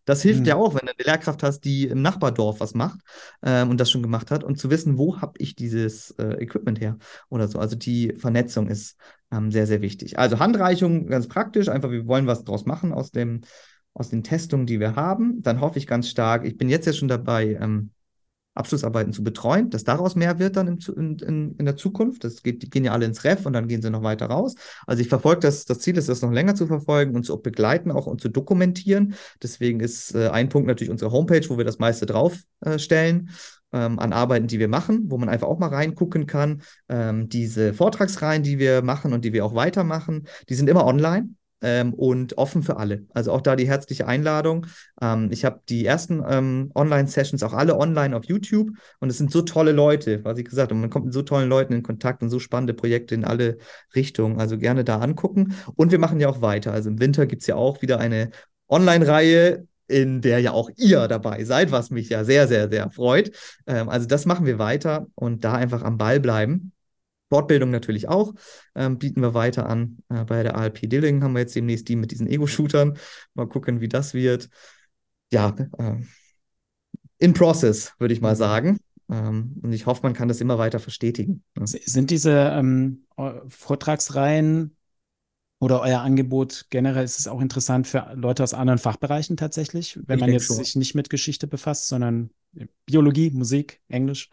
Das 0.05 0.23
hilft 0.23 0.41
mhm. 0.41 0.47
ja 0.47 0.57
auch, 0.57 0.75
wenn 0.75 0.87
du 0.87 0.93
eine 0.93 1.05
Lehrkraft 1.05 1.43
hast, 1.43 1.61
die 1.61 1.87
im 1.87 2.03
Nachbardorf 2.03 2.61
was 2.61 2.75
macht 2.75 3.01
ähm, 3.43 3.71
und 3.71 3.79
das 3.79 3.91
schon 3.91 4.03
gemacht 4.03 4.31
hat 4.31 4.45
und 4.45 4.59
zu 4.59 4.71
wissen, 4.71 4.99
wo 4.99 5.21
habe 5.21 5.35
ich 5.39 5.55
dieses 5.55 6.11
äh, 6.13 6.43
Equipment 6.43 6.81
her 6.81 6.97
oder 7.29 7.49
so. 7.49 7.59
Also 7.59 7.77
die 7.77 8.15
Vernetzung 8.17 8.69
ist 8.69 8.97
ähm, 9.31 9.51
sehr, 9.51 9.67
sehr 9.67 9.83
wichtig. 9.83 10.19
Also 10.19 10.39
Handreichung 10.39 11.07
ganz 11.07 11.29
praktisch, 11.29 11.69
einfach 11.69 11.91
wir 11.91 12.07
wollen 12.07 12.27
was 12.27 12.45
draus 12.45 12.67
machen 12.67 12.93
aus 12.93 13.11
dem 13.11 13.43
aus 13.93 14.09
den 14.09 14.23
Testungen, 14.23 14.67
die 14.67 14.79
wir 14.79 14.95
haben. 14.95 15.43
Dann 15.43 15.61
hoffe 15.61 15.79
ich 15.79 15.87
ganz 15.87 16.09
stark, 16.09 16.45
ich 16.45 16.57
bin 16.57 16.69
jetzt 16.69 16.87
ja 16.87 16.93
schon 16.93 17.09
dabei, 17.09 17.59
ähm, 17.61 17.91
Abschlussarbeiten 18.55 19.13
zu 19.13 19.23
betreuen, 19.23 19.71
dass 19.71 19.85
daraus 19.85 20.17
mehr 20.17 20.39
wird 20.39 20.57
dann 20.57 20.69
in, 20.69 21.19
in, 21.19 21.55
in 21.57 21.65
der 21.65 21.77
Zukunft. 21.77 22.25
Das 22.25 22.43
geht, 22.43 22.63
die 22.63 22.71
gehen 22.71 22.85
ja 22.85 22.93
alle 22.93 23.07
ins 23.07 23.25
Ref 23.25 23.47
und 23.47 23.53
dann 23.53 23.69
gehen 23.69 23.81
sie 23.81 23.91
noch 23.91 24.03
weiter 24.03 24.27
raus. 24.27 24.55
Also 24.87 25.03
ich 25.03 25.09
verfolge 25.09 25.41
das, 25.41 25.65
das 25.65 25.79
Ziel 25.79 25.97
ist, 25.97 26.09
das 26.09 26.23
noch 26.23 26.33
länger 26.33 26.55
zu 26.55 26.67
verfolgen 26.67 27.15
und 27.15 27.25
zu 27.25 27.41
begleiten 27.41 27.91
auch 27.91 28.07
und 28.07 28.21
zu 28.21 28.29
dokumentieren. 28.29 29.15
Deswegen 29.43 29.81
ist 29.81 30.15
äh, 30.15 30.29
ein 30.29 30.49
Punkt 30.49 30.67
natürlich 30.67 30.91
unsere 30.91 31.13
Homepage, 31.13 31.49
wo 31.49 31.59
wir 31.59 31.65
das 31.65 31.79
meiste 31.79 32.07
draufstellen. 32.07 33.29
Äh, 33.29 33.33
ähm, 33.73 33.99
an 34.01 34.13
Arbeiten, 34.13 34.49
die 34.49 34.59
wir 34.59 34.67
machen, 34.67 35.05
wo 35.11 35.19
man 35.19 35.29
einfach 35.29 35.47
auch 35.47 35.59
mal 35.61 35.69
reingucken 35.69 36.27
kann. 36.27 36.63
Ähm, 36.89 37.29
diese 37.29 37.73
Vortragsreihen, 37.73 38.43
die 38.43 38.59
wir 38.59 38.83
machen 38.83 39.13
und 39.13 39.25
die 39.25 39.33
wir 39.33 39.45
auch 39.45 39.55
weitermachen, 39.55 40.27
die 40.49 40.55
sind 40.55 40.69
immer 40.69 40.85
online. 40.85 41.35
Ähm, 41.63 41.95
und 41.95 42.39
offen 42.39 42.63
für 42.63 42.77
alle. 42.77 43.05
Also 43.15 43.33
auch 43.33 43.41
da 43.41 43.57
die 43.57 43.69
herzliche 43.69 44.07
Einladung. 44.07 44.67
Ähm, 45.01 45.29
ich 45.31 45.45
habe 45.45 45.61
die 45.69 45.85
ersten 45.85 46.23
ähm, 46.29 46.71
Online-Sessions 46.75 47.43
auch 47.43 47.53
alle 47.53 47.77
online 47.77 48.17
auf 48.17 48.25
YouTube 48.25 48.71
und 49.01 49.11
es 49.11 49.19
sind 49.19 49.31
so 49.31 49.43
tolle 49.43 49.73
Leute, 49.73 50.25
was 50.25 50.39
ich 50.39 50.45
gesagt 50.45 50.71
habe. 50.71 50.81
Man 50.81 50.91
kommt 50.91 51.07
mit 51.07 51.15
so 51.15 51.23
tollen 51.23 51.49
Leuten 51.49 51.73
in 51.73 51.83
Kontakt 51.83 52.23
und 52.23 52.31
so 52.31 52.39
spannende 52.39 52.75
Projekte 52.75 53.15
in 53.15 53.25
alle 53.25 53.59
Richtungen. 53.95 54.41
Also 54.41 54.59
gerne 54.59 54.85
da 54.85 54.99
angucken. 54.99 55.55
Und 55.77 55.93
wir 55.93 55.99
machen 55.99 56.21
ja 56.21 56.29
auch 56.29 56.43
weiter. 56.43 56.73
Also 56.73 56.91
im 56.91 57.01
Winter 57.01 57.27
gibt 57.27 57.43
es 57.43 57.49
ja 57.49 57.57
auch 57.57 57.83
wieder 57.83 57.99
eine 57.99 58.31
Online-Reihe 58.69 59.67
in 59.91 60.21
der 60.21 60.39
ja 60.39 60.53
auch 60.53 60.71
ihr 60.77 61.09
dabei 61.09 61.45
seid, 61.45 61.73
was 61.73 61.91
mich 61.91 62.09
ja 62.09 62.25
sehr, 62.25 62.47
sehr, 62.47 62.71
sehr 62.71 62.91
freut. 62.91 63.33
Ähm, 63.67 63.89
also 63.89 64.07
das 64.07 64.25
machen 64.25 64.47
wir 64.47 64.59
weiter 64.59 65.09
und 65.15 65.45
da 65.45 65.55
einfach 65.55 65.83
am 65.83 65.99
Ball 65.99 66.21
bleiben. 66.21 66.73
Fortbildung 67.31 67.71
natürlich 67.71 68.09
auch, 68.09 68.35
ähm, 68.75 68.99
bieten 68.99 69.23
wir 69.23 69.35
weiter 69.35 69.67
an. 69.67 69.99
Äh, 70.09 70.25
bei 70.25 70.43
der 70.43 70.57
ALP 70.57 70.89
Dilling 70.89 71.23
haben 71.23 71.33
wir 71.33 71.41
jetzt 71.41 71.55
demnächst 71.55 71.89
die 71.89 71.97
mit 71.97 72.11
diesen 72.11 72.27
Ego-Shootern. 72.27 72.99
Mal 73.35 73.47
gucken, 73.49 73.81
wie 73.81 73.89
das 73.89 74.13
wird. 74.13 74.51
Ja, 75.33 75.55
äh, 75.79 75.95
in 77.19 77.33
process, 77.33 77.95
würde 77.99 78.13
ich 78.13 78.21
mal 78.21 78.35
sagen. 78.37 78.79
Ähm, 79.11 79.57
und 79.63 79.73
ich 79.73 79.87
hoffe, 79.87 80.01
man 80.03 80.13
kann 80.13 80.29
das 80.29 80.41
immer 80.41 80.59
weiter 80.59 80.81
verstetigen. 80.81 81.43
Ja. 81.57 81.67
Sind 81.67 82.11
diese 82.11 82.33
ähm, 82.33 83.05
Vortragsreihen 83.49 84.77
oder 85.61 85.83
euer 85.83 86.01
Angebot 86.01 86.67
generell 86.71 87.05
ist 87.05 87.19
es 87.19 87.29
auch 87.29 87.41
interessant 87.41 87.87
für 87.87 88.13
Leute 88.15 88.43
aus 88.43 88.55
anderen 88.55 88.79
Fachbereichen 88.79 89.37
tatsächlich, 89.37 89.99
wenn 90.07 90.19
ich 90.19 90.21
man 90.23 90.33
jetzt 90.33 90.47
schon. 90.47 90.57
sich 90.57 90.75
nicht 90.75 90.95
mit 90.95 91.11
Geschichte 91.11 91.47
befasst, 91.47 91.89
sondern 91.89 92.31
Biologie, 92.87 93.31
Musik, 93.31 93.81
Englisch? 93.89 94.31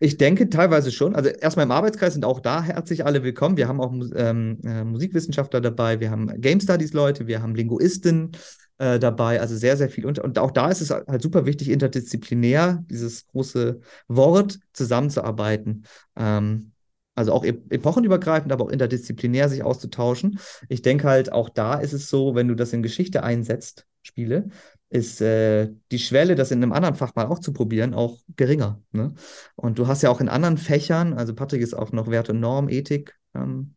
Ich 0.00 0.16
denke 0.16 0.48
teilweise 0.48 0.90
schon. 0.90 1.14
Also 1.14 1.30
erstmal 1.30 1.64
im 1.64 1.70
Arbeitskreis 1.70 2.14
sind 2.14 2.24
auch 2.24 2.40
da 2.40 2.62
herzlich 2.62 3.06
alle 3.06 3.22
willkommen. 3.22 3.56
Wir 3.56 3.68
haben 3.68 3.80
auch 3.80 3.92
ähm, 4.16 4.58
äh, 4.64 4.84
Musikwissenschaftler 4.84 5.60
dabei, 5.60 6.00
wir 6.00 6.10
haben 6.10 6.40
Game 6.40 6.60
Studies 6.60 6.92
Leute, 6.92 7.26
wir 7.26 7.42
haben 7.42 7.54
Linguisten 7.54 8.32
äh, 8.78 8.98
dabei, 8.98 9.40
also 9.40 9.56
sehr, 9.56 9.76
sehr 9.76 9.88
viel. 9.88 10.04
Und, 10.06 10.18
und 10.18 10.38
auch 10.38 10.50
da 10.50 10.68
ist 10.68 10.80
es 10.80 10.90
halt 10.90 11.22
super 11.22 11.46
wichtig, 11.46 11.70
interdisziplinär, 11.70 12.84
dieses 12.90 13.26
große 13.28 13.80
Wort, 14.08 14.58
zusammenzuarbeiten. 14.72 15.84
Ähm, 16.16 16.72
also 17.14 17.32
auch 17.32 17.44
epochenübergreifend, 17.44 18.52
aber 18.52 18.64
auch 18.64 18.70
interdisziplinär 18.70 19.48
sich 19.48 19.62
auszutauschen. 19.62 20.40
Ich 20.68 20.82
denke 20.82 21.06
halt, 21.08 21.30
auch 21.32 21.48
da 21.48 21.74
ist 21.74 21.92
es 21.92 22.08
so, 22.08 22.34
wenn 22.34 22.48
du 22.48 22.56
das 22.56 22.72
in 22.72 22.82
Geschichte 22.82 23.22
einsetzt, 23.22 23.86
Spiele, 24.02 24.48
ist 24.94 25.20
äh, 25.20 25.72
die 25.90 25.98
Schwelle, 25.98 26.36
das 26.36 26.52
in 26.52 26.62
einem 26.62 26.72
anderen 26.72 26.94
Fach 26.94 27.16
mal 27.16 27.26
auch 27.26 27.40
zu 27.40 27.52
probieren, 27.52 27.94
auch 27.94 28.18
geringer. 28.36 28.80
Ne? 28.92 29.12
Und 29.56 29.80
du 29.80 29.88
hast 29.88 30.02
ja 30.02 30.10
auch 30.10 30.20
in 30.20 30.28
anderen 30.28 30.56
Fächern, 30.56 31.14
also 31.14 31.34
Patrick 31.34 31.62
ist 31.62 31.74
auch 31.74 31.90
noch 31.90 32.08
Wert 32.08 32.30
und 32.30 32.38
Norm, 32.38 32.68
Ethik, 32.68 33.16
ähm, 33.34 33.74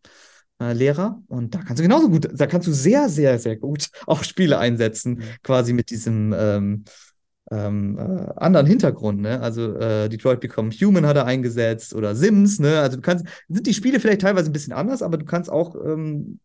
äh, 0.62 0.74
Lehrer 0.74 1.20
und 1.28 1.56
da 1.56 1.64
kannst 1.64 1.80
du 1.80 1.84
genauso 1.84 2.10
gut, 2.10 2.30
da 2.32 2.46
kannst 2.46 2.68
du 2.68 2.72
sehr, 2.72 3.10
sehr, 3.10 3.40
sehr 3.40 3.58
gut 3.58 3.90
auch 4.06 4.24
Spiele 4.24 4.60
einsetzen, 4.60 5.14
mhm. 5.16 5.24
quasi 5.42 5.74
mit 5.74 5.90
diesem 5.90 6.36
ähm, 6.38 6.86
ähm, 7.50 7.98
äh, 7.98 8.34
anderen 8.36 8.68
Hintergrund, 8.68 9.20
ne? 9.22 9.40
Also 9.40 9.74
äh, 9.76 10.10
Detroit 10.10 10.40
Become 10.40 10.70
Human 10.70 11.08
hat 11.08 11.16
er 11.16 11.26
eingesetzt 11.26 11.96
oder 11.96 12.14
Sims, 12.14 12.60
ne? 12.60 12.80
Also 12.80 12.98
du 12.98 13.02
kannst, 13.02 13.26
sind 13.48 13.66
die 13.66 13.74
Spiele 13.74 14.00
vielleicht 14.00 14.22
teilweise 14.22 14.52
ein 14.52 14.54
bisschen 14.54 14.74
anders, 14.74 15.02
aber 15.02 15.18
du 15.18 15.26
kannst 15.26 15.50
auch 15.50 15.76
ähm, 15.84 16.40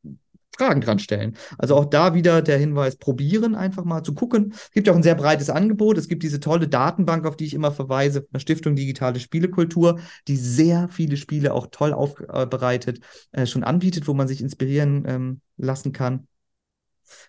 Fragen 0.57 0.81
dran 0.81 0.99
stellen. 0.99 1.37
Also 1.59 1.77
auch 1.77 1.87
da 1.87 2.15
wieder 2.15 2.43
der 2.43 2.59
Hinweis, 2.59 2.97
probieren 2.97 3.55
einfach 3.55 3.85
mal 3.85 4.03
zu 4.03 4.15
gucken. 4.15 4.53
Es 4.53 4.71
gibt 4.73 4.87
ja 4.87 4.93
auch 4.93 4.97
ein 4.97 5.03
sehr 5.03 5.15
breites 5.15 5.51
Angebot. 5.51 5.97
Es 5.97 6.09
gibt 6.09 6.23
diese 6.23 6.41
tolle 6.41 6.69
Datenbank, 6.69 7.27
auf 7.27 7.37
die 7.37 7.47
ich 7.47 7.55
immer 7.55 7.73
verweise, 7.73 8.21
von 8.21 8.31
der 8.35 8.41
Stiftung 8.41 8.77
Digitale 8.77 9.19
Spielekultur, 9.19 9.99
die 10.29 10.37
sehr 10.37 10.89
viele 10.89 11.17
Spiele 11.17 11.55
auch 11.55 11.69
toll 11.71 11.93
aufbereitet 11.93 13.01
äh, 13.33 13.47
schon 13.47 13.65
anbietet, 13.65 14.07
wo 14.07 14.15
man 14.15 14.29
sich 14.29 14.41
inspirieren 14.41 15.05
ähm, 15.07 15.41
lassen 15.57 15.93
kann. 15.93 16.27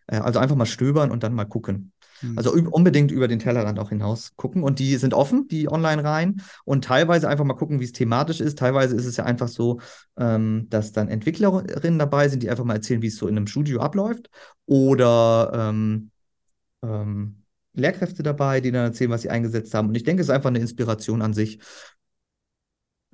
Äh, 0.07 0.17
also 0.17 0.39
einfach 0.39 0.55
mal 0.55 0.65
stöbern 0.65 1.11
und 1.11 1.23
dann 1.23 1.33
mal 1.33 1.45
gucken. 1.45 1.92
Mhm. 2.23 2.37
Also 2.37 2.53
unbedingt 2.53 3.11
über 3.11 3.27
den 3.27 3.39
Tellerrand 3.39 3.77
auch 3.79 3.89
hinaus 3.89 4.35
gucken. 4.35 4.63
Und 4.63 4.79
die 4.79 4.95
sind 4.95 5.13
offen, 5.13 5.47
die 5.47 5.69
online 5.69 6.03
rein. 6.03 6.41
Und 6.65 6.85
teilweise 6.85 7.27
einfach 7.29 7.45
mal 7.45 7.53
gucken, 7.53 7.79
wie 7.79 7.85
es 7.85 7.91
thematisch 7.91 8.41
ist. 8.41 8.57
Teilweise 8.57 8.95
ist 8.95 9.05
es 9.05 9.17
ja 9.17 9.25
einfach 9.25 9.47
so, 9.47 9.79
ähm, 10.17 10.67
dass 10.69 10.91
dann 10.91 11.09
Entwicklerinnen 11.09 11.99
dabei 11.99 12.29
sind, 12.29 12.41
die 12.41 12.49
einfach 12.49 12.63
mal 12.63 12.75
erzählen, 12.75 13.01
wie 13.01 13.07
es 13.07 13.17
so 13.17 13.27
in 13.27 13.37
einem 13.37 13.47
Studio 13.47 13.81
abläuft. 13.81 14.29
Oder 14.65 15.51
ähm, 15.53 16.09
ähm, 16.83 17.43
Lehrkräfte 17.73 18.23
dabei, 18.23 18.61
die 18.61 18.71
dann 18.71 18.85
erzählen, 18.85 19.11
was 19.11 19.23
sie 19.23 19.29
eingesetzt 19.29 19.73
haben. 19.73 19.89
Und 19.89 19.95
ich 19.95 20.03
denke, 20.03 20.21
es 20.21 20.27
ist 20.27 20.33
einfach 20.33 20.49
eine 20.49 20.59
Inspiration 20.59 21.21
an 21.21 21.33
sich. 21.33 21.59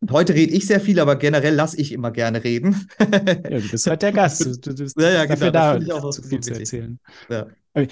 Und 0.01 0.11
heute 0.11 0.33
rede 0.33 0.53
ich 0.53 0.65
sehr 0.65 0.79
viel, 0.79 0.99
aber 0.99 1.17
generell 1.17 1.55
lasse 1.55 1.79
ich 1.79 1.91
immer 1.91 2.11
gerne 2.11 2.43
reden. 2.43 2.87
ja, 2.99 3.05
du 3.07 3.69
bist 3.69 3.87
halt 3.87 4.01
der 4.01 4.11
Gast. 4.11 4.45
Du, 4.61 4.73
du 4.73 4.83
bist 4.83 4.99
ja, 4.99 5.09
ja, 5.09 5.25
dafür 5.25 5.79
genau, 5.79 6.01
da, 6.01 6.11
zu 6.11 6.21
viel 6.21 6.39
zu 6.39 6.53
erzählen. 6.53 6.99
Ja. 7.29 7.47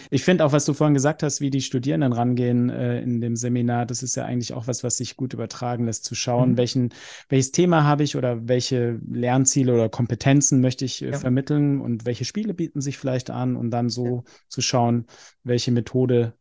Ich 0.09 0.23
finde 0.23 0.43
auch, 0.43 0.51
was 0.51 0.65
du 0.65 0.73
vorhin 0.73 0.95
gesagt 0.95 1.21
hast, 1.21 1.39
wie 1.39 1.51
die 1.51 1.61
Studierenden 1.61 2.11
rangehen 2.11 2.69
äh, 2.69 2.99
in 3.01 3.21
dem 3.21 3.36
Seminar, 3.36 3.86
das 3.86 4.01
ist 4.01 4.15
ja 4.15 4.25
eigentlich 4.25 4.53
auch 4.53 4.67
was, 4.67 4.84
was 4.84 4.97
sich 4.97 5.15
gut 5.15 5.34
übertragen 5.34 5.86
lässt, 5.86 6.03
zu 6.05 6.15
schauen, 6.15 6.51
mhm. 6.51 6.57
welchen, 6.57 6.93
welches 7.30 7.51
Thema 7.51 7.84
habe 7.84 8.03
ich 8.03 8.15
oder 8.15 8.47
welche 8.47 8.99
Lernziele 9.07 9.73
oder 9.73 9.89
Kompetenzen 9.89 10.61
möchte 10.61 10.84
ich 10.84 11.03
äh, 11.03 11.11
ja. 11.11 11.17
vermitteln 11.17 11.80
und 11.80 12.05
welche 12.05 12.25
Spiele 12.25 12.55
bieten 12.55 12.82
sich 12.82 12.97
vielleicht 12.97 13.30
an 13.30 13.55
und 13.55 13.69
dann 13.69 13.89
so 13.89 14.23
ja. 14.25 14.32
zu 14.47 14.61
schauen, 14.61 15.05
welche 15.43 15.71
Methode 15.71 16.34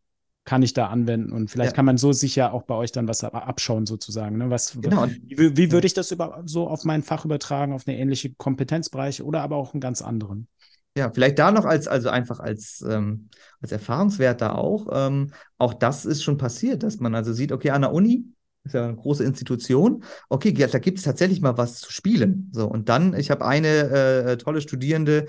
kann 0.46 0.62
ich 0.62 0.72
da 0.72 0.86
anwenden 0.86 1.32
und 1.32 1.50
vielleicht 1.50 1.72
ja. 1.72 1.76
kann 1.76 1.84
man 1.84 1.98
so 1.98 2.12
sich 2.12 2.36
ja 2.36 2.52
auch 2.52 2.62
bei 2.62 2.74
euch 2.76 2.92
dann 2.92 3.08
was 3.08 3.22
abschauen 3.24 3.84
sozusagen. 3.84 4.38
Ne? 4.38 4.48
Was, 4.48 4.78
genau. 4.80 5.06
Wie, 5.24 5.56
wie 5.56 5.72
würde 5.72 5.88
ich 5.88 5.94
das 5.94 6.12
über, 6.12 6.42
so 6.46 6.68
auf 6.68 6.84
mein 6.84 7.02
Fach 7.02 7.24
übertragen, 7.24 7.72
auf 7.72 7.86
eine 7.86 7.98
ähnliche 7.98 8.32
Kompetenzbereich 8.34 9.22
oder 9.22 9.42
aber 9.42 9.56
auch 9.56 9.74
einen 9.74 9.80
ganz 9.80 10.02
anderen? 10.02 10.46
Ja, 10.96 11.10
vielleicht 11.12 11.38
da 11.38 11.50
noch 11.52 11.66
als, 11.66 11.88
also 11.88 12.08
einfach 12.08 12.40
als, 12.40 12.82
ähm, 12.88 13.28
als 13.60 13.70
Erfahrungswert 13.72 14.40
da 14.40 14.52
auch. 14.54 14.86
Ähm, 14.90 15.32
auch 15.58 15.74
das 15.74 16.06
ist 16.06 16.22
schon 16.22 16.38
passiert, 16.38 16.82
dass 16.82 17.00
man 17.00 17.14
also 17.14 17.32
sieht, 17.34 17.52
okay, 17.52 17.70
an 17.70 17.82
der 17.82 17.92
Uni 17.92 18.24
ist 18.64 18.72
ja 18.74 18.84
eine 18.84 18.96
große 18.96 19.22
Institution. 19.22 20.02
Okay, 20.30 20.52
da 20.52 20.78
gibt 20.78 20.98
es 20.98 21.04
tatsächlich 21.04 21.40
mal 21.42 21.58
was 21.58 21.80
zu 21.80 21.92
spielen. 21.92 22.50
So, 22.52 22.66
und 22.66 22.88
dann, 22.88 23.14
ich 23.14 23.30
habe 23.30 23.44
eine 23.44 23.68
äh, 23.68 24.36
tolle 24.38 24.60
Studierende, 24.62 25.26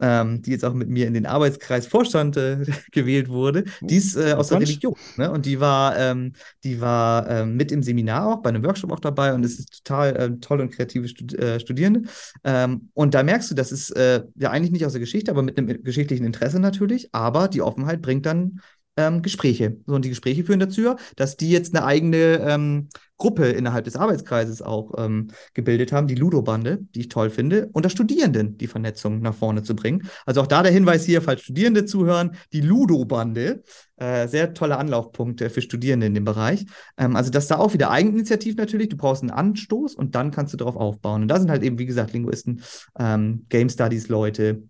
ähm, 0.00 0.42
die 0.42 0.50
jetzt 0.50 0.64
auch 0.64 0.74
mit 0.74 0.88
mir 0.88 1.06
in 1.06 1.14
den 1.14 1.26
Arbeitskreis 1.26 1.86
Vorstand 1.86 2.36
äh, 2.36 2.58
gewählt 2.92 3.28
wurde, 3.28 3.64
die 3.80 3.96
ist 3.96 4.16
äh, 4.16 4.32
aus 4.32 4.48
der 4.48 4.60
Religion. 4.60 4.94
Ne? 5.16 5.30
Und 5.30 5.46
die 5.46 5.60
war, 5.60 5.96
ähm, 5.98 6.32
die 6.64 6.80
war 6.80 7.28
ähm, 7.28 7.56
mit 7.56 7.72
im 7.72 7.82
Seminar 7.82 8.26
auch, 8.26 8.42
bei 8.42 8.50
einem 8.50 8.64
Workshop 8.64 8.92
auch 8.92 9.00
dabei 9.00 9.34
und 9.34 9.44
es 9.44 9.58
ist 9.58 9.84
total 9.84 10.16
äh, 10.16 10.30
tolle 10.40 10.62
und 10.62 10.70
kreative 10.70 11.08
Stud 11.08 11.34
äh, 11.34 11.60
Studierende. 11.60 12.02
Ähm, 12.44 12.88
und 12.94 13.14
da 13.14 13.22
merkst 13.22 13.50
du, 13.50 13.54
das 13.54 13.72
ist 13.72 13.90
äh, 13.90 14.22
ja 14.36 14.50
eigentlich 14.50 14.72
nicht 14.72 14.84
aus 14.84 14.92
der 14.92 15.00
Geschichte, 15.00 15.30
aber 15.30 15.42
mit 15.42 15.58
einem 15.58 15.82
geschichtlichen 15.82 16.24
Interesse 16.24 16.60
natürlich, 16.60 17.08
aber 17.12 17.48
die 17.48 17.62
Offenheit 17.62 18.02
bringt 18.02 18.26
dann 18.26 18.60
ähm, 18.96 19.22
Gespräche. 19.22 19.76
So, 19.86 19.94
und 19.94 20.04
die 20.04 20.08
Gespräche 20.08 20.44
führen 20.44 20.60
dazu, 20.60 20.96
dass 21.16 21.36
die 21.36 21.50
jetzt 21.50 21.74
eine 21.74 21.84
eigene 21.84 22.40
ähm, 22.40 22.88
Gruppe 23.18 23.46
innerhalb 23.46 23.84
des 23.84 23.96
Arbeitskreises 23.96 24.60
auch 24.60 24.92
ähm, 24.98 25.28
gebildet 25.54 25.92
haben, 25.92 26.06
die 26.06 26.14
Ludo-Bande, 26.14 26.80
die 26.94 27.00
ich 27.00 27.08
toll 27.08 27.30
finde, 27.30 27.68
unter 27.72 27.88
Studierenden 27.88 28.58
die 28.58 28.66
Vernetzung 28.66 29.20
nach 29.20 29.34
vorne 29.34 29.62
zu 29.62 29.74
bringen. 29.74 30.08
Also 30.26 30.42
auch 30.42 30.46
da 30.46 30.62
der 30.62 30.72
Hinweis 30.72 31.04
hier, 31.04 31.22
falls 31.22 31.42
Studierende 31.42 31.86
zuhören, 31.86 32.32
die 32.52 32.60
Ludo-Bande, 32.60 33.62
äh, 33.96 34.28
sehr 34.28 34.52
tolle 34.52 34.76
Anlaufpunkte 34.76 35.48
für 35.48 35.62
Studierende 35.62 36.06
in 36.06 36.14
dem 36.14 36.24
Bereich. 36.24 36.66
Ähm, 36.98 37.16
also 37.16 37.30
das 37.30 37.48
da 37.48 37.56
auch 37.56 37.72
wieder 37.72 37.90
Eigeninitiativ 37.90 38.56
natürlich, 38.56 38.90
du 38.90 38.96
brauchst 38.96 39.22
einen 39.22 39.30
Anstoß 39.30 39.94
und 39.94 40.14
dann 40.14 40.30
kannst 40.30 40.52
du 40.52 40.58
darauf 40.58 40.76
aufbauen. 40.76 41.22
Und 41.22 41.28
da 41.28 41.40
sind 41.40 41.50
halt 41.50 41.62
eben, 41.62 41.78
wie 41.78 41.86
gesagt, 41.86 42.12
Linguisten, 42.12 42.62
ähm, 42.98 43.46
Game 43.48 43.70
Studies 43.70 44.08
Leute, 44.08 44.62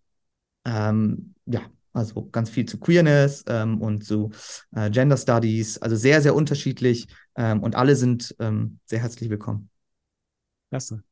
ähm, 0.65 1.35
ja, 1.47 1.63
also 1.97 2.29
ganz 2.31 2.51
viel 2.51 2.67
zu 2.67 2.79
Queerness 2.79 3.45
ähm, 3.49 3.81
und 3.81 4.05
zu 4.05 4.31
äh, 4.75 4.91
Gender 4.91 5.17
Studies, 5.17 5.79
also 5.79 5.97
sehr, 5.97 6.21
sehr 6.21 6.35
unterschiedlich 6.35 7.09
ähm, 7.37 7.63
und 7.63 7.75
alle 7.75 7.97
sind 7.97 8.37
ähm, 8.39 8.79
sehr 8.85 9.01
herzlich 9.01 9.31
willkommen. 9.31 9.71
Klasse. 10.71 11.03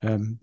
Ähm, 0.00 0.40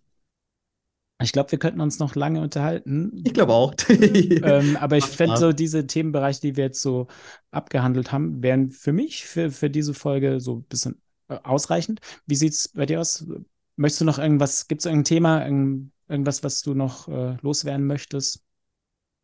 ich 1.19 1.31
glaube, 1.31 1.51
wir 1.51 1.57
könnten 1.57 1.81
uns 1.81 1.97
noch 1.97 2.13
lange 2.13 2.41
unterhalten. 2.41 3.23
Ich 3.25 3.33
glaube 3.33 3.53
auch. 3.53 3.73
ähm, 3.89 4.77
aber 4.77 4.97
ich 4.97 5.05
finde 5.05 5.37
so 5.37 5.51
diese 5.51 5.87
Themenbereiche, 5.87 6.41
die 6.41 6.55
wir 6.55 6.65
jetzt 6.65 6.81
so 6.83 7.07
abgehandelt 7.49 8.11
haben, 8.11 8.43
wären 8.43 8.69
für 8.69 8.93
mich, 8.93 9.25
für, 9.25 9.49
für 9.49 9.71
diese 9.71 9.95
Folge 9.95 10.39
so 10.39 10.57
ein 10.57 10.63
bisschen 10.65 11.01
äh, 11.29 11.39
ausreichend. 11.43 12.01
Wie 12.27 12.35
sieht 12.35 12.53
es 12.53 12.67
bei 12.67 12.85
dir 12.85 13.01
aus? 13.01 13.25
Möchtest 13.75 14.01
du 14.01 14.05
noch 14.05 14.19
irgendwas, 14.19 14.67
gibt 14.67 14.81
es 14.81 14.85
irgendein 14.85 15.05
Thema, 15.05 15.43
irgend, 15.43 15.91
irgendwas, 16.07 16.43
was 16.43 16.61
du 16.61 16.75
noch 16.75 17.07
äh, 17.07 17.37
loswerden 17.41 17.87
möchtest? 17.87 18.46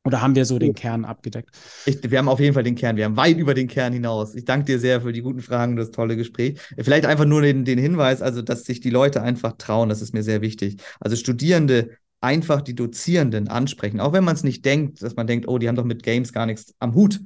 Oder 0.05 0.21
haben 0.21 0.35
wir 0.35 0.43
so 0.43 0.59
den 0.59 0.73
Kern 0.73 1.05
abgedeckt? 1.05 1.49
Ich, 1.85 1.99
wir 2.09 2.17
haben 2.17 2.27
auf 2.27 2.39
jeden 2.39 2.53
Fall 2.53 2.63
den 2.63 2.75
Kern. 2.75 2.97
Wir 2.97 3.05
haben 3.05 3.15
weit 3.15 3.37
über 3.37 3.53
den 3.53 3.67
Kern 3.67 3.93
hinaus. 3.93 4.35
Ich 4.35 4.43
danke 4.43 4.65
dir 4.65 4.79
sehr 4.79 5.01
für 5.01 5.13
die 5.13 5.21
guten 5.21 5.41
Fragen 5.41 5.73
und 5.73 5.77
das 5.77 5.91
tolle 5.91 6.17
Gespräch. 6.17 6.59
Vielleicht 6.77 7.05
einfach 7.05 7.25
nur 7.25 7.41
den, 7.41 7.63
den 7.63 7.79
Hinweis, 7.79 8.21
also 8.21 8.41
dass 8.41 8.65
sich 8.65 8.81
die 8.81 8.89
Leute 8.89 9.21
einfach 9.21 9.53
trauen. 9.57 9.87
Das 9.87 10.01
ist 10.01 10.13
mir 10.13 10.23
sehr 10.23 10.41
wichtig. 10.41 10.77
Also 10.99 11.15
Studierende 11.15 11.91
einfach 12.19 12.61
die 12.61 12.75
Dozierenden 12.75 13.47
ansprechen, 13.47 13.99
auch 13.99 14.13
wenn 14.13 14.23
man 14.23 14.35
es 14.35 14.43
nicht 14.43 14.63
denkt, 14.65 15.01
dass 15.01 15.15
man 15.15 15.27
denkt, 15.27 15.47
oh, 15.47 15.57
die 15.57 15.67
haben 15.67 15.75
doch 15.75 15.83
mit 15.83 16.03
Games 16.03 16.31
gar 16.31 16.45
nichts 16.45 16.73
am 16.79 16.95
Hut. 16.95 17.21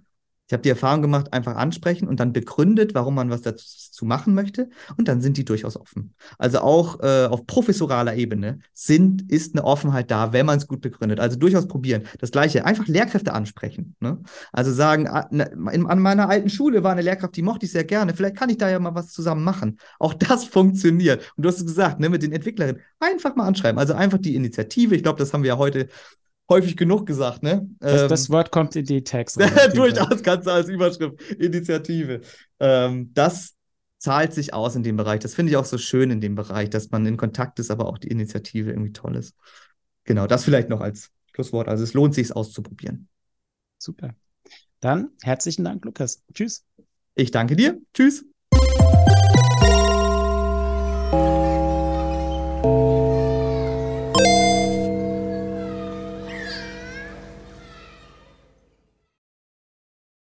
Ich 0.47 0.53
habe 0.53 0.63
die 0.63 0.69
Erfahrung 0.69 1.01
gemacht, 1.01 1.33
einfach 1.33 1.55
ansprechen 1.55 2.07
und 2.07 2.21
dann 2.21 2.31
begründet, 2.31 2.95
warum 2.95 3.15
man 3.15 3.29
was 3.29 3.41
dazu 3.41 4.05
machen 4.05 4.33
möchte. 4.33 4.69
Und 4.97 5.09
dann 5.09 5.19
sind 5.19 5.35
die 5.35 5.43
durchaus 5.43 5.75
offen. 5.75 6.13
Also 6.37 6.59
auch 6.59 7.01
äh, 7.01 7.25
auf 7.25 7.45
professoraler 7.45 8.15
Ebene 8.15 8.59
sind, 8.73 9.29
ist 9.29 9.55
eine 9.55 9.65
Offenheit 9.65 10.09
da, 10.09 10.31
wenn 10.31 10.45
man 10.45 10.57
es 10.57 10.67
gut 10.67 10.79
begründet. 10.79 11.19
Also 11.19 11.37
durchaus 11.37 11.67
probieren. 11.67 12.03
Das 12.19 12.31
Gleiche, 12.31 12.65
einfach 12.65 12.87
Lehrkräfte 12.87 13.33
ansprechen. 13.33 13.95
Ne? 13.99 14.21
Also 14.53 14.71
sagen, 14.71 15.09
ah, 15.09 15.27
ne, 15.31 15.51
an 15.53 15.99
meiner 15.99 16.29
alten 16.29 16.49
Schule 16.49 16.81
war 16.81 16.93
eine 16.93 17.01
Lehrkraft, 17.01 17.35
die 17.35 17.41
mochte 17.41 17.65
ich 17.65 17.73
sehr 17.73 17.83
gerne. 17.83 18.13
Vielleicht 18.13 18.37
kann 18.37 18.49
ich 18.49 18.57
da 18.57 18.69
ja 18.69 18.79
mal 18.79 18.95
was 18.95 19.09
zusammen 19.09 19.43
machen. 19.43 19.79
Auch 19.99 20.13
das 20.13 20.45
funktioniert. 20.45 21.29
Und 21.35 21.43
du 21.43 21.49
hast 21.49 21.59
es 21.59 21.65
gesagt, 21.65 21.99
ne, 21.99 22.07
mit 22.07 22.23
den 22.23 22.31
Entwicklerinnen. 22.31 22.81
Einfach 23.01 23.35
mal 23.35 23.47
anschreiben. 23.47 23.79
Also 23.79 23.95
einfach 23.95 24.17
die 24.17 24.35
Initiative. 24.35 24.95
Ich 24.95 25.03
glaube, 25.03 25.19
das 25.19 25.33
haben 25.33 25.43
wir 25.43 25.49
ja 25.49 25.57
heute 25.57 25.89
häufig 26.49 26.77
genug 26.77 27.05
gesagt, 27.05 27.43
ne? 27.43 27.67
Das, 27.79 28.03
ähm, 28.03 28.09
das 28.09 28.29
Wort 28.29 28.51
kommt 28.51 28.75
in 28.75 28.85
die 28.85 29.03
Text. 29.03 29.39
durchaus 29.73 30.23
kannst 30.23 30.47
du 30.47 30.51
als 30.51 30.69
Überschrift 30.69 31.21
Initiative. 31.31 32.21
Ähm, 32.59 33.11
das 33.13 33.55
zahlt 33.97 34.33
sich 34.33 34.53
aus 34.53 34.75
in 34.75 34.83
dem 34.83 34.95
Bereich. 34.95 35.19
Das 35.19 35.33
finde 35.35 35.51
ich 35.51 35.57
auch 35.57 35.65
so 35.65 35.77
schön 35.77 36.11
in 36.11 36.21
dem 36.21 36.35
Bereich, 36.35 36.69
dass 36.69 36.91
man 36.91 37.05
in 37.05 37.17
Kontakt 37.17 37.59
ist, 37.59 37.71
aber 37.71 37.87
auch 37.87 37.97
die 37.97 38.09
Initiative 38.09 38.69
irgendwie 38.69 38.93
toll 38.93 39.15
ist. 39.15 39.35
Genau, 40.03 40.27
das 40.27 40.43
vielleicht 40.43 40.69
noch 40.69 40.81
als 40.81 41.11
Schlusswort. 41.33 41.67
Also 41.67 41.83
es 41.83 41.93
lohnt 41.93 42.13
sich, 42.13 42.25
es 42.25 42.31
auszuprobieren. 42.31 43.09
Super. 43.77 44.15
Dann 44.79 45.09
herzlichen 45.21 45.63
Dank, 45.63 45.83
Lukas. 45.85 46.23
Tschüss. 46.33 46.63
Ich 47.15 47.31
danke 47.31 47.55
dir. 47.55 47.79
Tschüss. 47.93 48.25